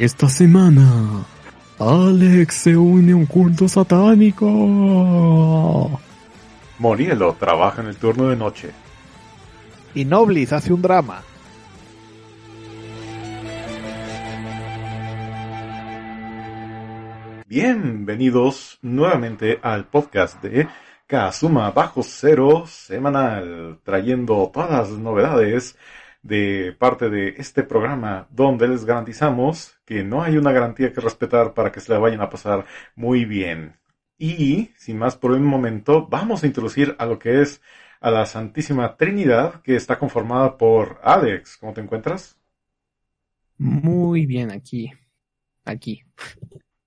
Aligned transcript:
Esta 0.00 0.28
semana, 0.28 1.24
Alex 1.78 2.54
se 2.54 2.76
une 2.76 3.12
a 3.12 3.16
un 3.16 3.26
culto 3.26 3.68
satánico. 3.68 4.48
Morielo 6.78 7.34
trabaja 7.34 7.80
en 7.80 7.88
el 7.88 7.96
turno 7.96 8.28
de 8.28 8.34
noche. 8.34 8.72
Y 9.94 10.04
Noblis 10.04 10.52
hace 10.52 10.72
un 10.72 10.82
drama. 10.82 11.22
Bienvenidos 17.46 18.80
nuevamente 18.82 19.60
al 19.62 19.86
podcast 19.86 20.42
de 20.42 20.66
Kazuma 21.06 21.70
Bajo 21.70 22.02
Cero 22.02 22.64
semanal, 22.66 23.78
trayendo 23.84 24.50
todas 24.52 24.70
las 24.70 24.88
novedades 24.90 25.76
de 26.24 26.74
parte 26.78 27.10
de 27.10 27.34
este 27.38 27.62
programa 27.62 28.26
donde 28.30 28.66
les 28.68 28.84
garantizamos 28.84 29.78
que 29.84 30.02
no 30.02 30.22
hay 30.22 30.36
una 30.38 30.52
garantía 30.52 30.92
que 30.92 31.00
respetar 31.00 31.54
para 31.54 31.70
que 31.70 31.80
se 31.80 31.92
la 31.92 31.98
vayan 32.00 32.22
a 32.22 32.30
pasar 32.30 32.66
muy 32.96 33.24
bien. 33.26 33.76
Y, 34.18 34.70
sin 34.76 34.98
más 34.98 35.16
por 35.16 35.32
un 35.32 35.44
momento, 35.44 36.06
vamos 36.08 36.42
a 36.42 36.46
introducir 36.46 36.96
a 36.98 37.06
lo 37.06 37.18
que 37.18 37.42
es 37.42 37.60
a 38.00 38.10
la 38.10 38.26
Santísima 38.26 38.96
Trinidad 38.96 39.62
que 39.62 39.76
está 39.76 39.98
conformada 39.98 40.56
por 40.58 40.98
Alex. 41.02 41.58
¿Cómo 41.58 41.74
te 41.74 41.82
encuentras? 41.82 42.38
Muy 43.58 44.26
bien, 44.26 44.50
aquí. 44.52 44.92
Aquí. 45.64 46.02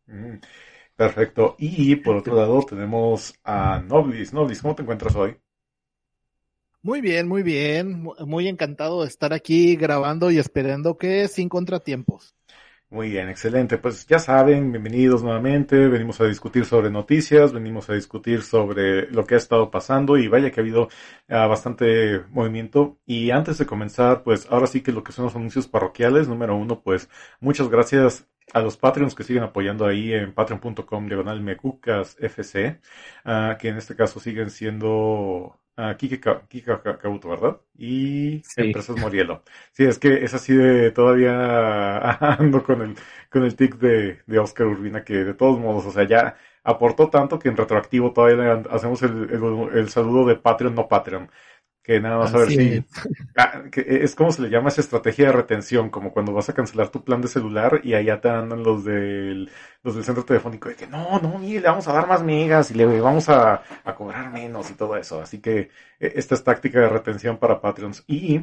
Mm, 0.08 0.40
Perfecto. 0.96 1.56
Y 1.60 1.98
por 1.98 2.18
otro 2.18 2.36
lado 2.36 2.64
tenemos 2.64 3.36
a 3.44 3.80
Noblis. 3.82 4.34
Noblis, 4.34 4.62
¿cómo 4.62 4.76
te 4.76 4.84
encuentras 4.84 5.16
hoy? 5.16 5.38
Muy 6.88 7.02
bien, 7.02 7.28
muy 7.28 7.44
bien. 7.44 8.02
Mu- 8.02 8.16
Muy 8.26 8.48
encantado 8.48 9.02
de 9.04 9.08
estar 9.10 9.32
aquí 9.34 9.76
grabando 9.76 10.32
y 10.32 10.40
esperando 10.40 10.98
que 10.98 11.28
sin 11.28 11.50
contratiempos. 11.50 12.34
Muy 12.90 13.10
bien, 13.10 13.28
excelente. 13.30 13.78
Pues 13.78 14.08
ya 14.08 14.18
saben, 14.20 14.72
bienvenidos 14.72 15.22
nuevamente. 15.22 15.88
Venimos 15.90 16.22
a 16.22 16.26
discutir 16.26 16.64
sobre 16.66 16.90
noticias, 16.90 17.52
venimos 17.52 17.90
a 17.90 17.94
discutir 17.94 18.42
sobre 18.44 19.12
lo 19.12 19.26
que 19.26 19.36
ha 19.36 19.38
estado 19.38 19.70
pasando 19.72 20.18
y 20.18 20.30
vaya 20.30 20.52
que 20.52 20.62
ha 20.62 20.64
habido 20.64 20.88
ah, 21.28 21.48
bastante 21.48 22.22
movimiento. 22.30 22.98
Y 23.06 23.32
antes 23.32 23.58
de 23.58 23.66
comenzar, 23.66 24.24
pues 24.24 24.48
ahora 24.50 24.68
sí 24.68 24.82
que 24.82 24.94
lo 24.94 25.04
que 25.04 25.12
son 25.12 25.26
los 25.26 25.36
anuncios 25.36 25.68
parroquiales, 25.68 26.30
número 26.30 26.56
uno, 26.56 26.82
pues 26.82 27.10
muchas 27.42 27.68
gracias 27.70 28.26
a 28.54 28.62
los 28.62 28.78
Patreons 28.78 29.16
que 29.16 29.24
siguen 29.24 29.44
apoyando 29.44 29.86
ahí 29.86 30.14
en 30.14 30.34
patreon.com 30.34 31.08
diagonal 31.08 31.42
mecucas 31.42 32.16
fc, 32.22 32.80
ah, 33.26 33.58
que 33.60 33.68
en 33.70 33.78
este 33.78 33.96
caso 33.98 34.20
siguen 34.22 34.50
siendo 34.50 35.60
ah, 35.78 35.96
Kike 35.98 36.20
Kabuto, 36.20 37.30
¿verdad? 37.30 37.62
Y 37.78 38.46
Sí. 38.56 38.62
Empresas 38.62 38.98
Morielo. 38.98 39.44
Sí, 39.74 39.86
es 39.86 40.00
que 40.00 40.24
es 40.24 40.34
así 40.34 40.54
de 40.56 40.92
todavía 40.92 42.12
ando 42.40 42.64
con 42.64 42.82
el, 42.82 42.96
con 43.30 43.44
el 43.44 43.56
tic 43.56 43.76
de, 43.78 44.22
de 44.26 44.40
Oscar 44.40 44.68
Urbina 44.68 45.04
que 45.04 45.14
de 45.24 45.34
todos 45.34 45.60
modos, 45.60 45.86
o 45.86 45.92
sea, 45.92 46.04
ya 46.08 46.38
aportó 46.64 47.10
tanto 47.10 47.40
que 47.40 47.50
en 47.50 47.58
retroactivo 47.58 48.12
todavía 48.14 48.56
le 48.58 48.70
hacemos 48.72 49.02
el, 49.04 49.30
el, 49.32 49.78
el 49.78 49.90
saludo 49.90 50.26
de 50.28 50.36
Patreon 50.36 50.76
no 50.76 50.88
Patreon. 50.88 51.30
Que 51.88 52.02
nada 52.02 52.18
más 52.18 52.34
a 52.34 52.40
ver 52.40 52.50
si, 52.50 52.60
es. 52.60 52.84
Ah, 53.38 53.64
que 53.72 54.04
es 54.04 54.14
como 54.14 54.34
se 54.34 54.42
le 54.42 54.50
llama 54.50 54.68
esa 54.68 54.82
estrategia 54.82 55.28
de 55.28 55.32
retención, 55.32 55.90
como 55.90 56.12
cuando 56.12 56.34
vas 56.34 56.50
a 56.50 56.54
cancelar 56.54 56.90
tu 56.90 57.02
plan 57.02 57.22
de 57.22 57.30
celular 57.30 57.80
y 57.82 57.94
allá 57.94 58.20
te 58.20 58.28
andan 58.28 58.62
los 58.62 58.84
del, 58.84 59.50
los 59.84 59.96
del 59.96 60.04
centro 60.04 60.26
telefónico 60.26 60.68
de 60.68 60.76
que 60.76 60.86
no, 60.86 61.18
no, 61.22 61.40
mire, 61.40 61.62
le 61.62 61.70
vamos 61.70 61.88
a 61.88 61.94
dar 61.94 62.06
más 62.06 62.22
megas 62.24 62.72
y 62.72 62.74
le 62.74 62.86
vamos 63.00 63.30
a, 63.30 63.64
a 63.86 63.96
cobrar 63.96 64.30
menos 64.34 64.70
y 64.70 64.74
todo 64.74 64.98
eso. 64.98 65.22
Así 65.22 65.40
que 65.40 65.60
eh, 65.60 65.70
esta 66.16 66.36
es 66.36 66.44
táctica 66.44 66.82
de 66.82 66.90
retención 66.90 67.38
para 67.38 67.62
Patreons. 67.62 68.04
Y 68.06 68.42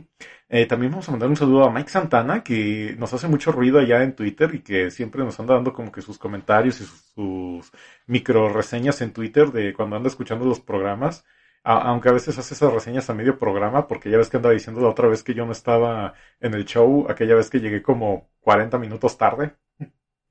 eh, 0.49 0.65
también 0.65 0.93
vamos 0.93 1.09
a 1.09 1.13
mandar 1.13 1.29
un 1.29 1.37
saludo 1.37 1.65
a 1.65 1.71
Mike 1.71 1.91
Santana, 1.91 2.43
que 2.43 2.95
nos 2.99 3.13
hace 3.13 3.29
mucho 3.29 3.53
ruido 3.53 3.79
allá 3.79 4.03
en 4.03 4.15
Twitter 4.17 4.55
y 4.55 4.61
que 4.61 4.91
siempre 4.91 5.23
nos 5.23 5.39
anda 5.39 5.53
dando 5.53 5.75
como 5.75 5.93
que 5.93 6.01
sus 6.01 6.17
comentarios 6.17 6.81
y 6.81 6.85
sus, 6.85 7.01
sus 7.15 7.73
micro 8.07 8.49
reseñas 8.49 9.03
en 9.03 9.13
Twitter 9.13 9.53
de 9.53 9.75
cuando 9.75 9.97
anda 9.97 10.09
escuchando 10.09 10.47
los 10.47 10.61
programas. 10.61 11.27
A- 11.65 11.81
aunque 11.91 12.09
a 12.11 12.13
veces 12.13 12.39
hace 12.39 12.55
esas 12.55 12.73
reseñas 12.73 13.09
a 13.11 13.15
medio 13.15 13.39
programa, 13.39 13.89
porque 13.89 14.11
ya 14.11 14.19
ves 14.19 14.31
que 14.31 14.37
andaba 14.39 14.55
diciendo 14.55 14.81
la 14.83 14.89
otra 14.91 15.09
vez 15.09 15.23
que 15.25 15.35
yo 15.35 15.47
no 15.47 15.53
estaba 15.53 16.15
en 16.41 16.55
el 16.55 16.65
show, 16.67 17.07
aquella 17.11 17.35
vez 17.37 17.51
que 17.51 17.61
llegué 17.61 17.83
como 17.83 18.31
40 18.41 18.79
minutos 18.79 19.19
tarde. 19.19 19.55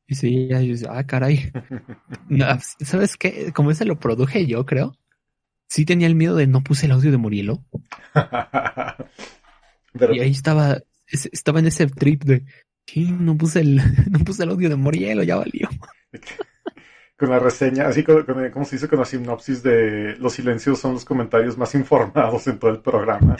Y 0.07 0.16
sí, 0.16 0.47
ya 0.49 0.61
yo 0.61 0.73
decía, 0.73 0.89
ah, 0.91 1.05
caray. 1.05 1.51
No, 2.29 2.45
¿Sabes 2.79 3.17
qué? 3.17 3.51
Como 3.53 3.72
ese 3.72 3.85
lo 3.85 3.99
produje 3.99 4.45
yo, 4.47 4.66
creo. 4.66 4.93
Sí 5.69 5.85
tenía 5.85 6.07
el 6.07 6.16
miedo 6.16 6.35
de 6.35 6.47
no 6.47 6.63
puse 6.63 6.85
el 6.88 6.93
audio 6.93 7.11
de 7.11 7.17
Murielo. 7.17 7.66
Pero 9.93 10.13
Y 10.13 10.19
ahí 10.19 10.31
estaba, 10.31 10.79
es- 11.07 11.29
estaba 11.31 11.59
en 11.59 11.67
ese 11.67 11.88
trip 11.88 12.23
de, 12.23 12.45
sí, 12.88 13.11
no 13.11 13.38
puse 13.38 13.61
el, 13.61 13.77
no 14.11 14.19
puse 14.19 14.43
el 14.43 14.49
audio 14.51 14.69
de 14.69 14.75
Murielo, 14.75 15.23
ya 15.23 15.35
valió. 15.38 15.69
Con 17.23 17.31
la 17.31 17.39
reseña, 17.39 17.88
así 17.88 18.03
con, 18.03 18.23
con- 18.23 18.50
como 18.51 18.66
se 18.66 18.75
dice 18.75 18.88
con 18.89 19.00
la 19.00 19.06
sinopsis 19.06 19.63
de 19.63 20.16
los 20.17 20.34
silencios 20.34 20.79
son 20.79 20.94
los 20.94 21.06
comentarios 21.06 21.57
más 21.57 21.73
informados 21.81 22.47
en 22.47 22.59
todo 22.59 22.72
el 22.72 22.81
programa. 22.81 23.38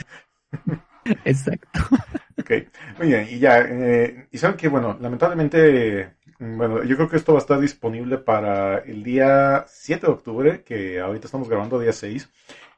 Exacto. 1.24 1.68
Ok, 2.36 2.50
muy 2.98 3.06
bien, 3.08 3.28
y 3.30 3.38
ya, 3.38 3.60
eh, 3.60 4.26
y 4.32 4.38
saben 4.38 4.56
que, 4.56 4.66
bueno, 4.66 4.98
lamentablemente, 5.00 6.16
mm, 6.40 6.56
bueno, 6.56 6.82
yo 6.82 6.96
creo 6.96 7.08
que 7.08 7.16
esto 7.16 7.32
va 7.32 7.38
a 7.38 7.42
estar 7.42 7.60
disponible 7.60 8.18
para 8.18 8.78
el 8.78 9.04
día 9.04 9.64
7 9.68 10.08
de 10.08 10.12
octubre, 10.12 10.64
que 10.64 10.98
ahorita 11.00 11.26
estamos 11.26 11.48
grabando 11.48 11.78
día 11.78 11.92
6, 11.92 12.28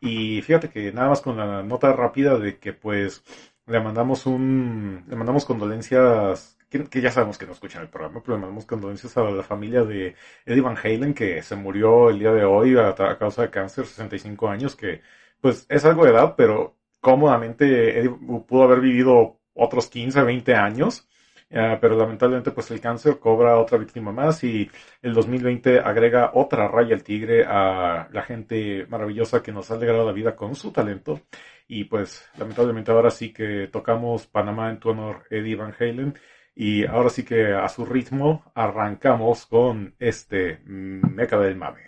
y 0.01 0.43
fíjate 0.43 0.69
que 0.69 0.93
nada 0.93 1.09
más 1.09 1.23
con 1.23 1.39
la 1.39 1.63
nota 1.63 1.91
rápida 1.95 2.39
de 2.39 2.59
que, 2.59 2.75
pues, 2.75 3.25
le 3.67 3.81
mandamos 3.81 4.27
un, 4.27 5.05
le 5.09 5.17
mandamos 5.17 5.47
condolencias, 5.47 6.56
que, 6.85 6.91
que 6.91 7.01
ya 7.01 7.11
sabemos 7.11 7.39
que 7.39 7.47
no 7.47 7.53
escuchan 7.53 7.83
el 7.83 7.89
programa, 7.89 8.21
pero 8.23 8.37
le 8.37 8.43
mandamos 8.43 8.67
condolencias 8.67 9.17
a 9.17 9.23
la 9.23 9.43
familia 9.43 9.83
de 9.85 10.15
Eddie 10.45 10.61
Van 10.63 10.77
Halen, 10.77 11.15
que 11.15 11.43
se 11.43 11.57
murió 11.57 12.11
el 12.11 12.19
día 12.19 12.33
de 12.33 12.45
hoy 12.45 12.77
a, 12.77 12.89
a 12.91 13.19
causa 13.19 13.43
de 13.43 13.51
cáncer, 13.51 13.87
65 13.87 14.49
años, 14.49 14.77
que, 14.77 15.03
pues, 15.41 15.67
es 15.69 15.85
algo 15.85 16.05
de 16.05 16.13
edad, 16.13 16.35
pero 16.37 16.77
cómodamente 17.01 17.99
Eddie 18.01 18.11
pudo 18.47 18.65
haber 18.65 18.81
vivido 18.81 19.39
otros 19.55 19.89
15, 19.89 20.23
20 20.23 20.55
años, 20.55 21.09
eh, 21.49 21.79
pero 21.81 21.97
lamentablemente 21.97 22.51
pues 22.51 22.71
el 22.73 22.81
cáncer 22.81 23.21
cobra 23.21 23.59
otra 23.59 23.79
víctima 23.79 24.11
más 24.11 24.43
y 24.43 24.69
el 25.01 25.15
2020 25.15 25.79
agrega 25.79 26.33
otra 26.35 26.67
raya 26.67 26.95
al 26.97 27.05
tigre 27.05 27.45
a 27.47 28.09
la 28.13 28.23
gente 28.23 28.85
maravillosa 28.89 29.43
que 29.43 29.53
nos 29.53 29.71
ha 29.71 29.75
alegrado 29.75 30.05
la 30.05 30.13
vida 30.13 30.35
con 30.35 30.55
su 30.57 30.73
talento. 30.73 31.21
Y 31.69 31.85
pues 31.85 32.29
lamentablemente 32.39 32.91
ahora 32.91 33.11
sí 33.11 33.33
que 33.33 33.69
tocamos 33.69 34.27
Panamá 34.27 34.71
en 34.71 34.79
tu 34.81 34.91
honor 34.91 35.25
Eddie 35.31 35.57
Van 35.57 35.75
Halen 35.79 36.15
y 36.57 36.87
ahora 36.87 37.11
sí 37.11 37.23
que 37.23 37.55
a 37.55 37.69
su 37.69 37.85
ritmo 37.85 38.43
arrancamos 38.55 39.45
con 39.45 39.95
este 39.99 40.59
Meca 40.65 41.39
del 41.39 41.55
Mame. 41.55 41.83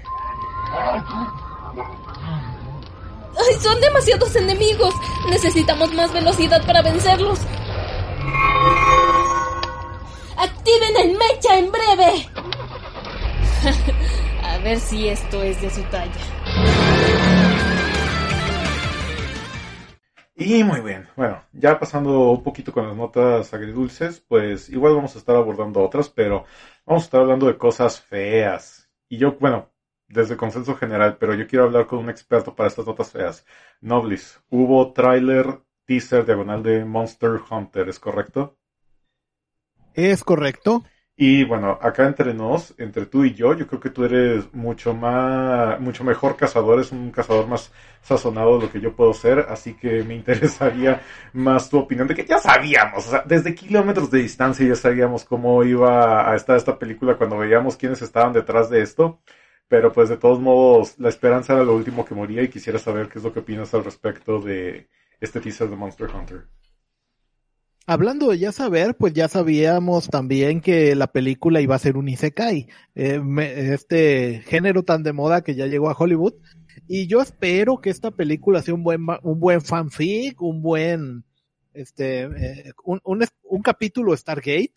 ¡Ay, 3.34 3.54
son 3.60 3.80
demasiados 3.80 4.36
enemigos! 4.36 4.94
Necesitamos 5.30 5.94
más 5.94 6.12
velocidad 6.12 6.64
para 6.66 6.82
vencerlos. 6.82 7.40
¡Activen 10.36 10.96
el 11.02 11.16
mecha 11.16 11.58
en 11.58 11.72
breve! 11.72 12.28
A 14.42 14.58
ver 14.58 14.78
si 14.78 15.08
esto 15.08 15.42
es 15.42 15.62
de 15.62 15.70
su 15.70 15.82
talla. 15.84 17.17
Y 20.50 20.64
muy 20.64 20.80
bien, 20.80 21.06
bueno, 21.14 21.44
ya 21.52 21.78
pasando 21.78 22.30
un 22.30 22.42
poquito 22.42 22.72
con 22.72 22.86
las 22.88 22.96
notas 22.96 23.52
agridulces, 23.52 24.20
pues 24.20 24.70
igual 24.70 24.94
vamos 24.94 25.14
a 25.14 25.18
estar 25.18 25.36
abordando 25.36 25.84
otras, 25.84 26.08
pero 26.08 26.46
vamos 26.86 27.02
a 27.02 27.04
estar 27.04 27.20
hablando 27.20 27.46
de 27.48 27.58
cosas 27.58 28.00
feas. 28.00 28.88
Y 29.10 29.18
yo, 29.18 29.36
bueno, 29.38 29.70
desde 30.06 30.38
consenso 30.38 30.74
general, 30.74 31.18
pero 31.18 31.34
yo 31.34 31.46
quiero 31.46 31.66
hablar 31.66 31.86
con 31.86 31.98
un 31.98 32.08
experto 32.08 32.56
para 32.56 32.68
estas 32.68 32.86
notas 32.86 33.12
feas. 33.12 33.44
Noblis, 33.82 34.40
hubo 34.48 34.94
tráiler, 34.94 35.60
teaser, 35.84 36.24
diagonal 36.24 36.62
de 36.62 36.82
Monster 36.82 37.42
Hunter, 37.50 37.86
¿es 37.90 37.98
correcto? 37.98 38.56
Es 39.92 40.24
correcto. 40.24 40.82
Y 41.20 41.42
bueno, 41.42 41.76
acá 41.82 42.06
entre 42.06 42.32
nos, 42.32 42.74
entre 42.78 43.04
tú 43.06 43.24
y 43.24 43.34
yo, 43.34 43.52
yo 43.52 43.66
creo 43.66 43.80
que 43.80 43.90
tú 43.90 44.04
eres 44.04 44.54
mucho 44.54 44.94
más, 44.94 45.80
mucho 45.80 46.04
mejor 46.04 46.36
cazador, 46.36 46.78
es 46.78 46.92
un 46.92 47.10
cazador 47.10 47.48
más 47.48 47.72
sazonado 48.02 48.56
de 48.56 48.66
lo 48.66 48.72
que 48.72 48.80
yo 48.80 48.94
puedo 48.94 49.12
ser, 49.12 49.40
así 49.48 49.74
que 49.74 50.04
me 50.04 50.14
interesaría 50.22 51.02
más 51.32 51.68
tu 51.70 51.78
opinión 51.78 52.06
de 52.06 52.14
que 52.14 52.24
ya 52.24 52.38
sabíamos, 52.38 53.08
o 53.08 53.10
sea, 53.10 53.24
desde 53.26 53.52
kilómetros 53.56 54.12
de 54.12 54.20
distancia 54.20 54.64
ya 54.68 54.76
sabíamos 54.76 55.24
cómo 55.24 55.64
iba 55.64 56.30
a 56.30 56.36
estar 56.36 56.56
esta 56.56 56.78
película 56.78 57.16
cuando 57.16 57.36
veíamos 57.38 57.76
quiénes 57.76 58.00
estaban 58.00 58.32
detrás 58.32 58.70
de 58.70 58.82
esto, 58.82 59.20
pero 59.66 59.92
pues 59.92 60.08
de 60.08 60.18
todos 60.18 60.38
modos, 60.38 60.94
la 61.00 61.08
esperanza 61.08 61.54
era 61.54 61.64
lo 61.64 61.74
último 61.74 62.04
que 62.04 62.14
moría 62.14 62.42
y 62.42 62.48
quisiera 62.48 62.78
saber 62.78 63.08
qué 63.08 63.18
es 63.18 63.24
lo 63.24 63.32
que 63.32 63.40
opinas 63.40 63.74
al 63.74 63.84
respecto 63.84 64.40
de 64.40 64.88
este 65.20 65.40
teaser 65.40 65.68
de 65.68 65.76
Monster 65.76 66.08
Hunter. 66.14 66.46
Hablando 67.90 68.28
de 68.28 68.38
ya 68.38 68.52
saber, 68.52 68.96
pues 68.98 69.14
ya 69.14 69.28
sabíamos 69.28 70.08
también 70.08 70.60
que 70.60 70.94
la 70.94 71.06
película 71.06 71.62
iba 71.62 71.74
a 71.74 71.78
ser 71.78 71.96
un 71.96 72.06
isekai, 72.06 72.68
eh, 72.94 73.18
este 73.72 74.42
género 74.44 74.82
tan 74.82 75.02
de 75.02 75.14
moda 75.14 75.40
que 75.40 75.54
ya 75.54 75.64
llegó 75.64 75.88
a 75.88 75.96
Hollywood. 75.98 76.34
Y 76.86 77.06
yo 77.06 77.22
espero 77.22 77.80
que 77.80 77.88
esta 77.88 78.10
película 78.10 78.60
sea 78.60 78.74
un 78.74 78.82
buen, 78.82 79.06
un 79.22 79.40
buen 79.40 79.62
fanfic, 79.62 80.42
un 80.42 80.60
buen, 80.60 81.24
este, 81.72 82.24
eh, 82.24 82.72
un, 82.84 83.00
un, 83.04 83.24
un 83.44 83.62
capítulo 83.62 84.14
Stargate, 84.14 84.74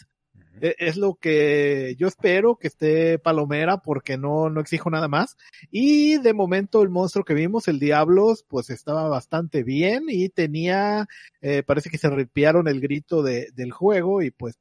es 0.60 0.98
lo 0.98 1.16
que 1.16 1.96
yo 1.98 2.08
espero 2.08 2.58
que 2.58 2.68
esté 2.68 3.20
Palomera 3.20 3.78
porque 3.78 4.18
no, 4.18 4.50
no 4.50 4.62
exijo 4.62 4.90
nada 4.90 5.08
más. 5.08 5.38
Y 5.72 6.18
de 6.18 6.34
momento 6.34 6.82
el 6.82 6.90
monstruo 6.90 7.26
que 7.26 7.34
vimos, 7.34 7.68
el 7.68 7.80
Diablos, 7.80 8.46
pues 8.48 8.70
estaba 8.70 9.08
bastante 9.08 9.64
bien 9.64 10.06
y 10.08 10.30
tenía, 10.30 11.08
eh, 11.42 11.64
parece 11.64 11.90
que 11.90 11.98
se 11.98 12.10
ripiaron 12.10 12.68
el 12.68 12.82
grito 12.82 13.24
de, 13.24 13.50
del 13.54 13.72
juego 13.72 14.22
y 14.22 14.32
pues, 14.32 14.58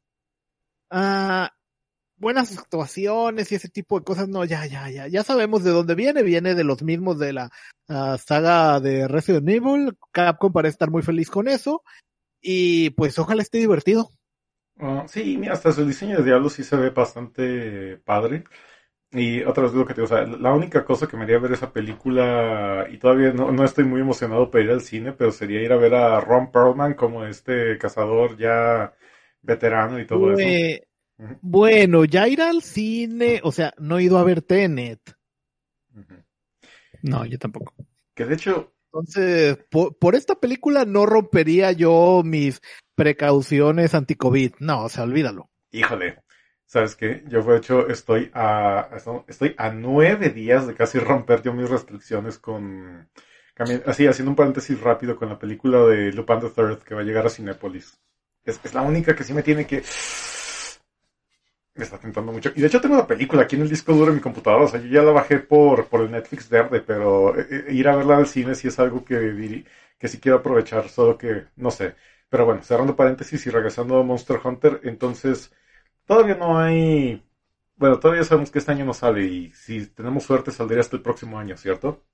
ah, 0.91 1.53
buenas 2.17 2.57
actuaciones 2.57 3.51
y 3.51 3.55
ese 3.55 3.69
tipo 3.69 3.99
de 3.99 4.05
cosas, 4.05 4.29
no, 4.29 4.45
ya, 4.45 4.67
ya, 4.67 4.91
ya, 4.91 5.09
ya 5.09 5.25
sabemos 5.25 5.65
de 5.65 5.71
dónde 5.71 5.95
viene, 5.95 6.23
viene 6.23 6.55
de 6.55 6.65
los 6.65 6.83
mismos 6.83 7.19
de 7.19 7.33
la 7.33 7.51
uh, 7.89 8.19
saga 8.19 8.79
de 8.81 9.09
Resident 9.09 9.49
Evil, 9.49 9.97
Capcom 10.13 10.53
parece 10.53 10.73
estar 10.73 10.91
muy 10.91 11.03
feliz 11.03 11.31
con 11.31 11.49
eso 11.49 11.83
y 12.41 12.91
pues 12.91 13.19
ojalá 13.19 13.43
esté 13.43 13.59
divertido. 13.59 14.11
Uh, 14.81 15.07
sí, 15.07 15.37
mira, 15.39 15.53
hasta 15.53 15.73
su 15.73 15.87
diseño 15.87 16.19
de 16.19 16.25
Diablo 16.25 16.49
sí 16.49 16.65
se 16.65 16.77
ve 16.77 16.91
bastante 16.91 17.99
padre. 17.99 18.45
Y 19.13 19.43
otra 19.43 19.65
vez 19.65 19.73
digo 19.73 19.85
que 19.85 19.95
te 19.95 20.03
o 20.03 20.07
sea, 20.07 20.23
la 20.23 20.53
única 20.55 20.85
cosa 20.85 21.09
que 21.09 21.17
me 21.17 21.25
haría 21.25 21.41
ver 21.41 21.53
esa 21.53 21.73
película, 21.73 22.87
y 22.89 22.97
todavía 22.99 23.33
no, 23.33 23.51
no 23.51 23.65
estoy 23.65 23.85
muy 23.85 24.01
emocionado 24.01 24.51
para 24.51 24.65
ir 24.65 24.71
al 24.71 24.83
cine, 24.83 25.13
pero 25.13 25.33
sería 25.33 25.61
ir 25.63 25.73
a 25.73 25.77
ver 25.77 25.95
a 25.95 26.21
Ron 26.21 26.53
Perlman 26.53 26.95
como 26.95 27.25
este 27.25 27.77
cazador 27.77 28.37
ya 28.37 28.95
veterano 29.43 29.99
y 29.99 30.07
todo 30.07 30.33
eso. 30.33 30.49
Bueno, 31.41 32.05
ya 32.05 32.29
ir 32.29 32.41
al 32.41 32.63
cine, 32.63 33.41
o 33.43 33.51
sea, 33.51 33.75
no 33.79 33.99
he 33.99 34.05
ido 34.05 34.17
a 34.17 34.25
ver 34.25 34.43
Tenet. 34.43 35.01
No, 37.03 37.25
yo 37.27 37.39
tampoco. 37.39 37.75
Que 38.15 38.25
de 38.25 38.35
hecho, 38.35 38.73
entonces, 38.93 39.59
por, 39.71 39.97
por, 39.97 40.17
esta 40.17 40.35
película 40.35 40.85
no 40.85 41.07
rompería 41.07 41.71
yo 41.71 42.23
mis 42.25 42.61
precauciones 42.97 43.95
anti-COVID. 43.95 44.55
No, 44.59 44.85
o 44.85 44.89
sea, 44.89 45.05
olvídalo. 45.05 45.49
Híjole, 45.71 46.19
¿sabes 46.67 46.97
qué? 46.97 47.23
Yo, 47.29 47.43
de 47.43 47.57
hecho, 47.57 47.89
estoy 47.89 48.31
a, 48.35 48.91
estoy 49.29 49.55
a 49.59 49.71
nueve 49.71 50.31
días 50.31 50.67
de 50.67 50.75
casi 50.75 50.99
romper 50.99 51.43
yo 51.43 51.53
mis 51.53 51.71
restricciones 51.71 52.39
con, 52.39 53.09
así, 53.87 54.09
haciendo 54.09 54.31
un 54.31 54.37
paréntesis 54.37 54.81
rápido 54.81 55.17
con 55.17 55.29
la 55.29 55.39
película 55.39 55.85
de 55.87 56.13
Lupin 56.13 56.41
the 56.41 56.51
Third 56.51 56.83
que 56.83 56.95
va 56.95 57.03
a 57.03 57.05
llegar 57.05 57.27
a 57.27 57.31
Cinépolis. 57.31 57.97
Es, 58.45 58.61
es 58.65 58.75
la 58.75 58.83
única 58.83 59.15
que 59.15 59.23
sí 59.23 59.33
me 59.33 59.45
tiene 59.45 59.67
que 59.67 59.83
me 61.75 61.85
está 61.85 61.99
tentando 61.99 62.33
mucho. 62.33 62.53
Y 62.55 62.61
de 62.61 62.67
hecho 62.67 62.81
tengo 62.81 62.97
la 62.97 63.07
película 63.07 63.43
aquí 63.43 63.57
en 63.57 63.63
el 63.63 63.69
disco 63.69 63.93
duro 63.93 64.07
de 64.11 64.17
mi 64.17 64.21
computadora. 64.21 64.65
O 64.65 64.69
sea, 64.69 64.81
yo 64.81 64.89
ya 64.89 65.03
la 65.03 65.13
bajé 65.13 65.39
por, 65.39 65.87
por 65.89 66.03
el 66.03 66.11
Netflix 66.11 66.49
verde, 66.49 66.81
pero 66.81 67.39
eh, 67.39 67.67
ir 67.71 67.89
a 67.89 67.97
verla 67.97 68.17
al 68.17 68.27
cine 68.27 68.55
sí 68.55 68.69
es 68.69 68.79
algo 68.79 69.05
que, 69.05 69.65
que 69.99 70.09
sí 70.09 70.19
quiero 70.21 70.39
aprovechar, 70.39 70.89
solo 70.89 71.17
que 71.19 71.47
no 71.57 71.71
sé. 71.71 71.95
Pero 72.29 72.47
bueno, 72.47 72.63
cerrando 72.63 72.97
paréntesis 72.97 73.47
y 73.47 73.51
regresando 73.51 73.99
a 73.99 74.03
Monster 74.05 74.41
Hunter, 74.43 74.81
entonces 74.85 75.53
todavía 76.07 76.37
no 76.37 76.59
hay... 76.59 77.25
Bueno, 77.77 77.99
todavía 77.99 78.25
sabemos 78.25 78.51
que 78.51 78.59
este 78.59 78.73
año 78.73 78.85
no 78.85 78.95
sale 78.95 79.25
y 79.25 79.53
si 79.53 79.87
tenemos 79.87 80.25
suerte 80.25 80.51
saldría 80.53 80.81
hasta 80.81 80.97
el 80.97 81.03
próximo 81.03 81.39
año, 81.39 81.57
¿cierto? 81.57 82.05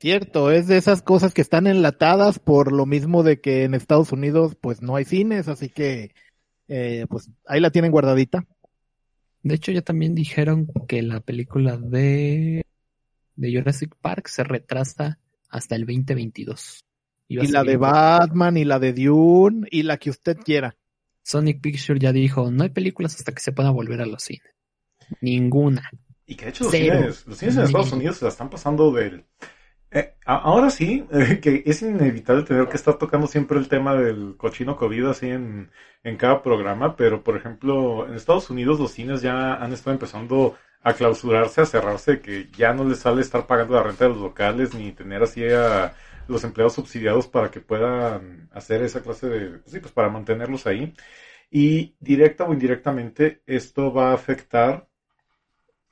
Cierto, 0.00 0.50
es 0.50 0.66
de 0.66 0.78
esas 0.78 1.02
cosas 1.02 1.34
que 1.34 1.42
están 1.42 1.66
enlatadas 1.66 2.38
por 2.38 2.72
lo 2.72 2.86
mismo 2.86 3.22
de 3.22 3.40
que 3.40 3.64
en 3.64 3.74
Estados 3.74 4.12
Unidos 4.12 4.56
pues 4.58 4.80
no 4.80 4.96
hay 4.96 5.04
cines, 5.04 5.46
así 5.46 5.68
que 5.68 6.14
eh, 6.70 7.06
pues 7.10 7.28
ahí 7.46 7.60
la 7.60 7.70
tienen 7.70 7.90
guardadita. 7.90 8.46
De 9.42 9.56
hecho, 9.56 9.72
ya 9.72 9.82
también 9.82 10.14
dijeron 10.14 10.68
que 10.86 11.02
la 11.02 11.20
película 11.20 11.76
de, 11.76 12.64
de 13.34 13.52
Jurassic 13.52 13.96
Park 14.00 14.28
se 14.28 14.44
retrasa 14.44 15.18
hasta 15.48 15.74
el 15.74 15.82
2022. 15.82 16.84
Y, 17.26 17.46
la 17.48 17.64
de 17.64 17.76
Batman, 17.76 18.56
y 18.56 18.64
la 18.64 18.78
de 18.78 18.92
Dune, 18.92 19.66
y 19.70 19.82
la 19.82 19.96
que 19.96 20.10
usted 20.10 20.36
quiera. 20.36 20.76
Sonic 21.22 21.60
Picture 21.60 21.98
ya 21.98 22.12
dijo, 22.12 22.50
no 22.52 22.62
hay 22.62 22.70
películas 22.70 23.16
hasta 23.16 23.32
que 23.32 23.40
se 23.40 23.52
pueda 23.52 23.70
volver 23.70 24.00
a 24.00 24.06
los 24.06 24.22
cines. 24.22 24.54
Ninguna. 25.20 25.90
Y 26.26 26.36
que 26.36 26.44
de 26.46 26.50
hecho 26.50 26.64
los 26.64 26.72
cines, 26.72 27.26
los 27.26 27.38
cines 27.38 27.56
en 27.56 27.64
Estados 27.64 27.92
Unidos 27.92 28.18
se 28.18 28.24
la 28.26 28.30
están 28.30 28.48
pasando 28.48 28.92
del, 28.92 29.24
eh, 29.90 30.14
ahora 30.24 30.70
sí, 30.70 31.06
eh, 31.10 31.40
que 31.40 31.62
es 31.66 31.82
inevitable 31.82 32.44
tener 32.44 32.68
que 32.68 32.76
estar 32.76 32.96
tocando 32.98 33.26
siempre 33.26 33.58
el 33.58 33.68
tema 33.68 33.94
del 33.94 34.36
cochino 34.36 34.76
COVID 34.76 35.06
así 35.06 35.28
en, 35.28 35.70
en 36.04 36.16
cada 36.16 36.42
programa, 36.42 36.96
pero 36.96 37.22
por 37.24 37.36
ejemplo, 37.36 38.06
en 38.06 38.14
Estados 38.14 38.50
Unidos 38.50 38.78
los 38.78 38.92
cines 38.92 39.22
ya 39.22 39.54
han 39.54 39.72
estado 39.72 39.92
empezando 39.94 40.56
a 40.82 40.94
clausurarse, 40.94 41.60
a 41.60 41.66
cerrarse, 41.66 42.20
que 42.20 42.48
ya 42.56 42.72
no 42.72 42.84
les 42.84 43.00
sale 43.00 43.20
estar 43.20 43.46
pagando 43.46 43.74
la 43.74 43.82
renta 43.82 44.04
de 44.04 44.10
los 44.10 44.20
locales 44.20 44.74
ni 44.74 44.92
tener 44.92 45.22
así 45.22 45.44
a 45.48 45.94
los 46.28 46.44
empleados 46.44 46.74
subsidiados 46.74 47.26
para 47.26 47.50
que 47.50 47.60
puedan 47.60 48.48
hacer 48.52 48.82
esa 48.82 49.02
clase 49.02 49.28
de, 49.28 49.60
sí, 49.66 49.80
pues 49.80 49.92
para 49.92 50.08
mantenerlos 50.08 50.66
ahí. 50.66 50.94
Y 51.50 51.96
directa 52.00 52.44
o 52.44 52.52
indirectamente 52.52 53.42
esto 53.46 53.92
va 53.92 54.10
a 54.10 54.14
afectar 54.14 54.88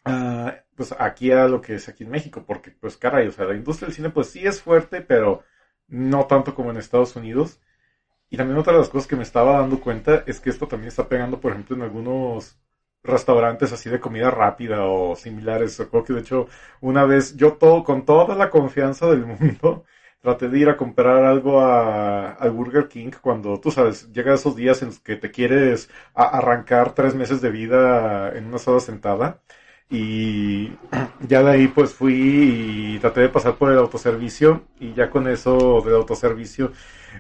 a 0.04 0.62
pues 0.78 0.94
aquí 0.98 1.32
a 1.32 1.48
lo 1.48 1.60
que 1.62 1.74
es 1.76 1.88
aquí 1.90 2.04
en 2.04 2.10
México, 2.12 2.44
porque 2.46 2.72
pues 2.72 2.96
caray, 2.98 3.28
o 3.28 3.32
sea, 3.32 3.46
la 3.46 3.56
industria 3.56 3.88
del 3.88 3.96
cine 3.96 4.10
pues 4.10 4.30
sí 4.30 4.46
es 4.46 4.62
fuerte, 4.62 5.02
pero 5.02 5.44
no 5.88 6.26
tanto 6.26 6.54
como 6.54 6.70
en 6.70 6.78
Estados 6.78 7.16
Unidos. 7.16 7.60
Y 8.30 8.36
también 8.36 8.58
otra 8.58 8.74
de 8.74 8.80
las 8.80 8.88
cosas 8.90 9.08
que 9.08 9.16
me 9.16 9.22
estaba 9.22 9.60
dando 9.60 9.80
cuenta 9.80 10.24
es 10.26 10.40
que 10.40 10.50
esto 10.50 10.68
también 10.68 10.88
está 10.88 11.08
pegando, 11.08 11.40
por 11.40 11.52
ejemplo, 11.52 11.76
en 11.76 11.82
algunos 11.82 12.58
restaurantes 13.02 13.72
así 13.72 13.88
de 13.90 14.00
comida 14.00 14.30
rápida 14.30 14.84
o 14.84 15.16
similares. 15.16 15.78
Recuerdo 15.78 16.06
que 16.06 16.12
de 16.14 16.20
hecho 16.20 16.48
una 16.80 17.04
vez 17.04 17.36
yo 17.36 17.54
todo, 17.54 17.84
con 17.84 18.04
toda 18.04 18.34
la 18.36 18.50
confianza 18.50 19.06
del 19.08 19.26
mundo, 19.26 19.84
traté 20.20 20.48
de 20.48 20.58
ir 20.58 20.68
a 20.68 20.76
comprar 20.76 21.24
algo 21.24 21.60
a, 21.60 22.32
al 22.32 22.50
Burger 22.50 22.88
King 22.88 23.10
cuando, 23.22 23.60
tú 23.60 23.70
sabes, 23.70 24.12
llega 24.12 24.34
esos 24.34 24.56
días 24.56 24.82
en 24.82 24.88
los 24.88 24.98
que 25.00 25.16
te 25.16 25.30
quieres 25.30 25.88
arrancar 26.14 26.94
tres 26.94 27.14
meses 27.14 27.40
de 27.40 27.50
vida 27.50 28.30
en 28.36 28.46
una 28.46 28.58
sola 28.58 28.80
sentada. 28.80 29.40
Y 29.90 30.70
ya 31.26 31.42
de 31.42 31.50
ahí 31.50 31.68
pues 31.68 31.94
fui 31.94 32.94
y 32.94 32.98
traté 32.98 33.22
de 33.22 33.28
pasar 33.30 33.56
por 33.56 33.72
el 33.72 33.78
autoservicio 33.78 34.64
y 34.78 34.92
ya 34.92 35.08
con 35.10 35.26
eso 35.28 35.80
del 35.82 35.94
autoservicio 35.94 36.72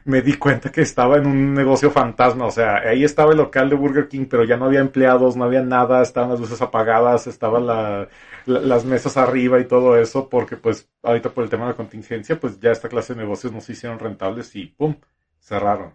me 0.04 0.22
di 0.22 0.34
cuenta 0.34 0.70
que 0.70 0.82
estaba 0.82 1.16
en 1.16 1.26
un 1.26 1.54
negocio 1.54 1.90
fantasma, 1.90 2.46
o 2.46 2.50
sea, 2.50 2.78
ahí 2.78 3.04
estaba 3.04 3.32
el 3.32 3.38
local 3.38 3.70
de 3.70 3.76
Burger 3.76 4.08
King, 4.08 4.26
pero 4.30 4.44
ya 4.44 4.56
no 4.56 4.66
había 4.66 4.80
empleados, 4.80 5.36
no 5.36 5.44
había 5.44 5.62
nada, 5.62 6.02
estaban 6.02 6.30
las 6.30 6.40
luces 6.40 6.60
apagadas, 6.62 7.26
estaban 7.26 7.66
la, 7.66 8.08
las 8.46 8.84
mesas 8.84 9.16
arriba 9.16 9.58
y 9.60 9.66
todo 9.66 9.96
eso, 9.96 10.28
porque 10.28 10.56
pues 10.56 10.88
ahorita 11.02 11.30
por 11.30 11.44
el 11.44 11.50
tema 11.50 11.64
de 11.64 11.70
la 11.72 11.76
contingencia, 11.76 12.38
pues 12.40 12.58
ya 12.60 12.70
esta 12.72 12.88
clase 12.88 13.14
de 13.14 13.20
negocios 13.20 13.52
no 13.52 13.60
se 13.60 13.72
hicieron 13.72 13.98
rentables 13.98 14.54
y 14.56 14.66
¡pum! 14.66 14.96
cerraron. 15.40 15.94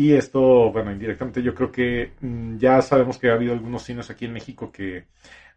Y 0.00 0.14
esto, 0.14 0.72
bueno, 0.72 0.90
indirectamente 0.92 1.42
yo 1.42 1.54
creo 1.54 1.70
que 1.70 2.12
mm, 2.20 2.56
ya 2.56 2.80
sabemos 2.80 3.18
que 3.18 3.28
ha 3.30 3.34
habido 3.34 3.52
algunos 3.52 3.82
cines 3.82 4.08
aquí 4.08 4.24
en 4.24 4.32
México 4.32 4.72
que 4.72 5.04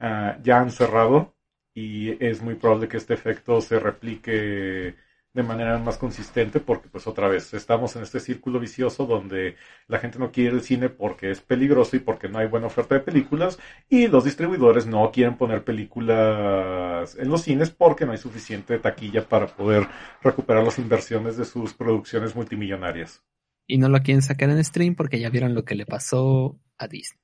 uh, 0.01 0.41
ya 0.43 0.59
han 0.59 0.69
cerrado 0.71 1.33
y 1.73 2.11
es 2.23 2.41
muy 2.41 2.55
probable 2.55 2.89
que 2.89 2.97
este 2.97 3.13
efecto 3.13 3.61
se 3.61 3.79
replique 3.79 4.95
de 5.33 5.43
manera 5.43 5.77
más 5.79 5.97
consistente 5.97 6.59
porque 6.59 6.89
pues 6.89 7.07
otra 7.07 7.29
vez 7.29 7.53
estamos 7.53 7.95
en 7.95 8.03
este 8.03 8.19
círculo 8.19 8.59
vicioso 8.59 9.05
donde 9.05 9.55
la 9.87 9.99
gente 9.99 10.19
no 10.19 10.31
quiere 10.31 10.55
el 10.55 10.61
cine 10.61 10.89
porque 10.89 11.31
es 11.31 11.39
peligroso 11.41 11.95
y 11.95 11.99
porque 11.99 12.27
no 12.27 12.39
hay 12.39 12.47
buena 12.47 12.67
oferta 12.67 12.95
de 12.95 13.01
películas 13.01 13.57
y 13.89 14.07
los 14.07 14.25
distribuidores 14.25 14.85
no 14.85 15.09
quieren 15.13 15.37
poner 15.37 15.63
películas 15.63 17.15
en 17.17 17.29
los 17.29 17.43
cines 17.43 17.71
porque 17.71 18.05
no 18.05 18.11
hay 18.11 18.17
suficiente 18.17 18.77
taquilla 18.79 19.25
para 19.27 19.47
poder 19.47 19.87
recuperar 20.21 20.63
las 20.65 20.79
inversiones 20.79 21.37
de 21.37 21.45
sus 21.45 21.73
producciones 21.73 22.35
multimillonarias. 22.35 23.23
Y 23.65 23.77
no 23.77 23.89
lo 23.89 23.99
quieren 24.01 24.21
sacar 24.21 24.49
en 24.49 24.63
stream 24.63 24.95
porque 24.95 25.19
ya 25.19 25.29
vieron 25.29 25.53
lo 25.53 25.63
que 25.63 25.75
le 25.75 25.85
pasó 25.85 26.59
a 26.77 26.87
Disney. 26.87 27.21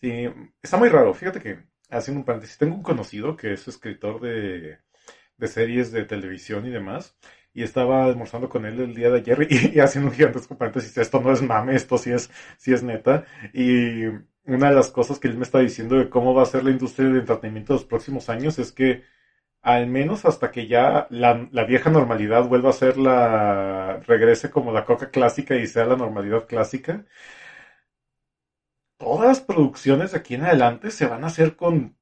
Sí, 0.00 0.28
está 0.62 0.76
muy 0.76 0.88
raro. 0.88 1.14
Fíjate 1.14 1.40
que, 1.40 1.58
haciendo 1.90 2.20
un 2.20 2.24
paréntesis, 2.24 2.58
tengo 2.58 2.74
un 2.74 2.82
conocido 2.82 3.36
que 3.36 3.52
es 3.54 3.66
escritor 3.66 4.20
de 4.20 4.78
de 5.38 5.48
series 5.48 5.92
de 5.92 6.04
televisión 6.04 6.66
y 6.66 6.70
demás. 6.70 7.16
Y 7.52 7.62
estaba 7.62 8.04
almorzando 8.04 8.48
con 8.48 8.66
él 8.66 8.80
el 8.80 8.94
día 8.94 9.10
de 9.10 9.18
ayer 9.18 9.48
y, 9.74 9.80
haciendo 9.80 10.10
un 10.10 10.16
gigantesco 10.16 10.56
paréntesis, 10.58 10.96
esto 10.98 11.20
no 11.20 11.32
es 11.32 11.42
mame, 11.42 11.74
esto 11.74 11.98
sí 11.98 12.12
es, 12.12 12.30
sí 12.58 12.72
es 12.72 12.82
neta. 12.82 13.24
Y 13.52 14.06
una 14.44 14.68
de 14.68 14.74
las 14.74 14.90
cosas 14.90 15.18
que 15.18 15.28
él 15.28 15.36
me 15.36 15.44
está 15.44 15.60
diciendo 15.60 15.96
de 15.96 16.10
cómo 16.10 16.34
va 16.34 16.42
a 16.42 16.46
ser 16.46 16.64
la 16.64 16.70
industria 16.70 17.08
del 17.08 17.18
entretenimiento 17.18 17.72
de 17.72 17.80
los 17.80 17.88
próximos 17.88 18.28
años 18.28 18.58
es 18.58 18.72
que 18.72 19.04
al 19.66 19.88
menos 19.88 20.24
hasta 20.24 20.52
que 20.52 20.68
ya 20.68 21.08
la, 21.10 21.48
la, 21.52 21.64
vieja 21.64 21.90
normalidad 21.90 22.48
vuelva 22.48 22.70
a 22.70 22.72
ser 22.72 22.98
la, 22.98 24.00
regrese 24.06 24.50
como 24.50 24.72
la 24.72 24.84
coca 24.84 25.10
clásica 25.10 25.56
y 25.56 25.66
sea 25.66 25.86
la 25.86 25.96
normalidad 25.96 26.46
clásica, 26.46 27.04
todas 28.98 29.26
las 29.26 29.40
producciones 29.40 30.12
de 30.12 30.18
aquí 30.18 30.34
en 30.34 30.44
adelante 30.44 30.90
se 30.90 31.06
van 31.06 31.24
a 31.24 31.28
hacer 31.28 31.56
con 31.56 31.96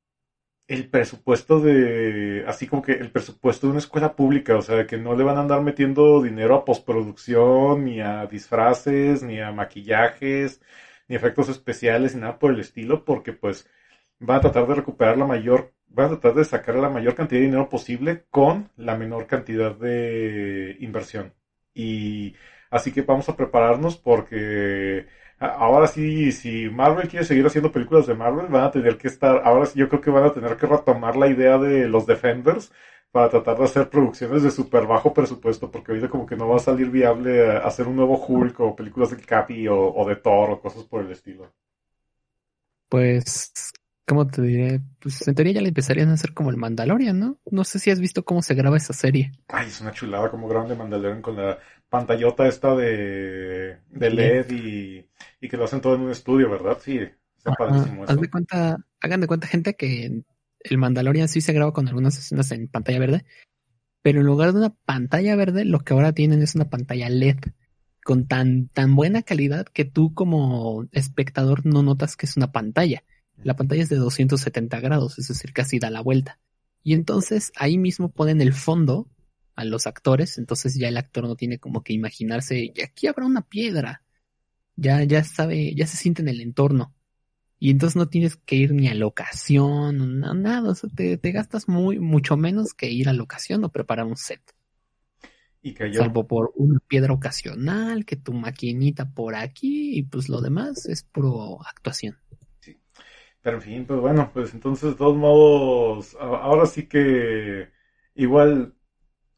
el 0.69 0.91
presupuesto 0.91 1.61
de, 1.61 2.45
así 2.49 2.67
como 2.67 2.83
que 2.83 2.93
el 2.93 3.11
presupuesto 3.11 3.67
de 3.67 3.73
una 3.73 3.81
escuela 3.81 4.17
pública, 4.17 4.57
o 4.57 4.63
sea, 4.63 4.87
que 4.87 4.99
no 4.99 5.15
le 5.17 5.25
van 5.25 5.37
a 5.39 5.43
andar 5.43 5.63
metiendo 5.63 6.23
dinero 6.23 6.57
a 6.57 6.65
postproducción, 6.65 7.85
ni 7.85 8.01
a 8.01 8.27
disfraces, 8.27 9.23
ni 9.23 9.41
a 9.41 9.53
maquillajes, 9.53 10.63
ni 11.09 11.17
efectos 11.17 11.49
especiales, 11.51 12.15
ni 12.15 12.23
nada 12.23 12.39
por 12.39 12.53
el 12.53 12.61
estilo, 12.61 13.05
porque 13.05 13.33
pues 13.33 13.69
van 14.21 14.39
a 14.39 14.41
tratar 14.43 14.67
de 14.69 14.75
recuperar 14.77 15.19
la 15.19 15.27
mayor, 15.27 15.74
van 15.95 16.07
a 16.07 16.09
tratar 16.21 16.35
de 16.35 16.45
sacar 16.45 16.77
la 16.77 16.89
mayor 16.89 17.15
cantidad 17.15 17.41
de 17.41 17.47
dinero 17.47 17.69
posible 17.69 18.25
con 18.31 18.71
la 18.77 18.97
menor 18.97 19.27
cantidad 19.27 19.75
de 19.75 20.77
inversión. 20.81 21.33
Y 21.75 22.35
así 22.71 22.93
que 22.93 23.03
vamos 23.03 23.29
a 23.29 23.37
prepararnos 23.37 23.97
porque 23.97 25.07
ahora 25.39 25.87
sí, 25.87 26.33
si 26.33 26.69
Marvel 26.71 27.09
quiere 27.09 27.25
seguir 27.25 27.47
haciendo 27.47 27.73
películas 27.73 28.07
de 28.07 28.15
Marvel, 28.15 28.47
van 28.49 28.65
a 28.65 28.71
tener 28.71 28.97
que 28.99 29.09
estar, 29.09 29.43
ahora 29.45 29.67
sí 29.67 29.79
yo 29.79 29.89
creo 29.89 30.01
que 30.01 30.11
van 30.11 30.25
a 30.25 30.33
tener 30.33 30.57
que 30.57 30.67
retomar 30.67 31.17
la 31.17 31.29
idea 31.29 31.59
de 31.59 31.89
los 31.89 32.07
Defenders 32.07 32.73
para 33.13 33.29
tratar 33.29 33.59
de 33.59 33.65
hacer 33.65 33.89
producciones 33.89 34.43
de 34.43 34.51
súper 34.51 34.87
bajo 34.87 35.15
presupuesto, 35.15 35.71
porque 35.71 35.93
ahorita 35.93 36.09
como 36.09 36.27
que 36.27 36.37
no 36.37 36.49
va 36.49 36.57
a 36.57 36.59
salir 36.59 36.91
viable 36.91 37.49
hacer 37.59 37.87
un 37.87 37.97
nuevo 37.97 38.17
Hulk 38.17 38.59
o 38.61 38.75
películas 38.75 39.11
de 39.11 39.19
Capi 39.19 39.69
o, 39.69 39.77
o 39.95 40.09
de 40.09 40.17
Thor 40.17 40.51
o 40.51 40.61
cosas 40.61 40.83
por 40.85 41.05
el 41.05 41.13
estilo. 41.13 41.53
Pues, 42.89 43.53
¿cómo 44.07 44.27
te 44.27 44.43
diré? 44.43 44.81
Pues 45.01 45.27
en 45.27 45.35
teoría 45.35 45.55
ya 45.55 45.61
le 45.61 45.69
empezarían 45.69 46.11
a 46.11 46.15
hacer 46.15 46.35
como 46.35 46.51
el 46.51 46.57
Mandalorian, 46.57 47.19
¿no? 47.19 47.39
No 47.51 47.65
sé 47.65 47.79
si 47.79 47.91
has 47.91 48.01
visto 48.01 48.25
cómo 48.25 48.43
se 48.43 48.55
graba 48.55 48.77
esa 48.77 48.93
serie. 48.93 49.33
Ay, 49.49 49.69
es 49.69 49.81
una 49.81 49.93
chulada 49.93 50.31
como 50.31 50.49
grande 50.49 50.77
Mandalorian 50.77 51.23
con 51.23 51.37
la 51.37 51.59
pantallota 51.89 52.47
esta 52.47 52.75
de, 52.75 53.79
de 53.89 54.11
LED 54.11 54.51
y, 54.51 55.09
y, 55.41 55.49
que 55.49 55.57
lo 55.57 55.65
hacen 55.65 55.81
todo 55.81 55.95
en 55.95 56.03
un 56.03 56.11
estudio, 56.11 56.51
¿verdad? 56.51 56.79
Sí, 56.83 57.01
está 57.37 57.53
padrísimo 57.53 58.05
eso. 58.05 58.17
de 58.17 58.31
cuenta, 58.31 58.79
hagan 59.01 59.21
de 59.21 59.27
cuenta, 59.27 59.47
gente, 59.47 59.75
que 59.75 60.23
el 60.61 60.79
Mandalorian 60.79 61.29
sí 61.29 61.41
se 61.41 61.53
graba 61.53 61.73
con 61.73 61.89
algunas 61.89 62.19
escenas 62.19 62.51
en 62.51 62.69
pantalla 62.69 62.99
verde, 62.99 63.25
pero 64.03 64.21
en 64.21 64.27
lugar 64.27 64.53
de 64.53 64.59
una 64.59 64.75
pantalla 64.85 65.37
verde, 65.37 65.65
lo 65.65 65.81
que 65.81 65.95
ahora 65.95 66.13
tienen 66.13 66.43
es 66.43 66.55
una 66.55 66.69
pantalla 66.69 67.09
LED 67.09 67.39
con 68.05 68.27
tan, 68.27 68.69
tan 68.69 68.95
buena 68.95 69.23
calidad 69.23 69.67
que 69.67 69.85
tú 69.85 70.13
como 70.13 70.87
espectador 70.93 71.65
no 71.65 71.83
notas 71.83 72.17
que 72.17 72.27
es 72.27 72.37
una 72.37 72.53
pantalla. 72.53 73.03
La 73.43 73.57
pantalla 73.57 73.83
es 73.83 73.89
de 73.89 73.97
270 73.97 74.81
grados, 74.81 75.19
es 75.19 75.29
decir, 75.29 75.53
casi 75.53 75.79
da 75.79 75.91
la 75.91 76.01
vuelta. 76.01 76.39
Y 76.83 76.93
entonces 76.95 77.53
ahí 77.57 77.79
mismo 77.79 78.11
ponen 78.11 78.41
el 78.41 78.53
fondo 78.53 79.09
a 79.57 79.65
los 79.65 79.87
actores, 79.87 80.39
entonces 80.39 80.75
ya 80.75 80.89
el 80.89 80.97
actor 80.97 81.25
no 81.25 81.37
tiene 81.37 81.59
como 81.59 81.83
que 81.83 81.93
imaginarse, 81.93 82.73
y 82.75 82.81
aquí 82.83 83.07
habrá 83.07 83.25
una 83.25 83.43
piedra. 83.43 84.03
Ya, 84.77 85.03
ya 85.05 85.23
sabe, 85.23 85.75
ya 85.75 85.87
se 85.87 85.97
siente 85.97 86.23
en 86.23 86.29
el 86.29 86.41
entorno. 86.41 86.95
Y 87.59 87.71
entonces 87.71 87.97
no 87.97 88.09
tienes 88.09 88.37
que 88.37 88.57
ir 88.57 88.75
ni 88.75 88.89
a 88.89 88.95
locación, 88.95 90.21
nada, 90.21 90.71
o 90.71 90.75
sea, 90.75 90.91
te, 90.91 91.17
gastas 91.33 91.69
muy, 91.69 91.99
mucho 91.99 92.37
menos 92.37 92.75
que 92.75 92.91
ir 92.91 93.09
a 93.09 93.13
locación 93.13 93.65
o 93.65 93.71
preparar 93.71 94.07
un 94.07 94.17
set. 94.17 94.43
Y 95.63 95.73
cayó. 95.73 96.01
Salvo 96.01 96.27
por 96.27 96.53
una 96.57 96.81
piedra 96.81 97.15
ocasional, 97.15 98.05
que 98.05 98.17
tu 98.17 98.35
maquinita 98.35 99.11
por 99.11 99.35
aquí, 99.35 99.97
y 99.97 100.03
pues 100.03 100.29
lo 100.29 100.43
demás 100.43 100.85
es 100.87 101.05
puro 101.05 101.65
actuación. 101.67 102.19
Pero 103.45 103.59
en 103.59 103.63
fin, 103.63 103.87
pues 103.87 104.01
bueno, 104.01 104.31
pues 104.33 104.55
entonces 104.55 104.93
de 104.93 104.97
todos 104.97 105.17
modos, 105.17 106.17
ahora 106.19 106.65
sí 106.65 106.89
que 106.89 107.71
igual 108.15 108.75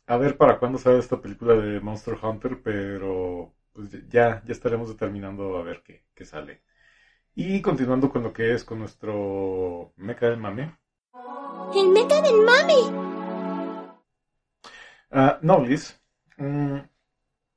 a 0.07 0.17
ver 0.17 0.37
para 0.37 0.61
cuándo 0.61 0.79
sale 0.79 0.99
esta 1.01 1.21
película 1.21 1.55
de 1.55 1.81
Monster 1.81 2.17
Hunter, 2.23 2.63
pero 2.63 3.53
pues 3.73 3.91
ya, 4.09 4.43
ya 4.47 4.53
estaremos 4.53 4.89
determinando 4.91 5.59
a 5.59 5.65
ver 5.65 5.83
qué, 5.85 6.05
qué 6.15 6.25
sale. 6.25 6.63
Y 7.35 7.61
continuando 7.63 8.09
con 8.09 8.23
lo 8.23 8.33
que 8.33 8.55
es 8.55 8.63
con 8.65 8.79
nuestro 8.79 9.93
mecha 9.97 10.31
del 10.31 10.39
mame. 10.39 10.79
¡El 11.75 11.89
mecha 11.89 12.23
del 12.23 12.43
mame! 12.43 13.93
Uh, 15.11 15.39
no, 15.43 15.65
Liz. 15.65 16.01
Mm, 16.37 16.79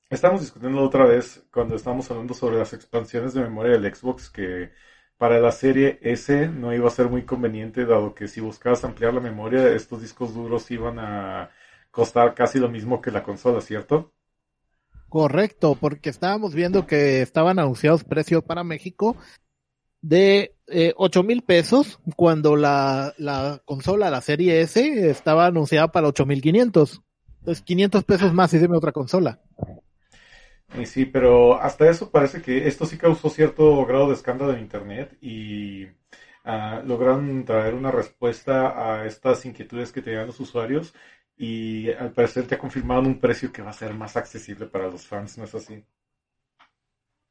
estamos 0.10 0.42
discutiendo 0.42 0.82
otra 0.82 1.06
vez 1.06 1.46
cuando 1.54 1.76
estamos 1.76 2.10
hablando 2.10 2.34
sobre 2.34 2.58
las 2.58 2.74
expansiones 2.74 3.36
de 3.36 3.42
memoria 3.42 3.74
del 3.74 3.96
Xbox 3.96 4.32
que 4.32 4.72
para 5.20 5.38
la 5.42 5.52
serie 5.52 6.00
S 6.02 6.48
no 6.48 6.74
iba 6.74 6.88
a 6.88 6.92
ser 6.92 7.10
muy 7.10 7.24
conveniente 7.24 7.86
dado 7.86 8.16
que 8.16 8.30
si 8.30 8.40
buscabas 8.40 8.86
ampliar 8.86 9.14
la 9.14 9.20
memoria 9.20 9.68
estos 9.74 10.02
discos 10.02 10.34
duros 10.34 10.72
iban 10.72 10.98
a 10.98 11.52
costar 11.92 12.34
casi 12.34 12.58
lo 12.58 12.70
mismo 12.70 13.02
que 13.02 13.12
la 13.12 13.22
consola, 13.22 13.60
¿cierto? 13.60 14.14
Correcto, 15.10 15.76
porque 15.78 16.10
estábamos 16.10 16.54
viendo 16.54 16.88
que 16.88 17.22
estaban 17.22 17.60
anunciados 17.60 18.06
precios 18.06 18.44
para 18.44 18.64
México 18.64 19.18
de 20.02 20.56
eh, 20.68 20.94
8 20.96 21.24
mil 21.24 21.42
pesos 21.42 22.00
cuando 22.16 22.56
la, 22.56 23.14
la 23.18 23.62
consola, 23.66 24.10
la 24.10 24.22
serie 24.22 24.62
S, 24.62 25.10
estaba 25.10 25.48
anunciada 25.48 25.92
para 25.92 26.08
8 26.08 26.26
mil 26.26 26.42
500. 26.42 27.02
Entonces 27.40 27.62
500 27.66 28.04
pesos 28.06 28.34
más 28.34 28.54
y 28.54 28.58
deme 28.58 28.78
otra 28.78 28.94
consola. 28.94 29.42
Y 30.78 30.86
sí, 30.86 31.06
pero 31.06 31.60
hasta 31.60 31.90
eso 31.90 32.12
parece 32.12 32.42
que 32.42 32.68
esto 32.68 32.86
sí 32.86 32.98
causó 32.98 33.30
cierto 33.30 33.86
grado 33.86 34.08
de 34.08 34.14
escándalo 34.14 34.54
en 34.54 34.60
Internet 34.60 35.18
y 35.22 35.86
uh, 36.46 36.86
lograron 36.86 37.44
traer 37.46 37.74
una 37.74 37.92
respuesta 37.92 39.00
a 39.00 39.06
estas 39.06 39.46
inquietudes 39.46 39.92
que 39.92 40.02
tenían 40.02 40.28
los 40.28 40.40
usuarios 40.40 40.94
y 41.36 41.90
al 41.92 42.12
parecer 42.12 42.46
te 42.46 42.56
ha 42.56 42.60
confirmado 42.60 43.02
un 43.02 43.20
precio 43.20 43.52
que 43.52 43.62
va 43.62 43.70
a 43.70 43.74
ser 43.74 43.94
más 43.94 44.18
accesible 44.18 44.68
para 44.68 44.88
los 44.88 45.08
fans, 45.08 45.38
¿no 45.38 45.46
es 45.46 45.56
así? 45.56 45.84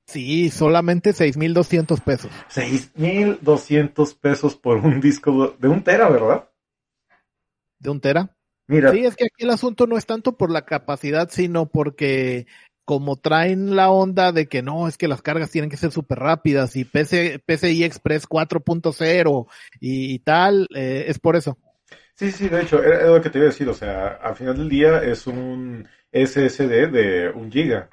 Sí, 0.07 0.49
solamente 0.49 1.12
6.200 1.12 2.00
pesos. 2.00 2.30
6.200 2.49 4.14
pesos 4.14 4.57
por 4.57 4.78
un 4.78 5.02
disco 5.02 5.54
de 5.59 5.68
un 5.68 5.85
tera, 5.85 6.09
¿verdad? 6.09 6.49
¿De 7.78 7.90
un 7.90 8.00
tera? 8.00 8.35
Mira. 8.66 8.90
Sí, 8.90 9.04
es 9.04 9.16
que 9.16 9.25
aquí 9.25 9.45
el 9.45 9.50
asunto 9.50 9.87
no 9.87 9.99
es 9.99 10.07
tanto 10.07 10.38
por 10.38 10.50
la 10.50 10.64
capacidad, 10.64 11.28
sino 11.30 11.66
porque 11.66 12.47
como 12.88 13.16
traen 13.16 13.76
la 13.76 13.90
onda 13.90 14.33
de 14.33 14.49
que 14.49 14.62
no, 14.62 14.88
es 14.88 14.97
que 14.97 15.09
las 15.09 15.21
cargas 15.21 15.50
tienen 15.50 15.68
que 15.68 15.76
ser 15.76 15.90
súper 15.90 16.21
rápidas 16.21 16.75
y 16.75 16.87
PC, 16.87 17.38
PCI 17.45 17.85
Express 17.85 18.26
4.0 18.26 19.47
y, 19.78 20.14
y, 20.14 20.18
tal, 20.21 20.66
eh, 20.75 21.04
es 21.07 21.18
por 21.18 21.37
eso. 21.37 21.59
Sí, 22.14 22.33
sí, 22.33 22.49
de 22.49 22.62
hecho, 22.62 22.83
era 22.83 23.09
lo 23.09 23.21
que 23.21 23.28
te 23.28 23.37
iba 23.37 23.45
a 23.45 23.50
decir, 23.50 23.68
o 23.68 23.75
sea, 23.75 24.18
al 24.23 24.35
final 24.37 24.57
del 24.57 24.71
día 24.71 25.02
es 25.02 25.26
un 25.26 25.87
SSD 26.11 26.90
de 26.90 27.28
un 27.28 27.52
giga, 27.52 27.90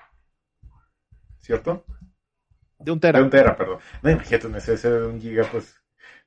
¿cierto? 1.42 1.84
De 2.80 2.94
un 2.94 3.00
tera. 3.02 3.20
De 3.20 3.26
un 3.26 3.32
tera, 3.32 3.58
perdón. 3.58 3.80
No 4.02 4.12
imagínate 4.12 4.48
un 4.48 4.62
SSD 4.62 5.02
de 5.02 5.08
un 5.08 5.20
giga, 5.20 5.46
pues 5.52 5.76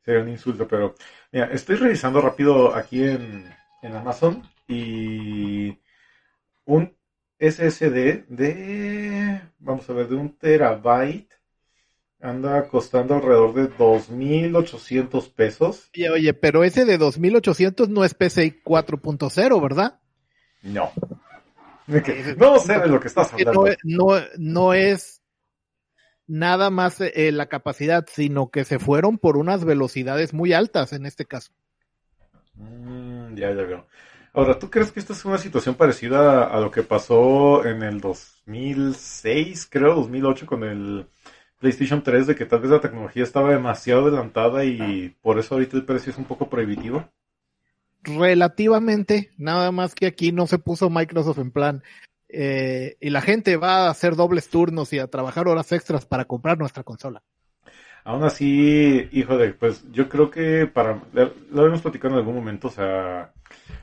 sería 0.04 0.20
un 0.20 0.28
insulto, 0.28 0.68
pero 0.68 0.94
mira, 1.32 1.46
estoy 1.46 1.76
revisando 1.76 2.20
rápido 2.20 2.74
aquí 2.74 3.02
en, 3.02 3.50
en 3.80 3.96
Amazon 3.96 4.42
y 4.66 5.74
un 6.66 6.97
SSD 7.38 8.26
de, 8.28 9.40
vamos 9.58 9.88
a 9.88 9.92
ver, 9.92 10.08
de 10.08 10.16
un 10.16 10.36
terabyte 10.36 11.32
anda 12.20 12.66
costando 12.68 13.14
alrededor 13.14 13.54
de 13.54 13.70
2.800 13.70 15.32
pesos. 15.32 15.90
Oye, 15.94 16.10
oye, 16.10 16.34
pero 16.34 16.64
ese 16.64 16.84
de 16.84 16.98
2.800 16.98 17.88
no 17.88 18.04
es 18.04 18.14
PCI 18.14 18.62
4.0, 18.64 19.62
¿verdad? 19.62 20.00
No. 20.62 20.90
No 22.36 22.58
sé 22.58 22.78
de 22.78 22.86
lo 22.88 23.00
que 23.00 23.08
estás 23.08 23.32
hablando. 23.32 23.64
No, 23.84 24.06
no, 24.36 24.74
es 24.74 25.22
nada 26.26 26.68
más 26.70 27.00
eh, 27.00 27.32
la 27.32 27.46
capacidad, 27.46 28.06
sino 28.12 28.50
que 28.50 28.64
se 28.64 28.78
fueron 28.78 29.16
por 29.16 29.38
unas 29.38 29.64
velocidades 29.64 30.34
muy 30.34 30.52
altas 30.52 30.92
en 30.92 31.06
este 31.06 31.24
caso. 31.24 31.52
Mm, 32.54 33.36
ya, 33.36 33.54
ya 33.54 33.62
veo. 33.62 33.86
Ahora, 34.38 34.56
¿tú 34.56 34.70
crees 34.70 34.92
que 34.92 35.00
esta 35.00 35.14
es 35.14 35.24
una 35.24 35.36
situación 35.36 35.74
parecida 35.74 36.44
a 36.44 36.60
lo 36.60 36.70
que 36.70 36.84
pasó 36.84 37.66
en 37.66 37.82
el 37.82 38.00
2006, 38.00 39.66
creo, 39.68 39.96
2008 39.96 40.46
con 40.46 40.62
el 40.62 41.08
PlayStation 41.58 42.04
3, 42.04 42.28
de 42.28 42.36
que 42.36 42.46
tal 42.46 42.60
vez 42.60 42.70
la 42.70 42.80
tecnología 42.80 43.24
estaba 43.24 43.50
demasiado 43.50 44.06
adelantada 44.06 44.64
y 44.64 45.12
por 45.22 45.40
eso 45.40 45.56
ahorita 45.56 45.76
el 45.76 45.84
precio 45.84 46.12
es 46.12 46.18
un 46.18 46.24
poco 46.24 46.48
prohibitivo? 46.48 47.10
Relativamente, 48.04 49.32
nada 49.38 49.72
más 49.72 49.96
que 49.96 50.06
aquí 50.06 50.30
no 50.30 50.46
se 50.46 50.60
puso 50.60 50.88
Microsoft 50.88 51.40
en 51.40 51.50
plan. 51.50 51.82
eh, 52.28 52.96
y 53.00 53.10
la 53.10 53.22
gente 53.22 53.56
va 53.56 53.86
a 53.86 53.90
hacer 53.90 54.14
dobles 54.14 54.50
turnos 54.50 54.92
y 54.92 55.00
a 55.00 55.08
trabajar 55.08 55.48
horas 55.48 55.72
extras 55.72 56.06
para 56.06 56.26
comprar 56.26 56.58
nuestra 56.58 56.84
consola. 56.84 57.24
Aún 58.08 58.24
así, 58.24 59.06
hijo 59.12 59.36
de, 59.36 59.52
pues 59.52 59.84
yo 59.92 60.08
creo 60.08 60.30
que 60.30 60.66
para, 60.66 60.98
lo 61.12 61.60
habíamos 61.60 61.82
platicado 61.82 62.14
en 62.14 62.20
algún 62.20 62.36
momento, 62.36 62.68
o 62.68 62.70
sea, 62.70 63.34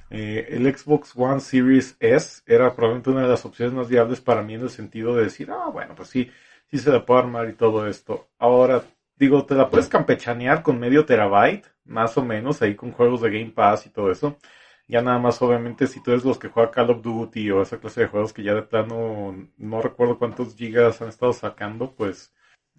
eh, 0.10 0.48
el 0.50 0.75
Xbox 0.75 1.13
One 1.15 1.39
Series 1.39 1.96
S 2.00 2.41
era 2.48 2.75
probablemente 2.75 3.12
una 3.12 3.22
de 3.22 3.27
las 3.27 3.46
opciones 3.46 3.75
más 3.75 3.88
viables 3.88 4.22
para 4.22 4.41
mí 4.41 4.55
en 4.55 4.62
el 4.62 4.72
sentido 4.72 5.15
de 5.15 5.25
decir, 5.25 5.51
ah, 5.51 5.70
bueno, 5.72 5.94
pues 5.94 6.10
sí, 6.10 6.32
sí 6.72 6.79
se 6.79 6.89
la 6.89 7.05
puede 7.05 7.20
armar 7.20 7.48
y 7.50 7.53
todo 7.53 7.88
esto. 7.88 8.27
Ahora, 8.39 8.84
digo, 9.15 9.46
te 9.46 9.53
la 9.53 9.70
puedes 9.70 9.89
campechanear 9.89 10.63
con 10.63 10.79
medio 10.79 11.05
terabyte, 11.05 11.67
más 11.84 12.17
o 12.17 12.25
menos, 12.25 12.63
ahí 12.63 12.74
con 12.74 12.94
juegos 12.94 13.22
de 13.22 13.29
Game 13.29 13.51
Pass 13.51 13.86
y 13.86 13.91
todo 13.91 14.10
eso. 14.12 14.39
Ya 14.88 15.03
nada 15.03 15.20
más, 15.20 15.39
obviamente, 15.44 15.86
si 15.86 16.01
tú 16.01 16.10
eres 16.10 16.25
los 16.25 16.39
que 16.39 16.50
juega 16.50 16.72
Call 16.72 16.89
of 16.89 17.03
Duty 17.03 17.51
o 17.51 17.62
esa 17.62 17.77
clase 17.77 18.01
de 18.01 18.08
juegos 18.08 18.34
que 18.34 18.41
ya 18.41 18.55
de 18.55 18.63
plano 18.63 19.36
no 19.58 19.82
recuerdo 19.84 20.17
cuántos 20.17 20.55
gigas 20.55 21.00
han 21.03 21.10
estado 21.10 21.32
sacando, 21.32 21.94
pues 21.96 22.34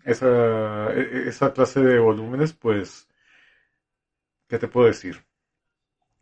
esa, 0.07 0.93
e- 0.95 1.01
e- 1.27 1.29
esa 1.29 1.53
clase 1.53 1.81
de 1.81 1.99
volúmenes, 1.99 2.53
pues, 2.55 3.09
¿qué 4.49 4.59
te 4.59 4.67
puedo 4.69 4.89
decir? 4.89 5.25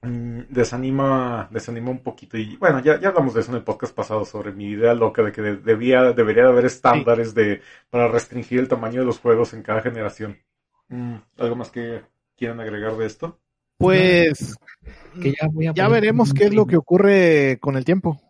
Mm, 0.03 0.41
Desanima, 0.51 1.49
desanima 1.51 1.91
un 1.91 2.03
poquito. 2.03 2.37
Y 2.37 2.57
bueno, 2.57 2.81
ya, 2.81 3.01
ya 3.01 3.09
hablamos 3.09 3.33
de 3.35 3.41
eso 3.41 3.51
en 3.53 3.57
el 3.57 3.65
podcast 3.65 3.95
pasado 3.95 4.25
sobre 4.25 4.53
mi 4.53 4.67
idea 4.67 4.95
loca 4.95 5.23
de 5.23 5.33
que 5.33 5.41
de- 5.43 5.57
debía, 5.57 6.13
debería 6.13 6.45
de 6.45 6.49
haber 6.51 6.67
estándares 6.67 7.35
de, 7.35 7.63
para 7.91 8.09
restringir 8.09 8.61
el 8.61 8.69
tamaño 8.69 9.01
de 9.01 9.07
los 9.07 9.19
juegos 9.19 9.55
en 9.55 9.63
cada 9.63 9.81
generación. 9.81 10.39
Mm, 10.89 11.17
¿Algo 11.39 11.57
más 11.57 11.71
que 11.71 12.03
quieran 12.37 12.61
agregar 12.61 12.97
de 12.97 13.07
esto? 13.07 13.41
Pues 13.79 14.57
Que 15.21 15.33
ya 15.33 15.49
voy 15.51 15.67
a 15.67 15.73
ya 15.73 15.89
veremos 15.89 16.35
qué 16.35 16.45
es 16.45 16.55
lo 16.55 16.67
que 16.67 16.77
ocurre 16.77 17.59
con 17.61 17.77
el 17.77 17.85
tiempo. 17.85 18.21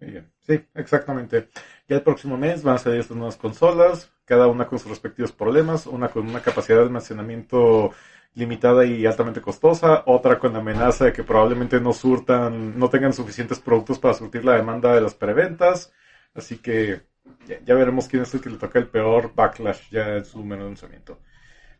Muy 0.00 0.10
bien. 0.10 0.31
Sí, 0.46 0.60
exactamente. 0.74 1.48
Ya 1.88 1.96
el 1.96 2.02
próximo 2.02 2.36
mes 2.36 2.62
van 2.62 2.76
a 2.76 2.78
salir 2.78 3.00
estas 3.00 3.16
nuevas 3.16 3.36
consolas, 3.36 4.12
cada 4.24 4.48
una 4.48 4.66
con 4.66 4.78
sus 4.78 4.90
respectivos 4.90 5.32
problemas, 5.32 5.86
una 5.86 6.08
con 6.08 6.28
una 6.28 6.40
capacidad 6.40 6.78
de 6.78 6.84
almacenamiento 6.84 7.92
limitada 8.34 8.84
y 8.84 9.04
altamente 9.06 9.40
costosa, 9.40 10.02
otra 10.06 10.38
con 10.38 10.54
la 10.54 10.60
amenaza 10.60 11.06
de 11.06 11.12
que 11.12 11.22
probablemente 11.22 11.80
no 11.80 11.92
surtan, 11.92 12.78
no 12.78 12.88
tengan 12.88 13.12
suficientes 13.12 13.60
productos 13.60 13.98
para 13.98 14.14
surtir 14.14 14.44
la 14.44 14.56
demanda 14.56 14.94
de 14.94 15.00
las 15.02 15.14
preventas. 15.14 15.92
Así 16.34 16.58
que 16.58 17.02
ya, 17.46 17.60
ya 17.64 17.74
veremos 17.74 18.08
quién 18.08 18.22
es 18.22 18.34
el 18.34 18.40
que 18.40 18.50
le 18.50 18.56
toca 18.56 18.78
el 18.78 18.88
peor 18.88 19.34
backlash 19.34 19.90
ya 19.90 20.16
en 20.16 20.24
su 20.24 20.42
menú 20.44 20.64
lanzamiento. 20.64 21.18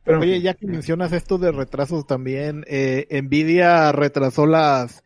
Pero 0.05 0.21
Oye, 0.21 0.41
ya 0.41 0.55
que 0.55 0.67
mencionas 0.67 1.13
esto 1.13 1.39
de 1.39 1.53
retrasos 1.53 2.07
también, 2.07 2.65
eh, 2.67 3.07
Nvidia 3.23 3.93
retrasó 3.93 4.47
las, 4.47 5.05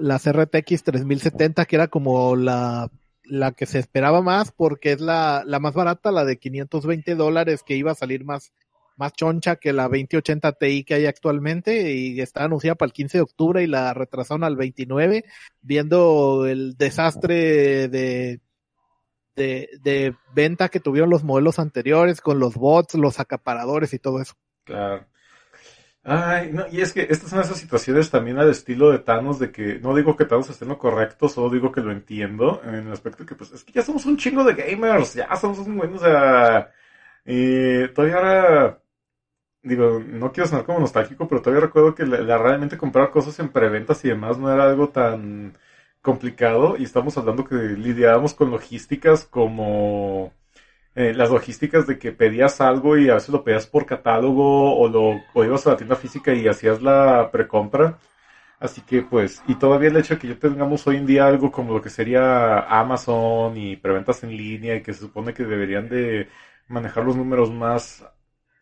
las 0.00 0.26
RTX 0.30 0.84
3070, 0.84 1.64
que 1.64 1.76
era 1.76 1.88
como 1.88 2.36
la, 2.36 2.90
la 3.24 3.52
que 3.52 3.66
se 3.66 3.78
esperaba 3.78 4.22
más, 4.22 4.52
porque 4.52 4.92
es 4.92 5.00
la, 5.00 5.42
la 5.46 5.58
más 5.58 5.74
barata, 5.74 6.12
la 6.12 6.24
de 6.24 6.38
520 6.38 7.14
dólares, 7.14 7.62
que 7.62 7.76
iba 7.76 7.92
a 7.92 7.96
salir 7.96 8.24
más, 8.24 8.52
más 8.96 9.12
choncha 9.12 9.56
que 9.56 9.72
la 9.72 9.84
2080 9.84 10.52
Ti 10.52 10.84
que 10.84 10.94
hay 10.94 11.06
actualmente, 11.06 11.94
y 11.94 12.20
está 12.20 12.44
anunciada 12.44 12.74
para 12.74 12.88
el 12.88 12.92
15 12.92 13.18
de 13.18 13.22
octubre 13.22 13.62
y 13.62 13.66
la 13.66 13.94
retrasaron 13.94 14.44
al 14.44 14.56
29, 14.56 15.24
viendo 15.62 16.46
el 16.46 16.76
desastre 16.76 17.88
de, 17.88 18.40
de, 19.36 19.68
de 19.82 20.14
venta 20.34 20.68
que 20.68 20.80
tuvieron 20.80 21.10
los 21.10 21.24
modelos 21.24 21.58
anteriores 21.58 22.20
con 22.20 22.38
los 22.38 22.54
bots, 22.54 22.94
los 22.94 23.20
acaparadores 23.20 23.94
y 23.94 23.98
todo 23.98 24.20
eso. 24.20 24.34
Claro. 24.64 25.06
Ay, 26.02 26.50
no, 26.52 26.64
y 26.70 26.80
es 26.80 26.94
que 26.94 27.02
estas 27.10 27.28
son 27.28 27.40
esas 27.40 27.58
situaciones 27.58 28.10
también 28.10 28.38
al 28.38 28.48
estilo 28.48 28.90
de 28.90 29.00
Thanos, 29.00 29.38
de 29.38 29.52
que 29.52 29.78
no 29.80 29.94
digo 29.94 30.16
que 30.16 30.24
Thanos 30.24 30.48
esté 30.48 30.64
en 30.64 30.70
lo 30.70 30.78
correcto, 30.78 31.28
solo 31.28 31.50
digo 31.50 31.70
que 31.70 31.82
lo 31.82 31.92
entiendo, 31.92 32.62
en 32.64 32.74
el 32.86 32.92
aspecto 32.92 33.26
que 33.26 33.34
pues 33.34 33.52
es 33.52 33.64
que 33.64 33.72
ya 33.72 33.82
somos 33.82 34.06
un 34.06 34.16
chingo 34.16 34.42
de 34.42 34.54
gamers, 34.54 35.12
ya 35.14 35.36
somos 35.36 35.58
un 35.58 35.76
buen, 35.76 35.92
o 35.94 35.98
sea, 35.98 36.72
y 37.26 37.86
todavía 37.88 38.16
ahora, 38.16 38.82
digo, 39.62 40.00
no 40.00 40.32
quiero 40.32 40.48
sonar 40.48 40.64
como 40.66 40.80
nostálgico, 40.80 41.28
pero 41.28 41.42
todavía 41.42 41.66
recuerdo 41.66 41.94
que 41.94 42.06
la 42.06 42.38
realmente 42.38 42.78
comprar 42.78 43.10
cosas 43.10 43.38
en 43.40 43.50
preventas 43.50 44.04
y 44.04 44.08
demás 44.08 44.38
no 44.38 44.52
era 44.52 44.64
algo 44.64 44.90
tan 44.90 45.58
complicado, 46.02 46.76
y 46.78 46.84
estamos 46.84 47.18
hablando 47.18 47.44
que 47.44 47.56
lidiábamos 47.56 48.34
con 48.34 48.50
logísticas 48.50 49.26
como 49.26 50.32
eh, 50.94 51.14
las 51.14 51.30
logísticas 51.30 51.86
de 51.86 51.98
que 51.98 52.12
pedías 52.12 52.60
algo 52.60 52.98
y 52.98 53.08
a 53.08 53.14
veces 53.14 53.30
lo 53.30 53.44
pedías 53.44 53.66
por 53.66 53.86
catálogo 53.86 54.76
o 54.78 54.88
lo 54.88 55.22
o 55.34 55.44
ibas 55.44 55.66
a 55.66 55.70
la 55.70 55.76
tienda 55.76 55.96
física 55.96 56.34
y 56.34 56.48
hacías 56.48 56.82
la 56.82 57.30
precompra. 57.30 57.98
Así 58.58 58.82
que 58.82 59.02
pues, 59.02 59.42
y 59.48 59.54
todavía 59.54 59.88
el 59.88 59.96
hecho 59.96 60.14
de 60.14 60.20
que 60.20 60.28
ya 60.28 60.38
tengamos 60.38 60.86
hoy 60.86 60.96
en 60.96 61.06
día 61.06 61.26
algo 61.26 61.50
como 61.50 61.72
lo 61.74 61.80
que 61.82 61.90
sería 61.90 62.60
Amazon 62.60 63.56
y 63.56 63.76
preventas 63.76 64.22
en 64.24 64.36
línea 64.36 64.76
y 64.76 64.82
que 64.82 64.92
se 64.92 65.00
supone 65.00 65.32
que 65.34 65.44
deberían 65.44 65.88
de 65.88 66.28
manejar 66.68 67.04
los 67.04 67.16
números 67.16 67.50
más, 67.50 68.04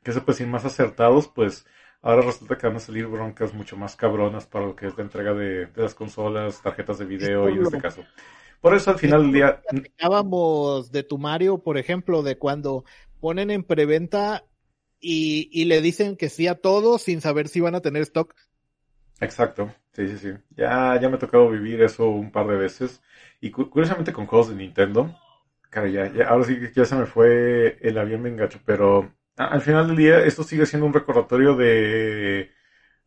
que 0.05 0.12
se 0.12 0.21
puede 0.21 0.35
decir, 0.35 0.47
más 0.47 0.64
acertados, 0.64 1.29
pues 1.29 1.67
ahora 2.03 2.23
resulta 2.23 2.57
que 2.57 2.67
van 2.69 2.77
a 2.77 2.81
salir 2.81 3.07
broncas 3.07 3.53
mucho 3.55 3.77
más 3.77 3.97
cabronas 3.97 4.47
para 4.47 4.67
lo 4.67 4.77
que 4.77 4.87
es 4.87 4.97
la 4.97 5.03
entrega 5.05 5.35
de, 5.35 5.67
de 5.67 5.83
las 5.83 5.95
consolas, 5.95 6.62
tarjetas 6.62 6.99
de 6.99 7.05
video 7.05 7.49
y 7.51 7.55
en 7.55 7.62
este 7.62 7.79
caso. 7.79 8.05
Por 8.61 8.75
eso 8.75 8.90
al 8.90 8.99
final 8.99 9.23
del 9.23 9.33
día, 9.33 9.62
Hablábamos 9.99 10.90
de 10.92 11.03
tu 11.03 11.18
Mario, 11.18 11.59
por 11.62 11.79
ejemplo, 11.79 12.23
de 12.23 12.38
cuando 12.38 12.85
ponen 13.21 13.51
en 13.51 13.64
preventa 13.64 14.44
y, 15.01 15.49
y 15.53 15.64
le 15.66 15.81
dicen 15.83 16.16
que 16.16 16.29
sí 16.29 16.47
a 16.49 16.61
todo 16.61 16.99
sin 16.99 17.21
saber 17.21 17.49
si 17.49 17.61
van 17.61 17.75
a 17.75 17.81
tener 17.83 18.03
stock. 18.03 18.35
Exacto, 19.21 19.75
sí, 19.92 20.09
sí, 20.09 20.18
sí. 20.18 20.33
Ya, 20.57 20.99
ya 21.01 21.09
me 21.09 21.16
ha 21.16 21.18
tocado 21.18 21.51
vivir 21.51 21.83
eso 21.83 22.09
un 22.09 22.31
par 22.31 22.47
de 22.47 22.57
veces. 22.57 23.03
Y 23.40 23.51
cu- 23.51 23.68
curiosamente 23.71 24.12
con 24.12 24.27
juegos 24.27 24.49
de 24.51 24.55
Nintendo. 24.57 25.14
Cara, 25.71 25.88
ya, 25.88 26.12
ya- 26.12 26.29
ahora 26.29 26.44
sí 26.44 26.59
que 26.61 26.73
ya 26.73 26.85
se 26.85 26.94
me 26.97 27.07
fue 27.07 27.79
el 27.83 27.99
avión 27.99 28.23
me 28.23 28.31
engacho, 28.31 28.61
pero 28.64 29.12
a- 29.37 29.47
al 29.49 29.61
final 29.62 29.88
del 29.88 29.97
día 29.97 30.21
esto 30.25 30.42
sigue 30.44 30.66
siendo 30.66 30.87
un 30.87 30.94
recordatorio 30.94 31.57
de 31.57 32.51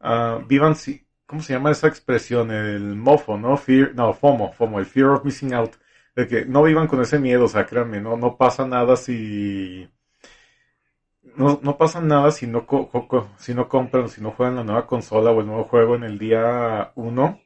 ah, 0.02 0.42
vivan 0.48 0.76
si, 0.76 1.08
¿cómo 1.32 1.44
se 1.44 1.54
llama 1.54 1.72
esa 1.72 1.88
expresión? 1.90 2.52
El 2.52 2.98
mofo, 2.98 3.38
¿no? 3.40 3.58
Fear, 3.58 3.96
no, 3.96 4.14
FOMO, 4.14 4.54
FOMO, 4.54 4.80
el 4.80 4.86
fear 4.88 5.10
of 5.12 5.26
missing 5.26 5.54
out. 5.56 5.74
De 6.16 6.28
que 6.28 6.46
no 6.46 6.64
vivan 6.64 6.88
con 6.90 7.02
ese 7.02 7.20
miedo, 7.20 7.46
o 7.46 7.50
sea, 7.50 7.66
créanme, 7.68 8.02
no, 8.02 8.18
no 8.18 8.38
pasa 8.38 8.68
nada 8.68 8.98
si 8.98 9.90
no, 11.36 11.60
no 11.64 11.78
pasa 11.78 12.02
nada 12.02 12.32
si 12.32 12.48
no, 12.48 12.66
co- 12.66 12.90
co- 12.90 13.30
si 13.38 13.54
no 13.54 13.68
compran, 13.70 14.10
si 14.10 14.22
no 14.22 14.32
juegan 14.32 14.56
la 14.58 14.64
nueva 14.64 14.88
consola 14.88 15.32
o 15.32 15.40
el 15.42 15.48
nuevo 15.48 15.66
juego 15.66 15.96
en 15.96 16.04
el 16.04 16.18
día 16.20 16.92
uno. 16.96 17.40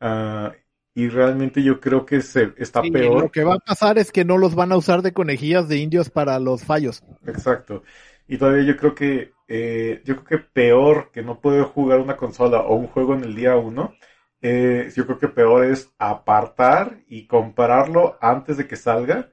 Ah, 0.00 0.52
y 0.94 1.08
realmente 1.08 1.62
yo 1.62 1.80
creo 1.80 2.06
que 2.06 2.22
se 2.22 2.54
está 2.58 2.90
peor. 2.90 3.24
lo 3.24 3.30
que 3.30 3.44
va 3.44 3.54
a 3.54 3.58
pasar 3.58 3.98
es 3.98 4.12
que 4.12 4.24
no 4.24 4.38
los 4.38 4.54
van 4.54 4.72
a 4.72 4.76
usar 4.76 5.02
de 5.02 5.12
conejillas 5.12 5.68
de 5.68 5.78
indios 5.78 6.10
para 6.10 6.38
los 6.38 6.64
fallos. 6.64 7.02
Exacto. 7.26 7.82
Y 8.28 8.38
todavía 8.38 8.64
yo 8.64 8.76
creo 8.76 8.94
que 8.94 9.32
eh, 9.48 10.02
yo 10.04 10.16
creo 10.24 10.40
que 10.42 10.48
peor 10.52 11.10
que 11.12 11.22
no 11.22 11.40
poder 11.40 11.64
jugar 11.64 12.00
una 12.00 12.16
consola 12.16 12.60
o 12.62 12.74
un 12.76 12.88
juego 12.88 13.14
en 13.14 13.24
el 13.24 13.34
día 13.36 13.56
uno, 13.56 13.94
eh, 14.42 14.90
yo 14.94 15.06
creo 15.06 15.18
que 15.18 15.28
peor 15.28 15.64
es 15.66 15.92
apartar 15.98 17.00
y 17.08 17.26
comprarlo 17.26 18.18
antes 18.20 18.56
de 18.56 18.66
que 18.66 18.76
salga 18.76 19.30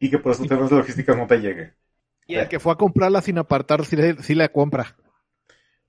y 0.00 0.10
que 0.10 0.18
por 0.18 0.32
esos 0.32 0.48
temas 0.48 0.70
de 0.70 0.76
logísticas 0.78 1.16
no 1.16 1.26
te 1.28 1.40
llegue. 1.40 1.74
Y 2.32 2.38
el 2.38 2.48
que 2.48 2.60
fue 2.60 2.72
a 2.72 2.76
comprarla 2.76 3.20
sin 3.20 3.38
apartar, 3.38 3.84
sí, 3.84 3.96
le- 3.96 4.22
sí 4.22 4.34
la 4.36 4.48
compra. 4.50 4.96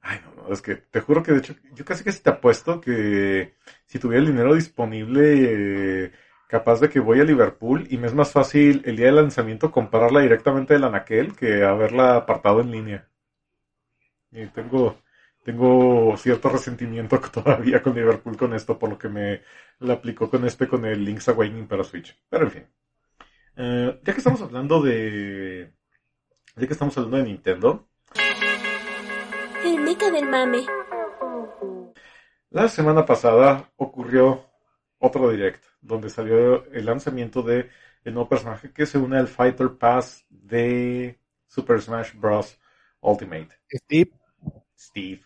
Ay, 0.01 0.19
no, 0.23 0.43
no, 0.43 0.53
es 0.53 0.61
que 0.61 0.75
te 0.75 1.01
juro 1.01 1.23
que 1.23 1.33
de 1.33 1.39
hecho, 1.39 1.55
yo 1.73 1.83
casi 1.85 2.03
que 2.03 2.11
te 2.13 2.29
apuesto 2.29 2.79
que 2.81 3.55
si 3.85 3.99
tuviera 3.99 4.21
el 4.23 4.27
dinero 4.31 4.53
disponible, 4.55 6.05
eh, 6.05 6.11
capaz 6.49 6.79
de 6.79 6.89
que 6.89 6.99
voy 6.99 7.21
a 7.21 7.23
Liverpool 7.23 7.85
y 7.91 7.97
me 7.97 8.07
es 8.07 8.15
más 8.15 8.31
fácil 8.31 8.81
el 8.85 8.97
día 8.97 9.05
de 9.05 9.11
lanzamiento 9.11 9.71
comprarla 9.71 10.21
directamente 10.21 10.73
del 10.73 10.83
anaquel 10.83 11.35
que 11.35 11.63
haberla 11.63 12.15
apartado 12.15 12.59
en 12.61 12.71
línea. 12.71 13.07
Y 14.31 14.47
tengo, 14.47 14.97
tengo 15.43 16.17
cierto 16.17 16.49
resentimiento 16.49 17.19
todavía 17.31 17.83
con 17.83 17.93
Liverpool 17.93 18.35
con 18.35 18.55
esto, 18.55 18.79
por 18.79 18.89
lo 18.89 18.97
que 18.97 19.09
me 19.09 19.41
la 19.77 19.93
aplicó 19.93 20.27
con 20.27 20.43
este, 20.43 20.67
con 20.67 20.85
el 20.85 21.05
Link's 21.05 21.29
Awakening 21.29 21.67
para 21.67 21.83
Switch. 21.83 22.19
Pero 22.27 22.45
en 22.45 22.51
fin. 22.51 22.67
Eh, 23.55 23.99
ya 24.03 24.13
que 24.13 24.19
estamos 24.19 24.41
hablando 24.41 24.81
de, 24.81 25.71
ya 26.55 26.65
que 26.65 26.73
estamos 26.73 26.97
hablando 26.97 27.17
de 27.17 27.23
Nintendo, 27.25 27.87
El 29.63 29.81
meca 29.81 30.09
del 30.09 30.27
mame. 30.27 30.65
La 32.49 32.67
semana 32.69 33.05
pasada 33.05 33.71
ocurrió 33.75 34.48
otro 34.99 35.31
direct 35.31 35.63
donde 35.81 36.09
salió 36.09 36.65
el 36.71 36.85
lanzamiento 36.85 37.41
de 37.41 37.69
el 38.03 38.13
nuevo 38.13 38.29
personaje 38.29 38.71
que 38.71 38.85
se 38.85 38.97
une 38.97 39.17
al 39.17 39.27
Fighter 39.27 39.77
Pass 39.77 40.25
de 40.29 41.19
Super 41.47 41.81
Smash 41.81 42.13
Bros. 42.13 42.57
Ultimate. 43.01 43.49
Steve, 43.71 44.11
Steve. 44.77 45.21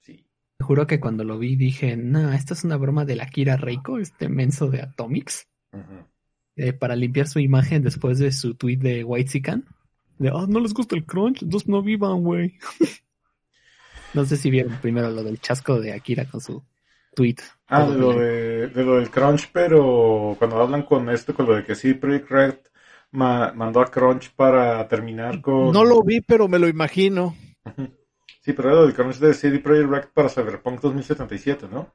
Sí. 0.00 0.26
juro 0.60 0.86
que 0.86 1.00
cuando 1.00 1.22
lo 1.22 1.38
vi 1.38 1.56
dije, 1.56 1.96
no, 1.96 2.32
esta 2.32 2.54
es 2.54 2.64
una 2.64 2.76
broma 2.76 3.04
de 3.04 3.16
la 3.16 3.26
Kira 3.26 3.56
Reiko, 3.56 3.98
este 3.98 4.28
menso 4.30 4.68
de 4.68 4.80
Atomics, 4.80 5.48
eh, 6.56 6.72
para 6.72 6.96
limpiar 6.96 7.28
su 7.28 7.40
imagen 7.40 7.82
después 7.82 8.18
de 8.18 8.32
su 8.32 8.54
tweet 8.54 8.78
de 8.78 9.04
Whitezican. 9.04 9.66
De, 10.18 10.30
oh, 10.30 10.46
no 10.46 10.60
les 10.60 10.72
gusta 10.72 10.94
el 10.94 11.04
crunch, 11.04 11.42
entonces 11.42 11.68
no 11.68 11.82
vivan, 11.82 12.22
güey. 12.22 12.58
no 14.14 14.24
sé 14.24 14.36
si 14.36 14.50
vieron 14.50 14.78
primero 14.80 15.10
lo 15.10 15.22
del 15.22 15.40
chasco 15.40 15.78
de 15.80 15.92
Akira 15.92 16.24
con 16.24 16.40
su 16.40 16.62
tweet. 17.14 17.36
Ah, 17.68 17.86
de 17.86 17.96
lo, 17.96 18.12
de, 18.12 18.68
de 18.68 18.84
lo 18.84 18.96
del 18.96 19.10
crunch, 19.10 19.50
pero 19.52 20.34
cuando 20.38 20.60
hablan 20.60 20.82
con 20.82 21.08
esto, 21.08 21.34
con 21.34 21.46
lo 21.46 21.54
de 21.54 21.64
que 21.64 21.74
sí, 21.74 21.94
Project 21.94 22.30
Red 22.30 22.54
ma- 23.12 23.52
mandó 23.54 23.80
a 23.80 23.90
Crunch 23.90 24.34
para 24.34 24.86
terminar 24.88 25.40
con... 25.40 25.72
No 25.72 25.84
lo 25.84 26.02
vi, 26.02 26.20
pero 26.20 26.48
me 26.48 26.58
lo 26.58 26.68
imagino. 26.68 27.34
Sí, 28.40 28.52
pero 28.52 28.68
era 28.70 28.78
lo 28.80 28.86
del 28.86 28.94
crunch 28.94 29.16
de 29.18 29.32
CD 29.34 29.58
Projekt 29.60 29.88
Red 29.90 30.04
para 30.12 30.28
Cyberpunk 30.28 30.80
2077, 30.80 31.66
¿no? 31.70 31.92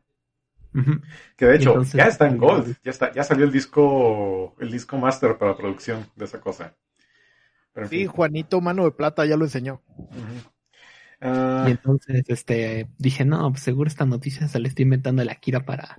Que 1.35 1.45
de 1.45 1.55
hecho 1.55 1.69
entonces- 1.69 1.93
ya 1.95 2.05
está 2.05 2.27
en 2.27 2.37
Gold, 2.37 2.75
ya 2.83 2.91
está, 2.91 3.11
ya 3.11 3.23
salió 3.23 3.45
el 3.45 3.51
disco, 3.51 4.55
el 4.59 4.71
disco 4.71 4.97
master 4.97 5.37
para 5.37 5.57
producción 5.57 6.05
de 6.15 6.25
esa 6.25 6.39
cosa. 6.39 6.75
Pero 7.73 7.85
en 7.85 7.89
Sí, 7.89 7.97
fin. 7.99 8.07
Juanito 8.07 8.61
Mano 8.61 8.83
de 8.85 8.91
Plata 8.91 9.25
ya 9.25 9.37
lo 9.37 9.45
enseñó. 9.45 9.81
Ujú. 9.97 10.49
Ah, 11.21 11.65
Y 11.67 11.71
entonces 11.71 12.23
este 12.27 12.89
dije, 12.97 13.25
no, 13.25 13.49
pues 13.51 13.63
seguro 13.63 13.87
esta 13.87 14.05
noticia 14.05 14.47
se 14.47 14.59
le 14.59 14.67
está 14.69 14.81
inventando 14.83 15.23
la 15.23 15.33
Akira 15.33 15.65
para, 15.65 15.97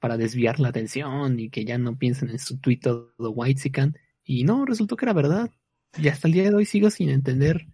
para 0.00 0.16
desviar 0.16 0.60
la 0.60 0.68
atención 0.68 1.38
y 1.38 1.50
que 1.50 1.64
ya 1.64 1.78
no 1.78 1.96
piensen 1.98 2.30
en 2.30 2.38
su 2.38 2.58
tweet 2.58 2.80
todo 2.80 3.12
Whitezican. 3.18 3.96
Y 4.24 4.44
no, 4.44 4.64
resultó 4.64 4.96
que 4.96 5.04
era 5.06 5.12
verdad. 5.12 5.50
Y 5.96 6.08
hasta 6.08 6.28
el 6.28 6.34
día 6.34 6.44
de 6.44 6.54
hoy 6.54 6.64
sigo 6.66 6.90
sin 6.90 7.10
entender. 7.10 7.66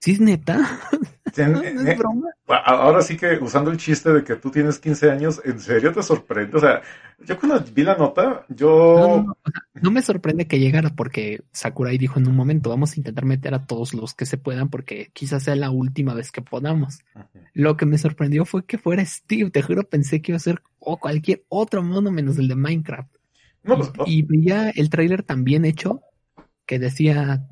¿Sí 0.00 0.12
es 0.12 0.20
neta? 0.20 0.80
en- 1.36 1.52
¿No 1.52 1.62
en- 1.62 1.86
es 1.88 1.98
broma? 1.98 2.28
a- 2.48 2.56
ahora 2.56 3.02
sí 3.02 3.16
que 3.16 3.38
usando 3.40 3.70
el 3.70 3.78
chiste 3.78 4.12
de 4.12 4.24
que 4.24 4.36
tú 4.36 4.50
tienes 4.50 4.78
15 4.78 5.10
años, 5.10 5.40
¿en 5.44 5.58
serio 5.60 5.92
te 5.92 6.02
sorprende? 6.02 6.56
O 6.56 6.60
sea, 6.60 6.82
yo 7.26 7.38
cuando 7.38 7.64
vi 7.72 7.82
la 7.82 7.96
nota, 7.96 8.44
yo... 8.48 8.96
No, 8.98 9.08
no, 9.08 9.22
no, 9.22 9.36
o 9.42 9.50
sea, 9.50 9.62
no 9.74 9.90
me 9.90 10.02
sorprende 10.02 10.46
que 10.46 10.58
llegara 10.58 10.90
porque 10.90 11.42
Sakurai 11.52 11.98
dijo 11.98 12.18
en 12.18 12.28
un 12.28 12.36
momento, 12.36 12.70
vamos 12.70 12.92
a 12.92 13.00
intentar 13.00 13.24
meter 13.24 13.54
a 13.54 13.66
todos 13.66 13.94
los 13.94 14.14
que 14.14 14.26
se 14.26 14.38
puedan 14.38 14.68
porque 14.68 15.10
quizás 15.12 15.44
sea 15.44 15.56
la 15.56 15.70
última 15.70 16.14
vez 16.14 16.32
que 16.32 16.42
podamos. 16.42 17.00
Lo 17.52 17.76
que 17.76 17.86
me 17.86 17.98
sorprendió 17.98 18.44
fue 18.44 18.64
que 18.64 18.78
fuera 18.78 19.04
Steve, 19.04 19.50
te 19.50 19.62
juro 19.62 19.84
pensé 19.84 20.20
que 20.20 20.32
iba 20.32 20.36
a 20.36 20.40
ser 20.40 20.62
o 20.78 20.98
cualquier 20.98 21.44
otro 21.48 21.82
mono 21.82 22.10
menos 22.10 22.38
el 22.38 22.48
de 22.48 22.56
Minecraft. 22.56 23.14
No, 23.62 23.76
pues, 23.76 23.90
Y, 24.06 24.18
y 24.18 24.22
veía 24.22 24.70
el 24.70 24.90
tráiler 24.90 25.22
tan 25.22 25.44
bien 25.44 25.64
hecho 25.64 26.02
que 26.66 26.78
decía, 26.78 27.46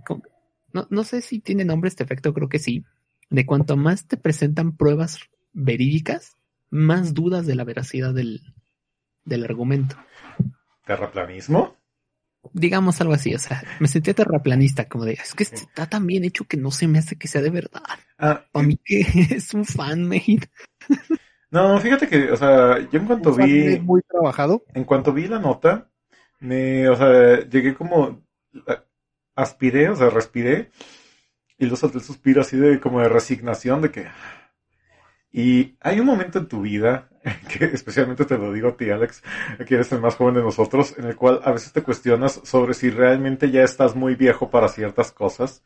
no, 0.72 0.86
no 0.90 1.04
sé 1.04 1.20
si 1.22 1.38
tiene 1.38 1.64
nombre 1.64 1.88
este 1.88 2.04
efecto, 2.04 2.34
creo 2.34 2.48
que 2.48 2.58
sí, 2.58 2.84
de 3.30 3.46
cuanto 3.46 3.76
más 3.76 4.06
te 4.06 4.16
presentan 4.16 4.76
pruebas 4.76 5.18
verídicas, 5.52 6.36
más 6.70 7.14
dudas 7.14 7.46
de 7.46 7.54
la 7.54 7.64
veracidad 7.64 8.14
del, 8.14 8.40
del 9.24 9.44
argumento. 9.44 9.96
terraplanismo. 10.84 11.76
Digamos 12.52 13.00
algo 13.00 13.14
así, 13.14 13.34
o 13.34 13.38
sea, 13.38 13.62
me 13.78 13.86
sentía 13.86 14.14
terraplanista, 14.14 14.88
como 14.88 15.04
de, 15.04 15.12
es 15.12 15.32
que 15.34 15.44
está 15.44 15.86
tan 15.88 16.06
bien 16.06 16.24
hecho 16.24 16.44
que 16.44 16.56
no 16.56 16.72
se 16.72 16.88
me 16.88 16.98
hace 16.98 17.16
que 17.16 17.28
sea 17.28 17.40
de 17.40 17.50
verdad. 17.50 17.82
Ah, 18.18 18.44
Para 18.50 18.66
mí 18.66 18.78
que 18.84 19.00
es 19.30 19.54
un 19.54 19.64
fan-made. 19.64 20.50
no, 21.50 21.78
fíjate 21.78 22.08
que, 22.08 22.32
o 22.32 22.36
sea, 22.36 22.78
yo 22.90 22.98
en 22.98 23.06
cuanto 23.06 23.30
Un 23.30 23.36
vi... 23.36 23.78
muy 23.80 24.02
trabajado. 24.02 24.64
en 24.74 24.84
cuanto 24.84 25.12
vi 25.12 25.28
la 25.28 25.38
nota, 25.38 25.88
me, 26.40 26.88
o 26.88 26.96
sea, 26.96 27.48
llegué 27.48 27.74
como, 27.74 28.24
aspiré, 29.36 29.88
o 29.88 29.96
sea, 29.96 30.10
respiré, 30.10 30.70
y 31.58 31.66
lo 31.66 31.76
solté 31.76 31.98
el 31.98 32.04
suspiro 32.04 32.40
así 32.40 32.56
de, 32.56 32.80
como 32.80 33.00
de 33.00 33.08
resignación, 33.08 33.82
de 33.82 33.90
que, 33.92 34.06
y 35.32 35.76
hay 35.80 36.00
un 36.00 36.06
momento 36.06 36.38
en 36.38 36.46
tu 36.48 36.62
vida, 36.62 37.08
que 37.48 37.64
especialmente 37.66 38.24
te 38.24 38.38
lo 38.38 38.52
digo 38.52 38.68
a 38.68 38.76
ti, 38.76 38.90
Alex, 38.90 39.22
que 39.66 39.74
eres 39.74 39.92
el 39.92 40.00
más 40.00 40.16
joven 40.16 40.34
de 40.34 40.42
nosotros, 40.42 40.94
en 40.98 41.06
el 41.06 41.16
cual 41.16 41.40
a 41.44 41.52
veces 41.52 41.72
te 41.72 41.82
cuestionas 41.82 42.40
sobre 42.44 42.74
si 42.74 42.90
realmente 42.90 43.50
ya 43.50 43.62
estás 43.62 43.94
muy 43.96 44.14
viejo 44.14 44.50
para 44.50 44.68
ciertas 44.68 45.12
cosas, 45.12 45.62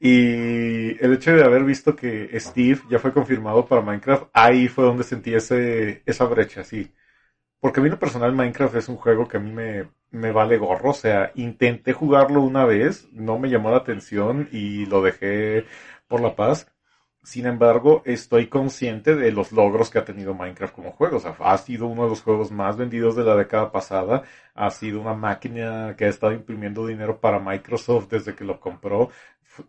y 0.00 1.02
el 1.04 1.14
hecho 1.14 1.32
de 1.34 1.44
haber 1.44 1.64
visto 1.64 1.96
que 1.96 2.30
Steve 2.38 2.80
ya 2.90 2.98
fue 2.98 3.12
confirmado 3.12 3.66
para 3.66 3.82
Minecraft, 3.82 4.28
ahí 4.32 4.68
fue 4.68 4.84
donde 4.84 5.04
sentí 5.04 5.34
ese, 5.34 6.02
esa 6.06 6.24
brecha, 6.26 6.62
sí. 6.64 6.92
Porque 7.60 7.80
a 7.80 7.82
mí 7.82 7.88
lo 7.90 7.98
personal 7.98 8.34
Minecraft 8.34 8.76
es 8.76 8.88
un 8.88 8.96
juego 8.96 9.26
que 9.28 9.36
a 9.38 9.40
mí 9.40 9.52
me, 9.52 9.88
me 10.10 10.32
vale 10.32 10.58
gorro. 10.58 10.90
O 10.90 10.94
sea, 10.94 11.32
intenté 11.34 11.92
jugarlo 11.92 12.40
una 12.42 12.64
vez, 12.64 13.08
no 13.12 13.38
me 13.38 13.50
llamó 13.50 13.70
la 13.70 13.78
atención 13.78 14.48
y 14.52 14.86
lo 14.86 15.02
dejé 15.02 15.66
por 16.06 16.20
la 16.20 16.36
paz. 16.36 16.70
Sin 17.28 17.44
embargo, 17.44 18.00
estoy 18.06 18.46
consciente 18.46 19.14
de 19.14 19.30
los 19.32 19.52
logros 19.52 19.90
que 19.90 19.98
ha 19.98 20.04
tenido 20.06 20.32
Minecraft 20.32 20.74
como 20.74 20.92
juego. 20.92 21.18
O 21.18 21.20
sea, 21.20 21.36
ha 21.40 21.58
sido 21.58 21.86
uno 21.86 22.04
de 22.04 22.08
los 22.08 22.22
juegos 22.22 22.50
más 22.50 22.78
vendidos 22.78 23.16
de 23.16 23.24
la 23.24 23.36
década 23.36 23.70
pasada. 23.70 24.22
Ha 24.54 24.70
sido 24.70 24.98
una 25.02 25.12
máquina 25.12 25.94
que 25.94 26.06
ha 26.06 26.08
estado 26.08 26.32
imprimiendo 26.32 26.86
dinero 26.86 27.20
para 27.20 27.38
Microsoft 27.38 28.08
desde 28.08 28.34
que 28.34 28.44
lo 28.44 28.58
compró. 28.58 29.10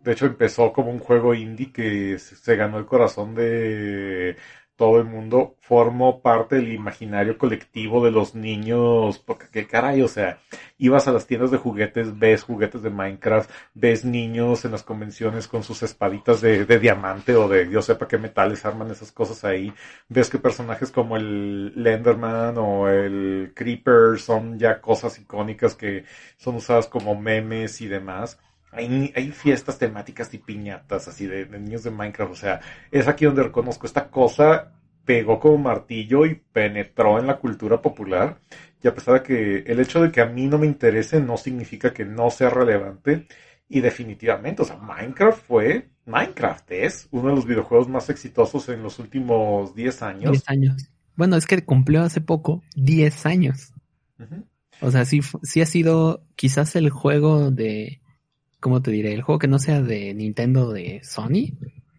De 0.02 0.12
hecho, 0.12 0.24
empezó 0.24 0.72
como 0.72 0.90
un 0.90 1.00
juego 1.00 1.34
indie 1.34 1.70
que 1.70 2.18
se 2.18 2.56
ganó 2.56 2.78
el 2.78 2.86
corazón 2.86 3.34
de 3.34 4.36
todo 4.80 4.96
el 4.98 5.04
mundo 5.04 5.56
formó 5.60 6.22
parte 6.22 6.56
del 6.56 6.72
imaginario 6.72 7.36
colectivo 7.36 8.02
de 8.02 8.10
los 8.10 8.34
niños, 8.34 9.18
porque 9.18 9.44
qué 9.52 9.66
caray, 9.66 10.00
o 10.00 10.08
sea, 10.08 10.38
ibas 10.78 11.06
a 11.06 11.12
las 11.12 11.26
tiendas 11.26 11.50
de 11.50 11.58
juguetes, 11.58 12.18
ves 12.18 12.44
juguetes 12.44 12.80
de 12.80 12.88
Minecraft, 12.88 13.50
ves 13.74 14.06
niños 14.06 14.64
en 14.64 14.70
las 14.70 14.82
convenciones 14.82 15.48
con 15.48 15.64
sus 15.64 15.82
espaditas 15.82 16.40
de, 16.40 16.64
de 16.64 16.78
diamante 16.78 17.36
o 17.36 17.46
de 17.46 17.66
Dios 17.66 17.84
sepa 17.84 18.08
qué 18.08 18.16
metales 18.16 18.64
arman 18.64 18.90
esas 18.90 19.12
cosas 19.12 19.44
ahí, 19.44 19.70
ves 20.08 20.30
que 20.30 20.38
personajes 20.38 20.90
como 20.90 21.18
el 21.18 21.74
Lenderman 21.74 22.56
o 22.56 22.88
el 22.88 23.52
Creeper 23.54 24.18
son 24.18 24.58
ya 24.58 24.80
cosas 24.80 25.18
icónicas 25.18 25.74
que 25.74 26.06
son 26.38 26.56
usadas 26.56 26.86
como 26.86 27.14
memes 27.20 27.82
y 27.82 27.86
demás. 27.86 28.38
Hay, 28.72 29.12
hay 29.16 29.32
fiestas 29.32 29.78
temáticas 29.78 30.32
y 30.32 30.38
piñatas 30.38 31.08
así 31.08 31.26
de, 31.26 31.44
de 31.44 31.58
niños 31.58 31.82
de 31.82 31.90
Minecraft, 31.90 32.32
o 32.32 32.36
sea, 32.36 32.60
es 32.90 33.08
aquí 33.08 33.24
donde 33.24 33.42
reconozco 33.42 33.86
esta 33.86 34.08
cosa 34.08 34.72
pegó 35.10 35.40
como 35.40 35.58
martillo 35.58 36.24
y 36.24 36.36
penetró 36.36 37.18
en 37.18 37.26
la 37.26 37.38
cultura 37.38 37.82
popular. 37.82 38.38
Y 38.80 38.86
a 38.86 38.94
pesar 38.94 39.14
de 39.14 39.22
que 39.22 39.72
el 39.72 39.80
hecho 39.80 40.00
de 40.00 40.12
que 40.12 40.20
a 40.20 40.26
mí 40.26 40.46
no 40.46 40.56
me 40.56 40.68
interese 40.68 41.20
no 41.20 41.36
significa 41.36 41.92
que 41.92 42.04
no 42.04 42.30
sea 42.30 42.50
relevante. 42.50 43.26
Y 43.68 43.80
definitivamente, 43.80 44.62
o 44.62 44.64
sea, 44.64 44.76
Minecraft 44.76 45.46
fue, 45.46 45.88
Minecraft 46.06 46.70
es 46.70 47.08
uno 47.10 47.30
de 47.30 47.34
los 47.36 47.44
videojuegos 47.46 47.88
más 47.88 48.08
exitosos 48.08 48.68
en 48.68 48.82
los 48.82 49.00
últimos 49.00 49.74
10 49.74 50.02
años. 50.02 50.30
10 50.30 50.48
años. 50.48 50.90
Bueno, 51.16 51.36
es 51.36 51.46
que 51.46 51.64
cumplió 51.64 52.02
hace 52.02 52.20
poco 52.20 52.62
10 52.76 53.26
años. 53.26 53.72
O 54.80 54.90
sea, 54.90 55.04
sí, 55.04 55.20
sí 55.42 55.60
ha 55.60 55.66
sido 55.66 56.24
quizás 56.36 56.76
el 56.76 56.90
juego 56.90 57.50
de, 57.50 57.99
¿cómo 58.60 58.82
te 58.82 58.90
diré? 58.90 59.12
El 59.12 59.22
juego 59.22 59.38
que 59.38 59.48
no 59.48 59.58
sea 59.58 59.82
de 59.82 60.14
Nintendo 60.14 60.72
de 60.72 61.00
Sony 61.02 61.56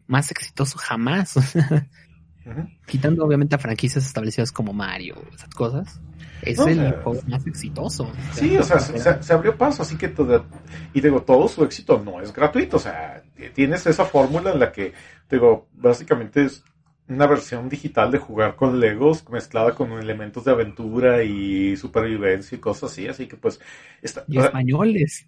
más 0.08 0.30
exitoso 0.32 0.78
jamás. 0.78 1.36
Quitando 2.88 3.24
obviamente 3.24 3.56
a 3.56 3.60
franquicias 3.60 4.06
establecidas 4.06 4.52
como 4.52 4.74
Mario, 4.74 5.16
esas 5.34 5.54
cosas. 5.54 6.02
Es 6.42 6.58
No, 6.58 6.66
o 6.66 6.68
el 6.70 6.76
sea, 6.76 7.02
juego 7.04 7.22
más 7.28 7.46
exitoso. 7.46 8.12
Sí, 8.34 8.58
o 8.58 8.64
sea, 8.64 8.80
se, 8.80 9.34
abrió 9.34 9.56
paso, 9.58 9.84
así 9.84 9.96
que 9.96 10.08
todo, 10.08 10.46
y 10.94 11.02
digo, 11.02 11.22
todo 11.22 11.48
su 11.48 11.64
éxito 11.64 12.02
no 12.04 12.20
es 12.20 12.34
gratuito, 12.34 12.78
o 12.78 12.80
sea, 12.80 13.22
tienes 13.54 13.86
esa 13.86 14.06
fórmula 14.06 14.52
en 14.52 14.60
la 14.60 14.72
que, 14.72 14.94
digo, 15.30 15.68
básicamente 15.74 16.46
es 16.46 16.64
una 17.08 17.28
versión 17.28 17.70
digital 17.70 18.10
de 18.10 18.18
jugar 18.18 18.56
con 18.56 18.80
Legos 18.80 19.30
mezclada 19.30 19.76
con 19.76 19.92
elementos 19.92 20.44
de 20.44 20.52
aventura 20.52 21.24
y 21.24 21.78
supervivencia 21.78 22.56
y 22.56 22.60
cosas 22.60 22.92
así, 22.92 23.08
así 23.08 23.28
que 23.28 23.38
pues, 23.38 23.60
está, 24.02 24.24
Y 24.28 24.40
españoles. 24.40 25.28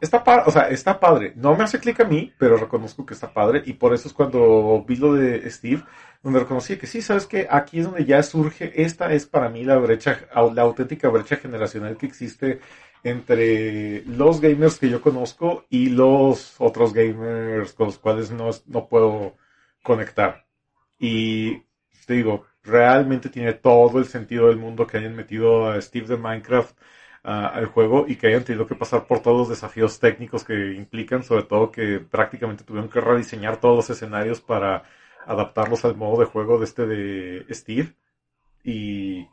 Está 0.00 0.24
padre, 0.24 0.44
o 0.46 0.50
sea, 0.50 0.68
está 0.68 0.98
padre, 1.00 1.32
no 1.36 1.56
me 1.56 1.64
hace 1.64 1.78
clic 1.78 2.00
a 2.00 2.04
mí, 2.04 2.32
pero 2.38 2.56
reconozco 2.56 3.04
que 3.06 3.14
está 3.14 3.32
padre, 3.32 3.62
y 3.66 3.74
por 3.74 3.94
eso 3.94 4.08
es 4.08 4.14
cuando 4.14 4.84
vi 4.86 4.96
lo 4.96 5.14
de 5.14 5.50
Steve, 5.50 5.82
donde 6.22 6.40
reconocí 6.40 6.76
que 6.76 6.86
sí, 6.86 7.02
sabes 7.02 7.26
que 7.26 7.46
aquí 7.50 7.80
es 7.80 7.86
donde 7.86 8.04
ya 8.04 8.22
surge, 8.22 8.82
esta 8.82 9.12
es 9.12 9.26
para 9.26 9.48
mí 9.48 9.64
la 9.64 9.76
brecha, 9.78 10.20
la 10.54 10.62
auténtica 10.62 11.08
brecha 11.08 11.36
generacional 11.36 11.96
que 11.96 12.06
existe 12.06 12.60
entre 13.02 14.04
los 14.04 14.40
gamers 14.40 14.78
que 14.78 14.90
yo 14.90 15.00
conozco 15.00 15.66
y 15.70 15.88
los 15.88 16.54
otros 16.58 16.92
gamers 16.92 17.72
con 17.72 17.86
los 17.86 17.98
cuales 17.98 18.30
no, 18.30 18.50
no 18.66 18.88
puedo 18.88 19.36
conectar. 19.82 20.46
Y 20.98 21.62
te 22.06 22.14
digo, 22.14 22.46
realmente 22.62 23.30
tiene 23.30 23.54
todo 23.54 23.98
el 23.98 24.06
sentido 24.06 24.48
del 24.48 24.58
mundo 24.58 24.86
que 24.86 24.98
hayan 24.98 25.16
metido 25.16 25.70
a 25.70 25.80
Steve 25.80 26.08
de 26.08 26.16
Minecraft 26.16 26.76
al 27.22 27.66
juego 27.66 28.06
y 28.08 28.16
que 28.16 28.28
hayan 28.28 28.44
tenido 28.44 28.66
que 28.66 28.74
pasar 28.74 29.06
por 29.06 29.20
todos 29.20 29.38
los 29.38 29.48
desafíos 29.48 30.00
técnicos 30.00 30.44
que 30.44 30.74
implican, 30.74 31.22
sobre 31.22 31.44
todo 31.44 31.70
que 31.70 32.00
prácticamente 32.00 32.64
tuvieron 32.64 32.90
que 32.90 33.00
rediseñar 33.00 33.58
todos 33.60 33.76
los 33.76 33.90
escenarios 33.90 34.40
para 34.40 34.84
adaptarlos 35.26 35.84
al 35.84 35.96
modo 35.96 36.20
de 36.20 36.26
juego 36.26 36.58
de 36.58 36.64
este 36.64 36.86
de 36.86 37.54
Steve. 37.54 37.94
Y 38.64 39.28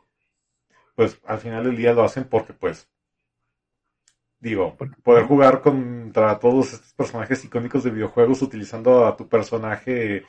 pues 0.94 1.20
al 1.26 1.38
final 1.38 1.64
del 1.64 1.76
día 1.76 1.92
lo 1.92 2.04
hacen 2.04 2.24
porque 2.24 2.52
pues 2.52 2.88
digo, 4.40 4.76
poder 5.02 5.24
jugar 5.24 5.60
contra 5.62 6.38
todos 6.38 6.72
estos 6.74 6.92
personajes 6.94 7.44
icónicos 7.44 7.84
de 7.84 7.90
videojuegos 7.90 8.42
utilizando 8.42 9.06
a 9.06 9.16
tu 9.16 9.28
personaje 9.28 10.24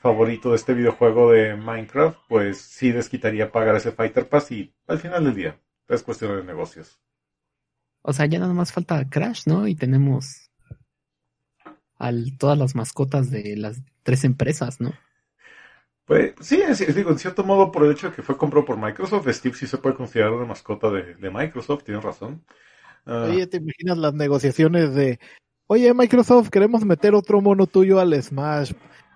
favorito 0.00 0.50
de 0.50 0.56
este 0.56 0.74
videojuego 0.74 1.30
de 1.32 1.54
Minecraft, 1.56 2.18
pues 2.28 2.60
sí 2.60 2.90
desquitaría 2.92 3.52
pagar 3.52 3.76
ese 3.76 3.92
Fighter 3.92 4.28
Pass 4.28 4.50
y 4.52 4.74
al 4.88 4.98
final 4.98 5.24
del 5.24 5.34
día 5.34 5.60
es 5.94 6.02
cuestión 6.02 6.36
de 6.36 6.44
negocios. 6.44 6.98
O 8.02 8.12
sea, 8.12 8.26
ya 8.26 8.38
nada 8.38 8.52
más 8.52 8.72
falta 8.72 9.08
Crash, 9.08 9.42
¿no? 9.46 9.68
Y 9.68 9.74
tenemos 9.74 10.50
al, 11.96 12.36
todas 12.38 12.58
las 12.58 12.74
mascotas 12.74 13.30
de 13.30 13.56
las 13.56 13.80
tres 14.02 14.24
empresas, 14.24 14.80
¿no? 14.80 14.92
Pues 16.04 16.34
sí, 16.40 16.60
digo, 16.94 17.10
en 17.10 17.18
cierto 17.18 17.44
modo, 17.44 17.70
por 17.70 17.84
el 17.84 17.92
hecho 17.92 18.10
de 18.10 18.16
que 18.16 18.22
fue 18.22 18.36
comprado 18.36 18.66
por 18.66 18.76
Microsoft, 18.76 19.28
Steve 19.28 19.54
sí 19.54 19.68
se 19.68 19.78
puede 19.78 19.94
considerar 19.94 20.32
una 20.32 20.46
mascota 20.46 20.90
de, 20.90 21.14
de 21.14 21.30
Microsoft, 21.30 21.84
tienes 21.84 22.02
razón. 22.02 22.44
Uh, 23.06 23.30
Oye, 23.30 23.46
¿te 23.46 23.58
imaginas 23.58 23.98
las 23.98 24.12
negociaciones 24.14 24.94
de, 24.94 25.20
oye, 25.68 25.94
Microsoft, 25.94 26.50
queremos 26.50 26.84
meter 26.84 27.14
otro 27.14 27.40
mono 27.40 27.66
tuyo 27.68 28.00
al 28.00 28.20
Smash? 28.20 28.72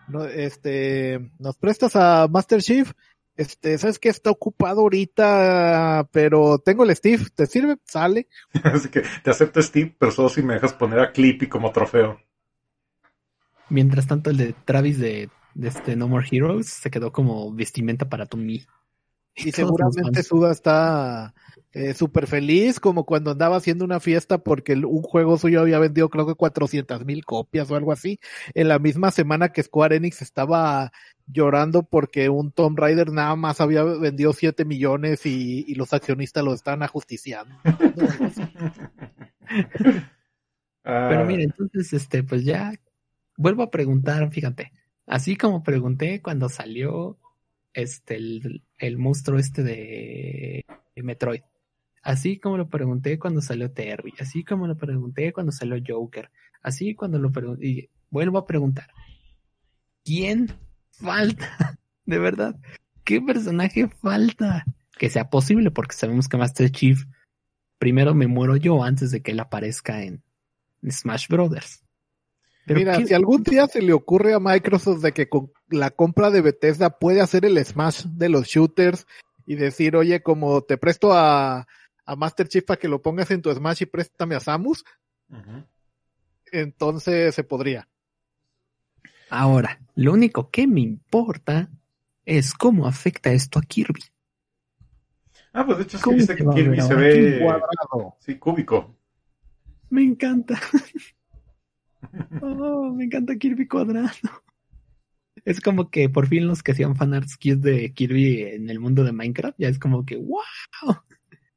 No, 0.09 0.25
este, 0.25 1.33
¿nos 1.39 1.57
prestas 1.57 1.97
a 1.97 2.29
Master 2.29 2.62
Chief? 2.62 2.93
Este, 3.37 3.77
sabes 3.77 3.99
que 3.99 4.09
está 4.09 4.31
ocupado 4.31 4.81
ahorita, 4.81 6.09
pero 6.11 6.59
tengo 6.59 6.85
el 6.85 6.96
Steve, 6.96 7.27
¿te 7.35 7.46
sirve? 7.46 7.77
Sale. 7.85 8.29
Así 8.64 8.88
que 8.88 9.03
te 9.22 9.31
acepto 9.31 9.61
Steve, 9.61 9.94
pero 9.99 10.11
solo 10.11 10.29
si 10.31 10.42
me 10.42 10.55
dejas 10.55 10.72
poner 10.72 11.01
a 11.01 11.12
Clippy 11.12 11.46
como 11.46 11.70
trofeo. 11.70 12.18
Mientras 13.68 14.07
tanto, 14.07 14.31
el 14.31 14.38
de 14.38 14.55
Travis 14.64 14.99
de, 14.99 15.29
de 15.55 15.68
este 15.68 15.96
No 15.96 16.09
More 16.09 16.27
Heroes 16.31 16.68
se 16.68 16.90
quedó 16.90 17.12
como 17.12 17.53
vestimenta 17.53 18.09
para 18.09 18.27
tu 18.27 18.38
Mi. 18.38 18.64
Y, 19.35 19.49
y 19.49 19.53
seguramente 19.53 20.22
Suda 20.22 20.53
está 20.53 21.35
eh, 21.77 21.93
súper 21.93 22.27
feliz, 22.27 22.81
como 22.81 23.05
cuando 23.05 23.33
andaba 23.33 23.57
haciendo 23.57 23.85
una 23.85 24.01
fiesta 24.01 24.39
porque 24.39 24.73
un 24.73 25.03
juego 25.03 25.37
suyo 25.37 25.61
había 25.61 25.79
vendido 25.79 26.09
creo 26.09 26.27
que 26.27 26.35
400 26.35 27.05
mil 27.05 27.27
copias 27.27 27.71
o 27.71 27.77
algo 27.77 27.93
así, 27.93 28.19
en 28.55 28.69
la 28.69 28.79
misma 28.79 29.11
semana 29.11 29.51
que 29.51 29.62
Square 29.62 29.97
Enix 29.97 30.23
estaba 30.23 30.91
llorando 31.27 31.83
porque 31.83 32.31
un 32.31 32.51
Tomb 32.51 32.79
Raider 32.79 33.12
nada 33.12 33.37
más 33.37 33.61
había 33.61 33.85
vendido 33.85 34.33
7 34.33 34.65
millones 34.65 35.27
y, 35.27 35.67
y 35.69 35.75
los 35.75 35.93
accionistas 35.93 36.43
lo 36.43 36.55
están 36.55 36.83
ajusticiando. 36.83 37.55
Pero 40.83 41.27
mire, 41.27 41.43
entonces, 41.43 41.93
este, 41.93 42.23
pues 42.23 42.43
ya 42.43 42.73
vuelvo 43.37 43.62
a 43.62 43.71
preguntar, 43.71 44.31
fíjate, 44.31 44.73
así 45.05 45.37
como 45.37 45.62
pregunté 45.62 46.23
cuando 46.23 46.49
salió 46.49 47.19
este 47.75 48.17
el, 48.17 48.62
el 48.79 48.97
monstruo 48.97 49.39
este 49.39 49.62
de, 49.62 50.65
de 50.95 51.03
Metroid. 51.03 51.43
Así 52.07 52.38
como 52.38 52.57
lo 52.57 52.69
pregunté 52.69 53.19
cuando 53.19 53.40
salió 53.40 53.73
Terry, 53.73 54.14
así 54.21 54.45
como 54.45 54.69
lo 54.69 54.77
pregunté 54.77 55.33
cuando 55.33 55.51
salió 55.51 55.77
Joker, 55.85 56.31
así 56.62 56.95
cuando 56.95 57.19
lo 57.19 57.33
pregunté, 57.33 57.66
y 57.66 57.90
vuelvo 58.11 58.38
a 58.38 58.47
preguntar, 58.47 58.87
¿quién 60.05 60.53
falta? 60.92 61.49
De 62.07 62.21
verdad, 62.21 62.55
¿qué 63.03 63.21
personaje 63.21 63.88
falta? 63.88 64.64
Que 64.97 65.11
sea 65.11 65.31
posible, 65.31 65.73
porque 65.73 65.97
sabemos 65.97 66.29
que 66.29 66.37
Master 66.37 66.71
Chief, 66.71 67.07
primero 67.77 68.14
me 68.14 68.29
muero 68.29 68.55
yo 68.55 68.85
antes 68.85 69.11
de 69.11 69.21
que 69.21 69.33
él 69.33 69.40
aparezca 69.40 70.05
en 70.05 70.23
Smash 70.88 71.27
Brothers. 71.27 71.83
Pero 72.66 72.79
Mira, 72.79 72.99
¿qué? 72.99 73.09
si 73.09 73.14
algún 73.14 73.42
día 73.42 73.66
se 73.66 73.83
le 73.83 73.92
ocurre 73.92 74.33
a 74.33 74.38
Microsoft 74.38 75.03
de 75.03 75.11
que 75.11 75.29
con 75.29 75.51
la 75.71 75.90
compra 75.90 76.31
de 76.31 76.40
Bethesda 76.40 77.01
puede 77.01 77.21
hacer 77.21 77.45
el 77.45 77.59
Smash 77.64 78.05
de 78.05 78.29
los 78.29 78.47
shooters 78.47 79.09
y 79.45 79.57
decir, 79.57 79.97
oye, 79.97 80.23
como 80.23 80.62
te 80.62 80.79
presto 80.79 81.12
a, 81.12 81.66
a 82.07 82.16
Master 82.16 82.49
Chief 82.49 82.64
para 82.64 82.79
que 82.79 82.88
lo 82.88 83.03
pongas 83.03 83.31
en 83.31 83.42
tu 83.42 83.53
Smash 83.53 83.83
y 83.83 83.87
préstame 83.87 84.35
a 84.37 84.40
Samus, 84.40 84.85
uh 85.29 85.35
-huh. 85.35 85.66
entonces 86.53 87.35
se 87.35 87.45
podría. 87.45 87.88
Ahora, 89.29 89.81
lo 89.97 90.12
único 90.12 90.51
que 90.51 90.66
me 90.66 90.81
importa 90.81 91.69
es 92.25 92.55
cómo 92.55 92.87
afecta 92.87 93.33
esto 93.33 93.59
a 93.59 93.62
Kirby. 93.62 94.03
Ah, 95.53 95.64
pues 95.64 95.79
de 95.79 95.85
hecho 95.85 95.97
es 95.97 96.03
que 96.03 96.14
viste 96.14 96.37
que 96.37 96.45
Kirby 96.45 96.81
se 96.81 96.95
ve 96.95 97.40
cuadrado. 97.42 98.16
Sí, 98.21 98.38
cúbico. 98.38 98.95
Me 99.90 100.03
encanta. 100.03 100.61
oh, 102.42 102.92
me 102.92 103.05
encanta 103.05 103.37
Kirby 103.37 103.66
cuadrado. 103.66 104.11
Es 105.45 105.61
como 105.61 105.90
que 105.90 106.09
por 106.09 106.27
fin 106.27 106.47
los 106.47 106.62
que 106.62 106.73
hacían 106.73 106.97
fanarts 106.97 107.38
de 107.40 107.92
Kirby 107.95 108.42
en 108.42 108.69
el 108.69 108.81
mundo 108.81 109.05
de 109.05 109.12
Minecraft, 109.12 109.59
ya 109.59 109.69
es 109.69 109.79
como 109.79 110.05
que 110.05 110.16
wow. 110.16 110.42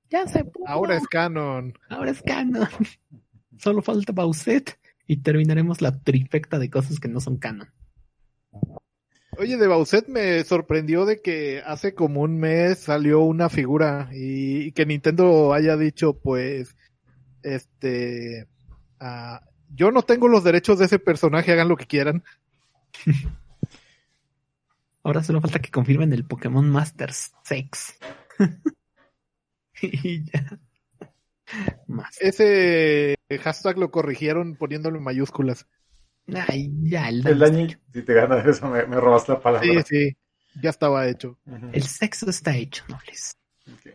Ya 0.09 0.27
se 0.27 0.43
pudo. 0.43 0.67
Ahora 0.67 0.97
es 0.97 1.07
canon. 1.07 1.73
Ahora 1.89 2.11
es 2.11 2.21
canon. 2.21 2.67
Solo 3.57 3.81
falta 3.81 4.13
Bowsette 4.13 4.79
y 5.05 5.17
terminaremos 5.17 5.81
la 5.81 5.99
trifecta 5.99 6.59
de 6.59 6.69
cosas 6.69 6.99
que 6.99 7.07
no 7.07 7.19
son 7.19 7.37
canon. 7.37 7.69
Oye, 9.37 9.57
de 9.57 9.67
Bowsette 9.67 10.09
me 10.09 10.43
sorprendió 10.43 11.05
de 11.05 11.21
que 11.21 11.61
hace 11.65 11.93
como 11.93 12.21
un 12.21 12.37
mes 12.39 12.79
salió 12.79 13.21
una 13.21 13.49
figura 13.49 14.09
y, 14.11 14.63
y 14.63 14.71
que 14.71 14.85
Nintendo 14.85 15.53
haya 15.53 15.77
dicho, 15.77 16.19
pues, 16.19 16.75
este, 17.43 18.47
uh, 18.99 19.37
yo 19.73 19.91
no 19.91 20.01
tengo 20.01 20.27
los 20.27 20.43
derechos 20.43 20.79
de 20.79 20.85
ese 20.85 20.99
personaje, 20.99 21.51
hagan 21.51 21.69
lo 21.69 21.77
que 21.77 21.85
quieran. 21.85 22.23
Ahora 25.03 25.23
solo 25.23 25.41
falta 25.41 25.59
que 25.59 25.71
confirmen 25.71 26.13
el 26.13 26.25
Pokémon 26.25 26.69
Masters 26.69 27.33
6. 27.43 27.97
y 30.03 30.25
ya. 30.25 30.59
Más. 31.87 32.15
Ese 32.21 33.15
hashtag 33.41 33.77
lo 33.77 33.89
corrigieron 33.91 34.55
poniéndolo 34.55 34.97
en 34.97 35.03
mayúsculas. 35.03 35.67
Ay, 36.47 36.69
ya, 36.83 37.09
el, 37.09 37.25
el 37.25 37.39
daño, 37.39 37.67
si 37.91 38.03
te 38.03 38.13
ganas 38.13 38.45
eso, 38.45 38.67
me, 38.67 38.85
me, 38.85 38.99
robas 38.99 39.27
la 39.27 39.39
palabra. 39.39 39.67
Sí, 39.67 39.81
sí, 39.87 40.17
ya 40.61 40.69
estaba 40.69 41.07
hecho. 41.07 41.39
Uh 41.45 41.53
-huh. 41.53 41.69
El 41.73 41.83
sexo 41.83 42.29
está 42.29 42.55
hecho, 42.55 42.83
nobles. 42.87 43.35
Okay. 43.79 43.93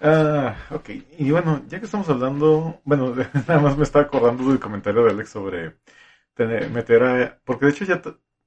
Uh, 0.00 0.74
ok, 0.74 0.90
y 1.18 1.30
bueno, 1.30 1.64
ya 1.68 1.78
que 1.78 1.86
estamos 1.86 2.08
hablando, 2.08 2.80
bueno, 2.84 3.14
nada 3.48 3.60
más 3.60 3.76
me 3.76 3.84
estaba 3.84 4.04
acordando 4.04 4.48
del 4.50 4.60
comentario 4.60 5.04
de 5.04 5.10
Alex 5.10 5.30
sobre 5.30 5.76
tener, 6.34 6.68
meter 6.70 7.02
a... 7.02 7.40
Porque 7.44 7.66
de 7.66 7.72
hecho 7.72 7.84
ya 7.84 8.02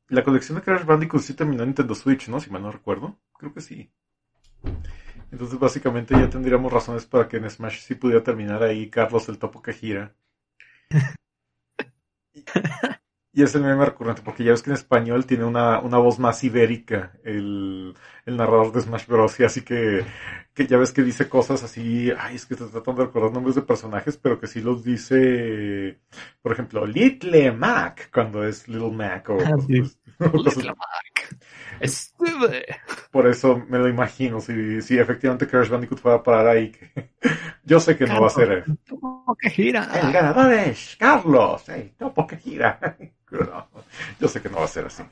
la 0.10 0.24
colección 0.24 0.58
de 0.58 0.64
Crash 0.64 0.86
Bandicoot 0.86 1.24
sí 1.24 1.34
terminó 1.34 1.64
en 1.64 1.70
Nintendo 1.70 1.96
Switch, 1.96 2.28
¿no? 2.30 2.40
Si 2.40 2.50
mal 2.52 2.62
no 2.62 2.72
recuerdo. 2.72 3.20
Creo 3.38 3.54
que 3.54 3.62
sí. 3.62 3.92
Entonces 5.32 5.60
básicamente 5.60 6.14
ya 6.16 6.30
tendríamos 6.30 6.72
razones 6.74 7.06
para 7.06 7.28
que 7.28 7.38
en 7.38 7.50
Smash 7.50 7.80
sí 7.82 7.96
pudiera 7.96 8.24
terminar 8.24 8.64
ahí 8.64 8.90
Carlos 8.90 9.30
el 9.30 9.38
topo 9.40 9.62
que 9.62 9.74
gira. 9.74 10.16
y, 12.34 12.44
y, 13.34 13.44
es 13.44 13.56
el 13.56 13.62
meme 13.64 13.86
recurrente, 13.86 14.22
porque 14.24 14.44
ya 14.44 14.52
ves 14.52 14.64
que 14.64 14.70
en 14.72 14.76
español 14.76 15.26
tiene 15.26 15.46
una, 15.46 15.80
una 15.82 15.98
voz 15.98 16.20
más 16.20 16.44
ibérica 16.44 17.14
el, 17.24 17.96
el 18.26 18.38
narrador 18.38 18.72
de 18.72 18.82
Smash 18.82 19.08
Bros. 19.08 19.40
Y 19.40 19.44
así 19.44 19.62
que, 19.62 20.06
que 20.60 20.68
ya 20.68 20.78
ves 20.78 20.92
que 20.92 21.04
dice 21.04 21.30
cosas 21.30 21.64
así, 21.64 22.12
ay, 22.20 22.36
es 22.36 22.46
que 22.46 22.54
te 22.54 22.66
tratando 22.66 23.02
de 23.02 23.08
recordar 23.08 23.32
nombres 23.32 23.56
de 23.56 23.62
personajes, 23.62 24.18
pero 24.18 24.42
que 24.42 24.48
sí 24.48 24.60
los 24.60 24.84
dice, 24.84 26.02
por 26.42 26.52
ejemplo, 26.52 26.86
Little 26.86 27.54
Mac, 27.54 28.10
cuando 28.14 28.44
es 28.44 28.68
Little 28.68 28.92
Mac 28.92 29.30
o... 29.30 29.38
Ah, 29.40 29.56
sí. 29.66 29.76
Little 30.20 30.74
Mac. 30.74 31.38
Estuve. 31.80 32.66
Por 33.10 33.28
eso 33.28 33.64
me 33.70 33.78
lo 33.78 33.88
imagino, 33.88 34.42
si, 34.42 34.82
si 34.82 35.00
efectivamente 35.00 35.48
Crash 35.48 35.70
Bandicoot 35.70 36.02
fuera 36.02 36.18
a 36.18 36.24
parar 36.24 36.48
ahí. 36.48 36.72
Que... 36.72 36.92
Yo 37.64 37.80
sé 37.80 37.96
que 37.96 38.06
Carlos, 38.06 38.16
no 38.18 38.22
va 38.22 38.28
a 38.28 38.48
ser 38.48 38.52
él. 38.52 38.78
Topo 38.86 39.38
que 39.40 39.50
gira. 39.52 39.90
El 39.94 40.12
ganador 40.12 40.52
es 40.52 40.98
Carlos, 41.00 41.70
el 41.70 41.92
topo 41.92 42.28
que 42.28 42.36
gira. 42.36 42.98
No, 43.32 43.68
yo 44.20 44.28
sé 44.28 44.42
que 44.42 44.50
no 44.50 44.58
va 44.58 44.66
a 44.66 44.68
ser 44.68 44.88
así. 44.88 45.04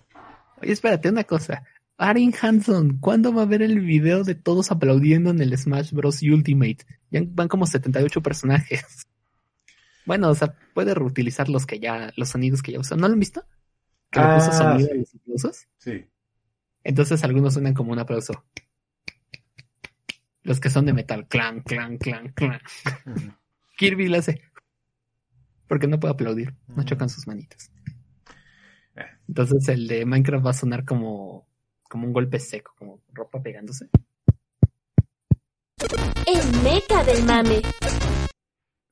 Oye, 0.60 0.72
espérate, 0.72 1.08
una 1.08 1.24
cosa. 1.24 1.64
Arin 1.98 2.34
Hanson, 2.40 3.00
¿cuándo 3.00 3.34
va 3.34 3.42
a 3.42 3.46
ver 3.46 3.64
el 3.64 3.80
video 3.80 4.24
de 4.24 4.36
todos 4.36 4.72
aplaudiendo 4.72 5.32
en 5.32 5.42
el 5.42 5.58
Smash 5.58 5.92
Bros. 5.92 6.22
Ultimate? 6.22 6.86
Ya 7.10 7.22
van 7.26 7.48
como 7.48 7.66
78 7.66 8.22
personajes. 8.22 9.08
Bueno, 10.06 10.30
o 10.30 10.36
sea, 10.36 10.56
puede 10.74 10.94
reutilizar 10.94 11.50
los 11.50 11.66
que 11.66 11.82
ya, 11.82 12.14
los 12.16 12.30
sonidos 12.30 12.62
que 12.62 12.72
ya 12.72 12.80
usan. 12.80 12.98
¿No 12.98 13.10
lo 13.10 13.14
han 13.14 13.20
visto? 13.20 13.44
Que 14.10 14.22
ah, 14.22 14.38
le 14.38 14.46
puso 14.46 14.58
sonido 14.58 14.88
sí. 14.88 14.94
a 14.94 14.96
los 14.96 15.16
aplausos. 15.16 15.68
Sí. 15.80 16.06
Entonces 16.86 17.24
algunos 17.26 17.54
suenan 17.54 17.74
como 17.74 17.92
un 17.92 18.00
aplauso. 18.00 18.46
Los 20.44 20.62
que 20.62 20.70
son 20.70 20.86
de 20.86 20.94
metal, 20.94 21.28
clan, 21.28 21.60
clan, 21.60 21.98
clan, 21.98 22.30
clan. 22.30 22.62
Uh 23.06 23.10
-huh. 23.10 23.38
Kirby 23.78 24.08
lo 24.08 24.20
hace. 24.20 24.42
Porque 25.68 25.88
no 25.88 26.00
puede 26.00 26.14
aplaudir, 26.14 26.56
no 26.68 26.84
chocan 26.84 27.10
sus 27.10 27.28
manitas. 27.28 27.70
Entonces 29.28 29.68
el 29.68 29.88
de 29.88 30.06
Minecraft 30.06 30.46
va 30.46 30.52
a 30.52 30.54
sonar 30.54 30.86
como, 30.86 31.47
como 31.88 32.08
un 32.08 32.14
golpe 32.14 32.40
seco, 32.40 32.74
como 32.78 33.02
ropa 33.14 33.42
pegándose. 33.42 33.90
El 36.26 36.62
meca 36.64 37.04
del 37.04 37.24
mame. 37.24 37.62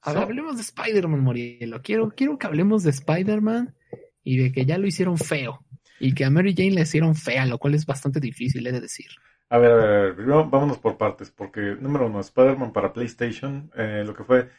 A 0.01 0.13
ver, 0.13 0.23
hablemos 0.23 0.55
de 0.55 0.61
Spider-Man, 0.61 1.21
Morielo. 1.21 1.81
Quiero, 1.81 2.11
quiero 2.15 2.37
que 2.37 2.47
hablemos 2.47 2.83
de 2.83 2.91
Spider-Man 2.91 3.75
y 4.23 4.37
de 4.37 4.51
que 4.51 4.65
ya 4.65 4.77
lo 4.77 4.87
hicieron 4.87 5.17
feo. 5.17 5.65
Y 5.99 6.13
que 6.13 6.25
a 6.25 6.29
Mary 6.29 6.53
Jane 6.55 6.71
le 6.71 6.81
hicieron 6.81 7.15
fea, 7.15 7.45
lo 7.45 7.57
cual 7.57 7.73
es 7.73 7.85
bastante 7.85 8.19
difícil, 8.19 8.67
he 8.67 8.71
de 8.71 8.81
decir. 8.81 9.07
A 9.49 9.57
ver, 9.57 9.71
a 9.71 9.75
ver, 9.75 9.85
a 9.85 10.01
ver. 10.01 10.15
Primero 10.15 10.49
vámonos 10.49 10.77
por 10.77 10.97
partes, 10.97 11.31
porque 11.31 11.75
número 11.79 12.07
uno, 12.07 12.19
Spider-Man 12.19 12.73
para 12.73 12.93
PlayStation, 12.93 13.71
eh, 13.75 14.03
lo 14.05 14.13
que 14.13 14.23
fue 14.23 14.49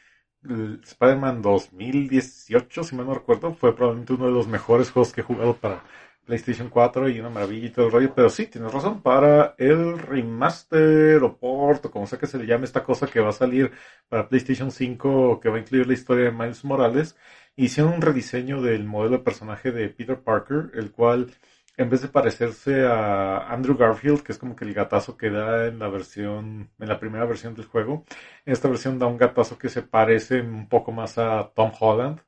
Spider-Man 0.43 1.43
2018, 1.43 2.85
si 2.85 2.97
mal 2.97 3.07
no 3.07 3.15
recuerdo, 3.15 3.55
fue 3.55 3.75
probablemente 3.75 4.15
uno 4.15 4.27
de 4.27 4.33
los 4.33 4.47
mejores 4.47 4.91
juegos 4.91 5.13
que 5.13 5.21
he 5.21 5.25
jugado 5.25 5.57
para 5.57 5.85
PlayStation 6.27 6.69
4 6.69 7.09
y 7.09 7.21
una 7.21 7.31
maravilla 7.31 7.67
y 7.69 7.71
todo 7.71 7.87
el 7.87 7.93
rollo, 7.93 8.13
pero 8.15 8.29
sí, 8.29 8.47
tienes 8.47 8.73
razón, 8.73 9.01
para 9.03 9.55
el 9.59 9.99
remaster 9.99 11.23
o 11.23 11.39
port 11.39 11.87
o 11.87 11.91
como 11.91 12.07
sea 12.07 12.19
que 12.19 12.27
se 12.27 12.39
le 12.39 12.47
llame 12.47 12.65
esta 12.67 12.85
cosa 12.85 13.07
que 13.07 13.21
va 13.21 13.31
a 13.31 13.33
salir 13.33 13.71
para 14.09 14.29
PlayStation 14.29 14.71
5 14.71 15.41
que 15.41 15.49
va 15.49 15.57
a 15.57 15.61
incluir 15.61 15.87
la 15.87 15.95
historia 15.95 16.27
de 16.27 16.33
Miles 16.33 16.65
Morales, 16.65 17.17
hicieron 17.57 17.95
un 17.95 18.03
rediseño 18.03 18.61
del 18.63 18.85
modelo 18.85 19.19
de 19.19 19.25
personaje 19.25 19.73
de 19.73 19.89
Peter 19.89 20.21
Parker, 20.21 20.73
el 20.75 20.91
cual 20.93 21.33
en 21.77 21.91
vez 21.91 22.03
de 22.03 22.09
parecerse 22.09 22.85
a 22.87 23.49
Andrew 23.53 23.77
Garfield, 23.77 24.23
que 24.23 24.33
es 24.33 24.39
como 24.39 24.57
que 24.57 24.65
el 24.65 24.75
gatazo 24.75 25.17
que 25.17 25.31
da 25.31 25.67
en 25.67 25.79
la 25.79 25.89
versión, 25.89 26.71
en 26.79 26.89
la 26.89 26.99
primera 26.99 27.25
versión 27.27 27.55
del 27.55 27.67
juego, 27.67 28.05
en 28.47 28.53
esta 28.53 28.69
versión 28.69 28.99
da 28.99 29.07
un 29.07 29.19
gatazo 29.19 29.59
que 29.59 29.69
se 29.69 29.83
parece 29.83 30.41
un 30.41 30.69
poco 30.69 30.93
más 30.93 31.19
a 31.19 31.51
Tom 31.55 31.73
Holland. 31.79 32.21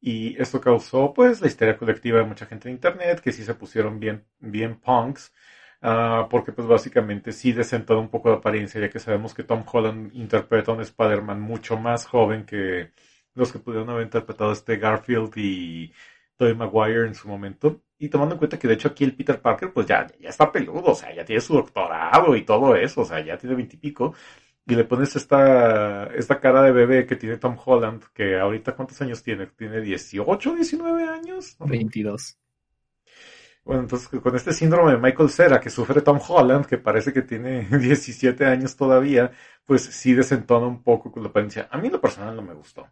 Y 0.00 0.40
esto 0.40 0.60
causó 0.60 1.12
pues 1.12 1.40
la 1.40 1.46
histeria 1.48 1.76
colectiva 1.76 2.18
de 2.18 2.24
mucha 2.24 2.46
gente 2.46 2.68
en 2.68 2.74
internet, 2.76 3.20
que 3.20 3.32
sí 3.32 3.44
se 3.44 3.54
pusieron 3.54 4.00
bien, 4.00 4.24
bien 4.38 4.80
punks, 4.80 5.32
ah, 5.82 6.26
porque 6.30 6.52
pues 6.52 6.66
básicamente 6.66 7.32
sí 7.32 7.52
desentó 7.52 7.98
un 8.00 8.08
poco 8.08 8.30
de 8.30 8.36
apariencia, 8.36 8.80
ya 8.80 8.88
que 8.90 8.98
sabemos 8.98 9.34
que 9.34 9.44
Tom 9.44 9.64
Holland 9.70 10.12
interpreta 10.14 10.72
a 10.72 10.74
un 10.74 10.80
Spider-Man 10.82 11.40
mucho 11.40 11.76
más 11.78 12.06
joven 12.06 12.44
que 12.46 12.92
los 13.34 13.52
que 13.52 13.58
pudieron 13.58 13.90
haber 13.90 14.04
interpretado 14.04 14.52
este 14.52 14.76
Garfield 14.78 15.32
y 15.36 15.92
Tobey 16.36 16.54
Maguire 16.54 17.06
en 17.06 17.14
su 17.14 17.28
momento. 17.28 17.82
Y 17.98 18.08
tomando 18.08 18.34
en 18.34 18.38
cuenta 18.38 18.58
que 18.58 18.68
de 18.68 18.74
hecho 18.74 18.88
aquí 18.88 19.04
el 19.04 19.14
Peter 19.14 19.40
Parker 19.40 19.72
pues 19.72 19.86
ya, 19.86 20.06
ya 20.18 20.30
está 20.30 20.50
peludo, 20.50 20.92
o 20.92 20.94
sea, 20.94 21.14
ya 21.14 21.24
tiene 21.24 21.40
su 21.42 21.54
doctorado 21.54 22.34
y 22.34 22.42
todo 22.44 22.74
eso, 22.74 23.02
o 23.02 23.04
sea, 23.04 23.20
ya 23.20 23.36
tiene 23.36 23.54
veintipico. 23.56 24.14
Y, 24.70 24.76
le 24.76 24.84
pones 24.84 25.16
esta, 25.16 26.06
esta 26.14 26.40
cara 26.40 26.62
de 26.62 26.72
bebé 26.72 27.06
que 27.06 27.16
tiene 27.16 27.36
Tom 27.36 27.56
Holland, 27.64 28.04
que 28.14 28.38
ahorita 28.38 28.74
cuántos 28.74 29.00
años 29.02 29.22
tiene? 29.22 29.46
¿Tiene 29.46 29.80
18, 29.80 30.54
19 30.54 31.04
años? 31.04 31.56
22. 31.58 32.38
Bueno, 33.64 33.82
entonces 33.82 34.08
con 34.08 34.34
este 34.34 34.52
síndrome 34.52 34.92
de 34.92 34.98
Michael 34.98 35.28
Cera 35.28 35.60
que 35.60 35.70
sufre 35.70 36.00
Tom 36.00 36.18
Holland, 36.26 36.66
que 36.66 36.78
parece 36.78 37.12
que 37.12 37.22
tiene 37.22 37.66
17 37.70 38.46
años 38.46 38.76
todavía, 38.76 39.32
pues 39.64 39.82
sí 39.82 40.14
desentona 40.14 40.66
un 40.66 40.82
poco 40.82 41.12
con 41.12 41.22
la 41.22 41.28
apariencia. 41.28 41.68
A 41.70 41.78
mí 41.78 41.90
lo 41.90 42.00
personal 42.00 42.34
no 42.34 42.42
me 42.42 42.54
gustó. 42.54 42.88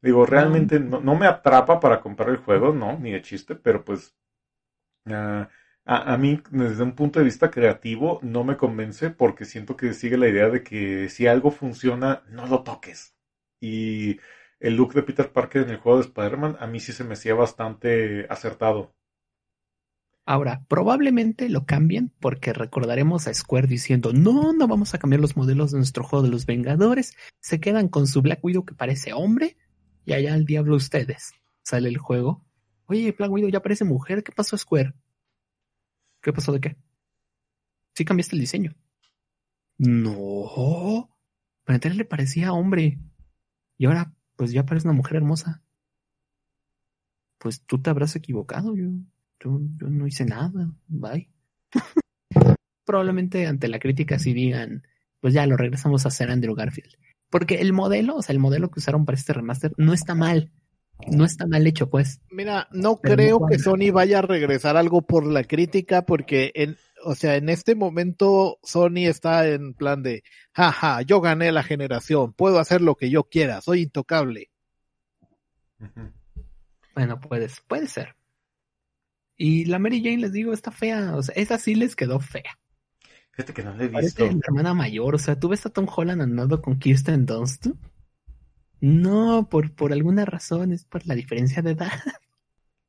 Digo, 0.00 0.26
realmente 0.26 0.78
no, 0.78 1.00
no 1.00 1.14
me 1.14 1.26
atrapa 1.26 1.80
para 1.80 2.00
comprar 2.00 2.28
el 2.28 2.36
juego, 2.36 2.74
no, 2.74 2.98
ni 2.98 3.12
de 3.12 3.22
chiste, 3.22 3.54
pero 3.54 3.82
pues 3.82 4.14
Ah, 5.06 5.48
a, 5.86 6.16
mí, 6.16 6.40
desde 6.50 6.82
un 6.82 6.94
punto 6.94 7.18
de 7.18 7.26
vista 7.26 7.50
creativo, 7.50 8.18
no 8.22 8.42
me 8.42 8.56
convence 8.56 9.10
porque 9.10 9.44
siento 9.44 9.76
que 9.76 9.92
sigue 9.92 10.16
la 10.16 10.28
idea 10.28 10.48
de 10.48 10.62
que 10.62 11.08
si 11.10 11.26
algo 11.26 11.50
funciona, 11.50 12.22
no 12.28 12.46
lo 12.46 12.62
toques. 12.62 13.14
Y 13.60 14.18
el 14.60 14.76
look 14.76 14.94
de 14.94 15.02
Peter 15.02 15.30
Parker 15.30 15.62
en 15.62 15.70
el 15.70 15.76
juego 15.76 15.98
de 15.98 16.04
Spider-Man 16.04 16.56
a 16.58 16.66
mí 16.66 16.80
sí 16.80 16.92
se 16.92 17.04
me 17.04 17.14
hacía 17.14 17.34
bastante 17.34 18.26
acertado. 18.30 18.94
Ahora, 20.26 20.64
probablemente 20.68 21.50
lo 21.50 21.66
cambien 21.66 22.10
porque 22.18 22.54
recordaremos 22.54 23.28
a 23.28 23.34
Square 23.34 23.66
diciendo, 23.66 24.14
no, 24.14 24.54
no 24.54 24.66
vamos 24.66 24.94
a 24.94 24.98
cambiar 24.98 25.20
los 25.20 25.36
modelos 25.36 25.72
de 25.72 25.78
nuestro 25.78 26.02
juego 26.02 26.22
de 26.22 26.30
los 26.30 26.46
Vengadores, 26.46 27.14
se 27.40 27.60
quedan 27.60 27.88
con 27.88 28.06
su 28.06 28.22
Black 28.22 28.42
Widow 28.42 28.64
que 28.64 28.74
parece 28.74 29.12
hombre 29.12 29.58
y 30.06 30.14
allá 30.14 30.32
al 30.32 30.46
diablo 30.46 30.76
ustedes. 30.76 31.34
Sale 31.62 31.90
el 31.90 31.98
juego 31.98 32.44
Oye, 32.86 33.12
Black 33.12 33.30
Widow 33.30 33.48
ya 33.48 33.62
parece 33.62 33.84
mujer. 33.84 34.22
¿Qué 34.22 34.32
pasó, 34.32 34.56
Square? 34.58 34.92
¿Qué 36.24 36.32
pasó 36.32 36.52
de 36.52 36.60
qué? 36.60 36.76
Sí 37.94 38.06
cambiaste 38.06 38.34
el 38.34 38.40
diseño. 38.40 38.74
No. 39.76 41.14
Entonces 41.66 41.98
le 41.98 42.06
parecía 42.06 42.54
hombre. 42.54 42.98
Y 43.76 43.84
ahora, 43.84 44.14
pues 44.34 44.50
ya 44.50 44.64
parece 44.64 44.88
una 44.88 44.96
mujer 44.96 45.18
hermosa. 45.18 45.62
Pues 47.38 47.60
tú 47.66 47.82
te 47.82 47.90
habrás 47.90 48.16
equivocado. 48.16 48.74
Yo, 48.74 48.86
yo, 49.38 49.60
yo 49.76 49.90
no 49.90 50.06
hice 50.06 50.24
nada. 50.24 50.72
Bye. 50.88 51.30
Probablemente 52.86 53.46
ante 53.46 53.68
la 53.68 53.78
crítica 53.78 54.18
sí 54.18 54.32
digan, 54.32 54.82
pues 55.20 55.34
ya 55.34 55.46
lo 55.46 55.58
regresamos 55.58 56.06
a 56.06 56.08
hacer 56.08 56.30
Andrew 56.30 56.54
Garfield. 56.54 56.94
Porque 57.28 57.60
el 57.60 57.74
modelo, 57.74 58.16
o 58.16 58.22
sea, 58.22 58.32
el 58.32 58.40
modelo 58.40 58.70
que 58.70 58.80
usaron 58.80 59.04
para 59.04 59.18
este 59.18 59.34
remaster 59.34 59.74
no 59.76 59.92
está 59.92 60.14
mal 60.14 60.50
no 61.06 61.24
está 61.24 61.46
mal 61.46 61.66
hecho, 61.66 61.88
pues. 61.88 62.20
Mira, 62.30 62.68
no 62.72 63.00
creo 63.00 63.46
que 63.46 63.58
Sony 63.58 63.90
vaya 63.92 64.20
a 64.20 64.22
regresar 64.22 64.76
algo 64.76 65.02
por 65.02 65.26
la 65.26 65.44
crítica, 65.44 66.06
porque 66.06 66.52
en, 66.54 66.76
o 67.04 67.14
sea, 67.14 67.36
en 67.36 67.48
este 67.48 67.74
momento 67.74 68.58
Sony 68.62 69.06
está 69.06 69.46
en 69.48 69.74
plan 69.74 70.02
de, 70.02 70.22
jaja, 70.52 71.02
yo 71.02 71.20
gané 71.20 71.52
la 71.52 71.62
generación, 71.62 72.32
puedo 72.32 72.58
hacer 72.58 72.80
lo 72.80 72.94
que 72.96 73.10
yo 73.10 73.24
quiera, 73.24 73.60
soy 73.60 73.82
intocable. 73.82 74.50
Bueno, 76.94 77.20
puedes, 77.20 77.60
puede 77.66 77.88
ser. 77.88 78.16
Y 79.36 79.64
la 79.64 79.78
Mary 79.78 79.98
Jane, 80.02 80.18
les 80.18 80.32
digo, 80.32 80.52
está 80.52 80.70
fea, 80.70 81.16
o 81.16 81.22
sea, 81.22 81.34
esa 81.34 81.58
sí 81.58 81.74
les 81.74 81.96
quedó 81.96 82.20
fea. 82.20 82.58
Fíjate 83.32 83.52
que 83.52 83.64
no 83.64 83.74
le 83.74 83.86
he 83.86 83.88
visto. 83.88 84.26
mi 84.26 84.40
hermana 84.46 84.74
mayor, 84.74 85.16
o 85.16 85.18
sea, 85.18 85.38
¿tú 85.38 85.48
ves 85.48 85.66
a 85.66 85.70
Tom 85.70 85.86
Holland 85.94 86.22
andando 86.22 86.62
con 86.62 86.78
Kirsten 86.78 87.26
Dunst? 87.26 87.66
No, 88.84 89.48
por, 89.48 89.74
por 89.74 89.94
alguna 89.94 90.26
razón, 90.26 90.70
es 90.70 90.84
por 90.84 91.06
la 91.06 91.14
diferencia 91.14 91.62
de 91.62 91.70
edad. 91.70 91.90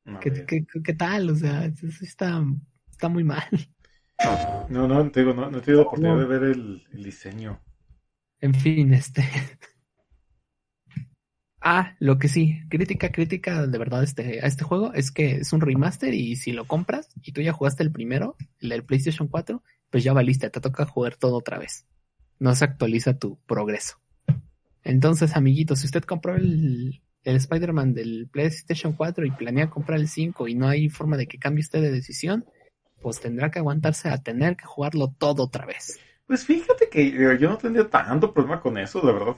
¿Qué, 0.20 0.94
tal? 0.94 1.30
O 1.30 1.34
sea, 1.34 1.64
está, 2.02 2.44
está 2.90 3.08
muy 3.08 3.24
mal. 3.24 3.48
No, 4.68 4.86
no, 4.86 5.10
te 5.10 5.20
digo, 5.20 5.32
no, 5.32 5.50
no 5.50 5.56
he 5.56 5.60
tenido 5.62 5.84
oportunidad 5.84 6.18
de 6.18 6.26
ver 6.26 6.42
el, 6.42 6.84
diseño. 6.92 7.62
En 8.40 8.54
fin, 8.54 8.92
este. 8.92 9.24
Ah, 11.68 11.96
lo 11.98 12.16
que 12.18 12.28
sí, 12.28 12.60
crítica, 12.68 13.10
crítica 13.10 13.66
de 13.66 13.78
verdad 13.78 14.04
este, 14.04 14.40
a 14.40 14.46
este 14.46 14.62
juego 14.62 14.92
es 14.94 15.10
que 15.10 15.38
es 15.38 15.52
un 15.52 15.60
remaster 15.60 16.14
y 16.14 16.36
si 16.36 16.52
lo 16.52 16.64
compras 16.64 17.08
y 17.22 17.32
tú 17.32 17.40
ya 17.40 17.52
jugaste 17.52 17.82
el 17.82 17.90
primero, 17.90 18.36
el 18.60 18.68
del 18.68 18.84
PlayStation 18.84 19.26
4, 19.26 19.64
pues 19.90 20.04
ya 20.04 20.12
valiste, 20.12 20.48
te 20.48 20.60
toca 20.60 20.86
jugar 20.86 21.16
todo 21.16 21.38
otra 21.38 21.58
vez. 21.58 21.84
No 22.38 22.54
se 22.54 22.66
actualiza 22.66 23.18
tu 23.18 23.40
progreso. 23.46 23.98
Entonces, 24.86 25.36
amiguitos, 25.36 25.80
si 25.80 25.86
usted 25.86 26.04
compró 26.04 26.36
el, 26.36 27.02
el 27.24 27.36
Spider-Man 27.36 27.92
del 27.92 28.28
PlayStation 28.30 28.92
4 28.92 29.26
y 29.26 29.32
planea 29.32 29.68
comprar 29.68 29.98
el 29.98 30.06
5 30.06 30.46
y 30.46 30.54
no 30.54 30.68
hay 30.68 30.88
forma 30.88 31.16
de 31.16 31.26
que 31.26 31.40
cambie 31.40 31.64
usted 31.64 31.82
de 31.82 31.90
decisión, 31.90 32.44
pues 33.02 33.20
tendrá 33.20 33.50
que 33.50 33.58
aguantarse 33.58 34.08
a 34.08 34.22
tener 34.22 34.56
que 34.56 34.64
jugarlo 34.64 35.12
todo 35.18 35.42
otra 35.42 35.66
vez. 35.66 35.98
Pues 36.24 36.44
fíjate 36.44 36.88
que 36.88 37.10
yo 37.10 37.50
no 37.50 37.58
tendría 37.58 37.90
tanto 37.90 38.32
problema 38.32 38.60
con 38.60 38.78
eso, 38.78 39.04
la 39.04 39.10
verdad. 39.10 39.36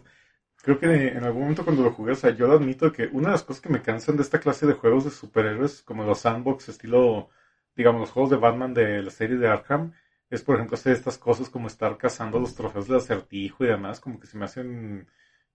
Creo 0.62 0.78
que 0.78 1.08
en 1.08 1.24
algún 1.24 1.42
momento 1.42 1.64
cuando 1.64 1.82
lo 1.82 1.92
jugué, 1.92 2.12
o 2.12 2.16
sea, 2.16 2.28
yo 2.37 2.46
lo 2.46 2.52
admito 2.52 2.92
que 2.92 3.06
una 3.06 3.28
de 3.28 3.32
las 3.32 3.42
cosas 3.42 3.62
que 3.62 3.70
me 3.70 3.80
cansan 3.80 4.16
de 4.16 4.24
esta 4.24 4.40
clase 4.40 4.66
de 4.66 4.74
juegos 4.74 5.04
de 5.04 5.11
superhéroes, 5.11 5.80
como 5.80 6.04
los 6.04 6.18
sandbox, 6.18 6.68
estilo, 6.68 7.30
digamos, 7.74 8.02
los 8.02 8.11
juegos 8.11 8.30
de 8.30 8.37
Batman 8.37 8.74
de 8.74 9.02
la 9.02 9.11
serie 9.11 9.38
de 9.38 9.48
Arkham, 9.48 9.92
es 10.28 10.42
por 10.42 10.56
ejemplo 10.56 10.74
hacer 10.74 10.92
estas 10.92 11.16
cosas 11.16 11.48
como 11.48 11.68
estar 11.68 11.96
cazando 11.96 12.38
los 12.38 12.54
trofeos 12.54 12.87
de 12.87 12.96
acertijo 12.96 13.64
y 13.64 13.68
demás, 13.68 13.98
como 13.98 14.20
que 14.20 14.26
se 14.26 14.37
me 14.37 14.44
hacen 14.44 15.08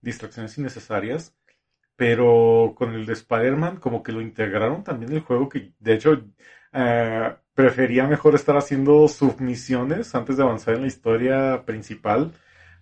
distracciones 0.04 0.56
innecesarias. 0.58 1.34
Pero 1.96 2.74
con 2.76 2.94
el 2.94 3.06
de 3.06 3.12
Spider-Man, 3.14 3.78
como 3.78 4.02
que 4.02 4.12
lo 4.12 4.20
integraron 4.20 4.84
también 4.84 5.12
el 5.12 5.20
juego, 5.20 5.48
que 5.48 5.72
de 5.78 5.94
hecho 5.94 6.24
eh, 6.72 7.36
prefería 7.54 8.06
mejor 8.06 8.34
estar 8.34 8.56
haciendo 8.56 9.06
submisiones 9.08 10.14
antes 10.14 10.36
de 10.36 10.42
avanzar 10.42 10.74
en 10.74 10.82
la 10.82 10.88
historia 10.88 11.64
principal. 11.64 12.32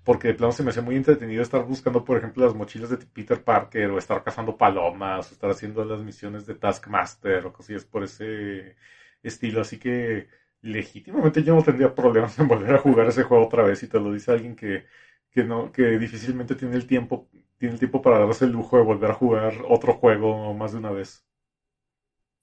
Porque 0.05 0.29
de 0.29 0.35
plano 0.35 0.53
se 0.53 0.65
me 0.65 0.71
hacía 0.71 0.83
muy 0.83 0.97
entretenido 0.97 1.43
estar 1.43 1.65
buscando, 1.65 2.05
por 2.05 2.19
ejemplo, 2.19 2.45
las 2.45 2.55
mochilas 2.55 2.91
de 2.91 2.99
Peter 2.99 3.43
Parker, 3.45 3.91
o 3.91 3.99
estar 3.99 4.23
cazando 4.25 4.57
palomas, 4.57 5.31
o 5.31 5.35
estar 5.35 5.51
haciendo 5.51 5.85
las 5.85 6.01
misiones 6.01 6.45
de 6.47 6.55
Taskmaster, 6.57 7.47
o 7.47 7.53
cosillas 7.53 7.85
por 7.85 8.03
ese 8.05 8.77
estilo. 9.23 9.61
Así 9.61 9.79
que 9.79 10.29
legítimamente 10.63 11.43
yo 11.45 11.55
no 11.55 11.63
tendría 11.63 11.95
problemas 11.95 12.39
en 12.39 12.49
volver 12.49 12.75
a 12.75 12.79
jugar 12.79 13.07
ese 13.09 13.23
juego 13.25 13.47
otra 13.47 13.63
vez. 13.63 13.83
Y 13.83 13.89
te 13.89 14.01
lo 14.01 14.13
dice 14.13 14.33
alguien 14.33 14.57
que 14.57 14.87
que 15.33 15.45
no, 15.45 15.73
que 15.73 15.99
difícilmente 15.99 16.55
tiene 16.55 16.77
el 16.77 16.87
tiempo, 16.87 17.29
tiene 17.59 17.75
el 17.75 17.79
tiempo 17.79 18.03
para 18.03 18.18
darse 18.18 18.45
el 18.45 18.53
lujo 18.53 18.77
de 18.77 18.85
volver 18.85 19.11
a 19.11 19.14
jugar 19.14 19.55
otro 19.68 19.95
juego 19.95 20.53
más 20.55 20.73
de 20.73 20.79
una 20.79 20.90
vez. 20.90 21.25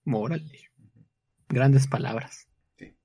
Órale. 0.05 0.69
Grandes 1.47 1.87
palabras. 1.87 2.49
Sí. 2.77 2.95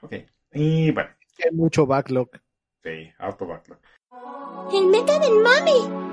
Ok. 0.00 0.14
Y 0.52 0.90
bueno. 0.92 1.10
Hay 1.44 1.56
mucho 1.56 1.86
backlog. 1.86 2.30
Sí, 2.82 3.10
harto 3.18 3.46
backlog. 3.46 3.78
El 4.72 4.86
meta 4.86 5.18
del 5.18 5.40
mami. 5.40 6.10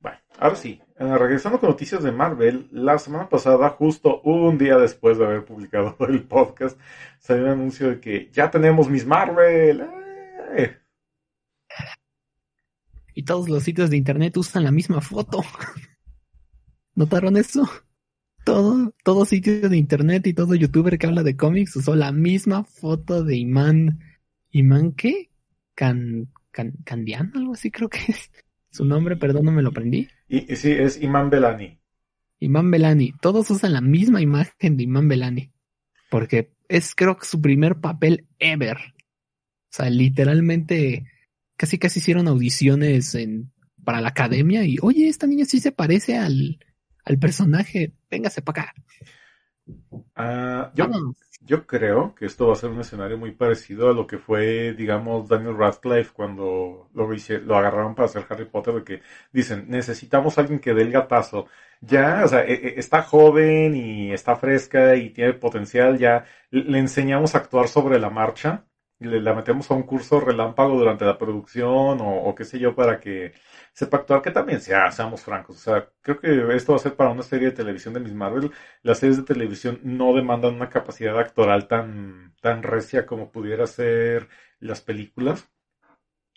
Bueno, 0.00 0.18
ahora 0.38 0.56
sí, 0.56 0.80
eh, 0.98 1.18
regresando 1.18 1.58
con 1.58 1.70
noticias 1.70 2.02
de 2.02 2.12
Marvel, 2.12 2.68
la 2.70 2.98
semana 2.98 3.28
pasada, 3.28 3.70
justo 3.70 4.20
un 4.22 4.58
día 4.58 4.76
después 4.78 5.18
de 5.18 5.26
haber 5.26 5.44
publicado 5.44 5.96
el 6.08 6.22
podcast, 6.24 6.78
salió 7.18 7.44
un 7.44 7.50
anuncio 7.50 7.88
de 7.90 8.00
que 8.00 8.30
ya 8.30 8.50
tenemos 8.50 8.88
Miss 8.88 9.06
Marvel. 9.06 9.86
¡Eh! 10.56 10.83
Y 13.14 13.22
todos 13.22 13.48
los 13.48 13.62
sitios 13.62 13.90
de 13.90 13.96
internet 13.96 14.36
usan 14.36 14.64
la 14.64 14.72
misma 14.72 15.00
foto. 15.00 15.42
¿Notaron 16.94 17.36
eso? 17.36 17.68
Todo, 18.44 18.92
todo 19.02 19.24
sitio 19.24 19.68
de 19.68 19.76
internet 19.76 20.26
y 20.26 20.34
todo 20.34 20.54
youtuber 20.54 20.98
que 20.98 21.06
habla 21.06 21.22
de 21.22 21.36
cómics 21.36 21.76
usó 21.76 21.94
la 21.94 22.12
misma 22.12 22.64
foto 22.64 23.24
de 23.24 23.36
Iman. 23.36 24.00
¿Iman 24.50 24.92
qué? 24.92 25.30
Can, 25.74 26.30
can, 26.50 26.72
Candian, 26.84 27.32
algo 27.34 27.54
así 27.54 27.70
creo 27.70 27.88
que 27.88 27.98
es. 28.08 28.30
Su 28.70 28.84
nombre, 28.84 29.16
perdón, 29.16 29.46
no 29.46 29.52
me 29.52 29.62
lo 29.62 29.70
aprendí. 29.70 30.08
Y, 30.28 30.56
sí, 30.56 30.72
es 30.72 31.00
Iman 31.00 31.30
Belani. 31.30 31.78
Iman 32.40 32.70
Belani. 32.70 33.12
Todos 33.20 33.50
usan 33.50 33.72
la 33.72 33.80
misma 33.80 34.20
imagen 34.20 34.76
de 34.76 34.82
Iman 34.82 35.08
Belani. 35.08 35.52
porque 36.10 36.52
es 36.68 36.94
creo 36.94 37.16
que 37.16 37.26
su 37.26 37.40
primer 37.40 37.76
papel 37.76 38.26
ever. 38.38 38.76
O 38.76 39.76
sea, 39.76 39.90
literalmente 39.90 41.06
casi 41.56 41.78
casi 41.78 42.00
hicieron 42.00 42.28
audiciones 42.28 43.14
en, 43.14 43.52
para 43.84 44.00
la 44.00 44.08
academia 44.08 44.64
y, 44.64 44.78
oye, 44.82 45.08
esta 45.08 45.26
niña 45.26 45.44
sí 45.44 45.60
se 45.60 45.72
parece 45.72 46.18
al, 46.18 46.58
al 47.04 47.18
personaje, 47.18 47.92
véngase 48.10 48.42
para 48.42 48.62
acá. 48.62 48.74
Ah, 50.14 50.72
yo, 50.74 50.86
yo 51.40 51.66
creo 51.66 52.14
que 52.14 52.26
esto 52.26 52.46
va 52.46 52.52
a 52.52 52.56
ser 52.56 52.70
un 52.70 52.80
escenario 52.80 53.16
muy 53.16 53.32
parecido 53.32 53.90
a 53.90 53.94
lo 53.94 54.06
que 54.06 54.18
fue, 54.18 54.74
digamos, 54.74 55.28
Daniel 55.28 55.56
Radcliffe 55.56 56.12
cuando 56.12 56.90
lo, 56.94 57.08
lo 57.08 57.56
agarraron 57.56 57.94
para 57.94 58.06
hacer 58.06 58.26
Harry 58.28 58.46
Potter, 58.46 58.74
de 58.74 58.84
que 58.84 59.02
dicen, 59.32 59.66
necesitamos 59.68 60.36
a 60.36 60.42
alguien 60.42 60.60
que 60.60 60.74
dé 60.74 60.82
el 60.82 60.92
gatazo. 60.92 61.46
Ya, 61.80 62.22
o 62.24 62.28
sea, 62.28 62.44
e, 62.44 62.54
e, 62.54 62.78
está 62.78 63.02
joven 63.02 63.74
y 63.76 64.12
está 64.12 64.36
fresca 64.36 64.96
y 64.96 65.10
tiene 65.10 65.34
potencial, 65.34 65.98
ya 65.98 66.24
le 66.50 66.78
enseñamos 66.78 67.34
a 67.34 67.38
actuar 67.38 67.68
sobre 67.68 67.98
la 67.98 68.10
marcha 68.10 68.64
la 69.00 69.34
metemos 69.34 69.70
a 69.70 69.74
un 69.74 69.82
curso 69.84 70.20
relámpago 70.20 70.78
durante 70.78 71.04
la 71.04 71.18
producción 71.18 71.98
o, 72.00 72.34
qué 72.34 72.44
sé 72.44 72.58
yo 72.58 72.74
para 72.74 73.00
que 73.00 73.32
sepa 73.72 73.98
actuar, 73.98 74.22
que 74.22 74.30
también 74.30 74.60
sea, 74.60 74.90
seamos 74.90 75.22
francos. 75.22 75.56
O 75.56 75.60
sea, 75.60 75.90
creo 76.00 76.20
que 76.20 76.56
esto 76.56 76.72
va 76.72 76.76
a 76.76 76.80
ser 76.80 76.96
para 76.96 77.10
una 77.10 77.22
serie 77.22 77.48
de 77.48 77.56
televisión 77.56 77.94
de 77.94 78.00
Miss 78.00 78.14
Marvel. 78.14 78.50
Las 78.82 78.98
series 78.98 79.18
de 79.18 79.24
televisión 79.24 79.80
no 79.82 80.14
demandan 80.14 80.54
una 80.54 80.70
capacidad 80.70 81.18
actoral 81.18 81.68
tan, 81.68 82.34
tan 82.40 82.62
recia 82.62 83.06
como 83.06 83.30
pudiera 83.32 83.66
ser 83.66 84.28
las 84.60 84.80
películas. 84.80 85.48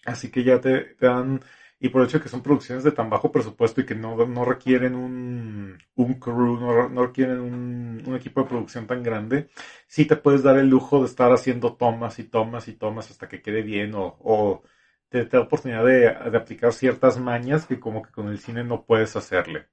Así 0.06 0.32
que 0.32 0.44
ya 0.44 0.60
te 0.62 0.96
dan 0.96 1.42
y 1.80 1.90
por 1.90 2.02
el 2.02 2.08
hecho 2.08 2.18
de 2.18 2.24
que 2.24 2.30
son 2.30 2.42
producciones 2.42 2.84
de 2.84 2.92
tan 2.92 3.10
bajo 3.10 3.32
presupuesto 3.32 3.82
y 3.82 3.86
que 3.86 3.96
no, 3.96 4.16
no 4.26 4.46
requieren 4.46 4.96
un, 4.96 5.78
un 5.96 6.14
crew, 6.16 6.60
no, 6.60 6.90
no 6.90 7.06
requieren 7.08 7.40
un, 7.40 8.04
un, 8.06 8.16
equipo 8.16 8.42
de 8.42 8.48
producción 8.50 8.88
tan 8.88 9.04
grande, 9.04 9.50
sí 9.88 10.06
te 10.06 10.16
puedes 10.16 10.44
dar 10.44 10.58
el 10.58 10.68
lujo 10.70 11.02
de 11.02 11.06
estar 11.08 11.32
haciendo 11.32 11.76
tomas 11.76 12.20
y 12.20 12.24
tomas 12.26 12.68
y 12.68 12.74
tomas 12.74 13.12
hasta 13.12 13.28
que 13.30 13.42
quede 13.42 13.62
bien 13.62 13.94
o, 13.96 14.18
o 14.22 14.64
te, 15.10 15.26
da 15.26 15.42
oportunidad 15.42 15.86
de, 15.86 16.00
de, 16.32 16.38
aplicar 16.38 16.74
ciertas 16.74 17.20
mañas 17.20 17.66
que 17.66 17.80
como 17.80 18.02
que 18.04 18.12
con 18.12 18.28
el 18.30 18.40
cine 18.40 18.64
no 18.64 18.86
puedes 18.86 19.16
hacerle. 19.16 19.68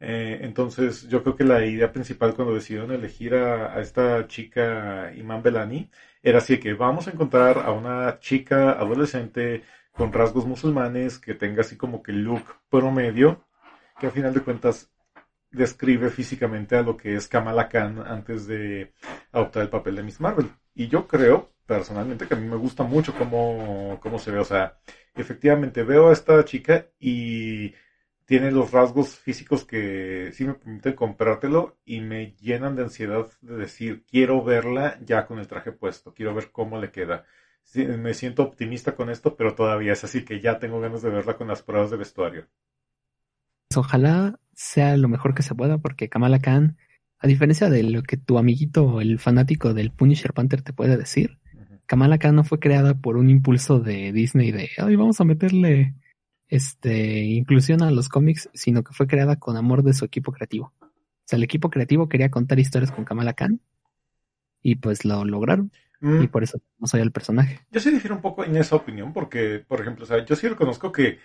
Eh, 0.00 0.40
entonces 0.42 1.08
yo 1.08 1.22
creo 1.22 1.36
que 1.36 1.44
la 1.44 1.64
idea 1.64 1.90
principal 1.92 2.34
cuando 2.34 2.54
decidieron 2.54 2.92
elegir 2.92 3.34
a, 3.34 3.74
a 3.74 3.80
esta 3.80 4.26
chica 4.26 5.12
Iman 5.16 5.42
Belani 5.42 5.90
era 6.22 6.38
así 6.38 6.58
que 6.58 6.74
vamos 6.74 7.08
a 7.08 7.12
encontrar 7.12 7.58
a 7.58 7.70
una 7.72 8.18
chica 8.20 8.72
adolescente 8.72 9.62
con 9.96 10.12
rasgos 10.12 10.46
musulmanes, 10.46 11.18
que 11.18 11.34
tenga 11.34 11.62
así 11.62 11.76
como 11.76 12.02
que 12.02 12.12
look 12.12 12.44
promedio, 12.68 13.44
que 13.98 14.06
al 14.06 14.12
final 14.12 14.34
de 14.34 14.42
cuentas 14.42 14.90
describe 15.50 16.10
físicamente 16.10 16.76
a 16.76 16.82
lo 16.82 16.96
que 16.96 17.14
es 17.14 17.28
Kamala 17.28 17.68
Khan 17.68 18.00
antes 18.06 18.46
de 18.46 18.92
adoptar 19.32 19.62
el 19.62 19.70
papel 19.70 19.96
de 19.96 20.02
Miss 20.02 20.20
Marvel. 20.20 20.50
Y 20.74 20.88
yo 20.88 21.06
creo, 21.06 21.50
personalmente, 21.66 22.26
que 22.26 22.34
a 22.34 22.36
mí 22.36 22.46
me 22.46 22.56
gusta 22.56 22.82
mucho 22.82 23.14
cómo, 23.14 23.98
cómo 24.02 24.18
se 24.18 24.30
ve. 24.30 24.38
O 24.38 24.44
sea, 24.44 24.78
efectivamente 25.14 25.82
veo 25.82 26.10
a 26.10 26.12
esta 26.12 26.44
chica 26.44 26.86
y 27.00 27.74
tiene 28.26 28.50
los 28.50 28.72
rasgos 28.72 29.16
físicos 29.16 29.64
que 29.64 30.30
sí 30.32 30.44
me 30.44 30.54
permiten 30.54 30.94
comprártelo 30.94 31.78
y 31.84 32.00
me 32.00 32.32
llenan 32.34 32.76
de 32.76 32.82
ansiedad 32.82 33.26
de 33.40 33.56
decir, 33.56 34.04
quiero 34.10 34.44
verla 34.44 34.98
ya 35.00 35.26
con 35.26 35.38
el 35.38 35.46
traje 35.46 35.72
puesto, 35.72 36.12
quiero 36.12 36.34
ver 36.34 36.50
cómo 36.50 36.78
le 36.78 36.90
queda 36.90 37.24
me 37.74 38.14
siento 38.14 38.42
optimista 38.42 38.94
con 38.94 39.10
esto, 39.10 39.36
pero 39.36 39.54
todavía 39.54 39.92
es 39.92 40.04
así 40.04 40.24
que 40.24 40.40
ya 40.40 40.58
tengo 40.58 40.80
ganas 40.80 41.02
de 41.02 41.10
verla 41.10 41.36
con 41.36 41.48
las 41.48 41.62
pruebas 41.62 41.90
de 41.90 41.96
vestuario. 41.96 42.46
Pues 43.68 43.78
ojalá 43.78 44.38
sea 44.54 44.96
lo 44.96 45.08
mejor 45.08 45.34
que 45.34 45.42
se 45.42 45.54
pueda, 45.54 45.78
porque 45.78 46.08
Kamala 46.08 46.38
Khan, 46.38 46.76
a 47.18 47.26
diferencia 47.26 47.68
de 47.68 47.82
lo 47.82 48.02
que 48.02 48.16
tu 48.16 48.38
amiguito, 48.38 49.00
el 49.00 49.18
fanático 49.18 49.74
del 49.74 49.90
Punisher 49.90 50.32
Panther 50.32 50.62
te 50.62 50.72
puede 50.72 50.96
decir, 50.96 51.38
Kamala 51.86 52.18
Khan 52.18 52.34
no 52.34 52.44
fue 52.44 52.58
creada 52.58 52.94
por 52.94 53.16
un 53.16 53.30
impulso 53.30 53.80
de 53.80 54.12
Disney 54.12 54.52
de, 54.52 54.70
ay, 54.78 54.96
vamos 54.96 55.20
a 55.20 55.24
meterle 55.24 55.94
este, 56.48 57.24
inclusión 57.24 57.82
a 57.82 57.90
los 57.90 58.08
cómics, 58.08 58.48
sino 58.54 58.82
que 58.82 58.92
fue 58.92 59.06
creada 59.06 59.36
con 59.36 59.56
amor 59.56 59.82
de 59.82 59.92
su 59.92 60.04
equipo 60.04 60.32
creativo. 60.32 60.72
O 60.80 61.28
sea, 61.28 61.36
el 61.36 61.42
equipo 61.42 61.70
creativo 61.70 62.08
quería 62.08 62.30
contar 62.30 62.58
historias 62.58 62.92
con 62.92 63.04
Kamala 63.04 63.34
Khan 63.34 63.60
y 64.62 64.76
pues 64.76 65.04
lo 65.04 65.24
lograron. 65.24 65.72
Mm. 66.06 66.22
Y 66.22 66.28
por 66.28 66.44
eso 66.44 66.60
no 66.78 66.86
soy 66.86 67.00
el 67.00 67.10
personaje. 67.10 67.60
Yo 67.72 67.80
sí 67.80 67.90
difiero 67.90 68.14
un 68.14 68.22
poco 68.22 68.44
en 68.44 68.56
esa 68.56 68.76
opinión, 68.76 69.12
porque, 69.12 69.64
por 69.66 69.80
ejemplo, 69.80 70.04
o 70.04 70.06
sea, 70.06 70.24
yo 70.24 70.36
sí 70.36 70.46
reconozco 70.46 70.92
que 70.92 71.18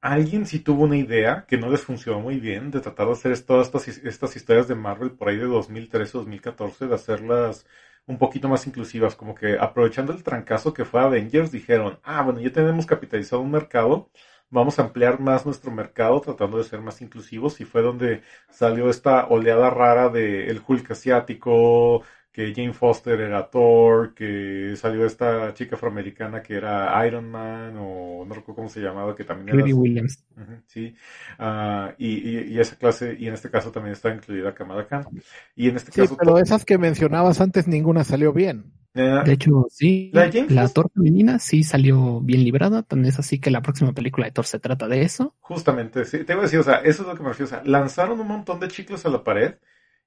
alguien 0.00 0.46
sí 0.46 0.60
tuvo 0.60 0.84
una 0.84 0.96
idea 0.96 1.44
que 1.46 1.58
no 1.58 1.68
les 1.68 1.82
funcionó 1.82 2.20
muy 2.20 2.40
bien 2.40 2.70
de 2.70 2.80
tratar 2.80 3.08
de 3.08 3.12
hacer 3.12 3.38
todas 3.40 3.66
estas, 3.66 3.88
estas 3.98 4.34
historias 4.36 4.68
de 4.68 4.74
Marvel 4.74 5.10
por 5.10 5.28
ahí 5.28 5.36
de 5.36 5.46
2013-2014, 5.46 6.88
de 6.88 6.94
hacerlas 6.94 7.66
un 8.06 8.18
poquito 8.18 8.48
más 8.48 8.66
inclusivas, 8.66 9.16
como 9.16 9.34
que 9.34 9.58
aprovechando 9.58 10.12
el 10.12 10.22
trancazo 10.22 10.72
que 10.72 10.86
fue 10.86 11.00
Avengers, 11.00 11.50
dijeron, 11.52 11.98
ah, 12.02 12.22
bueno, 12.22 12.40
ya 12.40 12.52
tenemos 12.52 12.86
capitalizado 12.86 13.42
un 13.42 13.50
mercado, 13.50 14.10
vamos 14.48 14.78
a 14.78 14.82
ampliar 14.82 15.20
más 15.20 15.44
nuestro 15.44 15.70
mercado 15.72 16.20
tratando 16.22 16.56
de 16.56 16.64
ser 16.64 16.80
más 16.80 17.02
inclusivos 17.02 17.60
y 17.60 17.64
fue 17.64 17.82
donde 17.82 18.22
salió 18.48 18.88
esta 18.88 19.26
oleada 19.26 19.68
rara 19.70 20.08
de 20.08 20.46
el 20.48 20.62
Hulk 20.66 20.92
asiático, 20.92 22.02
que 22.36 22.52
Jane 22.54 22.74
Foster 22.74 23.18
era 23.18 23.48
Thor, 23.48 24.12
que 24.12 24.74
salió 24.76 25.06
esta 25.06 25.54
chica 25.54 25.76
afroamericana 25.76 26.42
que 26.42 26.52
era 26.52 27.06
Iron 27.06 27.30
Man, 27.30 27.78
o 27.78 28.26
no 28.26 28.34
recuerdo 28.34 28.56
cómo 28.56 28.68
se 28.68 28.80
llamaba, 28.80 29.16
que 29.16 29.24
también 29.24 29.58
era... 29.58 29.74
Williams. 29.74 30.22
sí, 30.66 30.94
uh, 31.38 31.94
y, 31.96 32.52
y, 32.52 32.60
esa 32.60 32.76
clase, 32.76 33.16
y 33.18 33.26
en 33.26 33.32
este 33.32 33.48
caso 33.48 33.72
también 33.72 33.94
está 33.94 34.14
incluida 34.14 34.54
Kamala 34.54 34.86
Khan. 34.86 35.06
Y 35.54 35.70
en 35.70 35.76
este 35.76 35.92
sí, 35.92 36.02
caso... 36.02 36.14
pero 36.18 36.36
esas 36.36 36.66
que 36.66 36.76
mencionabas 36.76 37.40
antes, 37.40 37.66
ninguna 37.66 38.04
salió 38.04 38.34
bien. 38.34 38.70
Eh, 38.92 39.22
de 39.24 39.32
hecho, 39.32 39.64
sí, 39.70 40.10
la, 40.12 40.30
la 40.50 40.68
Thor 40.68 40.90
femenina 40.92 41.38
sí 41.38 41.62
salió 41.62 42.20
bien 42.20 42.44
librada, 42.44 42.82
tan 42.82 43.02
es 43.06 43.18
así 43.18 43.38
que 43.38 43.50
la 43.50 43.62
próxima 43.62 43.94
película 43.94 44.26
de 44.26 44.32
Thor 44.32 44.44
se 44.44 44.58
trata 44.58 44.88
de 44.88 45.00
eso. 45.00 45.34
Justamente, 45.40 46.04
sí, 46.04 46.22
te 46.24 46.34
voy 46.34 46.40
a 46.40 46.42
decir, 46.42 46.58
o 46.58 46.64
sea, 46.64 46.80
eso 46.80 47.00
es 47.00 47.08
lo 47.08 47.14
que 47.14 47.22
me 47.22 47.30
refiero, 47.30 47.46
o 47.46 47.48
sea, 47.48 47.62
lanzaron 47.64 48.20
un 48.20 48.28
montón 48.28 48.60
de 48.60 48.68
chicos 48.68 49.06
a 49.06 49.08
la 49.08 49.24
pared, 49.24 49.54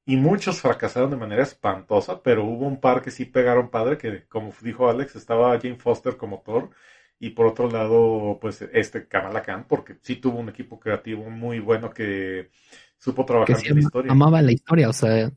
y 0.10 0.18
muchos 0.18 0.60
fracasaron 0.60 1.12
de 1.12 1.18
manera 1.18 1.44
espantosa, 1.44 2.24
pero 2.24 2.44
hubo 2.44 2.66
un 2.66 2.80
par 2.80 3.04
que 3.04 3.12
sí 3.12 3.26
pegaron 3.26 3.70
padre, 3.70 4.00
que 4.00 4.24
como 4.28 4.52
dijo 4.64 4.90
Alex, 4.90 5.16
estaba 5.16 5.60
Jane 5.60 5.76
Foster 5.76 6.18
como 6.18 6.40
Thor, 6.40 6.72
y 7.20 7.30
por 7.30 7.46
otro 7.46 7.70
lado, 7.70 8.40
pues 8.42 8.64
este 8.74 9.08
Kamala 9.08 9.44
Khan, 9.44 9.66
porque 9.70 9.98
sí 10.02 10.16
tuvo 10.16 10.40
un 10.40 10.50
equipo 10.50 10.80
creativo 10.80 11.30
muy 11.30 11.60
bueno 11.60 11.92
que 11.92 12.50
supo 12.98 13.24
trabajar 13.24 13.56
en 13.64 13.76
la 13.76 13.80
historia. 13.82 14.12
Amaba 14.12 14.42
la 14.42 14.52
historia, 14.52 14.90
o 14.90 14.94
sea, 14.94 15.32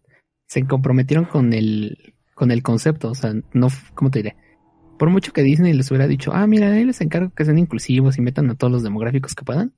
se 0.47 0.67
comprometieron 0.67 1.27
con 1.27 1.53
el, 1.53 2.15
con 2.33 2.51
el 2.51 2.63
concepto, 2.63 3.11
o 3.11 3.15
sea, 3.15 3.35
no, 3.53 3.69
¿cómo 3.93 4.11
te 4.11 4.21
diré? 4.21 4.37
Por 4.99 5.11
mucho 5.11 5.35
que 5.35 5.43
Disney 5.43 5.75
les 5.75 5.91
hubiera 5.91 6.07
dicho, 6.07 6.31
ah, 6.33 6.47
mira, 6.47 6.73
ahí 6.73 6.87
les 6.87 7.03
encargo 7.03 7.29
que 7.35 7.45
sean 7.45 7.59
inclusivos 7.59 8.17
y 8.17 8.23
metan 8.23 8.49
a 8.49 8.55
todos 8.55 8.73
los 8.73 8.83
demográficos 8.83 9.35
que 9.35 9.45
puedan, 9.45 9.75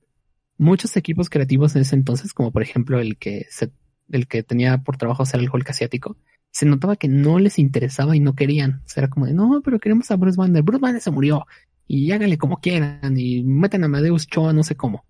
muchos 0.57 0.97
equipos 0.97 1.29
creativos 1.29 1.75
en 1.75 1.83
ese 1.83 1.97
entonces, 1.97 2.33
como 2.33 2.53
por 2.53 2.63
ejemplo 2.63 3.01
el 3.01 3.17
que 3.17 3.47
se 3.51 3.73
el 4.11 4.27
que 4.27 4.43
tenía 4.43 4.79
por 4.79 4.97
trabajo 4.97 5.23
hacer 5.23 5.41
el 5.41 5.51
Hulk 5.53 5.71
asiático, 5.71 6.17
se 6.55 6.67
notaba 6.67 6.95
que 6.95 7.09
no 7.09 7.41
les 7.41 7.59
interesaba 7.59 8.15
y 8.15 8.21
no 8.21 8.37
querían. 8.37 8.83
O 8.87 8.89
sea, 8.89 9.03
era 9.03 9.11
como 9.11 9.27
de, 9.27 9.35
no, 9.35 9.61
pero 9.65 9.81
queremos 9.81 10.11
a 10.13 10.17
Bruce 10.17 10.37
Banner. 10.37 10.63
Bruce 10.63 10.81
Banner 10.81 11.01
se 11.01 11.11
murió. 11.11 11.47
Y 11.89 12.13
háganle 12.13 12.39
como 12.39 12.61
quieran. 12.61 13.19
Y 13.19 13.43
meten 13.43 13.83
a 13.83 13.87
Amadeus 13.87 14.29
Choa 14.29 14.53
no 14.53 14.63
sé 14.63 14.77
cómo. 14.77 15.05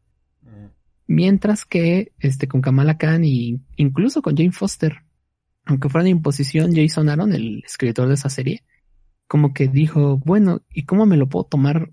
Mientras 1.07 1.67
que 1.67 2.13
este 2.19 2.49
con 2.49 2.63
Kamala 2.63 2.97
Khan 2.97 3.25
y 3.25 3.61
incluso 3.77 4.23
con 4.23 4.37
Jane 4.39 4.53
Foster, 4.53 5.03
aunque 5.67 5.91
fuera 5.91 6.05
de 6.05 6.11
imposición, 6.11 6.75
Jason 6.75 7.11
Aaron, 7.11 7.35
el 7.35 7.63
escritor 7.63 8.09
de 8.09 8.15
esa 8.15 8.31
serie, 8.31 8.65
como 9.29 9.53
que 9.53 9.69
dijo, 9.69 10.17
bueno, 10.25 10.63
¿y 10.73 10.85
cómo 10.85 11.05
me 11.05 11.19
lo 11.19 11.29
puedo 11.29 11.45
tomar 11.45 11.91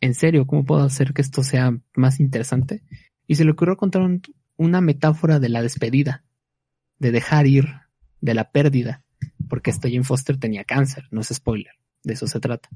en 0.00 0.14
serio? 0.14 0.46
¿Cómo 0.46 0.64
puedo 0.64 0.82
hacer 0.82 1.14
que 1.14 1.22
esto 1.22 1.42
sea 1.42 1.76
más 1.96 2.20
interesante? 2.20 2.84
Y 3.26 3.34
se 3.34 3.44
le 3.44 3.50
ocurrió 3.50 3.76
contar 3.76 4.08
una 4.56 4.80
metáfora 4.80 5.40
de 5.40 5.48
la 5.48 5.62
despedida 5.62 6.22
de 7.04 7.12
dejar 7.12 7.46
ir, 7.46 7.66
de 8.22 8.32
la 8.32 8.50
pérdida, 8.50 9.04
porque 9.50 9.72
Jane 9.72 10.04
Foster 10.04 10.38
tenía 10.38 10.64
cáncer, 10.64 11.04
no 11.10 11.20
es 11.20 11.28
spoiler, 11.28 11.74
de 12.02 12.14
eso 12.14 12.26
se 12.26 12.40
trata. 12.40 12.70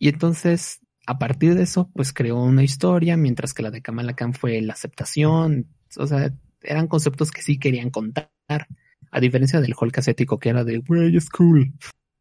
Y 0.00 0.08
entonces, 0.08 0.80
a 1.06 1.16
partir 1.16 1.54
de 1.54 1.62
eso, 1.62 1.92
pues 1.94 2.12
creó 2.12 2.42
una 2.42 2.64
historia, 2.64 3.16
mientras 3.16 3.54
que 3.54 3.62
la 3.62 3.70
de 3.70 3.82
Kamala 3.82 4.14
Khan 4.14 4.34
fue 4.34 4.60
la 4.62 4.72
aceptación, 4.72 5.68
o 5.96 6.08
sea, 6.08 6.34
eran 6.60 6.88
conceptos 6.88 7.30
que 7.30 7.42
sí 7.42 7.60
querían 7.60 7.90
contar, 7.90 8.30
a 8.48 9.20
diferencia 9.20 9.60
del 9.60 9.76
Hulk 9.80 9.98
asiático 9.98 10.40
que 10.40 10.48
era 10.48 10.64
de, 10.64 10.78
güey, 10.78 11.16
es 11.16 11.30
cool, 11.30 11.72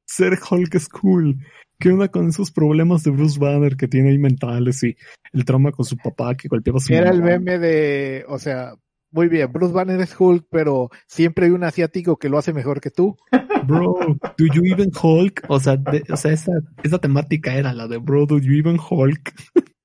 ser 0.06 0.38
Hulk 0.38 0.76
es 0.76 0.88
cool. 0.90 1.44
¿Qué 1.80 1.90
onda 1.90 2.08
con 2.08 2.30
esos 2.30 2.52
problemas 2.52 3.04
de 3.04 3.12
Bruce 3.12 3.40
Banner 3.40 3.78
que 3.78 3.88
tiene 3.88 4.12
ahí 4.12 4.20
mentales 4.20 4.84
y 4.84 4.96
el 5.34 5.44
trauma 5.44 5.72
con 5.72 5.86
su 5.86 5.98
papá 5.98 6.36
que 6.36 6.48
golpeaba 6.48 6.78
a 6.78 6.82
su 6.82 6.94
Era 6.94 7.10
el 7.10 7.24
meme 7.24 7.58
de, 7.58 8.26
o 8.28 8.38
sea, 8.38 8.76
muy 9.12 9.30
bien, 9.30 9.52
Bruce 9.52 9.74
Banner 9.74 10.00
es 10.02 10.16
Hulk, 10.20 10.48
pero 10.50 10.90
siempre 11.08 11.46
hay 11.46 11.52
un 11.52 11.64
asiático 11.64 12.18
que 12.18 12.30
lo 12.30 12.38
hace 12.38 12.54
mejor 12.54 12.82
que 12.82 12.92
tú. 12.92 13.16
Bro, 13.68 14.18
do 14.38 14.46
you 14.46 14.66
even 14.66 14.92
Hulk? 14.92 15.46
O 15.50 15.60
sea, 15.60 15.82
o 16.10 16.18
sea 16.18 16.32
esa, 16.32 16.52
esa 16.84 17.00
temática 17.00 17.56
era 17.56 17.74
la 17.74 17.88
de 17.88 17.98
Bro, 17.98 18.28
do 18.28 18.40
you 18.40 18.54
even 18.54 18.78
Hulk? 18.78 19.34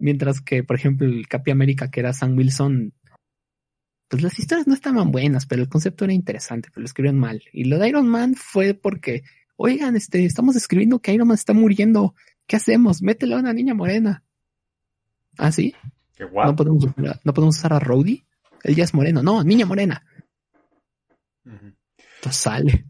Mientras 0.00 0.40
que, 0.40 0.64
por 0.64 0.76
ejemplo, 0.76 1.06
el 1.06 1.28
Capi 1.28 1.50
América, 1.50 1.90
que 1.90 2.00
era 2.00 2.12
Sam 2.12 2.36
Wilson, 2.36 2.92
pues 4.08 4.22
las 4.22 4.38
historias 4.38 4.66
no 4.66 4.74
estaban 4.74 5.10
buenas, 5.12 5.46
pero 5.46 5.62
el 5.62 5.68
concepto 5.68 6.04
era 6.04 6.12
interesante, 6.12 6.68
pero 6.70 6.82
lo 6.82 6.86
escribieron 6.86 7.20
mal. 7.20 7.42
Y 7.52 7.64
lo 7.64 7.78
de 7.78 7.88
Iron 7.88 8.08
Man 8.08 8.34
fue 8.34 8.74
porque, 8.74 9.22
oigan, 9.56 9.96
este, 9.96 10.24
estamos 10.24 10.56
escribiendo 10.56 10.98
que 10.98 11.14
Iron 11.14 11.28
Man 11.28 11.36
está 11.36 11.54
muriendo. 11.54 12.14
¿Qué 12.46 12.56
hacemos? 12.56 13.00
Mételo 13.00 13.36
a 13.36 13.40
una 13.40 13.52
niña 13.52 13.74
morena. 13.74 14.24
¿Ah, 15.38 15.52
sí? 15.52 15.74
Qué 16.16 16.24
No 16.24 16.56
podemos, 16.56 16.84
usar- 16.84 17.20
no 17.24 17.34
podemos 17.34 17.56
usar 17.58 17.72
a 17.72 17.78
Rhodey. 17.78 18.22
Él 18.62 18.74
ya 18.76 18.84
es 18.84 18.94
moreno. 18.94 19.22
No, 19.22 19.42
niña 19.42 19.66
morena. 19.66 20.04
Entonces 21.44 22.40
sale. 22.40 22.84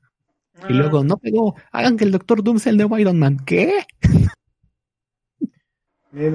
Y 0.55 0.65
Ah, 0.65 0.69
luego, 0.71 1.03
no 1.03 1.17
pegó. 1.17 1.57
Hagan 1.73 1.97
que 1.97 2.05
el 2.05 2.13
Doctor 2.13 2.43
Doom 2.45 2.59
sea 2.59 2.71
el 2.71 2.77
nuevo 2.77 2.99
Iron 2.99 3.19
Man. 3.19 3.39
¿Qué? 3.45 3.85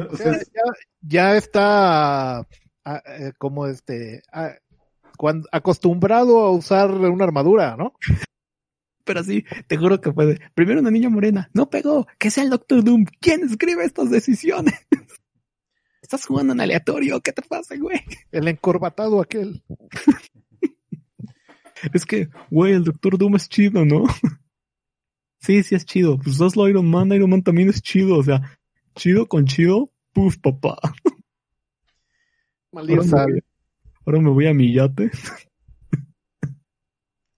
O 0.09 0.17
sea, 0.17 0.33
ya, 0.33 0.63
ya 1.01 1.35
está 1.37 2.39
ah, 2.39 3.03
eh, 3.05 3.31
como 3.37 3.67
este 3.67 4.23
ah, 4.33 4.53
cuando, 5.17 5.47
acostumbrado 5.51 6.39
a 6.39 6.51
usar 6.51 6.91
una 6.91 7.25
armadura, 7.25 7.75
¿no? 7.77 7.93
Pero 9.03 9.23
sí, 9.23 9.45
te 9.67 9.77
juro 9.77 10.01
que 10.01 10.11
puede. 10.11 10.39
Primero 10.55 10.81
una 10.81 10.91
niña 10.91 11.09
morena. 11.09 11.49
No 11.53 11.69
pegó. 11.69 12.07
Que 12.17 12.31
sea 12.31 12.43
el 12.43 12.49
Doctor 12.49 12.83
Doom. 12.83 13.05
¿Quién 13.21 13.43
escribe 13.43 13.85
estas 13.85 14.09
decisiones? 14.09 14.73
Estás 16.07 16.25
jugando 16.25 16.53
en 16.53 16.61
aleatorio. 16.61 17.19
¿Qué 17.19 17.33
te 17.33 17.41
pasa, 17.41 17.75
güey? 17.75 17.99
El 18.31 18.47
encorbatado 18.47 19.19
aquel. 19.19 19.61
Es 21.93 22.05
que, 22.05 22.29
güey, 22.49 22.73
el 22.73 22.85
Doctor 22.85 23.17
Doom 23.17 23.35
es 23.35 23.49
chido, 23.49 23.83
¿no? 23.83 24.05
Sí, 25.39 25.61
sí 25.63 25.75
es 25.75 25.85
chido. 25.85 26.17
Pues 26.17 26.39
hazlo 26.41 26.67
Iron 26.69 26.89
Man. 26.89 27.11
Iron 27.11 27.29
Man 27.29 27.43
también 27.43 27.67
es 27.69 27.81
chido. 27.81 28.17
O 28.17 28.23
sea, 28.23 28.57
chido 28.95 29.27
con 29.27 29.45
chido. 29.45 29.91
Puf, 30.13 30.37
papá. 30.37 30.77
Maldito 32.71 33.01
Ahora 33.01 33.25
me, 33.27 33.33
voy, 33.33 33.43
ahora 34.05 34.19
me 34.21 34.29
voy 34.29 34.47
a 34.47 34.53
mi 34.53 34.73
yate. 34.73 35.11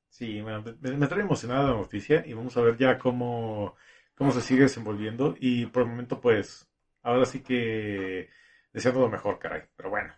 Sí, 0.10 0.42
me, 0.44 0.62
me- 0.62 0.98
me 0.98 1.08
trae 1.08 1.22
emocionada 1.22 1.72
la 1.72 1.78
noticia 1.78 2.24
y 2.26 2.34
vamos 2.34 2.56
a 2.56 2.62
ver 2.62 2.78
ya 2.78 2.98
cómo, 3.00 3.76
cómo 4.16 4.32
se 4.32 4.42
sigue 4.42 4.62
desenvolviendo. 4.62 5.36
Y 5.40 5.66
por 5.66 5.84
el 5.84 5.90
momento, 5.90 6.22
pues, 6.22 6.68
ahora 7.02 7.26
sí 7.26 7.40
que 7.42 8.30
deseando 8.74 9.02
lo 9.02 9.10
mejor, 9.10 9.40
caray. 9.40 9.64
Pero 9.76 9.90
bueno. 9.90 10.14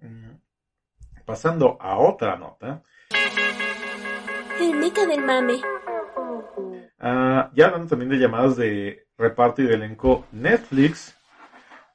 Mm, 0.00 0.36
Pasando 1.24 1.76
a 1.80 1.98
otra 1.98 2.36
nota. 2.36 2.82
El 4.60 4.74
meca 4.76 5.06
del 5.06 5.22
mame. 5.22 5.60
ah, 6.98 7.50
ya 7.54 7.66
hablando 7.66 7.88
también 7.88 8.10
de 8.10 8.18
llamadas 8.18 8.56
de 8.56 9.06
reparto 9.18 9.62
y 9.62 9.66
de 9.66 9.74
elenco, 9.74 10.26
Netflix 10.32 11.14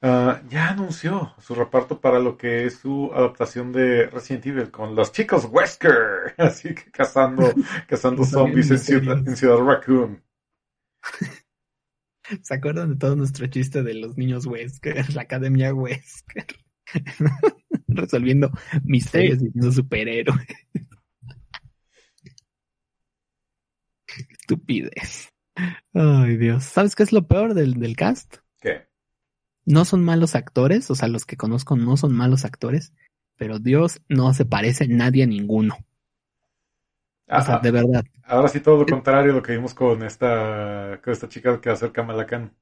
ah, 0.02 0.40
ya 0.48 0.70
anunció 0.70 1.34
su 1.40 1.56
reparto 1.56 2.00
para 2.00 2.20
lo 2.20 2.38
que 2.38 2.66
es 2.66 2.78
su 2.80 3.12
adaptación 3.14 3.72
de 3.72 4.06
Resident 4.08 4.46
Evil 4.46 4.72
con 4.72 4.96
los 4.96 5.12
chicos 5.12 5.48
Wesker. 5.50 6.36
Así 6.38 6.76
que 6.76 6.92
cazando, 6.92 7.52
cazando 7.88 8.24
zombies 8.26 8.70
en 8.72 8.80
Ciudad, 8.80 9.18
en 9.18 9.36
Ciudad 9.36 9.58
Raccoon. 9.58 10.24
¿Se 12.42 12.54
acuerdan 12.54 12.92
de 12.92 12.96
todo 12.96 13.16
nuestro 13.16 13.48
chiste 13.48 13.84
de 13.84 13.94
los 13.96 14.18
niños 14.18 14.46
Wesker? 14.46 14.96
La 15.16 15.24
academia 15.24 15.74
Wesker. 15.74 16.46
Resolviendo 17.88 18.52
misterios 18.84 19.42
y 19.42 19.50
siendo 19.50 19.72
superhéroe. 19.72 20.46
Estupidez. 24.30 25.30
Ay, 25.94 26.38
Dios. 26.38 26.64
¿Sabes 26.64 26.96
qué 26.96 27.04
es 27.04 27.12
lo 27.12 27.28
peor 27.28 27.54
del, 27.54 27.76
del 27.76 27.96
cast? 27.96 28.38
¿Qué? 28.60 28.88
No 29.66 29.86
son 29.86 30.04
malos 30.04 30.36
actores, 30.36 30.92
o 30.92 30.96
sea, 30.96 31.08
los 31.08 31.26
que 31.26 31.38
conozco 31.38 31.78
no 31.78 31.98
son 31.98 32.14
malos 32.14 32.46
actores, 32.46 32.94
pero 33.38 33.60
Dios 33.60 34.02
no 34.10 34.34
se 34.34 34.46
parece 34.46 34.88
nadie 34.88 35.24
a 35.24 35.28
ninguno. 35.28 35.78
O 37.30 37.42
sea, 37.42 37.60
de 37.60 37.72
verdad. 37.72 38.06
Ahora 38.26 38.48
sí 38.48 38.60
todo 38.60 38.78
lo 38.80 38.86
contrario 38.86 39.32
a 39.32 39.36
lo 39.36 39.42
que 39.42 39.54
vimos 39.54 39.74
con 39.74 40.04
esta, 40.04 41.00
con 41.04 41.14
esta 41.14 41.28
chica 41.30 41.60
que 41.60 41.70
va 41.70 41.74
a 41.74 41.78
ser 41.78 41.92
Kamala 41.92 42.26
Khan. 42.26 42.54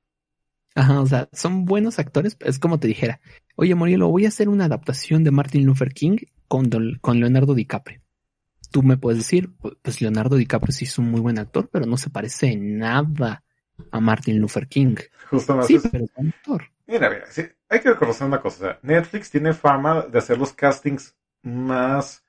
Ajá, 0.76 1.01
o 1.01 1.05
sea, 1.05 1.28
son 1.34 1.66
buenos 1.66 1.99
actores. 1.99 2.38
Es 2.39 2.57
como 2.59 2.80
te 2.80 2.88
dijera, 2.88 3.20
oye, 3.55 3.76
Morielo, 3.76 4.07
voy 4.09 4.26
a 4.26 4.30
hacer 4.30 4.47
una 4.49 4.66
adaptación 4.66 5.24
de 5.24 5.32
Martin 5.32 5.66
Luther 5.66 5.93
King 5.93 6.18
con, 6.47 6.70
Don- 6.70 6.97
con 7.01 7.20
Leonardo 7.20 7.53
DiCaprio. 7.53 8.01
Tú 8.72 8.84
me 8.84 8.95
puedes 8.97 9.18
decir, 9.20 9.49
pu- 9.49 9.78
pues 9.82 9.99
Leonardo 10.01 10.38
DiCaprio 10.38 10.72
sí 10.72 10.86
es 10.86 10.97
un 10.97 11.12
muy 11.12 11.20
buen 11.20 11.39
actor, 11.39 11.70
pero 11.70 11.86
no 11.86 11.97
se 11.97 12.09
parece 12.09 12.53
en 12.53 12.78
nada 12.78 13.43
a 13.91 13.99
Martin 13.99 14.39
Luther 14.39 14.68
King. 14.68 14.95
Justo 15.30 15.55
más 15.55 15.68
Sí, 15.68 15.76
es- 15.76 15.88
pero 15.91 16.05
es 16.05 16.14
buen 16.14 16.30
actor. 16.30 16.64
Mira, 16.88 17.09
mira, 17.09 17.26
sí, 17.30 17.43
hay 17.70 17.80
que 17.82 17.89
reconocer 17.89 18.28
una 18.28 18.41
cosa. 18.41 18.80
Netflix 18.82 19.30
tiene 19.30 19.53
fama 19.53 20.03
de 20.03 20.18
hacer 20.20 20.38
los 20.38 20.53
castings 20.53 21.16
más 21.41 22.24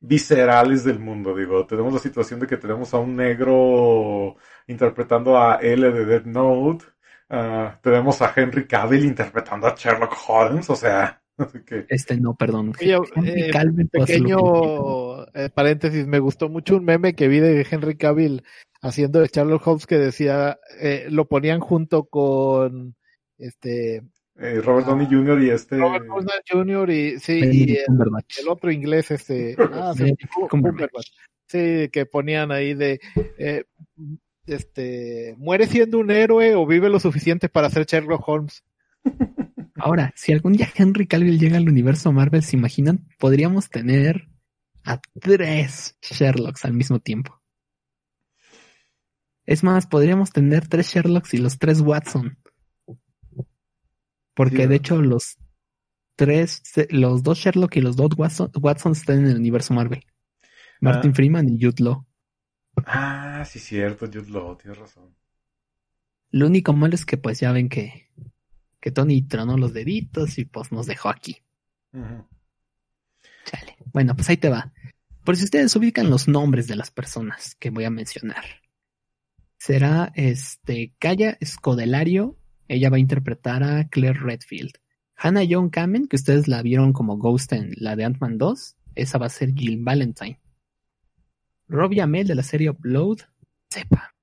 viscerales 0.00 0.84
del 0.84 0.98
mundo. 0.98 1.34
Digo, 1.34 1.66
tenemos 1.66 1.92
la 1.92 1.98
situación 1.98 2.40
de 2.40 2.46
que 2.46 2.56
tenemos 2.56 2.92
a 2.94 2.98
un 2.98 3.14
negro 3.16 4.36
interpretando 4.66 5.38
a 5.38 5.56
L 5.56 5.92
de 5.92 6.04
Dead 6.04 6.24
Note. 6.24 6.86
ah, 7.28 7.78
tenemos 7.82 8.20
a 8.22 8.32
Henry 8.34 8.66
Cavill 8.66 9.04
interpretando 9.04 9.66
a 9.66 9.74
Sherlock 9.76 10.16
Holmes. 10.26 10.70
O 10.70 10.76
sea, 10.76 11.22
así 11.38 11.60
que 11.64 11.86
Este 11.88 12.18
no, 12.18 12.34
perdón. 12.34 12.72
Henry 12.80 13.84
eh. 13.84 13.88
Pequeño 13.90 15.26
eh, 15.34 15.50
paréntesis, 15.52 16.06
me 16.06 16.18
gustó 16.18 16.48
mucho 16.48 16.76
un 16.76 16.84
meme 16.84 17.14
que 17.14 17.28
vi 17.28 17.40
de 17.40 17.66
Henry 17.70 17.96
Cavill 17.96 18.42
haciendo 18.82 19.20
de 19.20 19.28
Sherlock 19.28 19.66
Holmes 19.66 19.86
que 19.86 19.98
decía, 19.98 20.58
eh, 20.80 21.06
lo 21.10 21.28
ponían 21.28 21.60
junto 21.60 22.04
con 22.04 22.96
este 23.36 24.02
eh, 24.40 24.60
Robert 24.62 24.86
Downey 24.86 25.06
Jr. 25.06 25.42
y 25.42 25.50
este. 25.50 25.76
Robert 25.76 26.06
Downey 26.06 26.26
Jr. 26.50 26.90
y 26.90 27.20
sí, 27.20 27.40
y 27.44 27.76
el, 27.76 28.48
otro 28.48 28.70
inglés, 28.72 29.10
este, 29.10 29.54
ah, 29.58 29.92
sí. 29.96 30.14
Sí, 31.46 31.88
que 31.92 32.06
ponían 32.06 32.50
ahí 32.50 32.74
de, 32.74 33.00
eh, 33.38 33.64
este, 34.46 35.34
muere 35.36 35.66
siendo 35.66 35.98
un 35.98 36.10
héroe 36.10 36.54
o 36.54 36.66
vive 36.66 36.88
lo 36.88 37.00
suficiente 37.00 37.48
para 37.48 37.68
ser 37.70 37.84
Sherlock 37.86 38.26
Holmes. 38.26 38.64
Ahora, 39.76 40.12
si 40.16 40.32
algún 40.32 40.52
día 40.54 40.68
Henry 40.74 41.06
Cavill 41.06 41.38
llega 41.38 41.56
al 41.56 41.68
universo 41.68 42.12
Marvel, 42.12 42.42
¿se 42.42 42.56
imaginan? 42.56 43.08
Podríamos 43.18 43.68
tener 43.68 44.28
a 44.84 45.00
tres 45.20 45.98
Sherlocks 46.00 46.64
al 46.64 46.72
mismo 46.72 46.98
tiempo. 46.98 47.40
Es 49.44 49.64
más, 49.64 49.86
podríamos 49.86 50.30
tener 50.30 50.68
tres 50.68 50.86
Sherlocks 50.86 51.34
y 51.34 51.38
los 51.38 51.58
tres 51.58 51.80
Watson. 51.80 52.38
Porque 54.40 54.66
de 54.66 54.76
hecho 54.76 55.02
los 55.02 55.36
tres, 56.16 56.62
los 56.88 57.22
dos 57.22 57.38
Sherlock 57.38 57.76
y 57.76 57.82
los 57.82 57.94
dos 57.96 58.10
Watson, 58.16 58.50
Watson 58.54 58.92
están 58.92 59.18
en 59.18 59.26
el 59.26 59.36
universo 59.36 59.74
Marvel. 59.74 60.02
Martin 60.80 61.10
Ah. 61.10 61.14
Freeman 61.14 61.48
y 61.48 61.62
Jude 61.62 61.84
Law. 61.84 62.06
Ah, 62.86 63.44
sí, 63.46 63.58
cierto, 63.58 64.06
Jude 64.06 64.30
Law, 64.30 64.56
tienes 64.56 64.78
razón. 64.78 65.14
Lo 66.30 66.46
único 66.46 66.72
malo 66.72 66.94
es 66.94 67.04
que 67.04 67.18
pues 67.18 67.38
ya 67.40 67.52
ven 67.52 67.68
que, 67.68 68.08
que 68.80 68.90
Tony 68.90 69.20
tronó 69.20 69.58
los 69.58 69.74
deditos 69.74 70.38
y 70.38 70.46
pues 70.46 70.72
nos 70.72 70.86
dejó 70.86 71.10
aquí. 71.10 71.42
Chale. 71.92 73.76
Bueno, 73.92 74.14
pues 74.14 74.30
ahí 74.30 74.38
te 74.38 74.48
va. 74.48 74.72
Por 75.22 75.36
si 75.36 75.44
ustedes 75.44 75.76
ubican 75.76 76.08
los 76.08 76.28
nombres 76.28 76.66
de 76.66 76.76
las 76.76 76.90
personas 76.90 77.56
que 77.56 77.68
voy 77.68 77.84
a 77.84 77.90
mencionar. 77.90 78.44
Será 79.58 80.12
este 80.14 80.94
Kaya 80.98 81.36
Scodelario. 81.44 82.38
Ella 82.70 82.88
va 82.88 82.98
a 82.98 83.00
interpretar 83.00 83.64
a 83.64 83.88
Claire 83.88 84.20
Redfield. 84.20 84.78
Hannah 85.16 85.42
John 85.48 85.70
Kamen, 85.70 86.06
que 86.06 86.14
ustedes 86.14 86.46
la 86.46 86.62
vieron 86.62 86.92
como 86.92 87.18
Ghost 87.18 87.52
en 87.52 87.72
la 87.76 87.96
de 87.96 88.04
Ant-Man 88.04 88.38
2. 88.38 88.76
Esa 88.94 89.18
va 89.18 89.26
a 89.26 89.28
ser 89.28 89.52
Jill 89.54 89.82
Valentine. 89.82 90.38
Robbie 91.66 92.00
Amell 92.00 92.28
de 92.28 92.36
la 92.36 92.44
serie 92.44 92.70
Upload. 92.70 93.22
Sepa. 93.68 94.14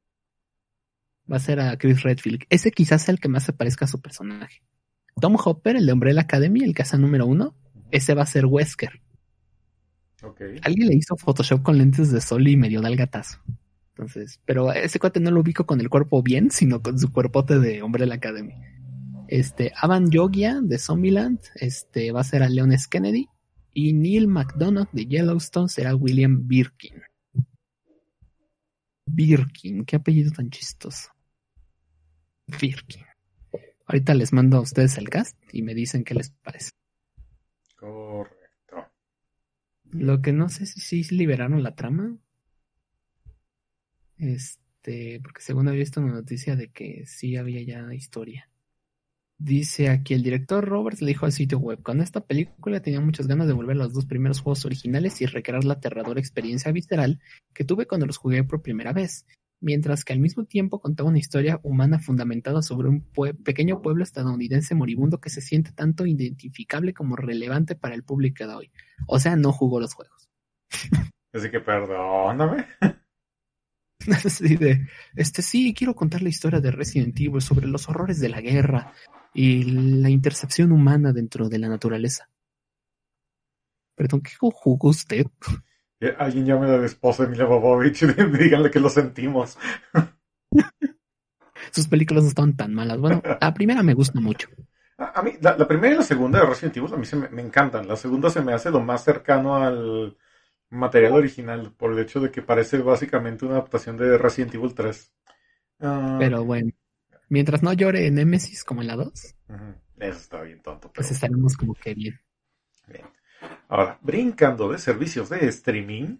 Va 1.29 1.35
a 1.35 1.39
ser 1.41 1.59
a 1.59 1.77
Chris 1.77 2.03
Redfield. 2.03 2.45
Ese 2.49 2.71
quizás 2.71 3.01
sea 3.01 3.11
el 3.11 3.19
que 3.19 3.27
más 3.27 3.43
se 3.43 3.51
parezca 3.51 3.83
a 3.83 3.89
su 3.89 3.99
personaje. 3.99 4.63
Tom 5.19 5.35
Hopper, 5.43 5.75
el 5.75 5.85
de 5.85 5.91
Umbrella 5.91 6.21
Academy, 6.21 6.63
el 6.63 6.73
casa 6.73 6.97
número 6.97 7.25
uno. 7.25 7.53
Ese 7.91 8.13
va 8.13 8.23
a 8.23 8.27
ser 8.27 8.45
Wesker. 8.45 9.01
Ok. 10.23 10.41
Alguien 10.61 10.87
le 10.87 10.95
hizo 10.95 11.17
Photoshop 11.17 11.63
con 11.63 11.77
lentes 11.77 12.13
de 12.13 12.21
sol 12.21 12.47
y 12.47 12.55
medio 12.55 12.79
da 12.79 12.87
el 12.87 12.95
gatazo. 12.95 13.39
Entonces, 13.97 14.39
pero 14.45 14.71
ese 14.71 14.99
cuate 14.99 15.19
no 15.19 15.31
lo 15.31 15.41
ubico 15.41 15.65
con 15.65 15.81
el 15.81 15.89
cuerpo 15.89 16.21
bien, 16.21 16.51
sino 16.51 16.83
con 16.83 16.99
su 16.99 17.11
cuerpote 17.11 17.57
de 17.57 17.81
hombre 17.81 18.01
de 18.01 18.07
la 18.07 18.15
academia. 18.15 18.55
Este, 19.27 19.73
Avan 19.75 20.11
Yogia 20.11 20.61
de 20.61 20.77
Zombieland, 20.77 21.39
este, 21.55 22.11
va 22.11 22.21
a 22.21 22.23
ser 22.23 22.43
a 22.43 22.49
Leon 22.49 22.71
S. 22.73 22.87
Kennedy. 22.89 23.27
Y 23.73 23.93
Neil 23.93 24.27
McDonough 24.27 24.89
de 24.91 25.05
Yellowstone 25.05 25.67
será 25.67 25.95
William 25.95 26.47
Birkin. 26.47 27.01
Birkin, 29.07 29.83
qué 29.85 29.95
apellido 29.95 30.31
tan 30.31 30.49
chistoso. 30.49 31.09
Birkin. 32.59 33.03
Ahorita 33.87 34.13
les 34.13 34.31
mando 34.31 34.57
a 34.57 34.61
ustedes 34.61 34.97
el 34.97 35.09
cast 35.09 35.37
y 35.51 35.63
me 35.63 35.73
dicen 35.73 36.03
qué 36.03 36.13
les 36.13 36.29
parece. 36.29 36.71
Correcto. 37.75 38.91
Lo 39.85 40.21
que 40.21 40.33
no 40.33 40.49
sé 40.49 40.65
si 40.67 40.81
sí 40.81 41.15
liberaron 41.15 41.63
la 41.63 41.73
trama. 41.73 42.17
Este, 44.17 45.19
porque 45.21 45.41
según 45.41 45.67
había 45.67 45.79
visto 45.79 46.01
una 46.01 46.13
noticia 46.13 46.55
de 46.55 46.69
que 46.69 47.05
sí 47.05 47.35
había 47.35 47.61
ya 47.61 47.93
historia. 47.93 48.49
Dice 49.39 49.89
aquí 49.89 50.15
el 50.15 50.23
director 50.23 50.65
Roberts 50.65 51.01
le 51.01 51.09
dijo 51.09 51.27
al 51.27 51.31
sitio 51.31 51.59
web, 51.59 51.83
con 51.83 52.01
esta 52.01 52.21
película 52.21 52.81
tenía 52.81 53.01
muchas 53.01 53.27
ganas 53.27 53.45
de 53.45 53.53
volver 53.53 53.75
a 53.75 53.83
los 53.83 53.93
dos 53.93 54.07
primeros 54.07 54.39
juegos 54.39 54.65
originales 54.65 55.21
y 55.21 55.27
recrear 55.27 55.63
la 55.63 55.75
aterradora 55.75 56.19
experiencia 56.19 56.71
visceral 56.71 57.19
que 57.53 57.63
tuve 57.63 57.85
cuando 57.85 58.07
los 58.07 58.17
jugué 58.17 58.43
por 58.43 58.63
primera 58.63 58.93
vez, 58.93 59.27
mientras 59.59 60.03
que 60.03 60.13
al 60.13 60.19
mismo 60.19 60.45
tiempo 60.45 60.81
contaba 60.81 61.09
una 61.09 61.19
historia 61.19 61.59
humana 61.61 61.99
fundamentada 61.99 62.63
sobre 62.63 62.89
un 62.89 63.05
pequeño 63.43 63.83
pueblo 63.83 64.03
estadounidense 64.03 64.73
moribundo 64.73 65.19
que 65.19 65.29
se 65.29 65.41
siente 65.41 65.71
tanto 65.71 66.07
identificable 66.07 66.95
como 66.95 67.15
relevante 67.15 67.75
para 67.75 67.93
el 67.93 68.03
público 68.03 68.47
de 68.47 68.55
hoy. 68.55 68.71
O 69.05 69.19
sea, 69.19 69.35
no 69.35 69.51
jugó 69.51 69.79
los 69.79 69.93
juegos. 69.93 70.29
Así 71.31 71.51
que 71.51 71.59
perdóname. 71.59 72.65
Así 74.25 74.55
de, 74.55 74.87
este 75.15 75.41
sí, 75.41 75.73
quiero 75.73 75.95
contar 75.95 76.21
la 76.21 76.29
historia 76.29 76.59
de 76.59 76.71
Resident 76.71 77.19
Evil 77.19 77.41
sobre 77.41 77.67
los 77.67 77.89
horrores 77.89 78.19
de 78.19 78.29
la 78.29 78.41
guerra 78.41 78.93
y 79.33 79.63
la 79.63 80.09
intercepción 80.09 80.71
humana 80.71 81.11
dentro 81.11 81.49
de 81.49 81.59
la 81.59 81.67
naturaleza. 81.67 82.29
Perdón, 83.95 84.21
¿qué 84.21 84.31
jugó 84.39 84.89
usted? 84.89 85.25
Que 85.99 86.09
Alguien 86.17 86.45
llame 86.45 86.67
a 86.67 86.77
la 86.77 86.85
esposa 86.85 87.23
de 87.23 87.29
Mila 87.29 87.45
Bobovich 87.45 88.03
y 88.03 88.07
díganle 88.37 88.71
que 88.71 88.79
lo 88.79 88.89
sentimos. 88.89 89.57
Sus 91.71 91.87
películas 91.87 92.23
no 92.23 92.29
estaban 92.29 92.55
tan 92.55 92.73
malas. 92.73 92.97
Bueno, 92.99 93.21
la 93.41 93.53
primera 93.53 93.83
me 93.83 93.93
gusta 93.93 94.19
mucho. 94.21 94.47
A, 94.97 95.19
a 95.19 95.23
mí, 95.23 95.33
la, 95.41 95.57
la 95.57 95.67
primera 95.67 95.95
y 95.95 95.97
la 95.97 96.03
segunda 96.03 96.39
de 96.39 96.45
Resident 96.45 96.77
Evil 96.77 96.93
a 96.93 96.97
mí 96.97 97.05
se 97.05 97.15
me, 97.17 97.27
me 97.29 97.41
encantan. 97.41 97.87
La 97.87 97.97
segunda 97.97 98.29
se 98.29 98.41
me 98.41 98.53
hace 98.53 98.71
lo 98.71 98.79
más 98.79 99.03
cercano 99.03 99.55
al 99.55 100.15
material 100.69 101.13
original, 101.13 101.73
por 101.73 101.91
el 101.93 101.99
hecho 101.99 102.19
de 102.19 102.31
que 102.31 102.41
parece 102.41 102.79
básicamente 102.79 103.45
una 103.45 103.55
adaptación 103.55 103.97
de 103.97 104.17
Resident 104.17 104.55
Evil 104.55 104.73
3. 104.75 105.13
Ah, 105.79 106.19
Pero 106.19 106.43
bueno, 106.45 106.71
mientras 107.29 107.63
no 107.63 107.73
llore 107.73 108.07
en 108.07 108.15
Nemesis 108.15 108.63
como 108.65 108.81
en 108.81 108.87
la 108.87 108.97
2, 108.97 109.35
ujú, 109.49 109.75
Eso 109.99 110.17
está 110.19 110.41
bien 110.41 110.61
tonto, 110.61 110.91
pero 110.93 110.93
pues 110.93 111.11
estaremos 111.11 111.55
como 111.55 111.73
que 111.75 111.93
bien. 111.93 112.19
bien. 112.87 113.05
Ahora, 113.69 113.99
brincando 114.01 114.69
de 114.71 114.79
servicios 114.79 115.29
de 115.29 115.47
streaming, 115.49 116.19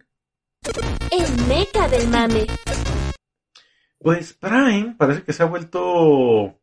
El 1.11 1.47
meca 1.47 1.87
del 1.89 2.07
mame. 2.07 2.45
pues 3.99 4.33
Prime 4.33 4.95
parece 4.97 5.23
que 5.23 5.33
se 5.33 5.43
ha 5.43 5.47
vuelto, 5.47 6.59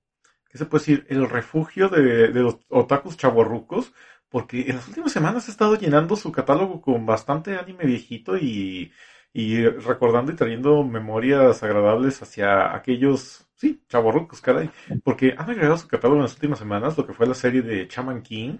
¿qué 0.51 0.59
se 0.59 0.66
puede 0.66 0.82
decir? 0.82 1.07
El 1.09 1.28
refugio 1.28 1.89
de, 1.89 2.28
de 2.32 2.41
los 2.41 2.59
otakus 2.68 3.16
chavorrucos, 3.16 3.93
porque 4.35 4.62
en 4.68 4.76
las 4.76 4.89
últimas 4.89 5.12
semanas 5.12 5.47
ha 5.49 5.53
estado 5.53 5.76
llenando 5.76 6.16
su 6.16 6.32
catálogo 6.32 6.80
con 6.82 7.07
bastante 7.07 7.57
anime 7.57 7.85
viejito 7.87 8.37
y, 8.37 8.93
y 9.32 9.64
recordando 9.68 10.32
y 10.32 10.37
trayendo 10.37 10.82
memorias 10.82 11.62
agradables 11.62 12.20
hacia 12.20 12.74
aquellos, 12.74 13.47
sí, 13.55 13.85
chavorrucos, 13.89 14.41
caray, 14.41 14.70
porque 15.05 15.35
han 15.39 15.51
agregado 15.51 15.76
su 15.78 15.87
catálogo 15.87 16.16
en 16.16 16.22
las 16.24 16.35
últimas 16.35 16.59
semanas 16.59 16.99
lo 16.99 17.07
que 17.07 17.14
fue 17.14 17.28
la 17.28 17.35
serie 17.35 17.62
de 17.62 17.87
Shaman 17.89 18.22
King, 18.22 18.59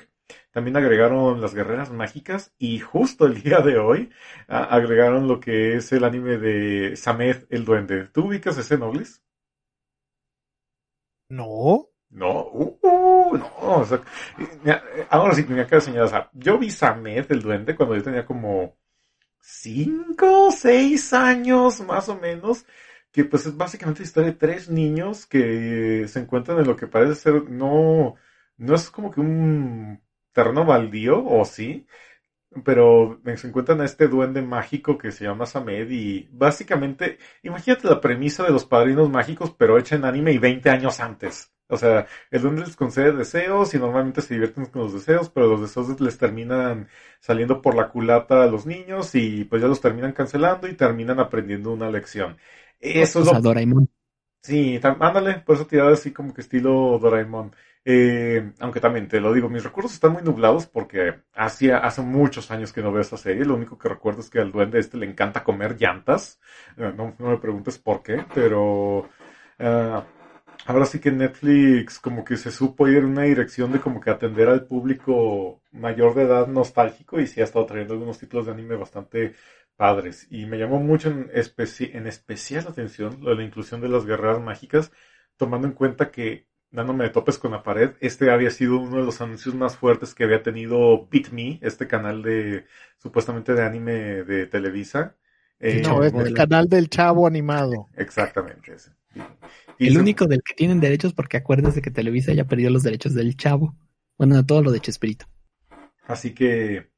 también 0.53 0.77
agregaron 0.77 1.41
las 1.41 1.55
guerreras 1.55 1.91
mágicas 1.91 2.55
y 2.57 2.79
justo 2.79 3.27
el 3.27 3.35
día 3.43 3.59
de 3.59 3.79
hoy 3.79 4.11
agregaron 4.49 5.27
lo 5.29 5.41
que 5.41 5.75
es 5.77 5.93
el 5.93 6.05
anime 6.05 6.39
de 6.39 6.97
Samed 6.97 7.47
el 7.51 7.65
Duende. 7.65 8.05
¿Tú 8.13 8.27
ubicas 8.29 8.57
ese 8.59 8.79
Noblis? 8.79 9.23
No. 11.41 11.91
No, 12.21 12.47
uh, 12.53 12.79
uh, 12.83 13.37
no, 13.37 13.51
o 13.81 13.85
sea, 13.85 14.01
ahora 15.11 15.35
sí 15.35 15.45
que 15.45 15.53
acaba 15.61 15.81
de 15.81 15.81
señalar, 15.81 16.07
o 16.07 16.11
sea, 16.11 16.31
yo 16.33 16.59
vi 16.59 16.71
Samed 16.71 17.27
el 17.31 17.43
Duende 17.43 17.75
cuando 17.75 17.97
yo 17.97 18.05
tenía 18.05 18.25
como 18.25 18.77
cinco, 19.41 20.51
seis 20.53 21.13
años 21.13 21.81
más 21.83 22.09
o 22.09 22.17
menos, 22.19 22.67
que 23.13 23.25
pues 23.25 23.47
es 23.47 23.57
básicamente 23.57 24.01
la 24.03 24.07
historia 24.07 24.31
de 24.33 24.39
tres 24.39 24.71
niños 24.71 25.27
que 25.27 26.07
se 26.09 26.21
encuentran 26.21 26.59
en 26.61 26.67
lo 26.69 26.77
que 26.77 26.87
parece 26.89 27.17
ser, 27.17 27.51
no, 27.51 28.17
no 28.59 28.75
es 28.77 28.91
como 28.91 29.11
que 29.11 29.21
un 29.21 30.03
terreno 30.33 30.65
baldío, 30.65 31.25
o 31.25 31.45
sí, 31.45 31.87
pero 32.65 33.21
se 33.37 33.49
encuentran 33.49 33.81
a 33.83 33.87
este 33.87 34.09
duende 34.09 34.43
mágico 34.43 34.99
que 34.99 35.13
se 35.13 35.25
llama 35.25 35.47
Samed 35.47 35.91
y 35.91 36.29
básicamente, 36.33 37.19
imagínate 37.45 37.89
la 37.89 38.01
premisa 38.03 38.45
de 38.45 38.53
los 38.53 38.67
padrinos 38.67 39.11
mágicos, 39.11 39.53
pero 39.59 39.79
hecha 39.79 39.97
en 39.97 40.07
anime 40.07 40.33
y 40.33 40.39
20 40.39 40.71
años 40.71 41.01
antes. 41.01 41.54
O 41.69 41.77
sea, 41.77 42.07
el 42.31 42.43
duende 42.43 42.63
les 42.63 42.77
concede 42.77 43.13
deseos 43.13 43.73
y 43.75 43.79
normalmente 43.79 44.21
se 44.21 44.35
divierten 44.35 44.67
con 44.67 44.83
los 44.83 44.93
deseos, 44.93 45.31
pero 45.31 45.47
los 45.47 45.63
deseos 45.63 45.99
les 46.01 46.19
terminan 46.19 46.89
saliendo 47.21 47.63
por 47.63 47.75
la 47.75 47.89
culata 47.89 48.43
a 48.45 48.47
los 48.47 48.67
niños 48.67 49.15
y 49.15 49.45
pues 49.45 49.63
ya 49.63 49.69
los 49.69 49.81
terminan 49.81 50.13
cancelando 50.13 50.69
y 50.69 50.75
terminan 50.75 51.21
aprendiendo 51.21 51.73
una 51.73 51.91
lección. 51.91 52.37
Eso 52.81 53.21
es 53.21 53.27
O 53.27 53.31
sea, 53.31 53.39
lo 53.39 53.41
Doraemon. 53.41 53.89
Sí, 54.43 54.79
ándale, 54.83 55.41
por 55.41 55.57
eso 55.57 55.67
tirada 55.67 55.93
así 55.95 56.13
como 56.13 56.35
que 56.35 56.43
estilo 56.43 56.99
Doraemon. 56.99 57.55
Eh, 57.87 58.53
aunque 58.61 58.81
también 58.81 59.09
te 59.09 59.21
lo 59.21 59.33
digo, 59.33 59.49
mis 59.49 59.63
recuerdos 59.65 59.95
están 59.95 60.13
muy 60.13 60.23
nublados 60.23 60.67
porque 60.67 61.23
hacía, 61.35 61.79
hace 61.79 62.03
muchos 62.03 62.51
años 62.51 62.73
que 62.73 62.83
no 62.83 62.93
veo 62.93 63.01
esta 63.01 63.17
serie. 63.17 63.45
Lo 63.45 63.55
único 63.55 63.79
que 63.79 63.89
recuerdo 63.89 64.21
es 64.21 64.29
que 64.31 64.41
al 64.41 64.53
duende 64.53 64.79
este 64.79 64.99
le 64.99 65.07
encanta 65.07 65.45
comer 65.45 65.77
llantas. 65.81 66.41
Eh, 66.77 66.93
no, 66.95 67.15
no 67.19 67.31
me 67.31 67.39
preguntes 67.39 67.79
por 67.79 68.03
qué, 68.03 68.25
pero 68.35 69.09
ah, 69.59 70.05
ahora 70.67 70.87
sí 70.87 71.01
que 71.01 71.11
Netflix 71.11 71.99
como 72.01 72.25
que 72.25 72.37
se 72.37 72.51
supo 72.51 72.89
ir 72.89 72.99
en 72.99 73.07
una 73.07 73.23
dirección 73.23 73.73
de 73.73 73.81
como 73.81 74.01
que 74.01 74.11
atender 74.11 74.49
al 74.49 74.67
público 74.67 75.63
mayor 75.73 76.15
de 76.15 76.23
edad 76.25 76.47
nostálgico 76.49 77.21
y 77.21 77.27
sí 77.27 77.41
ha 77.41 77.45
estado 77.45 77.67
trayendo 77.67 77.95
algunos 77.95 78.19
títulos 78.19 78.47
de 78.47 78.53
anime 78.53 78.77
bastante 78.77 79.35
padres. 79.77 80.27
Y 80.31 80.47
me 80.47 80.59
llamó 80.59 80.79
mucho 80.81 81.09
en, 81.11 81.29
especi- 81.31 81.91
en 81.95 82.07
especial 82.07 82.65
la 82.65 82.71
atención 82.71 83.19
lo 83.23 83.31
de 83.31 83.37
la 83.37 83.45
inclusión 83.45 83.81
de 83.81 83.89
las 83.89 84.07
guerreras 84.07 84.41
mágicas, 84.41 84.93
tomando 85.37 85.67
en 85.67 85.75
cuenta 85.75 86.11
que, 86.11 86.49
dándome 86.71 87.05
de 87.05 87.11
topes 87.11 87.39
con 87.39 87.53
la 87.53 87.63
pared, 87.63 87.93
este 88.01 88.31
había 88.31 88.51
sido 88.51 88.79
uno 88.79 88.99
de 88.99 89.05
los 89.05 89.21
anuncios 89.21 89.55
más 89.55 89.77
fuertes 89.77 90.15
que 90.15 90.25
había 90.25 90.43
tenido 90.43 91.07
Beat 91.09 91.31
Me, 91.31 91.59
este 91.63 91.87
canal 91.89 92.23
de, 92.23 92.67
supuestamente 92.99 93.55
de 93.55 93.63
anime 93.65 93.93
de 94.25 94.47
Televisa. 94.47 95.17
Eh, 95.61 95.81
No, 95.81 96.03
es 96.05 96.15
el 96.19 96.33
canal 96.33 96.69
del 96.69 96.89
chavo 96.89 97.27
animado. 97.27 97.89
Exactamente 97.97 98.75
ese. 98.75 98.93
El 99.79 99.99
único 99.99 100.27
del 100.27 100.43
que 100.43 100.55
tienen 100.55 100.81
derechos 100.81 101.13
porque 101.13 101.37
acuérdense 101.37 101.83
que 101.83 101.91
Televisa 101.91 102.33
ya 102.33 102.45
perdió 102.45 102.71
los 102.71 102.83
derechos 102.83 103.15
del 103.15 103.37
chavo. 103.37 103.75
Bueno, 104.17 104.37
de 104.37 104.45
todo 104.45 104.63
lo 104.63 104.71
de 104.71 104.81
Chespirito. 104.81 105.27
Así 106.07 106.35
que 106.35 106.91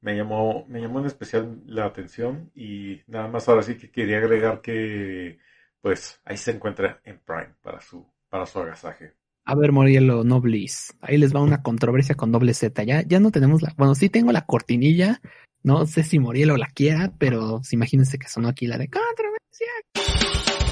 me 0.00 0.16
llamó, 0.16 0.66
me 0.68 0.80
llamó 0.80 1.00
en 1.00 1.06
especial 1.06 1.62
la 1.66 1.86
atención 1.86 2.50
y 2.54 3.00
nada 3.06 3.28
más 3.28 3.48
ahora 3.48 3.62
sí 3.62 3.76
que 3.76 3.90
quería 3.90 4.18
agregar 4.18 4.60
que 4.60 5.38
pues 5.80 6.20
ahí 6.24 6.36
se 6.36 6.50
encuentra 6.50 7.00
en 7.04 7.20
Prime 7.20 7.54
para 7.62 7.80
su, 7.80 8.06
para 8.28 8.46
su 8.46 8.58
agasaje. 8.58 9.14
A 9.46 9.54
ver, 9.54 9.72
Morielo 9.72 10.24
Noblis. 10.24 10.96
Ahí 11.02 11.18
les 11.18 11.34
va 11.34 11.42
una 11.42 11.62
controversia 11.62 12.14
con 12.14 12.32
doble 12.32 12.54
Z. 12.54 12.82
Ya, 12.84 13.02
ya 13.02 13.20
no 13.20 13.30
tenemos 13.30 13.60
la. 13.60 13.74
Bueno, 13.76 13.94
sí 13.94 14.08
tengo 14.08 14.32
la 14.32 14.46
cortinilla. 14.46 15.20
No 15.62 15.86
sé 15.86 16.02
si 16.02 16.18
Morielo 16.18 16.56
la 16.56 16.66
quiera, 16.66 17.12
pero 17.18 17.60
imagínense 17.70 18.18
que 18.18 18.28
sonó 18.28 18.48
aquí 18.48 18.66
la 18.66 18.78
de 18.78 18.88
controversia. 18.88 20.63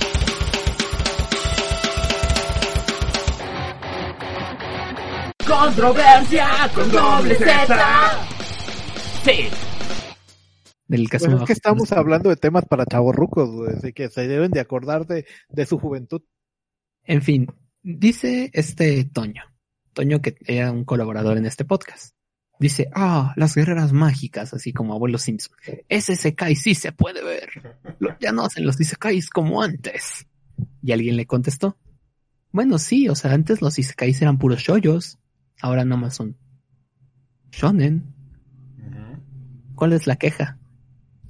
Controversia 5.52 6.48
con 6.74 6.90
doble 6.90 7.34
Z. 7.34 8.26
Sí. 9.22 9.48
Del 10.88 11.08
caso 11.10 11.26
Pues 11.26 11.40
es 11.42 11.46
que 11.46 11.52
estamos 11.52 11.92
hablando 11.92 12.30
de 12.30 12.36
temas 12.36 12.64
para 12.64 12.86
chavorrucos, 12.86 13.50
güey, 13.50 13.74
así 13.76 13.92
que 13.92 14.08
se 14.08 14.26
deben 14.26 14.50
de 14.50 14.60
acordar 14.60 15.06
de, 15.06 15.26
de 15.50 15.66
su 15.66 15.78
juventud. 15.78 16.22
En 17.04 17.20
fin, 17.20 17.48
dice 17.82 18.50
este 18.54 19.04
Toño. 19.04 19.42
Toño 19.92 20.22
que 20.22 20.36
era 20.46 20.72
un 20.72 20.84
colaborador 20.84 21.36
en 21.36 21.44
este 21.44 21.66
podcast. 21.66 22.14
Dice, 22.58 22.88
ah, 22.94 23.34
las 23.36 23.54
guerreras 23.54 23.92
mágicas, 23.92 24.54
así 24.54 24.72
como 24.72 24.94
abuelo 24.94 25.18
Simpson. 25.18 25.54
Ese 25.90 26.14
Isekai 26.14 26.56
sí 26.56 26.74
se 26.74 26.92
puede 26.92 27.22
ver. 27.22 27.50
Lo- 27.98 28.16
ya 28.18 28.32
no 28.32 28.46
hacen 28.46 28.64
los 28.64 28.80
Isekais 28.80 29.28
como 29.28 29.62
antes. 29.62 30.26
Y 30.82 30.92
alguien 30.92 31.16
le 31.16 31.26
contestó, 31.26 31.76
bueno, 32.52 32.78
sí, 32.78 33.10
o 33.10 33.14
sea, 33.14 33.32
antes 33.34 33.60
los 33.60 33.78
Isekais 33.78 34.22
eran 34.22 34.38
puros 34.38 34.60
shoyos. 34.60 35.18
Ahora 35.62 35.84
nomás 35.84 36.14
son 36.16 36.36
shonen. 37.52 38.04
¿Cuál 39.74 39.92
es 39.94 40.06
la 40.06 40.16
queja? 40.16 40.58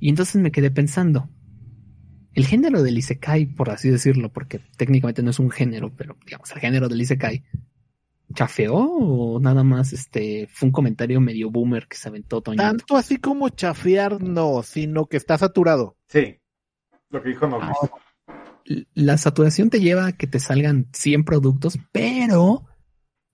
Y 0.01 0.09
entonces 0.09 0.37
me 0.43 0.51
quedé 0.51 0.71
pensando, 0.71 1.29
el 2.35 2.47
género 2.47 2.83
del 2.83 2.99
Isekai, 2.99 3.47
por 3.47 3.71
así 3.71 3.89
decirlo, 3.91 4.33
porque 4.33 4.59
técnicamente 4.77 5.23
no 5.23 5.31
es 5.31 5.39
un 5.39 5.51
género, 5.51 5.93
pero 5.95 6.17
digamos, 6.27 6.51
el 6.53 6.59
género 6.61 6.89
del 6.89 7.01
Isekai, 7.03 7.45
¿chafeó 8.35 8.75
o 8.77 9.39
nada 9.39 9.63
más 9.63 9.93
este 9.93 10.49
fue 10.51 10.67
un 10.69 10.73
comentario 10.73 11.21
medio 11.21 11.51
boomer 11.51 11.87
que 11.87 11.97
se 11.97 12.09
aventó 12.09 12.41
Toñito? 12.41 12.63
Tanto 12.63 12.97
así 12.97 13.19
como 13.19 13.49
chafear, 13.51 14.21
no, 14.23 14.63
sino 14.63 15.07
que 15.07 15.19
está 15.19 15.37
saturado. 15.39 15.97
Sí, 16.09 16.39
lo 17.11 17.23
que 17.23 17.29
dijo 17.29 17.47
Noblis. 17.47 17.77
L- 18.65 18.87
La 18.95 19.19
saturación 19.19 19.71
te 19.71 19.81
lleva 19.81 20.07
a 20.07 20.13
que 20.13 20.27
te 20.27 20.41
salgan 20.41 20.89
100 20.93 21.25
productos, 21.25 21.79
pero 21.93 22.65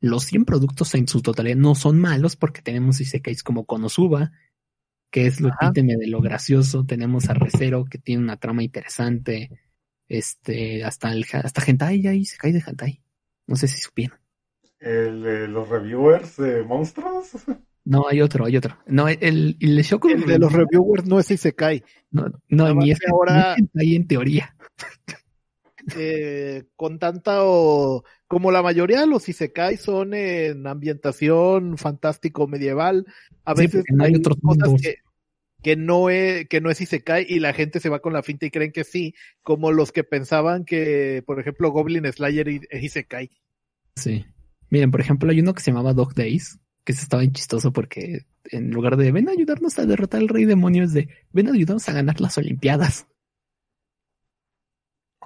los 0.01 0.24
100 0.24 0.44
productos 0.44 0.94
en 0.94 1.09
su 1.09 1.22
totalidad 1.22 1.57
no 1.57 1.74
son 1.74 1.99
malos 1.99 2.36
porque 2.36 2.62
tenemos 2.62 3.01
Isekais 3.01 3.42
como 3.42 3.64
Konosuba, 3.64 4.32
que 5.11 5.26
es 5.26 5.40
lo 5.40 5.49
Ajá. 5.49 5.66
epítome 5.68 5.96
de 5.96 6.07
lo 6.07 6.20
gracioso, 6.20 6.84
tenemos 6.84 7.28
a 7.30 7.34
Recero 7.34 7.84
que 7.84 7.99
tiene 7.99 8.22
una 8.22 8.36
trama 8.36 8.62
interesante, 8.62 9.51
este, 10.09 10.84
hasta 10.84 11.12
el, 11.12 11.24
hasta 11.32 11.64
Hentai, 11.66 12.07
hay 12.07 12.18
Isekai 12.20 12.53
de 12.53 12.62
Hentai, 12.66 13.03
no 13.46 13.57
sé 13.57 13.68
si 13.68 13.78
supieron. 13.78 14.18
¿El 14.80 15.22
de 15.22 15.49
los 15.49 15.68
reviewers 15.68 16.36
de 16.36 16.62
monstruos? 16.62 17.30
No, 17.84 18.07
hay 18.07 18.20
otro, 18.20 18.44
hay 18.44 18.57
otro. 18.57 18.78
No, 18.86 19.09
el, 19.09 19.18
el 19.61 19.78
El 19.78 20.26
de 20.26 20.38
los 20.38 20.53
reviewers 20.53 21.07
no 21.07 21.18
es 21.18 21.30
Isekai. 21.30 21.82
No, 22.11 22.26
no 22.49 22.74
ni 22.74 22.90
es 22.90 22.99
ahora- 23.11 23.57
ahí 23.74 23.96
en 23.96 24.07
teoría. 24.07 24.55
Eh, 25.97 26.64
con 26.76 26.99
tanta 26.99 27.45
o 27.45 28.05
como 28.26 28.51
la 28.51 28.62
mayoría 28.62 29.01
de 29.01 29.07
los 29.07 29.28
Isekai 29.28 29.76
son 29.76 30.14
en 30.14 30.66
ambientación 30.66 31.78
fantástico 31.78 32.47
medieval, 32.47 33.07
a 33.45 33.55
veces 33.55 33.84
hay 33.99 34.14
otros 34.14 34.36
cosas 34.43 34.80
que, 34.80 34.97
que 35.62 35.76
no 35.76 36.11
es 36.11 36.49
que 36.49 36.61
no 36.61 36.70
es 36.70 36.80
Isekai 36.80 37.26
y 37.28 37.41
la 37.41 37.53
gente 37.53 37.80
se 37.80 37.89
va 37.89 38.01
con 38.01 38.12
la 38.12 38.22
finta 38.22 38.47
y 38.47 38.51
creen 38.51 38.72
que 38.72 38.84
sí, 38.84 39.14
como 39.43 39.72
los 39.72 39.93
que 39.93 40.05
pensaban 40.05 40.64
que, 40.64 41.22
por 41.26 41.41
ejemplo, 41.41 41.70
Goblin 41.70 42.11
Slayer 42.12 42.49
es 42.49 42.82
Isekai. 42.82 43.30
Sí. 43.97 44.26
Miren, 44.70 44.91
por 44.91 45.01
ejemplo, 45.01 45.30
hay 45.30 45.41
uno 45.41 45.55
que 45.55 45.62
se 45.62 45.70
llamaba 45.70 45.95
Dog 45.95 46.14
Days, 46.14 46.59
que 46.84 46.93
se 46.93 47.03
estaba 47.03 47.22
bien 47.22 47.32
chistoso 47.32 47.72
porque 47.72 48.26
en 48.51 48.70
lugar 48.70 48.97
de 48.97 49.12
ven 49.12 49.28
a 49.28 49.32
ayudarnos 49.32 49.78
a 49.78 49.86
derrotar 49.86 50.20
al 50.20 50.28
rey 50.28 50.45
demonio, 50.45 50.84
es 50.84 50.93
de 50.93 51.09
ven 51.32 51.49
a 51.49 51.53
ayudarnos 51.53 51.89
a 51.89 51.93
ganar 51.93 52.20
las 52.20 52.39
Olimpiadas. 52.39 53.07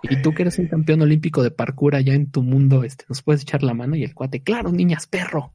Y 0.03 0.21
tú 0.23 0.33
que 0.35 0.43
eres 0.43 0.59
un 0.59 0.67
campeón 0.69 1.03
olímpico 1.03 1.43
de 1.43 1.51
parkour 1.51 1.95
allá 1.95 2.15
en 2.15 2.31
tu 2.31 2.43
mundo, 2.43 2.85
este, 2.85 3.05
nos 3.09 3.23
puedes 3.23 3.43
echar 3.43 3.63
la 3.63 3.75
mano 3.75 3.95
y 3.97 4.03
el 4.05 4.15
cuate, 4.15 4.43
claro, 4.43 4.71
niñas, 4.73 5.07
perro. 5.07 5.55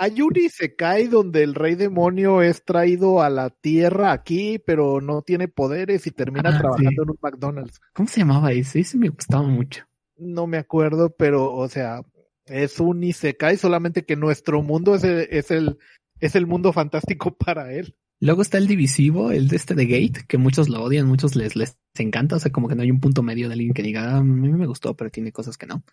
Hay 0.00 0.20
un 0.22 0.32
Isekai 0.36 1.08
donde 1.08 1.42
el 1.42 1.56
rey 1.56 1.74
demonio 1.74 2.40
es 2.40 2.64
traído 2.64 3.20
a 3.20 3.30
la 3.30 3.50
tierra 3.50 4.12
aquí, 4.12 4.60
pero 4.64 5.00
no 5.00 5.22
tiene 5.22 5.48
poderes 5.48 6.06
y 6.06 6.12
termina 6.12 6.50
Ah, 6.50 6.58
trabajando 6.58 6.90
sí. 6.90 6.96
en 7.02 7.10
un 7.10 7.18
McDonald's. 7.20 7.80
¿Cómo 7.94 8.08
se 8.08 8.20
llamaba 8.20 8.52
ese? 8.52 8.78
Ese 8.80 8.96
me 8.96 9.08
gustaba 9.08 9.42
mucho. 9.48 9.84
No 10.16 10.46
me 10.46 10.58
acuerdo, 10.58 11.10
pero, 11.16 11.52
o 11.52 11.68
sea, 11.68 12.02
es 12.46 12.78
un 12.78 13.02
Isekai, 13.02 13.56
solamente 13.56 14.04
que 14.04 14.14
nuestro 14.14 14.62
mundo 14.62 14.94
es 14.94 15.02
el, 15.02 15.26
es 15.30 15.50
el, 15.50 15.78
es 16.20 16.36
el 16.36 16.46
mundo 16.46 16.72
fantástico 16.72 17.36
para 17.38 17.72
él. 17.72 17.96
Luego 18.20 18.42
está 18.42 18.58
el 18.58 18.66
divisivo, 18.66 19.30
el 19.30 19.48
de 19.48 19.56
este 19.56 19.74
de 19.74 19.86
Gate, 19.86 20.24
que 20.26 20.38
muchos 20.38 20.68
lo 20.68 20.82
odian, 20.82 21.06
muchos 21.06 21.36
les, 21.36 21.54
les 21.54 21.78
encanta, 21.98 22.36
o 22.36 22.38
sea, 22.40 22.50
como 22.50 22.68
que 22.68 22.74
no 22.74 22.82
hay 22.82 22.90
un 22.90 23.00
punto 23.00 23.22
medio 23.22 23.48
de 23.48 23.54
alguien 23.54 23.72
que 23.74 23.82
diga, 23.82 24.14
"Ah, 24.14 24.18
a 24.18 24.24
mí 24.24 24.48
me 24.52 24.66
gustó, 24.66 24.94
pero 24.96 25.10
tiene 25.10 25.30
cosas 25.32 25.56
que 25.56 25.66
no. 25.66 25.84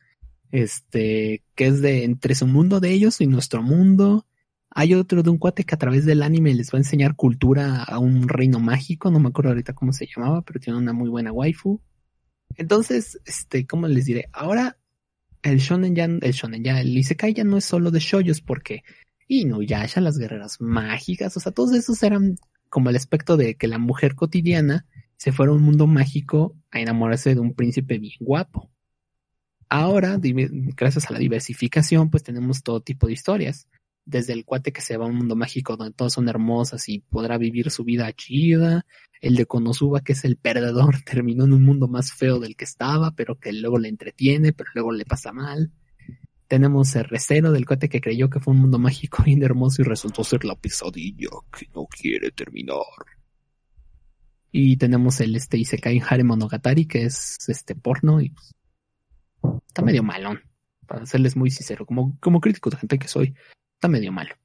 Este, 0.51 1.43
que 1.55 1.67
es 1.67 1.81
de 1.81 2.03
entre 2.03 2.35
su 2.35 2.47
mundo 2.47 2.79
de 2.79 2.91
ellos 2.91 3.21
y 3.21 3.27
nuestro 3.27 3.61
mundo. 3.61 4.25
Hay 4.71 4.93
otro 4.93 5.23
de 5.23 5.29
un 5.29 5.37
cuate 5.37 5.63
que 5.63 5.75
a 5.75 5.77
través 5.77 6.05
del 6.05 6.23
anime 6.23 6.53
les 6.53 6.71
va 6.71 6.77
a 6.77 6.81
enseñar 6.81 7.15
cultura 7.15 7.83
a 7.83 7.99
un 7.99 8.27
reino 8.27 8.59
mágico, 8.59 9.11
no 9.11 9.19
me 9.19 9.29
acuerdo 9.29 9.51
ahorita 9.51 9.73
cómo 9.73 9.93
se 9.93 10.07
llamaba, 10.07 10.41
pero 10.41 10.59
tiene 10.59 10.79
una 10.79 10.93
muy 10.93 11.09
buena 11.09 11.31
waifu. 11.31 11.81
Entonces, 12.57 13.19
este, 13.25 13.65
¿cómo 13.67 13.87
les 13.87 14.05
diré? 14.05 14.29
Ahora, 14.33 14.77
el 15.43 15.59
shonen 15.59 15.95
ya, 15.95 16.05
el 16.05 16.31
shonen 16.33 16.63
ya, 16.63 16.81
el 16.81 16.97
isekai 16.97 17.33
ya 17.33 17.43
no 17.43 17.57
es 17.57 17.65
solo 17.65 17.91
de 17.91 17.99
shoyos 17.99 18.41
porque 18.41 18.83
Inuyasha, 19.27 20.01
las 20.01 20.17
guerreras 20.17 20.61
mágicas, 20.61 21.35
o 21.37 21.39
sea, 21.39 21.51
todos 21.51 21.73
esos 21.73 22.01
eran 22.03 22.35
como 22.69 22.89
el 22.89 22.95
aspecto 22.95 23.37
de 23.37 23.55
que 23.55 23.67
la 23.67 23.77
mujer 23.77 24.15
cotidiana 24.15 24.85
se 25.17 25.31
fuera 25.31 25.51
a 25.51 25.55
un 25.55 25.63
mundo 25.63 25.87
mágico 25.87 26.55
a 26.71 26.79
enamorarse 26.79 27.33
de 27.33 27.39
un 27.39 27.53
príncipe 27.53 27.97
bien 27.97 28.13
guapo. 28.19 28.69
Ahora, 29.69 30.19
gracias 30.21 31.09
a 31.09 31.13
la 31.13 31.19
diversificación, 31.19 32.09
pues 32.09 32.23
tenemos 32.23 32.63
todo 32.63 32.81
tipo 32.81 33.07
de 33.07 33.13
historias. 33.13 33.67
Desde 34.05 34.33
el 34.33 34.45
cuate 34.45 34.71
que 34.71 34.81
se 34.81 34.97
va 34.97 35.05
a 35.05 35.07
un 35.07 35.15
mundo 35.15 35.35
mágico 35.35 35.75
donde 35.75 35.93
todas 35.93 36.13
son 36.13 36.29
hermosas 36.29 36.87
y 36.89 36.99
podrá 36.99 37.39
vivir 37.39 37.71
su 37.71 37.83
vida 37.83 38.11
chida. 38.13 38.85
El 39.21 39.35
de 39.35 39.47
Konosuba, 39.47 40.01
que 40.01 40.13
es 40.13 40.23
el 40.23 40.37
perdedor, 40.37 41.01
terminó 41.05 41.45
en 41.45 41.53
un 41.53 41.63
mundo 41.63 41.87
más 41.87 42.13
feo 42.13 42.39
del 42.39 42.55
que 42.55 42.65
estaba, 42.65 43.11
pero 43.11 43.39
que 43.39 43.51
luego 43.53 43.79
le 43.79 43.89
entretiene, 43.89 44.53
pero 44.53 44.69
luego 44.75 44.91
le 44.91 45.05
pasa 45.05 45.31
mal. 45.31 45.71
Tenemos 46.47 46.95
el 46.95 47.05
recero 47.05 47.51
del 47.51 47.65
cuate 47.65 47.89
que 47.89 48.01
creyó 48.01 48.29
que 48.29 48.39
fue 48.39 48.53
un 48.53 48.61
mundo 48.61 48.77
mágico 48.77 49.23
bien 49.23 49.43
hermoso 49.43 49.81
y 49.81 49.85
resultó 49.85 50.23
ser 50.23 50.45
la 50.45 50.55
pesadilla 50.55 51.29
que 51.57 51.67
no 51.73 51.85
quiere 51.85 52.31
terminar. 52.31 52.77
Y 54.51 54.77
tenemos 54.77 55.19
el 55.19 55.35
este 55.35 55.57
Isekai 55.57 56.01
Hare 56.07 56.23
Monogatari, 56.23 56.85
que 56.85 57.03
es 57.03 57.37
este 57.47 57.75
porno 57.75 58.21
y 58.21 58.29
pues, 58.29 58.53
está 59.67 59.81
medio 59.81 60.03
malón. 60.03 60.41
Para 60.87 61.05
serles 61.05 61.35
muy 61.35 61.49
sincero, 61.49 61.85
como, 61.85 62.17
como 62.19 62.39
crítico 62.39 62.69
de 62.69 62.77
gente 62.77 62.99
que 62.99 63.07
soy, 63.07 63.33
está 63.73 63.87
medio 63.87 64.11
malo. 64.11 64.35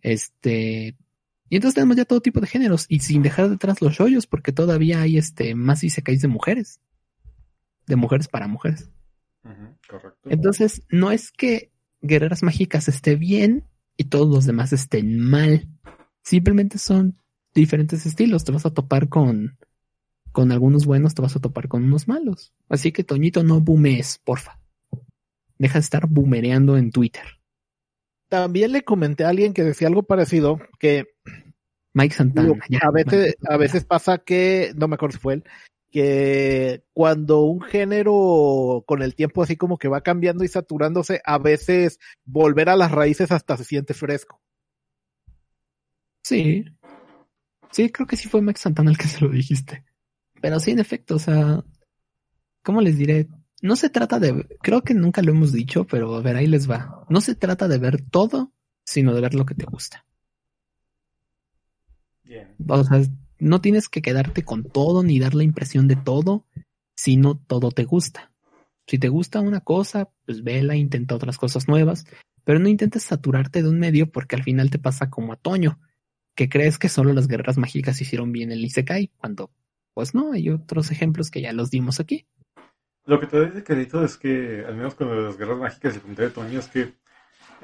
Este, 0.00 0.96
y 1.50 1.56
entonces 1.56 1.74
tenemos 1.74 1.96
ya 1.96 2.04
todo 2.04 2.20
tipo 2.20 2.40
de 2.40 2.46
géneros 2.46 2.86
y 2.88 3.00
sin 3.00 3.22
dejar 3.22 3.48
detrás 3.48 3.82
los 3.82 3.94
shoyos, 3.94 4.26
porque 4.26 4.52
todavía 4.52 5.02
hay 5.02 5.18
este 5.18 5.54
más 5.54 5.82
Isekais 5.82 6.22
de 6.22 6.28
mujeres. 6.28 6.80
De 7.86 7.96
mujeres 7.96 8.28
para 8.28 8.46
mujeres. 8.48 8.90
Correcto. 9.42 10.28
Entonces, 10.28 10.82
no 10.90 11.10
es 11.10 11.30
que 11.32 11.70
Guerreras 12.00 12.42
Mágicas 12.42 12.88
esté 12.88 13.16
bien 13.16 13.64
y 13.96 14.04
todos 14.04 14.28
los 14.28 14.44
demás 14.46 14.72
estén 14.72 15.18
mal. 15.18 15.68
Simplemente 16.22 16.78
son 16.78 17.16
diferentes 17.54 18.06
estilos. 18.06 18.44
Te 18.44 18.52
vas 18.52 18.66
a 18.66 18.74
topar 18.74 19.08
con, 19.08 19.58
con 20.32 20.52
algunos 20.52 20.86
buenos, 20.86 21.14
te 21.14 21.22
vas 21.22 21.36
a 21.36 21.40
topar 21.40 21.68
con 21.68 21.84
unos 21.84 22.08
malos. 22.08 22.52
Así 22.68 22.92
que, 22.92 23.04
Toñito, 23.04 23.42
no 23.42 23.60
boomees, 23.60 24.20
porfa. 24.24 24.60
Deja 25.58 25.74
de 25.74 25.80
estar 25.80 26.06
boomereando 26.08 26.76
en 26.76 26.92
Twitter. 26.92 27.24
También 28.28 28.72
le 28.72 28.84
comenté 28.84 29.24
a 29.24 29.30
alguien 29.30 29.54
que 29.54 29.64
decía 29.64 29.88
algo 29.88 30.02
parecido, 30.02 30.60
que 30.78 31.06
Mike 31.94 32.14
Santana. 32.14 32.48
digo, 32.48 32.60
ya, 32.68 32.80
a 32.82 32.90
veces, 32.90 33.10
Mike 33.10 33.26
a 33.26 33.30
Santana. 33.30 33.56
veces 33.56 33.84
pasa 33.84 34.18
que, 34.18 34.72
no 34.76 34.86
me 34.86 34.94
acuerdo 34.94 35.14
si 35.14 35.18
fue 35.20 35.34
él, 35.34 35.44
que 35.90 36.84
cuando 36.92 37.40
un 37.40 37.60
género 37.60 38.84
con 38.86 39.02
el 39.02 39.14
tiempo 39.14 39.42
así 39.42 39.56
como 39.56 39.78
que 39.78 39.88
va 39.88 40.02
cambiando 40.02 40.44
y 40.44 40.48
saturándose, 40.48 41.20
a 41.24 41.38
veces 41.38 41.98
volver 42.24 42.68
a 42.68 42.76
las 42.76 42.92
raíces 42.92 43.32
hasta 43.32 43.56
se 43.56 43.64
siente 43.64 43.94
fresco. 43.94 44.40
Sí. 46.22 46.64
Sí, 47.70 47.90
creo 47.90 48.06
que 48.06 48.16
sí 48.16 48.28
fue 48.28 48.42
Mike 48.42 48.60
Santana 48.60 48.90
el 48.90 48.98
que 48.98 49.08
se 49.08 49.24
lo 49.24 49.30
dijiste. 49.30 49.84
Pero 50.40 50.60
sí, 50.60 50.72
en 50.72 50.78
efecto, 50.78 51.16
o 51.16 51.18
sea, 51.18 51.64
¿cómo 52.62 52.80
les 52.80 52.96
diré? 52.96 53.28
No 53.60 53.76
se 53.76 53.90
trata 53.90 54.18
de, 54.18 54.46
creo 54.62 54.82
que 54.82 54.94
nunca 54.94 55.22
lo 55.22 55.32
hemos 55.32 55.52
dicho, 55.52 55.86
pero 55.86 56.14
a 56.14 56.22
ver, 56.22 56.36
ahí 56.36 56.46
les 56.46 56.70
va. 56.70 57.04
No 57.08 57.20
se 57.20 57.34
trata 57.34 57.66
de 57.66 57.78
ver 57.78 58.02
todo, 58.02 58.52
sino 58.84 59.14
de 59.14 59.20
ver 59.20 59.34
lo 59.34 59.44
que 59.44 59.54
te 59.54 59.64
gusta. 59.64 60.04
Bien. 62.22 62.54
O 62.68 62.84
sea, 62.84 63.02
no 63.38 63.60
tienes 63.60 63.88
que 63.88 64.02
quedarte 64.02 64.44
con 64.44 64.64
todo 64.64 65.02
ni 65.02 65.18
dar 65.18 65.34
la 65.34 65.44
impresión 65.44 65.88
de 65.88 65.96
todo, 65.96 66.46
sino 66.96 67.36
todo 67.36 67.70
te 67.70 67.84
gusta. 67.84 68.32
Si 68.86 68.98
te 68.98 69.08
gusta 69.08 69.40
una 69.40 69.60
cosa, 69.60 70.10
pues 70.24 70.42
vela, 70.42 70.74
intenta 70.74 71.14
otras 71.14 71.36
cosas 71.36 71.68
nuevas, 71.68 72.06
pero 72.44 72.58
no 72.58 72.68
intentes 72.68 73.02
saturarte 73.02 73.62
de 73.62 73.68
un 73.68 73.78
medio 73.78 74.10
porque 74.10 74.36
al 74.36 74.42
final 74.42 74.70
te 74.70 74.78
pasa 74.78 75.10
como 75.10 75.32
a 75.32 75.36
Toño, 75.36 75.78
que 76.34 76.48
crees 76.48 76.78
que 76.78 76.88
solo 76.88 77.12
las 77.12 77.28
guerreras 77.28 77.58
mágicas 77.58 78.00
hicieron 78.00 78.32
bien 78.32 78.52
el 78.52 78.64
Isekai, 78.64 79.12
cuando 79.18 79.50
pues 79.92 80.14
no, 80.14 80.32
hay 80.32 80.48
otros 80.48 80.90
ejemplos 80.92 81.30
que 81.30 81.40
ya 81.40 81.52
los 81.52 81.70
dimos 81.70 81.98
aquí. 81.98 82.26
Lo 83.04 83.18
que 83.18 83.26
te 83.26 83.36
doy 83.36 83.50
de 83.50 83.64
crédito 83.64 84.04
es 84.04 84.16
que, 84.16 84.64
al 84.64 84.76
menos 84.76 84.94
con 84.94 85.24
las 85.24 85.36
guerras 85.36 85.58
mágicas 85.58 85.92
y 85.92 85.96
el 85.96 86.02
comentario 86.02 86.28
de 86.28 86.34
Toño, 86.34 86.58
es 86.60 86.68
que 86.68 86.94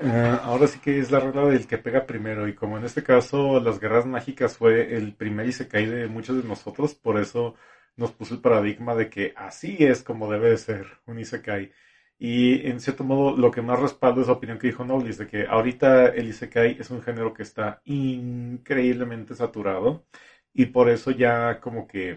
eh, 0.01 0.39
ahora 0.43 0.67
sí 0.67 0.79
que 0.81 0.99
es 0.99 1.11
la 1.11 1.21
regla 1.21 1.47
del 1.47 1.67
que 1.67 1.79
pega 1.79 2.07
primero. 2.07 2.49
Y 2.49 2.55
como 2.55 2.79
en 2.79 2.85
este 2.85 3.03
caso 3.03 3.61
las 3.61 3.81
guerras 3.81 4.07
mágicas 4.07 4.57
fue 4.57 4.95
el 4.97 5.15
primer 5.15 5.47
Isekai 5.47 5.87
de 5.87 6.09
muchos 6.09 6.43
de 6.43 6.49
nosotros, 6.49 6.95
por 6.95 7.19
eso 7.21 7.55
nos 7.97 8.13
puso 8.13 8.35
el 8.35 8.41
paradigma 8.41 8.95
de 8.95 9.09
que 9.09 9.33
así 9.37 9.77
es 9.81 10.03
como 10.03 10.31
debe 10.31 10.51
de 10.51 10.59
ser 10.59 10.87
un 11.07 11.19
Isekai. 11.19 11.73
Y 12.19 12.67
en 12.69 12.81
cierto 12.81 13.05
modo, 13.05 13.37
lo 13.37 13.51
que 13.51 13.63
más 13.63 13.81
respaldo 13.81 14.21
es 14.21 14.29
la 14.29 14.35
opinión 14.35 14.59
que 14.59 14.69
dijo 14.69 14.85
Noblis, 14.85 15.19
de 15.19 15.27
que 15.27 15.47
ahorita 15.47 16.07
el 16.09 16.29
Isekai 16.29 16.77
es 16.81 16.91
un 16.91 17.03
género 17.03 17.35
que 17.35 17.43
está 17.43 17.81
increíblemente 17.85 19.35
saturado. 19.35 20.07
Y 20.53 20.67
por 20.67 20.89
eso 20.89 21.11
ya 21.11 21.61
como 21.61 21.87
que 21.87 22.17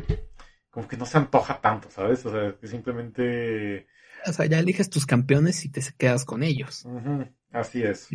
como 0.78 0.88
que 0.88 0.96
no 0.96 1.08
se 1.08 1.18
antoja 1.18 1.60
tanto, 1.60 1.90
¿sabes? 1.90 2.24
O 2.28 2.32
sea, 2.32 2.56
que 2.56 2.68
simplemente... 2.68 3.88
O 4.28 4.32
sea, 4.32 4.46
ya 4.46 4.60
eliges 4.60 4.92
tus 4.92 5.08
campeones 5.08 5.66
y 5.66 5.70
te 5.70 5.82
quedas 5.98 6.24
con 6.24 6.44
ellos. 6.44 6.86
ujú, 6.86 7.26
así 7.52 7.84
es. 7.84 8.08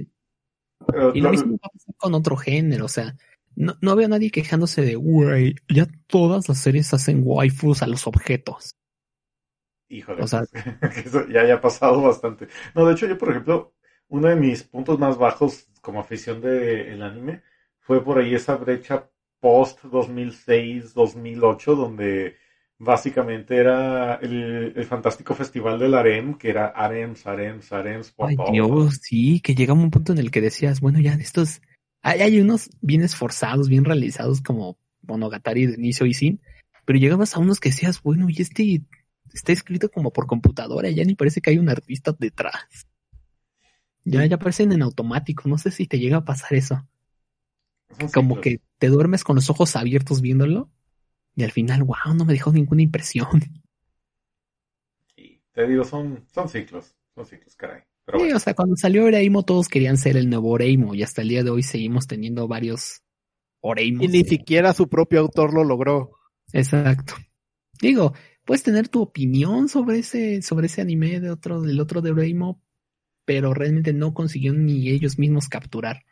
Pero 0.86 1.14
Y 1.14 1.20
lo 1.20 1.30
mismo 1.30 1.52
va 1.52 1.66
a 1.68 1.70
pasar 1.70 1.94
con 1.96 2.14
otro 2.14 2.36
género, 2.36 2.86
o 2.86 2.88
sea, 2.88 3.16
no, 3.54 3.76
no 3.80 3.96
veo 3.96 4.06
a 4.06 4.08
nadie 4.08 4.30
quejándose 4.30 4.82
de, 4.82 4.96
güey, 4.96 5.54
ya 5.68 5.86
todas 6.06 6.48
las 6.48 6.58
series 6.58 6.92
hacen 6.94 7.22
waifus 7.24 7.82
a 7.82 7.86
los 7.86 8.06
objetos. 8.06 8.76
Híjole, 9.88 10.22
o 10.22 10.26
sea- 10.26 10.44
que 10.52 11.00
eso 11.06 11.28
ya 11.28 11.42
haya 11.42 11.60
pasado 11.60 12.00
bastante. 12.02 12.48
No, 12.74 12.86
de 12.86 12.92
hecho, 12.94 13.06
yo, 13.06 13.18
por 13.18 13.30
ejemplo, 13.30 13.74
uno 14.08 14.28
de 14.28 14.36
mis 14.36 14.62
puntos 14.62 14.98
más 14.98 15.18
bajos 15.18 15.68
como 15.82 16.00
afición 16.00 16.40
del 16.40 17.02
anime 17.02 17.42
fue 17.80 18.02
por 18.02 18.18
ahí 18.18 18.34
esa 18.34 18.56
brecha 18.56 19.10
post 19.40 19.80
2006-2008, 19.84 21.74
donde 21.76 22.36
básicamente 22.82 23.56
era 23.56 24.16
el, 24.16 24.72
el 24.74 24.84
fantástico 24.86 25.34
festival 25.34 25.78
del 25.78 25.94
harem, 25.94 26.34
que 26.34 26.50
era 26.50 26.66
harems, 26.66 27.24
harems, 27.24 27.72
harems, 27.72 28.10
por 28.10 28.28
Ay, 28.28 28.36
todo. 28.36 28.50
Dios, 28.50 28.98
sí, 29.02 29.40
que 29.40 29.54
llega 29.54 29.72
un 29.72 29.90
punto 29.90 30.12
en 30.12 30.18
el 30.18 30.32
que 30.32 30.40
decías, 30.40 30.80
bueno, 30.80 30.98
ya 30.98 31.16
de 31.16 31.22
estos, 31.22 31.62
hay, 32.02 32.22
hay 32.22 32.40
unos 32.40 32.70
bien 32.80 33.02
esforzados, 33.02 33.68
bien 33.68 33.84
realizados 33.84 34.40
como 34.40 34.76
Monogatari 35.02 35.66
de 35.66 35.74
inicio 35.74 36.06
y 36.06 36.14
sin, 36.14 36.40
pero 36.84 36.98
llegabas 36.98 37.36
a 37.36 37.38
unos 37.38 37.60
que 37.60 37.68
decías, 37.68 38.02
bueno, 38.02 38.28
y 38.28 38.42
este 38.42 38.82
está 39.32 39.52
escrito 39.52 39.88
como 39.88 40.12
por 40.12 40.26
computadora, 40.26 40.90
ya 40.90 41.04
ni 41.04 41.14
parece 41.14 41.40
que 41.40 41.50
hay 41.50 41.58
un 41.58 41.68
artista 41.68 42.14
detrás. 42.18 42.88
Ya, 44.04 44.26
ya 44.26 44.34
aparecen 44.34 44.72
en 44.72 44.82
automático. 44.82 45.48
No 45.48 45.56
sé 45.56 45.70
si 45.70 45.86
te 45.86 46.00
llega 46.00 46.16
a 46.16 46.24
pasar 46.24 46.54
eso. 46.54 46.84
Son 48.00 48.08
Como 48.10 48.40
que 48.40 48.60
te 48.78 48.88
duermes 48.88 49.22
con 49.22 49.36
los 49.36 49.48
ojos 49.48 49.76
abiertos 49.76 50.20
viéndolo. 50.20 50.68
Y 51.34 51.44
al 51.44 51.50
final, 51.52 51.84
wow, 51.84 52.14
no 52.14 52.24
me 52.24 52.32
dejó 52.34 52.52
ninguna 52.52 52.82
impresión. 52.82 53.28
Y 55.16 55.40
te 55.52 55.66
digo, 55.66 55.84
son, 55.84 56.24
son 56.32 56.48
ciclos. 56.48 56.94
Son 57.14 57.26
ciclos, 57.26 57.54
caray. 57.56 57.82
Pero 58.04 58.18
Sí, 58.18 58.24
bueno. 58.24 58.36
o 58.36 58.40
sea, 58.40 58.54
cuando 58.54 58.76
salió 58.76 59.04
Oreimo 59.04 59.44
todos 59.44 59.68
querían 59.68 59.96
ser 59.96 60.16
el 60.16 60.28
nuevo 60.28 60.50
Oreimo 60.50 60.94
y 60.94 61.02
hasta 61.02 61.22
el 61.22 61.28
día 61.28 61.44
de 61.44 61.50
hoy 61.50 61.62
seguimos 61.62 62.06
teniendo 62.06 62.48
varios 62.48 63.02
Oreimos. 63.60 64.04
Y 64.04 64.08
ni 64.08 64.24
siquiera 64.24 64.72
su 64.72 64.88
propio 64.88 65.20
autor 65.20 65.54
lo 65.54 65.62
logró. 65.64 66.10
Exacto. 66.52 67.14
Digo, 67.80 68.12
puedes 68.44 68.62
tener 68.62 68.88
tu 68.88 69.02
opinión 69.02 69.68
sobre 69.68 69.98
ese, 70.00 70.42
sobre 70.42 70.66
ese 70.66 70.80
anime 70.80 71.20
de 71.20 71.30
otro, 71.30 71.60
del 71.62 71.80
otro 71.80 72.00
de 72.00 72.10
Oreimo, 72.10 72.60
pero 73.24 73.54
realmente 73.54 73.92
no 73.92 74.14
consiguió 74.14 74.52
ni 74.52 74.88
ellos 74.88 75.18
mismos 75.18 75.48
capturar. 75.48 76.04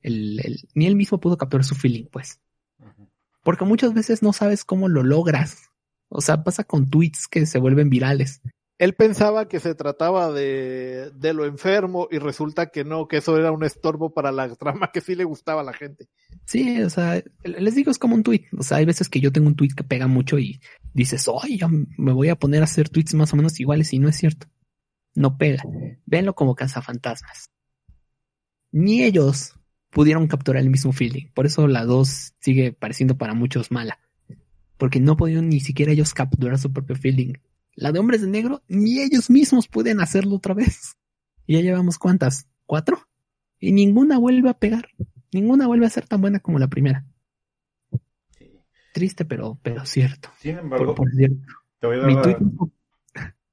El, 0.00 0.38
el- 0.44 0.60
ni 0.74 0.86
él 0.86 0.94
mismo 0.96 1.18
pudo 1.18 1.36
capturar 1.36 1.64
su 1.64 1.74
feeling, 1.74 2.04
pues. 2.10 2.40
Porque 3.46 3.64
muchas 3.64 3.94
veces 3.94 4.24
no 4.24 4.32
sabes 4.32 4.64
cómo 4.64 4.88
lo 4.88 5.04
logras. 5.04 5.70
O 6.08 6.20
sea, 6.20 6.42
pasa 6.42 6.64
con 6.64 6.90
tweets 6.90 7.28
que 7.28 7.46
se 7.46 7.60
vuelven 7.60 7.88
virales. 7.88 8.42
Él 8.76 8.94
pensaba 8.94 9.46
que 9.46 9.60
se 9.60 9.76
trataba 9.76 10.32
de, 10.32 11.12
de 11.14 11.32
lo 11.32 11.46
enfermo 11.46 12.08
y 12.10 12.18
resulta 12.18 12.66
que 12.66 12.82
no, 12.82 13.06
que 13.06 13.18
eso 13.18 13.38
era 13.38 13.52
un 13.52 13.62
estorbo 13.62 14.12
para 14.12 14.32
la 14.32 14.52
trama 14.56 14.90
que 14.92 15.00
sí 15.00 15.14
le 15.14 15.22
gustaba 15.22 15.60
a 15.60 15.64
la 15.64 15.72
gente. 15.74 16.08
Sí, 16.44 16.82
o 16.82 16.90
sea, 16.90 17.22
les 17.44 17.76
digo, 17.76 17.92
es 17.92 18.00
como 18.00 18.16
un 18.16 18.24
tweet. 18.24 18.46
O 18.58 18.64
sea, 18.64 18.78
hay 18.78 18.84
veces 18.84 19.08
que 19.08 19.20
yo 19.20 19.30
tengo 19.30 19.46
un 19.46 19.54
tweet 19.54 19.74
que 19.76 19.84
pega 19.84 20.08
mucho 20.08 20.40
y 20.40 20.60
dices, 20.92 21.28
oye, 21.28 21.56
ya 21.56 21.68
me 21.68 22.12
voy 22.12 22.30
a 22.30 22.36
poner 22.36 22.62
a 22.62 22.64
hacer 22.64 22.88
tweets 22.88 23.14
más 23.14 23.32
o 23.32 23.36
menos 23.36 23.60
iguales 23.60 23.92
y 23.92 24.00
no 24.00 24.08
es 24.08 24.16
cierto. 24.16 24.48
No 25.14 25.38
pega. 25.38 25.62
Véanlo 26.04 26.34
como 26.34 26.56
cazafantasmas. 26.56 27.48
Ni 28.72 29.04
ellos 29.04 29.55
pudieron 29.96 30.26
capturar 30.26 30.62
el 30.62 30.68
mismo 30.68 30.92
feeling. 30.92 31.28
Por 31.32 31.46
eso 31.46 31.66
la 31.66 31.86
2 31.86 32.34
sigue 32.38 32.70
pareciendo 32.70 33.16
para 33.16 33.32
muchos 33.32 33.70
mala. 33.70 33.98
Porque 34.76 35.00
no 35.00 35.16
pudieron 35.16 35.48
ni 35.48 35.60
siquiera 35.60 35.90
ellos 35.90 36.12
capturar 36.12 36.58
su 36.58 36.70
propio 36.70 36.96
feeling. 36.96 37.32
La 37.74 37.92
de 37.92 37.98
hombres 37.98 38.20
de 38.20 38.26
negro, 38.28 38.62
ni 38.68 39.00
ellos 39.00 39.30
mismos 39.30 39.68
pueden 39.68 40.00
hacerlo 40.00 40.36
otra 40.36 40.52
vez. 40.52 40.98
Y 41.46 41.54
ya 41.54 41.62
llevamos 41.62 41.96
cuántas? 41.96 42.46
¿Cuatro? 42.66 43.08
Y 43.58 43.72
ninguna 43.72 44.18
vuelve 44.18 44.50
a 44.50 44.58
pegar. 44.58 44.86
Ninguna 45.32 45.66
vuelve 45.66 45.86
a 45.86 45.90
ser 45.90 46.06
tan 46.06 46.20
buena 46.20 46.40
como 46.40 46.58
la 46.58 46.68
primera. 46.68 47.06
Sí. 48.36 48.52
Triste, 48.92 49.24
pero, 49.24 49.58
pero 49.62 49.86
cierto. 49.86 50.28
Sin 50.40 50.58
embargo, 50.58 50.94
Por, 50.94 51.06
por 51.06 51.10
cierto. 51.12 51.46
te 51.80 51.86
voy 51.86 51.96
a 51.96 52.00
dar 52.00 52.12
la-. 52.12 52.38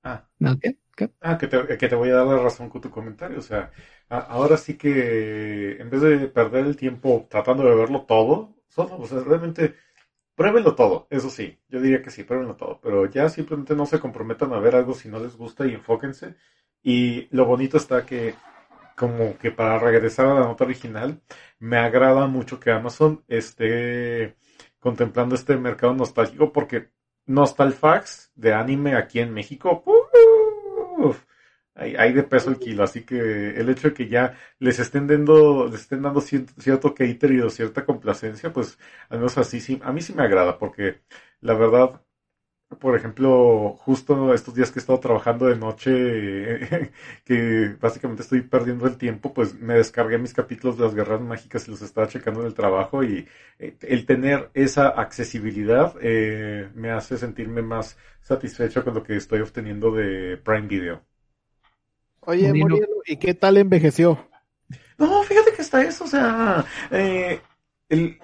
Ah. 0.04 0.28
¿No? 0.40 0.60
¿Qué? 0.60 0.78
¿Qué? 0.94 1.10
Ah, 1.22 1.38
que 1.38 1.48
te, 1.48 1.78
que 1.78 1.88
te 1.88 1.96
voy 1.96 2.10
a 2.10 2.16
dar 2.16 2.28
la 2.28 2.38
razón 2.38 2.68
con 2.70 2.82
tu 2.82 2.90
comentario. 2.90 3.40
O 3.40 3.42
sea, 3.42 3.72
ahora 4.20 4.58
sí 4.58 4.78
que 4.78 5.78
en 5.82 5.90
vez 5.90 6.02
de 6.02 6.28
perder 6.28 6.66
el 6.66 6.76
tiempo 6.76 7.28
tratando 7.30 7.64
de 7.64 7.76
verlo 7.76 8.02
todo, 8.04 8.56
solo, 8.68 8.98
o 8.98 9.08
sea, 9.08 9.20
realmente 9.20 9.76
pruébenlo 10.36 10.76
todo. 10.76 11.08
Eso 11.10 11.30
sí, 11.30 11.60
yo 11.70 11.82
diría 11.82 12.02
que 12.02 12.10
sí, 12.12 12.24
pruébenlo 12.24 12.56
todo. 12.56 12.80
Pero 12.82 13.06
ya 13.08 13.30
simplemente 13.30 13.76
no 13.76 13.86
se 13.86 14.00
comprometan 14.00 14.54
a 14.54 14.60
ver 14.60 14.76
algo 14.76 14.94
si 14.94 15.10
no 15.10 15.20
les 15.20 15.36
gusta 15.36 15.66
y 15.68 15.74
enfóquense. 15.74 16.36
Y 16.84 17.28
lo 17.36 17.46
bonito 17.46 17.78
está 17.78 18.06
que, 18.06 18.36
como 18.96 19.38
que 19.38 19.52
para 19.52 19.80
regresar 19.80 20.28
a 20.28 20.34
la 20.36 20.42
nota 20.42 20.66
original, 20.66 21.22
me 21.60 21.78
agrada 21.78 22.28
mucho 22.28 22.60
que 22.60 22.72
Amazon 22.72 23.24
esté 23.28 24.36
contemplando 24.80 25.36
este 25.36 25.56
mercado 25.58 25.94
nostálgico 25.94 26.52
porque 26.52 26.90
Nostalfax 27.26 28.32
de 28.36 28.54
anime 28.54 28.96
aquí 28.96 29.20
en 29.20 29.34
México, 29.34 29.84
¡puf! 29.84 31.24
Hay, 31.76 32.14
de 32.14 32.24
peso 32.24 32.50
el 32.50 32.60
kilo, 32.60 32.84
así 32.84 33.04
que 33.04 33.16
el 33.60 33.70
hecho 33.70 33.90
de 33.90 33.94
que 33.94 34.08
ya 34.08 34.38
les 34.60 34.80
estén 34.80 35.08
dando, 35.08 35.68
les 35.68 35.82
estén 35.82 36.02
dando 36.04 36.22
cierto, 36.22 36.54
cierto 36.62 36.94
o 37.46 37.50
cierta 37.50 37.86
complacencia, 37.86 38.54
pues 38.54 38.78
al 39.10 39.20
menos 39.20 39.38
así 39.38 39.60
sí, 39.60 39.80
a 39.84 39.92
mí 39.92 40.02
sí 40.02 40.14
me 40.14 40.24
agrada, 40.24 40.58
porque 40.60 41.02
la 41.42 41.54
verdad, 41.56 42.02
por 42.80 42.96
ejemplo, 42.98 43.76
justo 43.78 44.34
estos 44.34 44.56
días 44.56 44.72
que 44.72 44.80
he 44.80 44.82
estado 44.82 45.00
trabajando 45.00 45.48
de 45.48 45.56
noche, 45.58 46.92
que 47.26 47.76
básicamente 47.80 48.24
estoy 48.24 48.42
perdiendo 48.42 48.88
el 48.88 48.98
tiempo, 48.98 49.34
pues 49.34 49.56
me 49.56 49.76
descargué 49.76 50.18
mis 50.18 50.34
capítulos 50.34 50.78
de 50.78 50.86
las 50.86 50.96
guerras 50.96 51.22
mágicas 51.22 51.68
y 51.68 51.72
los 51.72 51.82
estaba 51.82 52.08
checando 52.08 52.42
en 52.42 52.48
el 52.48 52.54
trabajo 52.56 53.04
y 53.04 53.28
eh, 53.60 53.78
el 53.82 54.06
tener 54.06 54.50
esa 54.54 54.90
accesibilidad 54.90 55.96
eh, 56.02 56.70
me 56.76 56.92
hace 56.92 57.18
sentirme 57.18 57.62
más 57.62 57.98
satisfecho 58.22 58.84
con 58.84 58.96
lo 58.96 59.04
que 59.04 59.16
estoy 59.18 59.42
obteniendo 59.42 59.92
de 59.92 60.38
Prime 60.38 60.68
Video. 60.68 61.13
Oye, 62.26 62.54
Murilo. 62.54 62.80
Muriel, 62.80 62.90
¿y 63.06 63.18
qué 63.18 63.34
tal 63.34 63.58
envejeció? 63.58 64.20
No, 64.98 65.24
fíjate 65.24 65.54
que 65.54 65.62
está 65.62 65.82
eso, 65.84 66.04
o 66.06 66.08
sea, 66.08 66.66
eh, 66.92 67.42
el, 67.90 68.20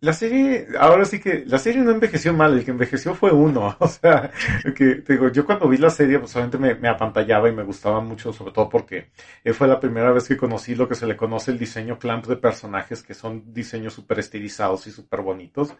la 0.00 0.12
serie, 0.12 0.66
ahora 0.78 1.04
sí 1.04 1.20
que 1.20 1.44
la 1.46 1.58
serie 1.58 1.82
no 1.82 1.90
envejeció 1.90 2.32
mal, 2.32 2.54
el 2.54 2.64
que 2.64 2.70
envejeció 2.70 3.14
fue 3.14 3.30
uno, 3.32 3.76
o 3.80 3.88
sea, 3.88 4.30
que 4.76 4.96
te 4.96 5.12
digo, 5.14 5.28
yo 5.30 5.44
cuando 5.46 5.68
vi 5.68 5.76
la 5.76 5.90
serie, 5.90 6.18
pues 6.18 6.34
obviamente 6.34 6.58
me, 6.58 6.74
me 6.76 6.88
apantallaba 6.88 7.48
y 7.48 7.52
me 7.52 7.62
gustaba 7.62 8.00
mucho, 8.00 8.32
sobre 8.32 8.52
todo 8.52 8.68
porque 8.68 9.10
eh, 9.44 9.52
fue 9.52 9.68
la 9.68 9.80
primera 9.80 10.12
vez 10.12 10.28
que 10.28 10.36
conocí 10.36 10.74
lo 10.74 10.88
que 10.88 10.94
se 10.94 11.06
le 11.06 11.16
conoce 11.16 11.50
el 11.52 11.58
diseño 11.58 11.98
clamp 11.98 12.26
de 12.26 12.36
personajes, 12.36 13.02
que 13.02 13.14
son 13.14 13.52
diseños 13.52 13.92
súper 13.94 14.18
estilizados 14.18 14.86
y 14.86 14.90
súper 14.92 15.20
bonitos. 15.22 15.74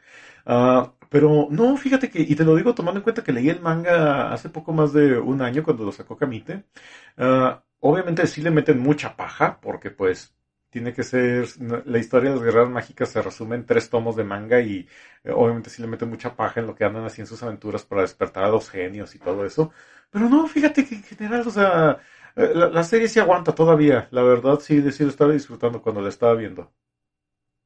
Ah, 0.46 0.92
pero 1.10 1.48
no, 1.50 1.76
fíjate 1.76 2.10
que, 2.10 2.20
y 2.20 2.34
te 2.36 2.44
lo 2.44 2.54
digo 2.56 2.74
tomando 2.74 3.00
en 3.00 3.04
cuenta 3.04 3.24
que 3.24 3.32
leí 3.32 3.48
el 3.48 3.60
manga 3.60 4.32
hace 4.32 4.48
poco 4.50 4.72
más 4.72 4.92
de 4.92 5.18
un 5.18 5.40
año 5.42 5.62
cuando 5.64 5.84
lo 5.84 5.92
sacó 5.92 6.16
Kamite. 6.16 6.64
Ah, 7.16 7.63
obviamente 7.84 8.26
sí 8.26 8.40
le 8.40 8.50
meten 8.50 8.78
mucha 8.78 9.14
paja, 9.14 9.60
porque 9.60 9.90
pues 9.90 10.34
tiene 10.70 10.94
que 10.94 11.02
ser, 11.02 11.46
la 11.84 11.98
historia 11.98 12.30
de 12.30 12.36
las 12.36 12.44
guerreras 12.44 12.70
mágicas 12.70 13.10
se 13.10 13.20
resume 13.20 13.56
en 13.56 13.66
tres 13.66 13.90
tomos 13.90 14.16
de 14.16 14.24
manga 14.24 14.58
y 14.60 14.88
eh, 15.22 15.30
obviamente 15.32 15.68
sí 15.68 15.82
le 15.82 15.88
meten 15.88 16.08
mucha 16.08 16.34
paja 16.34 16.60
en 16.60 16.66
lo 16.66 16.74
que 16.74 16.84
andan 16.84 17.04
así 17.04 17.20
en 17.20 17.26
sus 17.26 17.42
aventuras 17.42 17.84
para 17.84 18.00
despertar 18.00 18.44
a 18.44 18.48
los 18.48 18.70
genios 18.70 19.14
y 19.14 19.18
todo 19.18 19.44
eso. 19.44 19.70
Pero 20.10 20.30
no, 20.30 20.46
fíjate 20.46 20.86
que 20.86 20.94
en 20.94 21.02
general, 21.02 21.46
o 21.46 21.50
sea, 21.50 21.98
eh, 22.36 22.52
la, 22.54 22.70
la 22.70 22.82
serie 22.84 23.06
sí 23.06 23.20
aguanta 23.20 23.54
todavía. 23.54 24.08
La 24.12 24.22
verdad 24.22 24.60
sí, 24.60 24.90
sí 24.90 25.04
lo 25.04 25.10
estaba 25.10 25.32
disfrutando 25.32 25.82
cuando 25.82 26.00
la 26.00 26.08
estaba 26.08 26.34
viendo. 26.34 26.72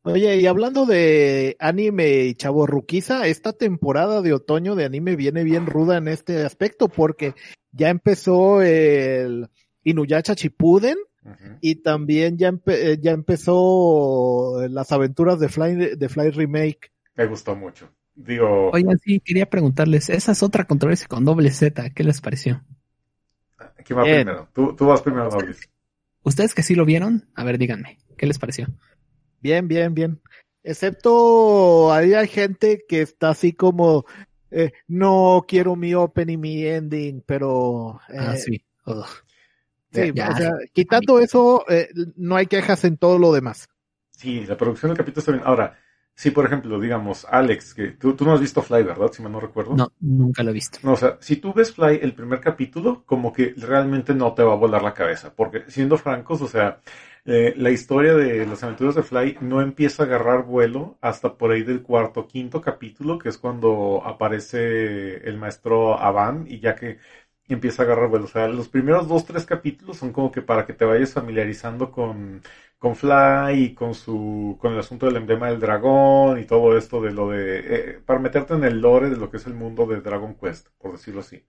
Oye, 0.03 0.37
y 0.37 0.47
hablando 0.47 0.85
de 0.85 1.57
anime 1.61 2.25
y 2.25 2.35
chavo 2.35 2.67
ruquiza, 2.67 3.29
esta 3.29 3.53
temporada 3.53 4.21
de 4.21 4.33
otoño 4.33 4.75
de 4.75 4.85
anime 4.85 5.15
viene 5.15 5.45
bien 5.45 5.67
ruda 5.67 5.97
en 5.97 6.09
este 6.09 6.45
aspecto 6.45 6.89
porque 6.89 7.35
ya 7.71 7.89
empezó 7.89 8.63
el 8.63 9.49
Inuyasha 9.85 10.35
Shippuden 10.35 10.97
Ujú. 11.25 11.59
y 11.61 11.77
también 11.77 12.39
ya, 12.39 12.51
empe- 12.51 12.75
eh, 12.79 12.99
ya 13.01 13.13
empezó 13.13 14.67
las 14.69 14.93
aventuras 14.93 15.39
de 15.41 15.49
Fly, 15.49 15.97
de 15.97 16.09
Fly 16.09 16.31
Remake. 16.31 16.93
Me 17.15 17.27
gustó 17.27 17.55
mucho. 17.57 17.91
Digo, 18.15 18.71
Oigan, 18.73 18.99
sí, 18.99 19.21
quería 19.21 19.49
preguntarles, 19.49 20.11
esa 20.11 20.33
es 20.33 20.43
otra 20.43 20.65
controversia 20.65 21.07
con 21.07 21.25
doble 21.25 21.51
Z, 21.51 21.91
¿qué 21.91 22.03
les 22.05 22.21
pareció? 22.21 22.65
¿quién 23.85 23.99
va 23.99 24.05
Bien. 24.05 24.25
primero? 24.25 24.49
Tú, 24.53 24.75
tú 24.75 24.87
vas 24.87 25.03
primero, 25.03 25.31
Noblis. 25.31 25.69
¿Ustedes 26.23 26.55
que 26.55 26.63
sí 26.63 26.75
lo 26.75 26.85
vieron? 26.85 27.29
A 27.35 27.45
ver, 27.45 27.59
díganme, 27.59 27.99
¿qué 28.17 28.27
les 28.27 28.39
pareció? 28.39 28.67
Bien, 29.41 29.69
bien, 29.69 29.95
bien. 29.95 30.21
Excepto 30.63 31.93
ahí 31.93 32.15
hay 32.15 32.27
gente 32.27 32.85
que 32.89 33.03
está 33.03 33.31
así 33.31 33.53
como, 33.53 34.05
eh, 34.51 34.73
no 34.89 35.45
quiero 35.47 35.77
mi 35.77 35.95
open 35.95 36.31
y 36.31 36.37
mi 36.37 36.67
ending, 36.67 37.23
pero... 37.25 38.01
ah, 38.09 38.35
eh, 38.35 38.39
sí. 38.39 38.65
Ugh. 38.85 39.07
Sí, 39.91 40.13
Ya, 40.15 40.31
o 40.31 40.37
sea, 40.37 40.53
quitando 40.73 41.19
eso, 41.19 41.65
eh, 41.69 41.89
no 42.17 42.37
hay 42.37 42.47
quejas 42.47 42.85
en 42.85 42.97
todo 42.97 43.19
lo 43.19 43.33
demás. 43.33 43.69
Sí, 44.11 44.45
la 44.47 44.57
producción 44.57 44.91
del 44.91 44.99
capítulo 44.99 45.21
está 45.21 45.33
bien. 45.33 45.45
Ahora, 45.47 45.79
si 46.19 46.33
por 46.33 46.45
ejemplo, 46.47 46.81
digamos, 46.81 47.25
Alex, 47.31 47.75
que 47.75 47.93
tú, 47.93 48.15
tú 48.15 48.25
no 48.25 48.33
has 48.33 48.41
visto 48.41 48.61
Fly, 48.61 48.83
¿verdad? 48.83 49.13
Si 49.13 49.23
mal 49.23 49.31
no 49.31 49.39
recuerdo. 49.39 49.77
No, 49.77 49.93
nunca 50.01 50.43
lo 50.43 50.51
he 50.51 50.55
visto. 50.55 50.81
No, 50.83 50.95
o 50.95 50.97
sea, 50.97 51.17
si 51.21 51.37
tú 51.37 51.53
ves 51.55 51.73
Fly 51.73 52.01
el 52.03 52.13
primer 52.13 52.41
capítulo, 52.41 53.05
como 53.07 53.33
que 53.33 53.55
realmente 53.57 54.15
no 54.15 54.35
te 54.35 54.43
va 54.43 54.55
a 54.55 54.57
volar 54.57 54.83
la 54.83 54.95
cabeza, 54.95 55.33
porque 55.35 55.63
siendo 55.69 55.97
francos, 55.97 56.43
o 56.43 56.49
sea, 56.49 56.81
eh, 57.25 57.55
la 57.57 57.71
historia 57.71 58.15
de 58.15 58.45
las 58.47 58.65
aventuras 58.65 58.97
de 58.97 59.05
Fly 59.05 59.39
no 59.43 59.61
empieza 59.61 60.03
a 60.03 60.07
agarrar 60.07 60.45
vuelo 60.45 60.99
hasta 61.01 61.37
por 61.39 61.53
ahí 61.53 61.63
del 61.63 61.83
cuarto, 61.83 62.27
quinto 62.27 62.61
capítulo, 62.61 63.19
que 63.19 63.29
es 63.29 63.39
cuando 63.39 64.03
aparece 64.05 65.19
el 65.29 65.37
maestro 65.39 66.01
Avan 66.01 66.47
y 66.49 66.59
ya 66.59 66.75
que 66.75 66.99
empieza 67.55 67.83
a 67.83 67.85
agarrar 67.87 68.09
vuelo. 68.09 68.25
O 68.27 68.29
sea, 68.29 68.49
los 68.49 68.69
primeros 68.69 69.09
dos, 69.09 69.25
tres 69.25 69.45
capítulos 69.47 69.97
son 69.99 70.13
como 70.13 70.31
que 70.33 70.43
para 70.43 70.67
que 70.67 70.73
te 70.75 70.85
vayas 70.85 71.13
familiarizando 71.13 71.91
con, 71.91 72.43
con 72.79 72.97
Fly 72.97 73.65
y 73.65 73.75
con 73.75 73.95
su, 73.95 74.57
con 74.61 74.73
el 74.75 74.79
asunto 74.81 75.07
del 75.07 75.17
emblema 75.17 75.49
del 75.49 75.61
dragón 75.61 76.39
y 76.41 76.45
todo 76.47 76.77
esto 76.77 77.01
de 77.03 77.13
lo 77.13 77.31
de, 77.31 77.93
eh, 77.97 78.01
para 78.05 78.19
meterte 78.21 78.55
en 78.55 78.65
el 78.65 78.81
lore 78.81 79.11
de 79.11 79.17
lo 79.17 79.31
que 79.31 79.39
es 79.39 79.47
el 79.47 79.55
mundo 79.55 79.87
de 79.87 80.01
Dragon 80.01 80.35
Quest, 80.37 80.69
por 80.79 80.93
decirlo 80.93 81.21
así. 81.21 81.45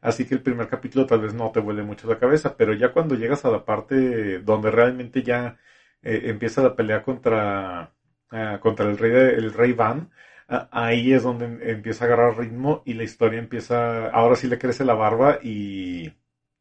Así 0.00 0.26
que 0.26 0.34
el 0.34 0.42
primer 0.42 0.68
capítulo 0.68 1.06
tal 1.06 1.20
vez 1.20 1.34
no 1.34 1.50
te 1.52 1.60
vuele 1.60 1.82
mucho 1.82 2.08
la 2.08 2.18
cabeza, 2.18 2.56
pero 2.56 2.72
ya 2.74 2.92
cuando 2.92 3.14
llegas 3.16 3.44
a 3.44 3.50
la 3.50 3.64
parte 3.64 4.38
donde 4.40 4.70
realmente 4.70 5.22
ya 5.22 5.58
eh, 6.02 6.22
empieza 6.26 6.62
la 6.62 6.76
pelea 6.76 7.02
contra, 7.02 7.92
ah, 8.30 8.58
contra 8.60 8.86
el 8.88 8.98
rey, 8.98 9.10
de- 9.10 9.34
el 9.34 9.52
rey 9.52 9.72
Van, 9.72 10.10
ahí 10.48 11.12
es 11.12 11.22
donde 11.22 11.44
em- 11.46 11.60
empieza 11.62 12.04
a 12.04 12.06
agarrar 12.08 12.38
ritmo 12.38 12.82
y 12.84 12.94
la 12.94 13.04
historia 13.04 13.38
empieza, 13.38 14.08
ahora 14.10 14.36
sí 14.36 14.46
le 14.48 14.58
crece 14.58 14.84
la 14.84 14.94
barba 14.94 15.38
y, 15.42 16.12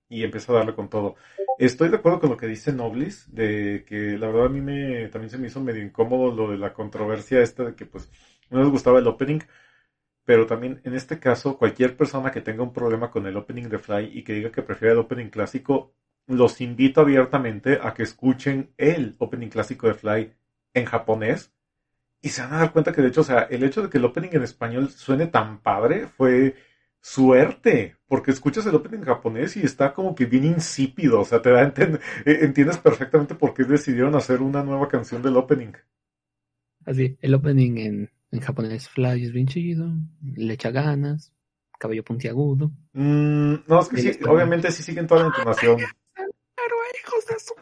y 0.10 0.24
empieza 0.24 0.52
a 0.54 0.58
darle 0.58 0.76
con 0.76 0.90
todo. 0.90 1.16
Estoy 1.58 1.90
de 1.90 1.98
acuerdo 1.98 2.20
con 2.20 2.30
lo 2.32 2.38
que 2.38 2.48
dice 2.48 2.74
Noblis, 2.74 3.26
de 3.34 3.84
que 3.88 4.18
la 4.18 4.28
verdad 4.28 4.46
a 4.48 4.50
mí 4.50 4.62
me, 4.62 5.08
también 5.10 5.30
se 5.32 5.38
me 5.38 5.48
hizo 5.48 5.62
medio 5.62 5.84
incómodo 5.84 6.32
lo 6.32 6.52
de 6.52 6.58
la 6.58 6.74
controversia 6.74 7.42
esta 7.42 7.66
de 7.66 7.76
que 7.76 7.86
pues 7.86 8.10
no 8.50 8.62
les 8.62 8.70
gustaba 8.72 9.00
el 9.00 9.08
opening, 9.08 9.40
pero 10.26 10.46
también 10.46 10.82
en 10.84 10.94
este 10.94 11.20
caso 11.20 11.58
cualquier 11.58 11.96
persona 11.98 12.32
que 12.32 12.42
tenga 12.42 12.64
un 12.64 12.74
problema 12.74 13.10
con 13.12 13.26
el 13.28 13.38
opening 13.38 13.70
de 13.70 13.80
Fly 13.80 14.12
y 14.14 14.24
que 14.24 14.34
diga 14.34 14.52
que 14.52 14.62
prefiere 14.64 14.94
el 14.94 15.00
opening 15.00 15.30
clásico, 15.30 15.94
los 16.28 16.62
invito 16.62 17.02
abiertamente 17.02 17.80
a 17.82 17.94
que 17.94 18.04
escuchen 18.04 18.74
el 18.78 19.16
opening 19.20 19.50
clásico 19.50 19.88
de 19.88 19.94
Fly 19.94 20.34
en 20.74 20.86
japonés 20.86 21.54
y 22.22 22.30
se 22.30 22.42
van 22.42 22.54
a 22.54 22.58
dar 22.58 22.74
cuenta 22.74 22.92
que 22.92 23.02
de 23.02 23.10
hecho, 23.10 23.22
o 23.22 23.24
sea, 23.26 23.42
el 23.44 23.64
hecho 23.64 23.82
de 23.82 23.90
que 23.90 23.98
el 23.98 24.06
opening 24.06 24.30
en 24.34 24.44
español 24.44 24.90
suene 24.90 25.28
tan 25.28 25.62
padre 25.62 26.08
fue 26.08 26.56
suerte, 27.00 27.96
porque 28.08 28.32
escuchas 28.32 28.66
el 28.66 28.76
opening 28.76 29.00
en 29.00 29.06
japonés 29.06 29.56
y 29.56 29.62
está 29.62 29.94
como 29.94 30.16
que 30.16 30.26
bien 30.26 30.46
insípido, 30.46 31.22
o 31.22 31.26
sea, 31.26 31.42
te 31.42 31.52
da 31.52 31.64
enten 31.64 32.00
eh, 32.26 32.40
entiendes 32.42 32.78
perfectamente 32.80 33.36
por 33.36 33.54
qué 33.54 33.64
decidieron 33.64 34.16
hacer 34.16 34.42
una 34.42 34.64
nueva 34.64 34.88
canción 34.88 35.22
del 35.22 35.38
opening. 35.38 35.74
Así, 36.86 37.18
el 37.22 37.34
opening 37.34 37.78
en, 37.78 38.12
en 38.32 38.40
japonés 38.40 38.90
Fly 38.90 39.24
es 39.24 39.32
bien 39.32 39.48
chido, 39.48 39.92
le 40.22 40.54
echa 40.54 40.72
ganas, 40.72 41.34
cabello 41.78 42.04
puntiagudo. 42.04 42.72
Mm, 42.94 43.56
no, 43.68 43.82
es 43.82 43.88
que 43.90 43.98
sí, 43.98 44.20
obviamente 44.28 44.72
sí 44.72 44.84
siguen 44.84 45.08
toda 45.08 45.22
la 45.22 45.28
entonación. 45.28 45.78
Pero 46.16 46.76
hijos 47.04 47.26
de 47.28 47.40
su... 47.40 47.54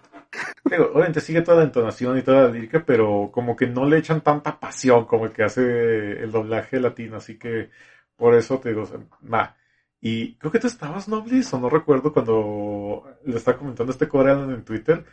Pero, 0.64 0.92
obviamente 0.94 1.22
sigue 1.22 1.42
toda 1.42 1.58
la 1.58 1.64
entonación 1.64 2.18
y 2.18 2.22
toda 2.24 2.44
la 2.44 2.50
lírica, 2.50 2.84
pero 2.86 3.30
como 3.32 3.56
que 3.56 3.68
no 3.68 3.86
le 3.86 3.98
echan 4.00 4.22
tanta 4.22 4.60
pasión 4.60 5.06
como 5.06 5.26
el 5.26 5.32
que 5.32 5.44
hace 5.44 6.24
el 6.24 6.32
doblaje 6.32 6.80
latino, 6.80 7.18
así 7.18 7.38
que 7.38 7.70
por 8.16 8.34
eso 8.36 8.60
te 8.60 8.70
digo, 8.70 8.88
va. 9.32 9.56
Y 10.02 10.36
creo 10.38 10.52
que 10.52 10.60
tú 10.60 10.68
estabas, 10.68 11.08
Noblis, 11.08 11.54
o 11.54 11.60
no 11.60 11.70
recuerdo 11.70 12.14
cuando 12.14 13.06
le 13.26 13.38
estaba 13.38 13.58
comentando 13.58 13.92
este 13.92 14.08
coreano 14.08 14.52
en 14.54 14.64
Twitter, 14.64 15.06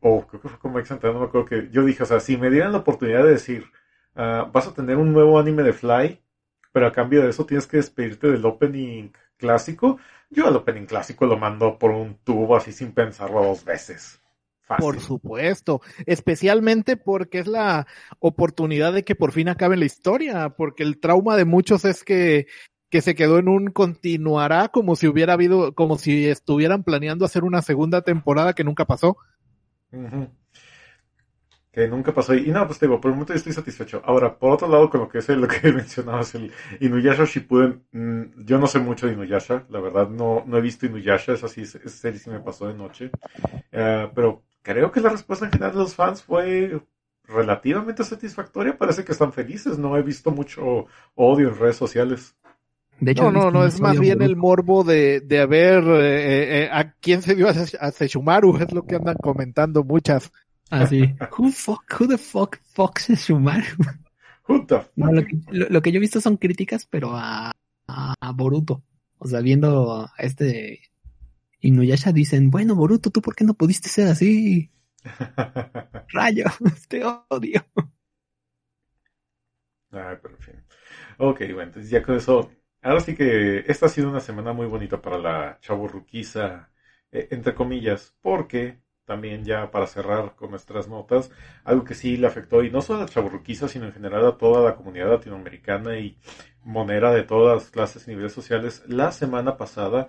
o 0.00 0.26
creo 0.26 0.40
que 0.40 0.48
fue 0.48 0.58
como 0.58 0.78
ex 0.78 0.90
no 0.90 1.20
me 1.20 1.26
acuerdo 1.26 1.44
que 1.46 1.68
yo 1.70 1.84
dije, 1.84 2.02
o 2.02 2.06
sea, 2.06 2.20
si 2.20 2.36
me 2.36 2.50
dieran 2.50 2.72
la 2.72 2.78
oportunidad 2.78 3.24
de 3.24 3.30
decir, 3.32 3.66
ah, 4.16 4.48
vas 4.52 4.68
a 4.68 4.74
tener 4.74 4.96
un 4.96 5.12
nuevo 5.12 5.38
anime 5.38 5.62
de 5.62 5.72
Fly, 5.72 6.20
pero 6.72 6.86
a 6.86 6.92
cambio 6.92 7.22
de 7.22 7.30
eso 7.30 7.46
tienes 7.46 7.66
que 7.66 7.78
despedirte 7.78 8.28
del 8.28 8.44
opening 8.46 9.10
clásico, 9.36 9.98
yo 10.30 10.48
el 10.48 10.56
opening 10.56 10.86
clásico 10.86 11.26
lo 11.26 11.36
mando 11.38 11.78
por 11.78 11.90
un 11.90 12.16
tubo 12.24 12.56
así 12.56 12.72
sin 12.72 12.92
pensarlo 12.92 13.42
dos 13.42 13.64
veces. 13.64 14.19
Fácil. 14.70 14.84
Por 14.84 15.00
supuesto, 15.00 15.80
especialmente 16.06 16.96
porque 16.96 17.40
es 17.40 17.48
la 17.48 17.88
oportunidad 18.20 18.92
de 18.92 19.02
que 19.02 19.16
por 19.16 19.32
fin 19.32 19.48
acabe 19.48 19.76
la 19.76 19.84
historia, 19.84 20.50
porque 20.50 20.84
el 20.84 21.00
trauma 21.00 21.36
de 21.36 21.44
muchos 21.44 21.84
es 21.84 22.04
que, 22.04 22.46
que 22.88 23.00
se 23.00 23.16
quedó 23.16 23.40
en 23.40 23.48
un 23.48 23.72
continuará 23.72 24.68
como 24.68 24.94
si 24.94 25.08
hubiera 25.08 25.32
habido, 25.32 25.74
como 25.74 25.98
si 25.98 26.28
estuvieran 26.28 26.84
planeando 26.84 27.24
hacer 27.24 27.42
una 27.42 27.62
segunda 27.62 28.02
temporada 28.02 28.52
que 28.52 28.62
nunca 28.62 28.84
pasó. 28.84 29.16
Que 31.72 31.88
nunca 31.88 32.14
pasó. 32.14 32.32
Y 32.34 32.52
no, 32.52 32.64
pues 32.64 32.78
te 32.78 32.86
digo, 32.86 33.00
por 33.00 33.10
el 33.10 33.16
momento 33.16 33.32
yo 33.32 33.38
estoy 33.38 33.52
satisfecho. 33.52 34.00
Ahora, 34.04 34.38
por 34.38 34.52
otro 34.52 34.68
lado, 34.68 34.88
con 34.88 35.00
lo 35.00 35.08
que 35.08 35.18
es 35.18 35.28
lo 35.30 35.48
que 35.48 35.72
mencionabas, 35.72 36.32
el 36.36 36.52
Inuyasha 36.78 37.24
Shippuden, 37.24 37.82
mm, 37.90 38.44
yo 38.44 38.56
no 38.60 38.68
sé 38.68 38.78
mucho 38.78 39.08
de 39.08 39.14
Inuyasha, 39.14 39.64
la 39.68 39.80
verdad, 39.80 40.08
no, 40.08 40.44
no 40.46 40.58
he 40.58 40.60
visto 40.60 40.86
Inuyasha, 40.86 41.32
esa 41.32 41.48
sí, 41.48 41.62
esa 41.62 41.88
serie 41.88 42.20
sí 42.20 42.30
me 42.30 42.38
pasó 42.38 42.68
de 42.68 42.74
noche. 42.74 43.10
Eh, 43.72 44.08
pero 44.14 44.44
creo 44.62 44.90
que 44.92 45.00
la 45.00 45.10
respuesta 45.10 45.46
en 45.46 45.52
general 45.52 45.72
de 45.72 45.78
los 45.78 45.94
fans 45.94 46.22
fue 46.22 46.80
relativamente 47.24 48.04
satisfactoria, 48.04 48.76
parece 48.76 49.04
que 49.04 49.12
están 49.12 49.32
felices, 49.32 49.78
no 49.78 49.96
he 49.96 50.02
visto 50.02 50.30
mucho 50.30 50.86
odio 51.14 51.48
en 51.48 51.58
redes 51.58 51.76
sociales. 51.76 52.34
De 52.98 53.12
hecho, 53.12 53.30
No, 53.30 53.44
no, 53.44 53.50
no, 53.50 53.64
es 53.64 53.80
más 53.80 53.98
bien 53.98 54.20
el 54.20 54.36
morbo 54.36 54.84
de, 54.84 55.20
de 55.20 55.46
ver 55.46 55.82
eh, 55.84 56.64
eh, 56.64 56.68
a 56.70 56.92
quién 56.92 57.22
se 57.22 57.34
dio 57.34 57.48
a, 57.48 57.54
Se- 57.54 57.78
a 57.80 57.90
Sesshomaru, 57.92 58.56
es 58.62 58.72
lo 58.72 58.84
que 58.86 58.96
andan 58.96 59.16
comentando 59.22 59.84
muchas. 59.84 60.30
Ah, 60.70 60.86
sí. 60.86 61.14
Who, 61.38 61.50
fuck, 61.50 61.82
who 61.98 62.06
the 62.08 62.18
fuck 62.18 62.58
fucks 62.74 63.10
es 63.10 63.26
Shumaru? 63.28 63.64
Who 64.48 64.66
the 64.66 64.80
fuck? 64.80 64.90
No, 64.96 65.12
lo, 65.12 65.24
que, 65.24 65.38
lo, 65.50 65.68
lo 65.68 65.82
que 65.82 65.92
yo 65.92 65.96
he 65.96 66.00
visto 66.00 66.20
son 66.20 66.36
críticas, 66.36 66.86
pero 66.86 67.12
a, 67.16 67.52
a, 67.88 68.14
a 68.20 68.32
Boruto. 68.32 68.82
O 69.18 69.26
sea, 69.28 69.40
viendo 69.40 69.92
a 70.02 70.12
este 70.18 70.80
Inuyasha 71.62 72.12
dicen, 72.12 72.50
bueno, 72.50 72.74
Boruto, 72.74 73.10
¿tú 73.10 73.22
por 73.22 73.34
qué 73.34 73.44
no 73.44 73.54
pudiste 73.54 73.88
ser 73.88 74.08
así? 74.08 74.70
Rayo, 76.12 76.44
te 76.88 77.02
odio. 77.30 77.64
Ay, 79.92 80.16
pero 80.22 80.34
en 80.36 80.40
fin. 80.42 80.64
Ok, 81.18 81.40
bueno, 81.54 81.62
entonces 81.64 81.90
ya 81.90 82.02
con 82.02 82.16
eso. 82.16 82.50
Ahora 82.82 83.00
sí 83.00 83.14
que 83.16 83.60
esta 83.68 83.86
ha 83.86 83.88
sido 83.88 84.10
una 84.10 84.20
semana 84.20 84.52
muy 84.52 84.66
bonita 84.66 85.00
para 85.02 85.18
la 85.18 85.58
chaburruquiza, 85.60 86.70
eh, 87.12 87.28
entre 87.30 87.54
comillas, 87.54 88.14
porque 88.22 88.80
también 89.04 89.44
ya 89.44 89.70
para 89.70 89.86
cerrar 89.86 90.36
con 90.36 90.50
nuestras 90.50 90.88
notas, 90.88 91.30
algo 91.64 91.84
que 91.84 91.94
sí 91.94 92.16
le 92.16 92.26
afectó, 92.28 92.62
y 92.64 92.70
no 92.70 92.82
solo 92.82 93.02
a 93.02 93.06
chaburruquiza, 93.08 93.68
sino 93.68 93.86
en 93.86 93.92
general 93.92 94.26
a 94.26 94.38
toda 94.38 94.62
la 94.70 94.76
comunidad 94.76 95.10
latinoamericana 95.10 95.98
y 95.98 96.18
monera 96.64 97.12
de 97.12 97.24
todas 97.24 97.56
las 97.62 97.70
clases 97.70 98.06
y 98.06 98.10
niveles 98.12 98.32
sociales, 98.32 98.82
la 98.88 99.12
semana 99.12 99.56
pasada 99.56 100.08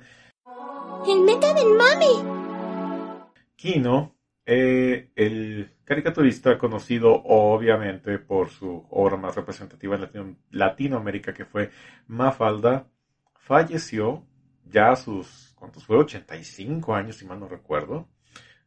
El 1.08 1.22
meca 1.22 1.54
del 1.54 1.74
mami. 1.76 3.26
Kino, 3.56 4.16
eh, 4.45 5.12
el 5.16 5.72
caricaturista 5.84 6.58
conocido 6.58 7.14
obviamente 7.26 8.18
por 8.20 8.49
su 8.49 8.86
obra 8.89 9.18
más 9.18 9.36
representativa 9.36 9.95
en 9.95 10.02
Latino- 10.02 10.36
Latinoamérica, 10.52 11.34
que 11.34 11.45
fue 11.45 11.72
Mafalda, 12.08 12.88
falleció 13.36 14.26
ya 14.66 14.91
a 14.91 14.95
sus, 14.95 15.54
¿cuántos 15.58 15.86
fue? 15.86 15.97
85 15.97 16.95
años, 16.95 17.18
si 17.18 17.26
mal 17.26 17.39
no 17.39 17.47
recuerdo. 17.47 18.08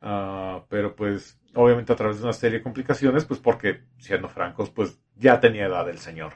Ah, 0.01 0.65
pero 0.69 0.95
pues, 0.95 1.41
obviamente 1.55 1.93
a 1.93 1.97
través 1.97 2.19
de 2.19 2.25
una 2.25 2.33
serie 2.33 2.59
de 2.59 2.63
complicaciones, 2.65 3.25
pues 3.25 3.41
porque, 3.41 3.85
siendo 3.99 4.29
francos, 4.29 4.71
pues 4.71 5.01
ya 5.17 5.41
tenía 5.41 5.67
edad 5.67 5.89
el 5.89 5.99
señor. 5.99 6.35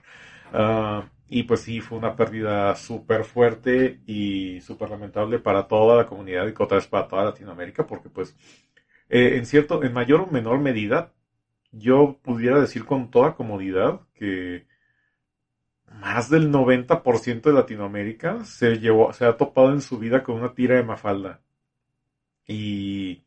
Ah, 0.53 1.11
y 1.29 1.43
pues 1.45 1.61
sí, 1.61 1.81
fue 1.81 1.99
una 1.99 2.17
pérdida 2.17 2.75
súper 2.77 3.25
fuerte 3.25 4.01
y 4.07 4.61
súper 4.63 4.91
lamentable 4.91 5.39
para 5.39 5.69
toda 5.69 5.97
la 5.97 6.07
comunidad 6.07 6.47
y 6.47 6.55
otra 6.59 6.77
vez 6.79 6.87
para 6.87 7.07
toda 7.09 7.25
Latinoamérica, 7.25 7.87
porque 7.87 8.09
pues 8.09 8.35
eh, 9.09 9.37
en 9.37 9.47
cierto, 9.47 9.83
en 9.85 9.93
mayor 9.93 10.23
o 10.23 10.27
menor 10.29 10.59
medida, 10.61 11.15
yo 11.73 12.19
pudiera 12.23 12.61
decir 12.61 12.85
con 12.85 13.11
toda 13.11 13.35
comodidad 13.35 14.03
que 14.15 14.67
más 15.87 16.31
del 16.31 16.51
90% 16.51 17.43
de 17.51 17.53
Latinoamérica 17.53 18.45
se 18.45 18.79
llevó, 18.79 19.13
se 19.13 19.25
ha 19.25 19.37
topado 19.37 19.73
en 19.73 19.81
su 19.81 19.99
vida 19.99 20.23
con 20.23 20.37
una 20.37 20.55
tira 20.55 20.77
de 20.77 20.83
Mafalda. 20.83 21.41
Y 22.47 23.25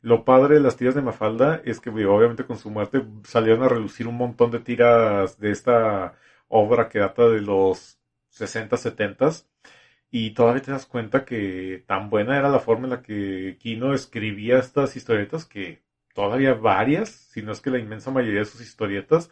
lo 0.00 0.24
padre 0.24 0.56
de 0.56 0.60
las 0.60 0.76
tiras 0.76 0.94
de 0.94 1.02
Mafalda 1.02 1.62
es 1.64 1.80
que 1.80 1.90
obviamente 1.90 2.44
con 2.44 2.58
su 2.58 2.70
muerte 2.70 3.04
salieron 3.24 3.62
a 3.62 3.68
relucir 3.68 4.06
un 4.08 4.16
montón 4.16 4.50
de 4.50 4.60
tiras 4.60 5.38
de 5.38 5.50
esta 5.50 6.14
obra 6.56 6.88
que 6.88 7.00
data 7.00 7.28
de 7.28 7.40
los 7.40 7.98
60, 8.28 8.76
70 8.76 9.30
y 10.10 10.30
todavía 10.30 10.62
te 10.62 10.70
das 10.70 10.86
cuenta 10.86 11.24
que 11.24 11.82
tan 11.88 12.10
buena 12.10 12.38
era 12.38 12.48
la 12.48 12.60
forma 12.60 12.84
en 12.84 12.90
la 12.90 13.02
que 13.02 13.56
Kino 13.58 13.92
escribía 13.92 14.60
estas 14.60 14.94
historietas 14.94 15.44
que 15.44 15.82
todavía 16.14 16.54
varias, 16.54 17.08
si 17.08 17.42
no 17.42 17.50
es 17.50 17.60
que 17.60 17.70
la 17.70 17.80
inmensa 17.80 18.12
mayoría 18.12 18.38
de 18.38 18.44
sus 18.44 18.60
historietas, 18.60 19.30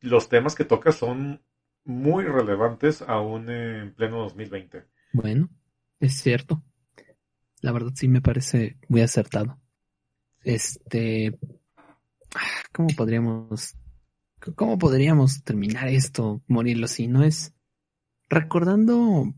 los 0.00 0.28
temas 0.28 0.54
que 0.54 0.66
toca 0.66 0.92
son 0.92 1.42
muy 1.84 2.24
relevantes 2.24 3.00
aún 3.00 3.48
en 3.48 3.94
pleno 3.94 4.18
2020. 4.18 4.84
Bueno, 5.14 5.48
es 6.00 6.20
cierto. 6.20 6.62
La 7.62 7.72
verdad 7.72 7.92
sí 7.94 8.08
me 8.08 8.20
parece 8.20 8.76
muy 8.88 9.00
acertado. 9.00 9.58
Este, 10.44 11.38
ah, 12.34 12.62
¿cómo 12.72 12.88
podríamos, 12.94 13.74
cómo 14.54 14.78
podríamos 14.78 15.42
terminar 15.42 15.88
esto, 15.88 16.42
morirlo 16.46 16.88
si 16.88 17.08
no 17.08 17.24
es 17.24 17.54
recordando 18.28 19.34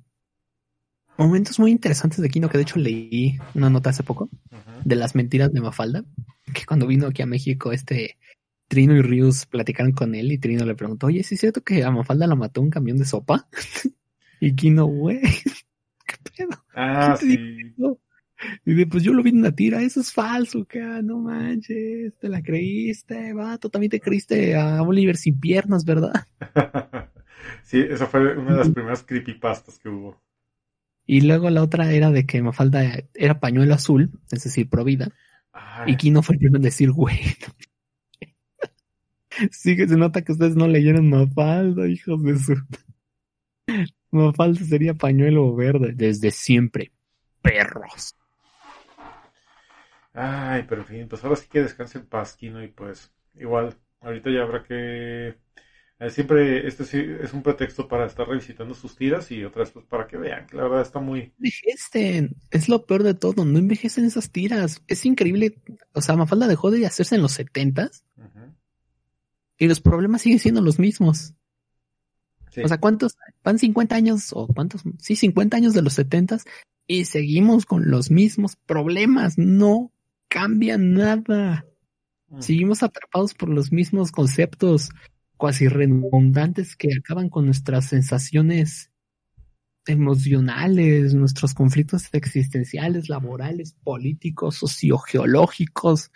momentos 1.17 1.59
muy 1.59 1.71
interesantes 1.71 2.21
de 2.21 2.29
Kino 2.29 2.49
que 2.49 2.59
de 2.59 2.63
hecho 2.63 2.79
leí 2.79 3.39
una 3.55 3.71
nota 3.71 3.91
hace 3.91 4.03
poco 4.03 4.29
de 4.85 4.97
las 4.97 5.15
mentiras 5.15 5.53
de 5.53 5.61
Mafalda, 5.61 6.05
que 6.55 6.65
cuando 6.65 6.87
vino 6.87 7.07
aquí 7.07 7.23
a 7.23 7.27
México 7.27 7.73
este 7.73 8.19
Trino 8.69 8.95
y 8.95 9.03
Rius 9.03 9.47
platicaron 9.47 9.93
con 9.93 10.15
él 10.15 10.31
y 10.31 10.39
Trino 10.39 10.65
le 10.67 10.75
preguntó, 10.75 11.07
oye, 11.07 11.23
¿sí 11.23 11.35
es 11.35 11.41
cierto 11.41 11.63
que 11.63 11.85
a 11.85 11.91
Mafalda 11.91 12.27
la 12.27 12.35
mató 12.35 12.61
un 12.61 12.71
camión 12.71 12.99
de 12.99 13.07
sopa? 13.07 13.49
y 14.41 14.55
Kino, 14.55 14.87
güey, 14.87 15.21
¿qué 16.07 16.17
pedo? 16.37 16.65
Ah, 16.75 17.17
¿Quién 17.19 17.31
te 17.31 17.37
sí. 17.37 17.63
dijo? 17.65 18.01
Y 18.65 18.75
de, 18.75 18.87
pues 18.87 19.03
yo 19.03 19.13
lo 19.13 19.23
vi 19.23 19.31
en 19.31 19.39
una 19.39 19.53
tira, 19.53 19.83
eso 19.83 20.01
es 20.01 20.13
falso, 20.13 20.67
ah, 20.81 21.01
no 21.03 21.19
manches, 21.19 22.17
te 22.19 22.29
la 22.29 22.43
creíste, 22.43 23.33
vato, 23.33 23.69
también 23.69 23.91
te 23.91 24.01
creíste 24.01 24.55
a 24.55 24.83
Oliver 24.83 25.17
sin 25.17 25.41
piernas, 25.41 25.85
¿verdad? 25.85 26.13
sí, 27.65 27.81
esa 27.81 28.07
fue 28.07 28.37
una 28.37 28.53
de 28.53 28.59
las 28.59 28.71
primeras 28.71 29.03
creepypastas 29.03 29.79
que 29.79 29.89
hubo. 29.89 30.21
Y 31.07 31.23
luego 31.23 31.51
la 31.51 31.63
otra 31.63 31.91
era 31.93 32.11
de 32.11 32.27
que 32.27 32.43
Mafalda 32.43 33.03
era 33.15 33.41
pañuelo 33.41 33.75
azul, 33.75 34.11
es 34.31 34.45
decir, 34.45 34.69
provida, 34.69 35.11
Ay, 35.53 35.93
y 35.93 35.97
Kino 35.97 36.23
fue 36.23 36.35
el 36.35 36.39
primero 36.41 36.59
en 36.59 36.63
decir, 36.63 36.91
güey. 36.93 37.19
Sí 39.53 39.77
que 39.77 39.87
se 39.87 39.97
nota 39.97 40.23
que 40.23 40.33
ustedes 40.33 40.57
no 40.57 40.67
leyeron 40.67 41.11
Mafalda, 41.11 41.87
hijos 41.87 42.25
de 42.25 42.37
su... 42.41 42.57
Mafalda 44.11 44.65
sería 44.65 44.95
pañuelo 44.95 45.55
verde 45.55 45.93
desde 45.95 46.33
siempre. 46.33 46.91
perros. 47.41 48.18
Ay, 50.13 50.65
pero 50.69 50.83
en 50.83 50.87
fin, 50.87 51.09
pues 51.09 51.23
ahora 51.23 51.37
sí 51.37 51.47
que 51.49 51.63
descanse 51.63 51.99
en 51.99 52.07
paz, 52.07 52.35
Kino, 52.35 52.63
y 52.63 52.69
pues 52.69 53.13
igual, 53.35 53.77
ahorita 54.01 54.31
ya 54.31 54.43
habrá 54.43 54.65
que... 54.65 55.37
eh, 56.01 56.11
siempre 56.11 56.67
este 56.67 56.85
sí 56.85 56.99
es 57.21 57.33
un 57.33 57.43
pretexto 57.43 57.87
para 57.87 58.07
estar 58.07 58.27
revisitando 58.27 58.75
sus 58.75 58.97
tiras 58.97 59.31
y 59.31 59.45
otras 59.45 59.71
pues 59.71 59.85
para 59.87 60.07
que 60.07 60.17
vean 60.17 60.47
que 60.47 60.57
la 60.57 60.65
verdad 60.65 60.83
está 60.83 60.99
muy... 60.99 61.33
Envejecen, 61.39 62.37
es 62.51 62.69
lo 62.69 62.85
peor 62.87 63.03
de 63.03 63.15
todo, 63.15 63.45
no 63.45 63.59
envejecen 63.59 64.05
esas 64.07 64.31
tiras. 64.31 64.83
Es 64.89 65.05
increíble, 65.07 65.59
o 65.93 66.01
sea, 66.01 66.17
Mafalda 66.17 66.49
dejó 66.49 66.71
de 66.71 66.87
hacerse 66.87 67.15
en 67.15 67.23
los 67.23 67.33
setentas 67.33 68.05
y 69.57 69.67
los 69.69 69.81
problemas 69.81 70.23
siguen 70.23 70.39
siendo 70.39 70.63
los 70.63 70.79
mismos. 70.79 71.35
Sí. 72.51 72.63
O 72.63 72.69
sea, 72.69 72.79
¿cuántos? 72.79 73.17
Van 73.45 73.59
50 73.59 73.95
años, 73.95 74.31
o 74.33 74.47
cuántos? 74.49 74.83
Sí, 74.99 75.17
50 75.17 75.57
años 75.57 75.75
de 75.75 75.83
los 75.83 75.93
70 75.93 76.39
y 76.87 77.05
seguimos 77.05 77.67
con 77.67 77.91
los 77.91 78.11
mismos 78.11 78.57
problemas. 78.57 79.37
No 79.37 79.93
cambia 80.29 80.79
nada. 80.79 81.65
Ujú. 82.29 82.43
Seguimos 82.43 82.83
atrapados 82.83 83.35
por 83.35 83.49
los 83.49 83.73
mismos 83.73 84.13
conceptos 84.13 84.91
cuasi 85.37 85.69
redundantes 85.69 86.77
que 86.77 86.89
acaban 86.99 87.29
con 87.29 87.47
nuestras 87.47 87.87
sensaciones 87.87 88.91
emocionales, 89.87 91.15
nuestros 91.15 91.55
conflictos 91.55 92.09
existenciales, 92.13 93.09
laborales, 93.09 93.75
políticos, 93.83 94.57
sociogeológicos. 94.57 96.11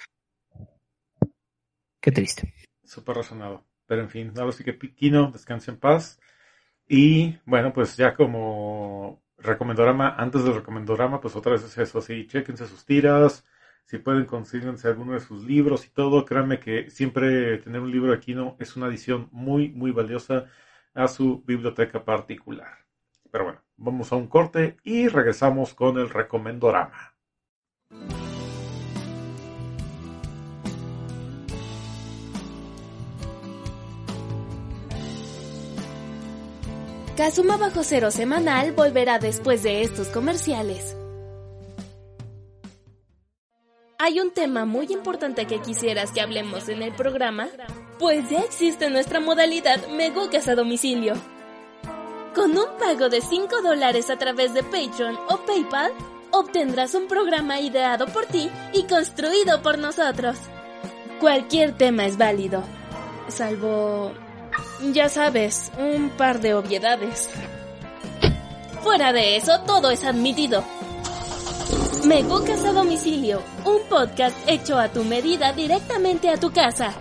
Qué 2.01 2.13
triste. 2.13 2.53
Súper 2.85 3.17
razonado. 3.17 3.65
Pero 3.87 4.03
en 4.03 4.11
fin, 4.11 4.33
ahora 4.37 4.53
sí 4.53 4.65
que 4.65 4.79
Kino, 4.79 5.31
descanse 5.31 5.71
en 5.71 5.79
paz. 5.79 6.21
Y 6.89 7.39
bueno, 7.47 7.73
pues 7.73 7.97
ya 7.97 8.15
como 8.15 9.23
recomendorama, 9.39 10.15
antes 10.17 10.45
del 10.45 10.55
recomendorama, 10.55 11.21
pues 11.21 11.37
otra 11.37 11.53
vez 11.53 11.65
es 11.65 11.79
eso, 11.79 12.01
sí, 12.01 12.27
chéquense 12.27 12.67
sus 12.67 12.85
tiras, 12.85 13.45
si 13.85 13.99
pueden 13.99 14.24
consíguense 14.24 14.89
alguno 14.89 15.12
de 15.12 15.20
sus 15.20 15.45
libros 15.45 15.87
y 15.87 15.91
todo, 15.91 16.24
créanme 16.24 16.61
que 16.61 16.91
siempre 16.91 17.59
tener 17.59 17.80
un 17.80 17.91
libro 17.91 18.12
de 18.12 18.20
Kino 18.20 18.57
es 18.59 18.76
una 18.76 18.87
adición 18.87 19.28
muy, 19.33 19.70
muy 19.70 19.91
valiosa 19.91 20.47
a 20.95 21.09
su 21.09 21.43
biblioteca 21.45 22.05
particular. 22.05 22.87
Pero 23.30 23.45
bueno, 23.45 23.62
vamos 23.76 24.12
a 24.12 24.16
un 24.16 24.28
corte 24.28 24.76
y 24.83 25.09
regresamos 25.09 25.74
con 25.74 25.99
el 25.99 26.11
recomendorama. 26.11 27.14
Kazuma 37.16 37.59
Bajo 37.59 37.85
Cero 37.85 38.11
Semanal 38.11 38.72
volverá 38.72 39.18
después 39.18 39.62
de 39.62 39.83
estos 39.83 40.09
comerciales. 40.09 40.97
¿Hay 44.05 44.19
un 44.19 44.33
tema 44.33 44.65
muy 44.65 44.87
importante 44.87 45.47
que 45.47 45.61
quisieras 45.61 46.11
que 46.11 46.21
hablemos 46.21 46.69
en 46.69 46.83
el 46.83 46.93
programa? 46.93 47.47
Pues 48.01 48.29
ya 48.29 48.41
existe 48.41 48.91
nuestra 48.91 49.21
modalidad 49.21 49.87
Megucas 49.91 50.49
a 50.49 50.57
domicilio. 50.57 51.15
Con 52.35 52.51
un 52.51 52.67
pago 52.81 53.09
de 53.09 53.21
5 53.21 53.63
dólares 53.63 54.11
a 54.11 54.19
través 54.19 54.55
de 54.55 54.65
Patreon 54.65 55.17
o 55.29 55.37
PayPal, 55.47 55.93
obtendrás 56.33 56.97
un 56.97 57.07
programa 57.07 57.61
ideado 57.61 58.07
por 58.07 58.27
ti 58.27 58.51
y 58.73 58.89
construido 58.89 59.63
por 59.63 59.79
nosotros. 59.79 60.37
Cualquier 61.21 61.79
tema 61.79 62.05
es 62.05 62.19
válido, 62.19 62.65
salvo 63.29 64.11
ya 64.93 65.09
sabes, 65.11 65.71
un 65.79 66.11
par 66.11 66.41
de 66.41 66.55
obviedades. 66.55 67.31
Fuera 68.83 69.13
de 69.13 69.37
eso, 69.37 69.61
todo 69.61 69.93
es 69.93 70.03
admitido. 70.03 70.65
Megucas 72.07 72.65
a 72.65 72.73
domicilio, 72.73 73.41
un 73.65 73.89
podcast 73.89 74.37
hecho 74.49 74.77
a 74.77 74.89
tu 74.89 75.05
medida 75.05 75.53
directamente 75.53 76.29
a 76.31 76.37
tu 76.37 76.53
casa. 76.53 76.93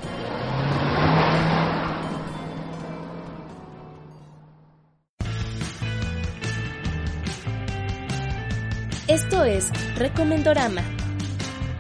Esto 9.07 9.43
es 9.43 9.71
Recomendorama, 9.97 10.83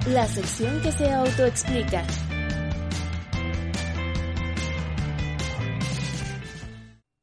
la 0.07 0.25
sección 0.25 0.81
que 0.81 0.91
se 0.91 1.11
autoexplica. 1.11 2.03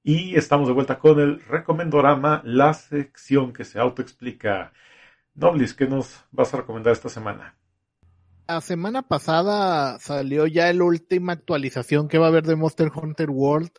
Y 0.05 0.37
estamos 0.37 0.69
de 0.69 0.75
vuelta 0.75 0.99
con 0.99 1.19
el 1.19 1.45
recomendorama, 1.45 2.41
la 2.45 2.73
sección 2.73 3.53
que 3.53 3.65
se 3.65 3.79
autoexplica. 3.81 4.73
Noblis, 5.39 5.73
¿qué 5.73 5.87
nos 5.87 6.25
vas 6.33 6.53
a 6.53 6.59
recomendar 6.59 6.93
esta 6.93 7.09
semana? 7.09 7.57
La 8.49 8.61
semana 8.61 9.03
pasada 9.03 9.99
salió 10.01 10.49
ya 10.49 10.73
la 10.73 10.83
última 10.83 11.33
actualización 11.33 12.09
que 12.09 12.19
va 12.19 12.27
a 12.27 12.29
haber 12.29 12.45
de 12.45 12.57
Monster 12.57 12.91
Hunter 12.93 13.31
World 13.31 13.71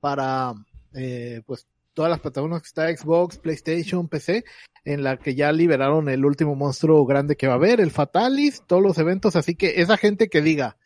para 0.00 0.54
eh, 0.94 1.42
pues 1.46 1.66
todas 1.92 2.10
las 2.10 2.20
plataformas 2.20 2.62
que 2.62 2.68
está 2.68 2.96
Xbox, 2.96 3.36
PlayStation, 3.36 4.08
PC, 4.08 4.44
en 4.86 5.02
la 5.02 5.18
que 5.18 5.34
ya 5.34 5.52
liberaron 5.52 6.08
el 6.08 6.24
último 6.24 6.54
monstruo 6.54 7.04
grande 7.04 7.36
que 7.36 7.48
va 7.48 7.54
a 7.54 7.56
haber, 7.56 7.80
el 7.80 7.90
Fatalis, 7.90 8.62
todos 8.66 8.82
los 8.82 8.96
eventos, 8.96 9.36
así 9.36 9.54
que 9.56 9.82
esa 9.82 9.98
gente 9.98 10.28
que 10.28 10.40
diga, 10.40 10.78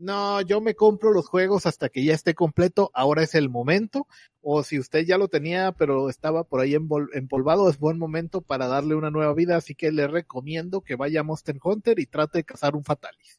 no, 0.00 0.40
yo 0.40 0.60
me 0.60 0.74
compro 0.74 1.12
los 1.12 1.28
juegos 1.28 1.66
hasta 1.66 1.88
que 1.88 2.02
ya 2.02 2.14
esté 2.14 2.34
completo, 2.34 2.90
ahora 2.94 3.22
es 3.22 3.34
el 3.34 3.50
momento, 3.50 4.06
o 4.40 4.62
si 4.62 4.78
usted 4.78 5.04
ya 5.04 5.18
lo 5.18 5.28
tenía 5.28 5.72
pero 5.72 6.08
estaba 6.08 6.44
por 6.44 6.60
ahí 6.60 6.74
empolvado, 6.74 7.68
es 7.68 7.78
buen 7.78 7.98
momento 7.98 8.40
para 8.40 8.66
darle 8.66 8.94
una 8.94 9.10
nueva 9.10 9.34
vida, 9.34 9.56
así 9.56 9.74
que 9.74 9.92
le 9.92 10.08
recomiendo 10.08 10.80
que 10.80 10.96
vaya 10.96 11.20
a 11.20 11.24
Monster 11.24 11.56
Hunter 11.62 11.98
y 11.98 12.06
trate 12.06 12.38
de 12.38 12.44
cazar 12.44 12.74
un 12.74 12.84
Fatalis. 12.84 13.38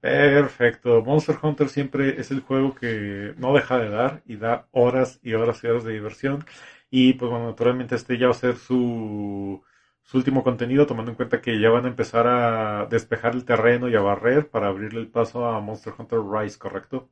Perfecto. 0.00 1.02
Monster 1.02 1.36
Hunter 1.40 1.68
siempre 1.68 2.20
es 2.20 2.30
el 2.30 2.40
juego 2.40 2.74
que 2.74 3.34
no 3.36 3.54
deja 3.54 3.78
de 3.78 3.90
dar 3.90 4.22
y 4.26 4.36
da 4.36 4.66
horas 4.72 5.20
y 5.22 5.34
horas 5.34 5.62
y 5.62 5.66
horas 5.66 5.84
de 5.84 5.92
diversión. 5.92 6.44
Y 6.90 7.14
pues 7.14 7.30
bueno, 7.30 7.46
naturalmente 7.46 7.94
este 7.94 8.18
ya 8.18 8.26
va 8.26 8.32
a 8.32 8.34
ser 8.34 8.56
su, 8.56 9.62
su 10.08 10.16
último 10.16 10.42
contenido, 10.42 10.86
tomando 10.86 11.10
en 11.10 11.16
cuenta 11.16 11.42
que 11.42 11.60
ya 11.60 11.68
van 11.68 11.84
a 11.84 11.88
empezar 11.88 12.26
a 12.26 12.86
despejar 12.86 13.34
el 13.34 13.44
terreno 13.44 13.90
y 13.90 13.94
a 13.94 14.00
barrer 14.00 14.48
para 14.48 14.68
abrirle 14.68 15.00
el 15.00 15.08
paso 15.08 15.44
a 15.44 15.60
Monster 15.60 15.92
Hunter 15.98 16.20
Rise, 16.20 16.58
¿correcto? 16.58 17.10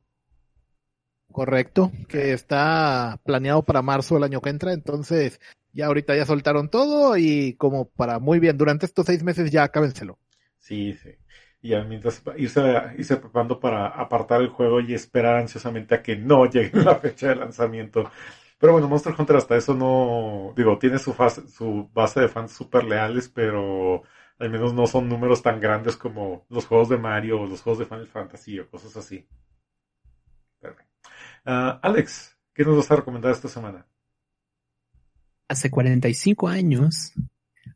Correcto, 1.31 1.91
que 2.09 2.33
está 2.33 3.19
planeado 3.23 3.61
para 3.61 3.83
marzo 3.83 4.15
del 4.15 4.23
año 4.23 4.41
que 4.41 4.49
entra, 4.49 4.73
entonces 4.73 5.39
ya 5.73 5.85
ahorita 5.85 6.15
ya 6.15 6.25
soltaron 6.25 6.71
todo 6.71 7.17
y 7.17 7.53
como 7.53 7.87
para 7.87 8.17
muy 8.17 8.39
bien, 8.39 8.57
durante 8.57 8.87
estos 8.87 9.05
seis 9.05 9.21
meses 9.21 9.51
ya 9.51 9.61
acábenselo. 9.61 10.17
Sí, 10.57 10.93
sí. 10.93 11.11
Y 11.61 11.75
mientras 11.75 12.23
irse, 12.35 12.61
irse 12.97 13.17
preparando 13.17 13.59
para 13.59 13.89
apartar 13.89 14.41
el 14.41 14.49
juego 14.49 14.81
y 14.81 14.95
esperar 14.95 15.35
ansiosamente 15.35 15.93
a 15.93 16.01
que 16.01 16.15
no 16.15 16.49
llegue 16.49 16.71
la 16.83 16.95
fecha 16.95 17.27
de 17.27 17.35
lanzamiento. 17.35 18.09
Pero 18.59 18.73
bueno, 18.73 18.87
Monster 18.87 19.13
Hunter 19.17 19.35
hasta 19.35 19.55
eso 19.57 19.73
no, 19.75 20.53
digo, 20.55 20.77
tiene 20.79 20.97
su, 20.99 21.13
fase- 21.13 21.47
su 21.47 21.89
base 21.93 22.21
de 22.21 22.27
fans 22.29 22.51
súper 22.53 22.83
leales, 22.85 23.29
pero 23.29 24.03
al 24.39 24.49
menos 24.49 24.73
no 24.73 24.87
son 24.87 25.07
números 25.09 25.41
tan 25.43 25.59
grandes 25.59 25.95
como 25.97 26.45
los 26.49 26.65
juegos 26.65 26.89
de 26.89 26.97
Mario 26.97 27.41
o 27.41 27.45
los 27.47 27.61
juegos 27.61 27.79
de 27.79 27.85
Final 27.85 28.07
Fantasy 28.07 28.59
o 28.59 28.69
cosas 28.69 28.95
así. 28.97 29.27
Ah, 31.45 31.79
Alex, 31.81 32.37
¿qué 32.53 32.63
nos 32.63 32.77
vas 32.77 32.91
a 32.91 32.95
recomendar 32.97 33.31
esta 33.31 33.47
semana? 33.47 33.85
Hace 35.47 35.69
45 35.71 36.47
años 36.49 37.13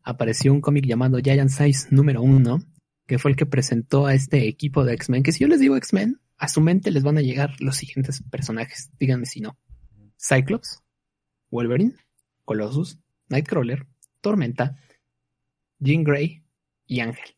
apareció 0.04 0.52
un 0.54 0.62
cómic 0.62 0.86
llamado 0.86 1.20
Giant 1.20 1.50
Size 1.50 1.88
número 1.92 2.22
uno, 2.22 2.60
que 3.08 3.20
fue 3.20 3.32
el 3.32 3.38
que 3.38 3.46
presentó 3.46 4.06
a 4.08 4.14
este 4.14 4.48
equipo 4.48 4.84
de 4.84 4.94
X-Men, 4.96 5.24
que 5.24 5.32
si 5.32 5.40
yo 5.42 5.48
les 5.48 5.60
digo 5.60 5.78
X-Men, 5.78 6.20
a 6.38 6.48
su 6.48 6.62
mente 6.62 6.92
les 6.92 7.04
van 7.04 7.18
a 7.18 7.22
llegar 7.22 7.52
los 7.62 7.78
siguientes 7.78 8.24
personajes, 8.30 8.92
díganme 9.00 9.26
si 9.26 9.42
no. 9.42 9.58
Cyclops, 10.22 10.82
Wolverine, 11.50 11.96
Colossus, 12.46 13.00
Nightcrawler, 13.30 13.88
Tormenta, 14.22 14.78
Jean 15.80 16.04
Grey 16.04 16.44
y 16.86 17.00
Ángel. 17.00 17.36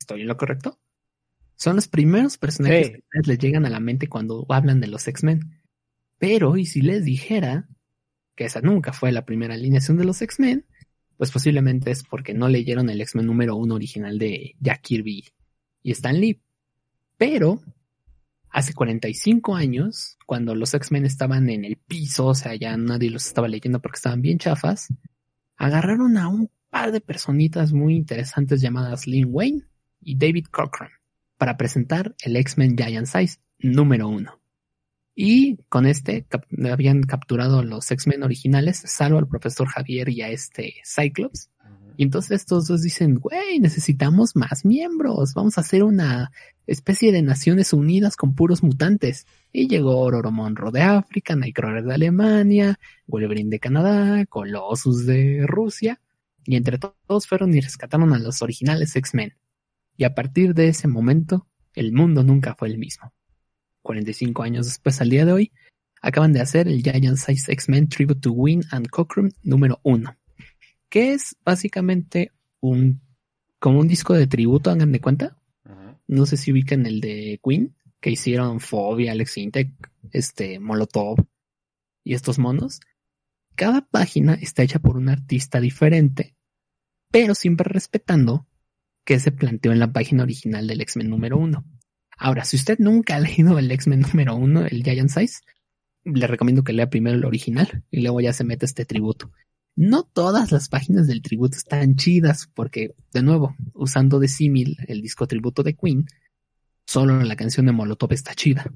¿Estoy 0.00 0.22
en 0.22 0.28
lo 0.28 0.36
correcto? 0.36 0.78
Son 1.56 1.76
los 1.76 1.86
primeros 1.88 2.38
personajes 2.38 2.88
Sí. 2.88 2.92
que 3.10 3.20
les 3.24 3.38
llegan 3.38 3.66
a 3.66 3.70
la 3.70 3.78
mente 3.80 4.08
cuando 4.08 4.46
hablan 4.48 4.80
de 4.80 4.88
los 4.88 5.06
X-Men. 5.06 5.60
Pero, 6.18 6.56
¿y 6.56 6.66
si 6.66 6.80
les 6.82 7.04
dijera 7.04 7.68
que 8.34 8.46
esa 8.46 8.60
nunca 8.60 8.92
fue 8.92 9.12
la 9.12 9.24
primera 9.24 9.54
alineación 9.54 9.96
de 9.98 10.04
los 10.04 10.22
X-Men? 10.22 10.64
Pues 11.16 11.30
posiblemente 11.30 11.90
es 11.90 12.02
porque 12.02 12.34
no 12.34 12.48
leyeron 12.48 12.90
el 12.90 13.00
X-Men 13.00 13.26
número 13.26 13.54
uno 13.54 13.74
original 13.76 14.18
de 14.18 14.56
Jack 14.60 14.80
Kirby 14.82 15.24
y 15.82 15.90
Stan 15.92 16.18
Lee. 16.18 16.40
Pero, 17.16 17.62
hace 18.52 18.74
45 18.74 19.56
años, 19.56 20.18
cuando 20.26 20.54
los 20.54 20.74
X-Men 20.74 21.06
estaban 21.06 21.48
en 21.48 21.64
el 21.64 21.76
piso, 21.76 22.26
o 22.26 22.34
sea, 22.34 22.54
ya 22.54 22.76
nadie 22.76 23.10
los 23.10 23.26
estaba 23.26 23.48
leyendo 23.48 23.80
porque 23.80 23.96
estaban 23.96 24.20
bien 24.20 24.38
chafas, 24.38 24.88
agarraron 25.56 26.18
a 26.18 26.28
un 26.28 26.50
par 26.68 26.92
de 26.92 27.00
personitas 27.00 27.72
muy 27.72 27.96
interesantes 27.96 28.60
llamadas 28.60 29.06
Lynn 29.06 29.28
Wayne 29.30 29.62
y 30.00 30.16
David 30.16 30.46
Cochran 30.50 30.90
para 31.38 31.56
presentar 31.56 32.14
el 32.22 32.36
X-Men 32.36 32.76
Giant 32.76 33.06
Size 33.06 33.38
número 33.58 34.08
uno. 34.08 34.38
Y 35.14 35.56
con 35.68 35.86
este 35.86 36.26
habían 36.70 37.02
capturado 37.02 37.62
los 37.62 37.90
X-Men 37.90 38.22
originales, 38.22 38.82
salvo 38.84 39.18
al 39.18 39.28
profesor 39.28 39.68
Javier 39.68 40.08
y 40.08 40.22
a 40.22 40.28
este 40.28 40.74
Cyclops. 40.84 41.50
Y 41.96 42.04
entonces 42.04 42.40
estos 42.40 42.66
dos 42.66 42.82
dicen, 42.82 43.16
güey, 43.16 43.60
necesitamos 43.60 44.34
más 44.36 44.64
miembros, 44.64 45.34
vamos 45.34 45.58
a 45.58 45.60
hacer 45.60 45.84
una 45.84 46.32
especie 46.66 47.12
de 47.12 47.22
Naciones 47.22 47.72
Unidas 47.72 48.16
con 48.16 48.34
puros 48.34 48.62
mutantes. 48.62 49.26
Y 49.52 49.68
llegó 49.68 49.98
Ororo 49.98 50.32
de 50.70 50.82
África, 50.82 51.36
Nightcrawler 51.36 51.84
de 51.84 51.94
Alemania, 51.94 52.78
Wolverine 53.06 53.50
de 53.50 53.60
Canadá, 53.60 54.24
Colossus 54.26 55.06
de 55.06 55.44
Rusia, 55.46 56.00
y 56.44 56.56
entre 56.56 56.78
todos 56.78 57.26
fueron 57.26 57.54
y 57.54 57.60
rescataron 57.60 58.12
a 58.12 58.18
los 58.18 58.42
originales 58.42 58.96
X-Men. 58.96 59.34
Y 59.96 60.04
a 60.04 60.14
partir 60.14 60.54
de 60.54 60.68
ese 60.68 60.88
momento, 60.88 61.46
el 61.74 61.92
mundo 61.92 62.22
nunca 62.22 62.54
fue 62.54 62.68
el 62.68 62.78
mismo. 62.78 63.12
45 63.82 64.42
años 64.42 64.66
después 64.66 65.00
al 65.00 65.10
día 65.10 65.24
de 65.24 65.32
hoy, 65.32 65.52
acaban 66.00 66.32
de 66.32 66.40
hacer 66.40 66.68
el 66.68 66.82
Giant 66.82 67.16
Size 67.16 67.52
X-Men 67.52 67.88
Tribute 67.88 68.20
to 68.20 68.32
Win 68.32 68.64
and 68.70 68.88
Cockrum 68.88 69.30
número 69.42 69.80
1, 69.84 70.16
que 70.92 71.14
es 71.14 71.36
básicamente 71.42 72.32
un 72.60 73.00
como 73.58 73.80
un 73.80 73.88
disco 73.88 74.12
de 74.12 74.26
tributo, 74.26 74.70
hagan 74.70 74.92
de 74.92 75.00
cuenta. 75.00 75.38
No 76.06 76.26
sé 76.26 76.36
si 76.36 76.52
ubican 76.52 76.84
el 76.84 77.00
de 77.00 77.40
Queen, 77.42 77.74
que 77.98 78.10
hicieron 78.10 78.60
Phobia, 78.60 79.12
Alex 79.12 79.38
Intec, 79.38 79.70
este, 80.10 80.58
Molotov 80.58 81.16
y 82.04 82.12
estos 82.12 82.38
monos. 82.38 82.80
Cada 83.54 83.86
página 83.86 84.34
está 84.34 84.64
hecha 84.64 84.80
por 84.80 84.98
un 84.98 85.08
artista 85.08 85.60
diferente, 85.60 86.34
pero 87.10 87.34
siempre 87.34 87.72
respetando 87.72 88.46
que 89.06 89.18
se 89.18 89.32
planteó 89.32 89.72
en 89.72 89.78
la 89.78 89.94
página 89.94 90.24
original 90.24 90.66
del 90.66 90.82
X-Men 90.82 91.08
número 91.08 91.38
1. 91.38 91.64
Ahora, 92.18 92.44
si 92.44 92.56
usted 92.56 92.78
nunca 92.80 93.16
ha 93.16 93.20
leído 93.20 93.58
el 93.58 93.70
X-Men 93.70 94.00
número 94.00 94.36
1, 94.36 94.66
el 94.66 94.82
Giant 94.82 95.08
Size, 95.08 95.40
le 96.04 96.26
recomiendo 96.26 96.64
que 96.64 96.74
lea 96.74 96.90
primero 96.90 97.16
el 97.16 97.24
original 97.24 97.82
y 97.90 98.02
luego 98.02 98.20
ya 98.20 98.34
se 98.34 98.44
mete 98.44 98.66
este 98.66 98.84
tributo. 98.84 99.32
No 99.74 100.02
todas 100.02 100.52
las 100.52 100.68
páginas 100.68 101.06
del 101.06 101.22
tributo 101.22 101.56
están 101.56 101.96
chidas 101.96 102.48
porque, 102.54 102.94
de 103.12 103.22
nuevo, 103.22 103.56
usando 103.72 104.18
de 104.18 104.28
símil 104.28 104.76
el 104.86 105.00
disco 105.00 105.26
tributo 105.26 105.62
de 105.62 105.74
Queen, 105.74 106.06
solo 106.86 107.22
la 107.22 107.36
canción 107.36 107.66
de 107.66 107.72
Molotov 107.72 108.12
está 108.12 108.34
chida. 108.34 108.70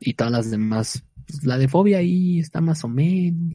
Y 0.00 0.14
todas 0.14 0.32
las 0.32 0.50
demás, 0.50 1.04
pues, 1.26 1.44
la 1.44 1.58
de 1.58 1.68
Fobia 1.68 1.98
ahí 1.98 2.40
está 2.40 2.60
más 2.60 2.84
o 2.84 2.88
menos. 2.88 3.52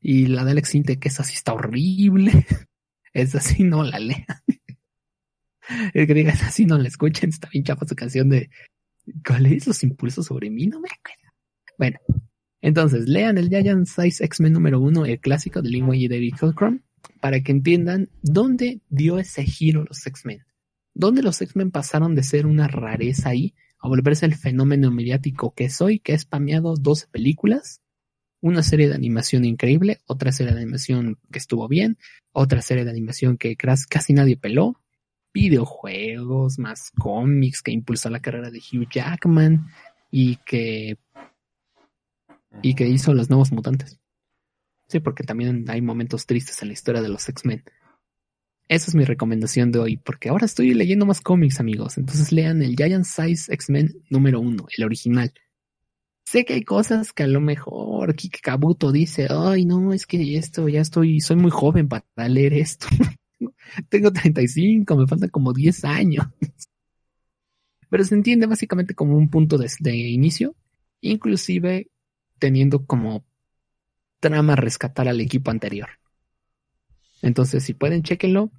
Y 0.00 0.26
la 0.26 0.44
de 0.44 0.50
Alex 0.50 0.74
Inte, 0.74 0.98
que 0.98 1.08
esa 1.08 1.24
sí 1.24 1.34
está 1.34 1.54
horrible. 1.54 2.32
Esa 3.14 3.38
sí 3.38 3.62
no 3.62 3.84
la 3.84 4.00
lean. 4.00 4.26
El 5.94 6.08
que 6.08 6.14
diga, 6.14 6.32
esa 6.32 6.50
sí 6.50 6.66
no 6.66 6.76
la 6.76 6.88
escuchen, 6.88 7.30
está 7.30 7.48
bien 7.48 7.62
chapa 7.62 7.86
su 7.86 7.94
canción 7.94 8.28
de 8.28 8.50
¿Cuáles 9.26 9.66
los 9.66 9.82
impulsos 9.82 10.26
sobre 10.26 10.50
mí? 10.50 10.66
No 10.66 10.80
me 10.80 10.88
acuerdo. 10.88 11.34
Bueno, 11.76 11.98
entonces 12.64 13.10
lean 13.10 13.36
el 13.36 13.50
Giant 13.50 13.86
Size 13.86 14.24
X-Men 14.24 14.54
número 14.54 14.80
uno, 14.80 15.04
el 15.04 15.20
clásico 15.20 15.60
de 15.60 15.68
Lin 15.68 15.92
y 15.92 16.08
David 16.08 16.36
Hilcrom, 16.40 16.80
para 17.20 17.42
que 17.42 17.52
entiendan 17.52 18.08
dónde 18.22 18.80
dio 18.88 19.18
ese 19.18 19.44
giro 19.44 19.84
los 19.84 20.06
X-Men. 20.06 20.46
Dónde 20.94 21.22
los 21.22 21.42
X-Men 21.42 21.70
pasaron 21.70 22.14
de 22.14 22.22
ser 22.22 22.46
una 22.46 22.66
rareza 22.66 23.28
ahí 23.28 23.54
a 23.78 23.88
volverse 23.88 24.24
el 24.24 24.34
fenómeno 24.34 24.90
mediático 24.90 25.52
que 25.52 25.68
soy, 25.68 25.98
que 25.98 26.14
ha 26.14 26.18
spameado 26.18 26.74
12 26.74 27.08
películas, 27.08 27.82
una 28.40 28.62
serie 28.62 28.88
de 28.88 28.94
animación 28.94 29.44
increíble, 29.44 29.98
otra 30.06 30.32
serie 30.32 30.54
de 30.54 30.62
animación 30.62 31.18
que 31.30 31.40
estuvo 31.40 31.68
bien, 31.68 31.98
otra 32.32 32.62
serie 32.62 32.86
de 32.86 32.90
animación 32.92 33.36
que 33.36 33.56
casi 33.56 34.14
nadie 34.14 34.38
peló, 34.38 34.80
videojuegos, 35.34 36.58
más 36.58 36.92
cómics 36.98 37.60
que 37.60 37.72
impulsó 37.72 38.08
la 38.08 38.22
carrera 38.22 38.50
de 38.50 38.60
Hugh 38.60 38.88
Jackman 38.90 39.66
y 40.10 40.36
que 40.46 40.96
y 42.62 42.74
que 42.74 42.88
hizo 42.88 43.14
los 43.14 43.30
nuevos 43.30 43.52
mutantes. 43.52 43.98
Sí, 44.88 45.00
porque 45.00 45.24
también 45.24 45.64
hay 45.68 45.80
momentos 45.82 46.26
tristes 46.26 46.60
en 46.62 46.68
la 46.68 46.74
historia 46.74 47.02
de 47.02 47.08
los 47.08 47.28
X-Men. 47.28 47.64
Esa 48.68 48.90
es 48.90 48.94
mi 48.94 49.04
recomendación 49.04 49.72
de 49.72 49.78
hoy, 49.78 49.96
porque 49.98 50.30
ahora 50.30 50.46
estoy 50.46 50.72
leyendo 50.72 51.04
más 51.06 51.20
cómics, 51.20 51.60
amigos. 51.60 51.98
Entonces 51.98 52.32
lean 52.32 52.62
el 52.62 52.76
Giant 52.76 53.04
Size 53.04 53.52
X-Men 53.52 53.92
número 54.08 54.40
uno, 54.40 54.66
el 54.76 54.84
original. 54.84 55.32
Sé 56.24 56.44
que 56.44 56.54
hay 56.54 56.62
cosas 56.62 57.12
que 57.12 57.22
a 57.22 57.26
lo 57.26 57.40
mejor 57.40 58.14
Kike 58.14 58.40
Kabuto 58.40 58.90
dice, 58.92 59.28
ay 59.30 59.66
no, 59.66 59.92
es 59.92 60.06
que 60.06 60.36
esto 60.36 60.68
ya 60.68 60.80
estoy, 60.80 61.20
soy 61.20 61.36
muy 61.36 61.50
joven 61.50 61.88
para 61.88 62.28
leer 62.28 62.54
esto. 62.54 62.86
Tengo 63.90 64.12
35, 64.12 64.96
me 64.96 65.06
faltan 65.06 65.28
como 65.28 65.52
10 65.52 65.84
años. 65.84 66.26
Pero 67.90 68.04
se 68.04 68.14
entiende 68.14 68.46
básicamente 68.46 68.94
como 68.94 69.16
un 69.16 69.28
punto 69.28 69.58
de, 69.58 69.68
inicio, 69.94 70.56
inclusive 71.00 71.88
teniendo 72.38 72.86
como 72.86 73.24
trama 74.20 74.56
rescatar 74.56 75.08
al 75.08 75.20
equipo 75.20 75.50
anterior. 75.50 75.88
Entonces, 77.22 77.64
si 77.64 77.74
pueden, 77.74 78.02
chequenlo. 78.02 78.50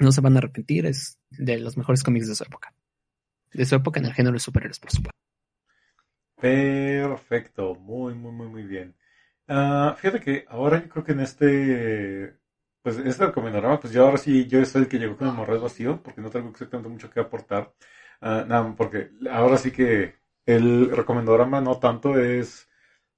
No 0.00 0.10
se 0.10 0.20
van 0.20 0.34
a 0.34 0.38
arrepentir. 0.38 0.86
Es 0.86 1.18
de 1.30 1.58
los 1.58 1.76
mejores 1.76 2.02
cómics 2.02 2.28
de 2.28 2.34
su 2.34 2.44
época. 2.44 2.74
De 3.52 3.64
su 3.64 3.74
época 3.74 4.00
en 4.00 4.06
el 4.06 4.14
género 4.14 4.34
de 4.34 4.40
superhéroes, 4.40 4.80
por 4.80 4.90
supuesto. 4.90 5.18
Perfecto. 6.36 7.74
Muy, 7.76 8.14
muy, 8.14 8.32
muy, 8.32 8.48
muy 8.48 8.62
bien. 8.64 8.94
Ah, 9.46 9.94
fíjate 9.96 10.20
que 10.20 10.44
ahora 10.48 10.82
yo 10.82 10.88
creo 10.88 11.04
que 11.04 11.12
en 11.12 11.20
este 11.20 12.38
pues 12.84 12.98
este 12.98 13.26
recomendará, 13.26 13.80
pues 13.80 13.94
yo 13.94 14.04
ahora 14.04 14.18
sí, 14.18 14.46
yo 14.46 14.62
soy 14.66 14.82
el 14.82 14.88
que 14.88 14.98
llegó 14.98 15.16
con 15.16 15.26
el 15.28 15.32
morral 15.32 15.58
vacío, 15.58 16.02
porque 16.02 16.20
no 16.20 16.28
tengo 16.30 16.50
exactamente 16.50 16.90
mucho 16.90 17.08
que 17.08 17.18
aportar. 17.18 17.72
Uh, 18.20 18.44
nada, 18.46 18.74
porque 18.76 19.10
ahora 19.30 19.56
sí 19.56 19.70
que 19.72 20.16
el 20.44 20.90
recomendorama 20.90 21.62
no 21.62 21.78
tanto 21.78 22.18
es 22.20 22.68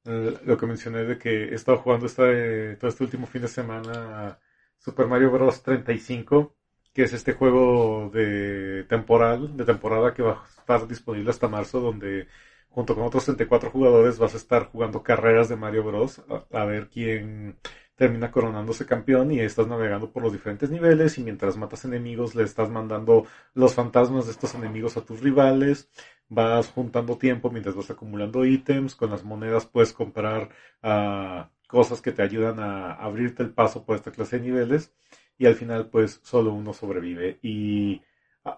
lo 0.07 0.57
que 0.57 0.67
mencioné 0.67 1.05
de 1.05 1.19
que 1.19 1.45
he 1.45 1.55
estado 1.55 1.79
jugando 1.79 2.07
este, 2.07 2.77
todo 2.77 2.89
este 2.91 3.05
último 3.05 3.27
fin 3.27 3.43
de 3.43 3.49
semana 3.49 4.39
Super 4.79 5.07
Mario 5.07 5.31
Bros. 5.31 5.63
35, 5.63 6.55
que 6.93 7.05
es 7.05 7.13
este 7.13 7.33
juego 7.33 8.11
de 8.13 8.85
temporal, 8.89 9.57
de 9.57 9.65
temporada 9.65 10.15
que 10.15 10.23
va 10.23 10.45
a 10.45 10.49
estar 10.61 10.87
disponible 10.89 11.31
hasta 11.31 11.49
marzo, 11.49 11.81
donde 11.81 12.29
junto 12.71 12.95
con 12.95 13.05
otros 13.05 13.25
34 13.25 13.71
jugadores 13.71 14.19
vas 14.19 14.35
a 14.35 14.37
estar 14.37 14.67
jugando 14.67 15.03
carreras 15.03 15.49
de 15.49 15.57
Mario 15.57 15.85
Bros. 15.85 16.23
a 16.53 16.65
ver 16.65 16.89
quién 16.89 17.57
termina 17.97 18.31
coronándose 18.31 18.87
campeón 18.87 19.33
y 19.33 19.41
estás 19.41 19.67
navegando 19.67 20.11
por 20.11 20.23
los 20.23 20.33
diferentes 20.33 20.71
niveles 20.71 21.19
y 21.19 21.23
mientras 21.23 21.57
matas 21.57 21.85
enemigos 21.85 22.35
le 22.35 22.45
estás 22.45 22.71
mandando 22.71 23.27
los 23.55 23.75
fantasmas 23.75 24.27
de 24.27 24.33
estos 24.33 24.55
enemigos 24.55 24.97
a 24.97 25.05
tus 25.05 25.21
rivales, 25.21 25.89
vas 26.29 26.69
juntando 26.69 27.17
tiempo 27.17 27.51
mientras 27.51 27.75
vas 27.75 27.91
acumulando 27.91 28.45
ítems, 28.45 28.95
con 28.95 29.11
las 29.11 29.25
monedas 29.25 29.67
puedes 29.67 29.93
comprar 29.93 30.51
uh, 30.83 31.49
cosas 31.69 32.01
que 32.03 32.13
te 32.13 32.23
ayudan 32.23 32.61
a 32.61 32.93
abrirte 32.93 33.43
el 33.43 33.51
paso 33.51 33.85
por 33.85 33.97
esta 33.97 34.13
clase 34.13 34.39
de 34.39 34.45
niveles 34.45 34.93
y 35.39 35.47
al 35.47 35.55
final 35.55 35.89
pues 35.89 36.21
solo 36.23 36.53
uno 36.53 36.73
sobrevive. 36.73 37.39
Y 37.43 38.03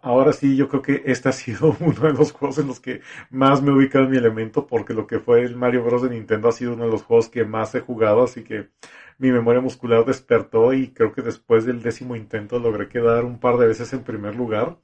Ahora 0.02 0.32
sí, 0.34 0.54
yo 0.56 0.68
creo 0.68 0.82
que 0.82 1.02
este 1.06 1.28
ha 1.30 1.32
sido 1.32 1.74
uno 1.80 2.00
de 2.00 2.12
los 2.12 2.32
juegos 2.32 2.58
en 2.58 2.66
los 2.66 2.78
que 2.80 3.00
más 3.30 3.62
me 3.62 3.70
he 3.70 3.74
ubicado 3.74 4.04
en 4.04 4.10
mi 4.10 4.16
elemento, 4.18 4.66
porque 4.66 4.92
lo 4.92 5.06
que 5.06 5.18
fue 5.18 5.40
el 5.42 5.56
Mario 5.56 5.82
Bros. 5.84 6.02
de 6.02 6.10
Nintendo 6.10 6.48
ha 6.48 6.52
sido 6.52 6.74
uno 6.74 6.84
de 6.84 6.90
los 6.90 7.02
juegos 7.02 7.28
que 7.30 7.44
más 7.44 7.74
he 7.74 7.80
jugado, 7.80 8.22
así 8.24 8.44
que 8.44 8.68
mi 9.18 9.32
memoria 9.32 9.60
muscular 9.62 10.04
despertó 10.04 10.74
y 10.74 10.92
creo 10.92 11.12
que 11.12 11.22
después 11.22 11.64
del 11.64 11.82
décimo 11.82 12.16
intento 12.16 12.58
logré 12.58 12.88
quedar 12.88 13.24
un 13.24 13.38
par 13.40 13.56
de 13.56 13.66
veces 13.66 13.90
en 13.94 14.04
primer 14.04 14.34
lugar. 14.36 14.76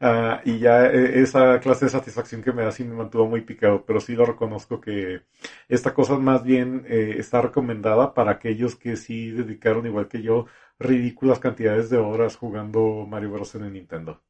Uh, 0.00 0.38
y 0.44 0.58
ya 0.58 0.86
eh, 0.86 1.20
esa 1.22 1.60
clase 1.60 1.84
de 1.86 1.90
satisfacción 1.92 2.42
que 2.42 2.52
me 2.52 2.62
da 2.64 2.72
sí 2.72 2.84
me 2.84 2.94
mantuvo 2.96 3.28
muy 3.28 3.42
picado, 3.42 3.84
pero 3.86 4.00
sí 4.00 4.14
lo 4.16 4.26
reconozco 4.26 4.80
que 4.80 5.22
esta 5.68 5.94
cosa 5.94 6.18
más 6.18 6.42
bien 6.44 6.84
eh, 6.88 7.14
está 7.18 7.40
recomendada 7.42 8.12
para 8.14 8.32
aquellos 8.32 8.76
que 8.76 8.96
sí 8.96 9.30
dedicaron, 9.30 9.86
igual 9.86 10.08
que 10.08 10.22
yo, 10.22 10.46
ridículas 10.78 11.38
cantidades 11.38 11.88
de 11.90 11.98
horas 11.98 12.36
jugando 12.36 13.06
Mario 13.08 13.30
Bros. 13.32 13.54
en 13.54 13.64
el 13.64 13.72
Nintendo. 13.74 14.20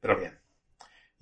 Pero 0.00 0.18
bien. 0.18 0.40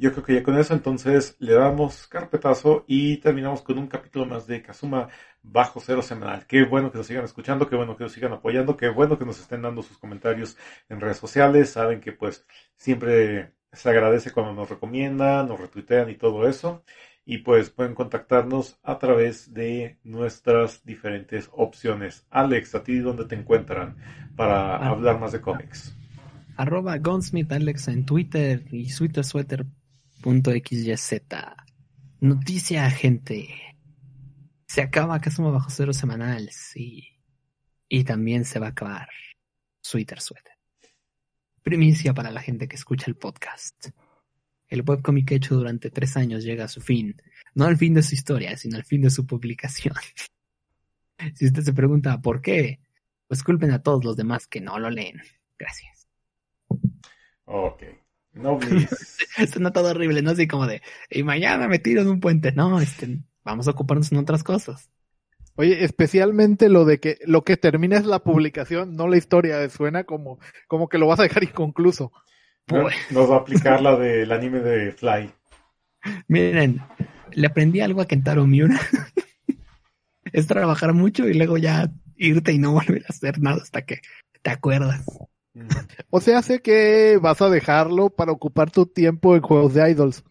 Yo 0.01 0.13
creo 0.13 0.25
que 0.25 0.35
ya 0.35 0.43
con 0.45 0.57
eso 0.57 0.75
entonces 0.75 1.35
le 1.41 1.55
damos 1.55 2.07
carpetazo 2.07 2.85
y 2.87 3.17
terminamos 3.17 3.63
con 3.63 3.79
un 3.79 3.89
capítulo 3.89 4.27
más 4.27 4.47
de 4.47 4.63
Kazuma 4.63 5.09
Bajo 5.43 5.81
Cero 5.81 6.03
Semanal. 6.03 6.47
Qué 6.47 6.65
bueno 6.65 6.93
que 6.93 6.99
nos 6.99 7.09
sigan 7.09 7.25
escuchando, 7.25 7.69
qué 7.69 7.75
bueno 7.75 7.97
que 7.97 8.05
nos 8.05 8.13
sigan 8.13 8.33
apoyando, 8.33 8.77
qué 8.77 8.89
bueno 8.91 9.19
que 9.19 9.25
nos 9.25 9.41
estén 9.41 9.63
dando 9.63 9.83
sus 9.83 9.99
comentarios 9.99 10.57
en 10.89 11.01
redes 11.01 11.17
sociales. 11.17 11.71
Saben 11.71 12.01
que 12.01 12.13
pues 12.13 12.47
siempre 12.77 13.55
se 13.73 13.91
agradece 13.91 14.31
cuando 14.31 14.53
nos 14.53 14.71
recomiendan, 14.71 15.49
nos 15.49 15.59
retuitean 15.61 16.11
y 16.11 16.15
todo 16.15 16.49
eso. 16.49 16.85
Y 17.25 17.39
pues 17.39 17.71
pueden 17.71 17.95
contactarnos 17.97 18.79
a 18.85 18.99
través 18.99 19.53
de 19.53 19.99
nuestras 20.05 20.85
diferentes 20.85 21.51
opciones. 21.53 22.25
Alex, 22.31 22.75
¿a 22.77 22.85
ti 22.85 22.99
dónde 23.01 23.25
te 23.25 23.35
encuentran 23.35 23.97
para 24.37 24.77
ah. 24.77 24.89
hablar 24.91 25.19
más 25.19 25.33
de 25.33 25.41
cómics? 25.41 25.98
Arroba 26.59 26.99
Gunsmith 26.99 27.51
Alex 27.53 27.89
en 27.89 28.05
Twitter 28.05 28.67
y 28.73 28.91
sweatersweater.xyz. 28.91 31.23
Noticia, 32.21 32.91
gente. 32.91 33.49
Se 34.67 34.83
acaba 34.83 35.21
Kazuma 35.21 35.53
Bajo 35.53 35.71
Cero 35.71 35.93
semanal, 35.93 36.51
sí. 36.51 37.11
Y 37.89 38.03
también 38.03 38.45
se 38.45 38.59
va 38.59 38.67
a 38.67 38.71
acabar 38.71 39.09
Sweater 39.81 40.21
Sweater. 40.21 40.55
Primicia 41.63 42.13
para 42.13 42.33
la 42.33 42.43
gente 42.43 42.67
que 42.67 42.75
escucha 42.75 43.07
el 43.07 43.15
podcast. 43.15 43.91
El 44.67 44.83
webcomic 44.83 45.31
hecho 45.31 45.55
durante 45.55 45.91
tres 45.91 46.17
años 46.17 46.43
llega 46.43 46.65
a 46.65 46.69
su 46.69 46.81
fin. 46.81 47.23
No 47.55 47.67
al 47.67 47.77
fin 47.77 47.95
de 47.95 48.03
su 48.03 48.15
historia, 48.15 48.57
sino 48.57 48.77
al 48.77 48.85
fin 48.85 49.03
de 49.03 49.11
su 49.11 49.27
publicación. 49.27 49.95
si 51.37 51.47
usted 51.47 51.63
se 51.63 51.73
pregunta 51.73 52.21
por 52.21 52.43
qué, 52.43 52.81
pues 53.29 53.45
culpen 53.45 53.71
a 53.71 53.81
todos 53.81 54.05
los 54.05 54.17
demás 54.17 54.49
que 54.49 54.61
no 54.61 54.81
lo 54.81 54.91
leen. 54.91 55.23
Gracias. 55.57 55.98
Ok. 57.49 57.83
Noblis. 58.35 58.89
Suena 59.53 59.73
todo 59.73 59.91
horrible, 59.91 60.23
¿no? 60.23 60.31
Así 60.31 60.47
como 60.47 60.67
de, 60.67 60.83
y 61.11 61.23
mañana 61.23 61.67
me 61.67 61.79
tiro 61.79 62.05
de 62.05 62.11
un 62.11 62.21
puente. 62.21 62.53
No, 62.53 62.79
este, 62.79 63.19
vamos 63.43 63.67
a 63.67 63.71
ocuparnos 63.71 64.13
en 64.13 64.19
otras 64.19 64.45
cosas. 64.45 64.91
Oye, 65.57 65.83
especialmente 65.83 66.69
lo 66.69 66.85
de 66.85 67.01
que 67.01 67.19
lo 67.25 67.43
que 67.43 67.57
termina 67.57 67.97
es 67.97 68.05
la 68.05 68.21
publicación, 68.21 68.95
no 68.95 69.09
la 69.09 69.17
historia, 69.17 69.69
suena 69.71 70.05
como, 70.05 70.39
como 70.69 70.89
que 70.89 70.99
lo 70.99 71.09
vas 71.09 71.19
a 71.19 71.25
dejar 71.25 71.43
inconcluso. 71.43 72.13
Nos 72.69 72.93
nos 73.11 73.31
va 73.31 73.37
a 73.37 73.39
aplicar 73.41 73.81
la 73.81 73.97
del 73.99 74.31
anime 74.31 74.61
de 74.61 74.93
Fly. 74.93 75.33
Miren, 76.29 76.81
le 77.33 77.47
aprendí 77.47 77.81
algo 77.81 78.03
a 78.03 78.07
Kentaro 78.07 78.47
Miura. 78.47 78.79
es 80.33 80.47
trabajar 80.47 80.93
mucho 80.93 81.27
y 81.27 81.35
luego 81.35 81.57
ya 81.57 81.91
irte 82.17 82.53
y 82.53 82.59
no 82.59 82.73
volver 82.73 83.03
a 83.05 83.09
hacer 83.09 83.41
nada 83.41 83.63
hasta 83.63 83.83
que 83.83 84.01
te 84.43 84.51
acuerdas. 84.51 85.05
O 86.11 86.21
sea, 86.21 86.43
sé 86.43 86.61
que 86.61 87.19
vas 87.21 87.41
a 87.43 87.49
dejarlo 87.51 88.11
para 88.11 88.33
ocupar 88.33 88.71
tu 88.71 88.87
tiempo 88.87 89.35
en 89.37 89.43
juegos 89.43 89.75
de 89.75 89.91
idols. 89.91 90.25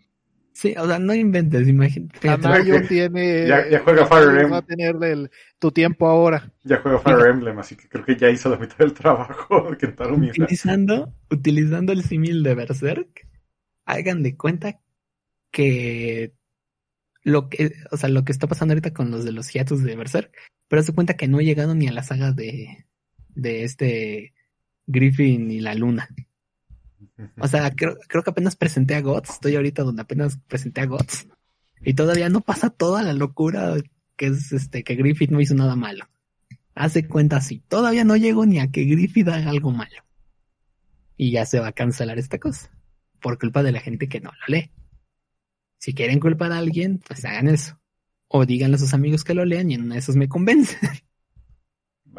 Sí, 0.53 0.73
o 0.75 0.87
sea, 0.87 0.97
no 0.97 1.13
inventes, 1.13 1.67
imagínate. 1.67 2.17
Canayo 2.19 2.87
tiene. 2.87 3.47
Ya, 3.47 3.69
ya 3.69 3.79
juega 3.81 4.07
Fire 4.07 4.29
Emblem. 4.29 4.51
Va 4.53 4.57
a 4.57 4.61
tener 4.65 4.95
el- 5.03 5.29
tu 5.59 5.71
tiempo 5.71 6.07
ahora. 6.07 6.51
Ya 6.63 6.77
juega 6.81 6.97
Fire 6.97 7.27
Emblem, 7.27 7.59
así 7.59 7.75
que 7.75 7.87
creo 7.87 8.03
que 8.03 8.15
ya 8.15 8.29
hizo 8.31 8.49
la 8.49 8.57
mitad 8.57 8.77
del 8.79 8.93
trabajo 8.93 9.69
Miura. 10.17 10.31
Utilizando, 10.31 11.13
utilizando 11.29 11.93
el 11.93 12.01
símil 12.03 12.41
de 12.41 12.55
Berserk, 12.55 13.27
hagan 13.85 14.23
de 14.23 14.35
cuenta 14.35 14.79
que 15.51 16.33
lo 17.23 17.49
que, 17.49 17.73
o 17.91 17.97
sea, 17.97 18.09
lo 18.09 18.23
que 18.23 18.31
está 18.31 18.47
pasando 18.47 18.73
ahorita 18.73 18.93
con 18.93 19.11
los 19.11 19.25
de 19.25 19.31
los 19.33 19.49
hiatus 19.49 19.83
de 19.83 19.95
Berserk, 19.95 20.35
pero 20.67 20.81
se 20.81 20.93
cuenta 20.93 21.15
que 21.17 21.27
no 21.27 21.39
he 21.39 21.45
llegado 21.45 21.75
ni 21.75 21.87
a 21.87 21.91
la 21.91 22.01
saga 22.03 22.31
de, 22.31 22.85
de 23.35 23.63
este 23.63 24.33
Griffin 24.87 25.51
y 25.51 25.59
la 25.59 25.75
luna. 25.75 26.09
O 27.39 27.47
sea, 27.47 27.71
creo, 27.71 27.97
creo 28.07 28.21
que 28.21 28.29
apenas 28.29 28.55
presenté 28.55 28.93
a 28.93 29.01
Gods, 29.01 29.31
estoy 29.31 29.55
ahorita 29.55 29.81
donde 29.81 30.03
apenas 30.03 30.37
presenté 30.47 30.81
a 30.81 30.85
Gods. 30.85 31.27
Y 31.81 31.95
todavía 31.95 32.29
no 32.29 32.41
pasa 32.41 32.69
toda 32.69 33.01
la 33.01 33.13
locura 33.13 33.75
que 34.17 34.27
es 34.27 34.51
este, 34.51 34.83
que 34.83 34.95
Griffith 34.95 35.31
no 35.31 35.39
hizo 35.39 35.55
nada 35.55 35.75
malo. 35.75 36.05
Hace 36.75 37.07
cuenta 37.07 37.37
así, 37.37 37.63
todavía 37.67 38.03
no 38.03 38.17
llego 38.17 38.45
ni 38.45 38.59
a 38.59 38.69
que 38.69 38.83
Griffith 38.83 39.29
haga 39.29 39.49
algo 39.49 39.71
malo. 39.71 40.03
Y 41.15 41.31
ya 41.31 41.45
se 41.45 41.59
va 41.59 41.69
a 41.69 41.71
cancelar 41.71 42.19
esta 42.19 42.39
cosa. 42.39 42.71
Por 43.19 43.39
culpa 43.39 43.63
de 43.63 43.71
la 43.71 43.79
gente 43.79 44.07
que 44.07 44.19
no 44.19 44.31
lo 44.31 44.55
lee. 44.55 44.71
Si 45.79 45.93
quieren 45.93 46.19
culpar 46.19 46.51
a 46.51 46.57
alguien, 46.57 46.99
pues 46.99 47.25
hagan 47.25 47.47
eso. 47.47 47.79
O 48.27 48.45
díganle 48.45 48.75
a 48.75 48.79
sus 48.79 48.93
amigos 48.93 49.23
que 49.23 49.33
lo 49.33 49.45
lean 49.45 49.71
y 49.71 49.75
en 49.75 49.83
una 49.83 49.95
de 49.95 49.99
esas 49.99 50.15
me 50.15 50.27
convencen. 50.27 50.89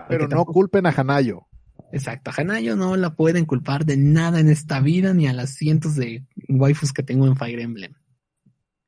Pero 0.09 0.27
no 0.29 0.45
culpen 0.45 0.87
a 0.87 0.91
Hanayo. 0.91 1.47
Exacto, 1.93 2.31
a 2.31 2.35
Hanayo 2.37 2.77
no 2.77 2.97
la 2.97 3.15
pueden 3.15 3.47
culpar 3.47 3.85
de 3.85 3.97
nada 3.97 4.41
en 4.41 4.49
esta 4.49 4.81
vida 4.81 5.15
ni 5.15 5.27
a 5.27 5.33
las 5.33 5.55
cientos 5.55 5.95
de 5.97 6.27
waifus 6.49 6.93
que 6.93 7.03
tengo 7.03 7.27
en 7.27 7.37
Fire 7.37 7.61
Emblem. 7.61 7.95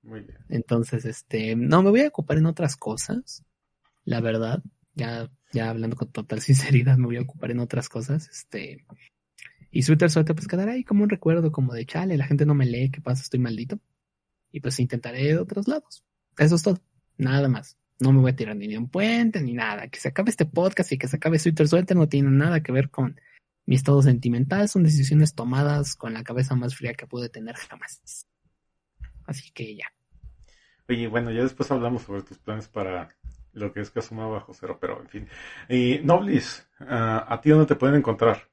Muy 0.02 0.20
bien. 0.20 0.38
Entonces, 0.48 1.04
este, 1.04 1.56
no, 1.56 1.82
me 1.82 1.90
voy 1.90 2.00
a 2.00 2.08
ocupar 2.08 2.38
en 2.38 2.46
otras 2.46 2.76
cosas. 2.76 3.44
La 4.04 4.20
verdad, 4.20 4.62
ya, 4.94 5.30
ya 5.52 5.70
hablando 5.70 5.96
con 5.96 6.10
total 6.10 6.40
sinceridad, 6.42 6.96
me 6.96 7.06
voy 7.06 7.16
a 7.16 7.22
ocupar 7.22 7.50
en 7.50 7.60
otras 7.60 7.88
cosas. 7.88 8.28
Este, 8.28 8.84
y 9.70 9.82
Twitter 9.82 10.10
suerte 10.10 10.34
pues 10.34 10.48
quedará 10.48 10.72
ahí 10.72 10.84
como 10.84 11.04
un 11.04 11.10
recuerdo 11.10 11.52
como 11.52 11.72
de 11.72 11.86
chale, 11.86 12.16
la 12.16 12.26
gente 12.26 12.44
no 12.44 12.54
me 12.54 12.66
lee, 12.66 12.90
¿qué 12.90 13.00
pasa? 13.00 13.22
Estoy 13.22 13.40
maldito. 13.40 13.78
Y 14.52 14.60
pues 14.60 14.80
intentaré 14.80 15.24
de 15.28 15.38
otros 15.38 15.68
lados. 15.68 16.04
Eso 16.36 16.56
es 16.56 16.62
todo. 16.62 16.80
Nada 17.16 17.48
más. 17.48 17.76
No 18.00 18.12
me 18.12 18.20
voy 18.20 18.32
a 18.32 18.36
tirar 18.36 18.56
ni 18.56 18.66
de 18.66 18.78
un 18.78 18.88
puente 18.88 19.40
ni 19.40 19.52
nada. 19.52 19.88
Que 19.88 20.00
se 20.00 20.08
acabe 20.08 20.30
este 20.30 20.46
podcast 20.46 20.90
y 20.92 20.98
que 20.98 21.08
se 21.08 21.16
acabe 21.16 21.38
Twitter 21.38 21.68
suerte 21.68 21.94
no 21.94 22.08
tiene 22.08 22.30
nada 22.30 22.62
que 22.62 22.72
ver 22.72 22.90
con 22.90 23.20
mi 23.66 23.76
estado 23.76 24.02
sentimental. 24.02 24.68
Son 24.68 24.82
decisiones 24.82 25.34
tomadas 25.34 25.94
con 25.94 26.14
la 26.14 26.24
cabeza 26.24 26.54
más 26.54 26.74
fría 26.74 26.94
que 26.94 27.06
pude 27.06 27.28
tener 27.28 27.56
jamás. 27.56 28.26
Así 29.26 29.50
que 29.52 29.76
ya. 29.76 29.86
Oye, 30.88 31.06
bueno, 31.06 31.30
ya 31.30 31.42
después 31.42 31.70
hablamos 31.70 32.02
sobre 32.02 32.22
tus 32.22 32.38
planes 32.38 32.68
para 32.68 33.08
lo 33.52 33.72
que 33.72 33.80
es 33.80 33.90
Kazuma 33.90 34.26
bajo 34.26 34.52
cero, 34.54 34.78
pero 34.80 35.00
en 35.00 35.08
fin. 35.08 35.28
Y 35.68 36.00
Noblis, 36.02 36.66
ah, 36.80 37.26
¿a 37.28 37.40
ti 37.40 37.50
dónde 37.50 37.66
te 37.66 37.76
pueden 37.76 37.96
encontrar? 37.96 38.49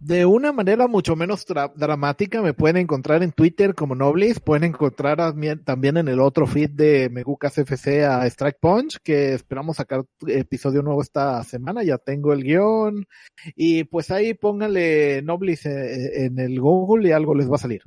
De 0.00 0.24
una 0.24 0.50
manera 0.50 0.88
mucho 0.88 1.14
menos 1.14 1.44
dramática, 1.76 2.40
me 2.40 2.54
pueden 2.54 2.78
encontrar 2.78 3.22
en 3.22 3.32
Twitter 3.32 3.74
como 3.74 3.94
Noblis, 3.94 4.40
pueden 4.40 4.64
encontrar 4.64 5.18
también 5.62 5.98
en 5.98 6.08
el 6.08 6.20
otro 6.20 6.46
feed 6.46 6.70
de 6.70 7.10
Megucas 7.10 7.58
FC 7.58 8.06
a 8.06 8.26
Strike 8.26 8.58
Punch, 8.58 8.96
que 9.02 9.34
esperamos 9.34 9.76
sacar 9.76 10.06
episodio 10.26 10.80
nuevo 10.80 11.02
esta 11.02 11.44
semana, 11.44 11.82
ya 11.82 11.98
tengo 11.98 12.32
el 12.32 12.44
guion, 12.44 13.06
y 13.54 13.84
pues 13.84 14.10
ahí 14.10 14.32
pónganle 14.32 15.20
Noblis 15.20 15.66
eh, 15.66 16.24
en 16.24 16.38
el 16.38 16.58
Google 16.58 17.06
y 17.06 17.12
algo 17.12 17.34
les 17.34 17.50
va 17.50 17.56
a 17.56 17.58
salir. 17.58 17.82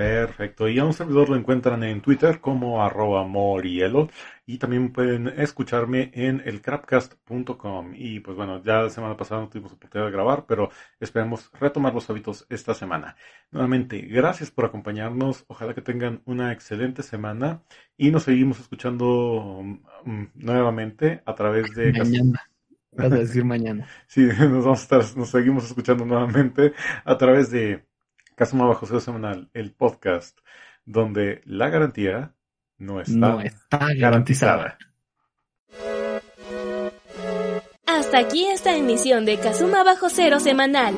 Perfecto. 0.00 0.66
Y 0.66 0.78
a 0.78 0.86
un 0.86 0.94
servidor 0.94 1.28
lo 1.28 1.36
encuentran 1.36 1.84
en 1.84 2.00
Twitter 2.00 2.40
como 2.40 2.82
arroba 2.82 3.26
morielo. 3.26 4.08
Y 4.46 4.56
también 4.56 4.94
pueden 4.94 5.28
escucharme 5.28 6.10
en 6.14 6.40
elcrapcast.com. 6.42 7.92
Y 7.94 8.20
pues 8.20 8.34
bueno, 8.34 8.62
ya 8.62 8.80
la 8.80 8.88
semana 8.88 9.18
pasada 9.18 9.42
no 9.42 9.50
tuvimos 9.50 9.72
oportunidad 9.72 10.06
de 10.06 10.12
grabar, 10.12 10.46
pero 10.46 10.70
esperemos 10.98 11.50
retomar 11.60 11.92
los 11.92 12.08
hábitos 12.08 12.46
esta 12.48 12.72
semana. 12.72 13.14
Nuevamente, 13.50 14.00
gracias 14.00 14.50
por 14.50 14.64
acompañarnos. 14.64 15.44
Ojalá 15.48 15.74
que 15.74 15.82
tengan 15.82 16.22
una 16.24 16.50
excelente 16.50 17.02
semana. 17.02 17.62
Y 17.98 18.10
nos 18.10 18.22
seguimos 18.22 18.58
escuchando 18.58 19.62
mm, 20.06 20.24
nuevamente 20.34 21.22
a 21.26 21.34
través 21.34 21.74
de... 21.74 21.92
Mañana. 21.92 22.40
Vas 22.92 23.12
a 23.12 23.16
decir 23.16 23.44
mañana. 23.44 23.86
Sí, 24.06 24.22
nos 24.22 24.64
vamos 24.64 24.80
a 24.80 24.82
estar, 24.82 25.18
nos 25.18 25.28
seguimos 25.28 25.66
escuchando 25.66 26.06
nuevamente 26.06 26.72
a 27.04 27.18
través 27.18 27.50
de 27.50 27.89
Casuma 28.40 28.64
Bajo 28.64 28.86
Cero 28.86 29.00
Semanal, 29.00 29.50
el 29.52 29.70
podcast, 29.70 30.38
donde 30.86 31.42
la 31.44 31.68
garantía 31.68 32.32
no 32.78 33.02
está, 33.02 33.12
No 33.14 33.40
está 33.42 33.92
garantizada. 33.94 34.78
Hasta 37.84 38.18
aquí 38.18 38.46
esta 38.46 38.74
emisión 38.74 39.26
de 39.26 39.36
Kazuma 39.36 39.84
Bajo 39.84 40.08
Cero 40.08 40.40
semanal. 40.40 40.94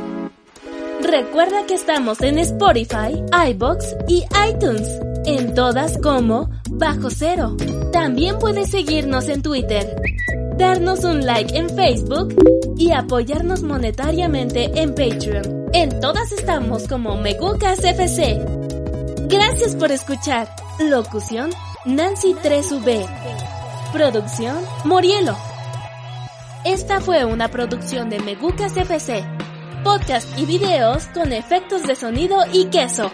Recuerda 1.02 1.66
que 1.66 1.74
estamos 1.74 2.20
en 2.20 2.38
Spotify, 2.38 3.20
iBox 3.50 3.96
y 4.06 4.22
iTunes. 4.48 5.00
En 5.26 5.52
todas 5.52 5.98
como 5.98 6.48
Bajo 6.70 7.10
Cero. 7.10 7.56
También 7.92 8.38
puedes 8.38 8.70
seguirnos 8.70 9.28
en 9.28 9.42
Twitter, 9.42 9.96
darnos 10.56 11.04
un 11.04 11.24
like 11.24 11.56
en 11.56 11.68
Facebook 11.70 12.34
y 12.76 12.92
apoyarnos 12.92 13.62
monetariamente 13.62 14.70
en 14.80 14.94
Patreon. 14.94 15.70
En 15.72 16.00
todas 16.00 16.32
estamos 16.32 16.86
como 16.88 17.16
Megucas 17.16 17.82
FC. 17.82 18.38
Gracias 19.28 19.76
por 19.76 19.90
escuchar. 19.90 20.48
Locución 20.78 21.50
Nancy 21.84 22.34
3V. 22.34 23.06
Producción 23.92 24.56
Morielo. 24.84 25.36
Esta 26.64 27.00
fue 27.00 27.24
una 27.24 27.48
producción 27.48 28.10
de 28.10 28.20
Megucas 28.20 28.76
FC. 28.76 29.24
Podcast 29.82 30.38
y 30.38 30.46
videos 30.46 31.06
con 31.08 31.32
efectos 31.32 31.82
de 31.84 31.96
sonido 31.96 32.38
y 32.52 32.66
queso. 32.66 33.10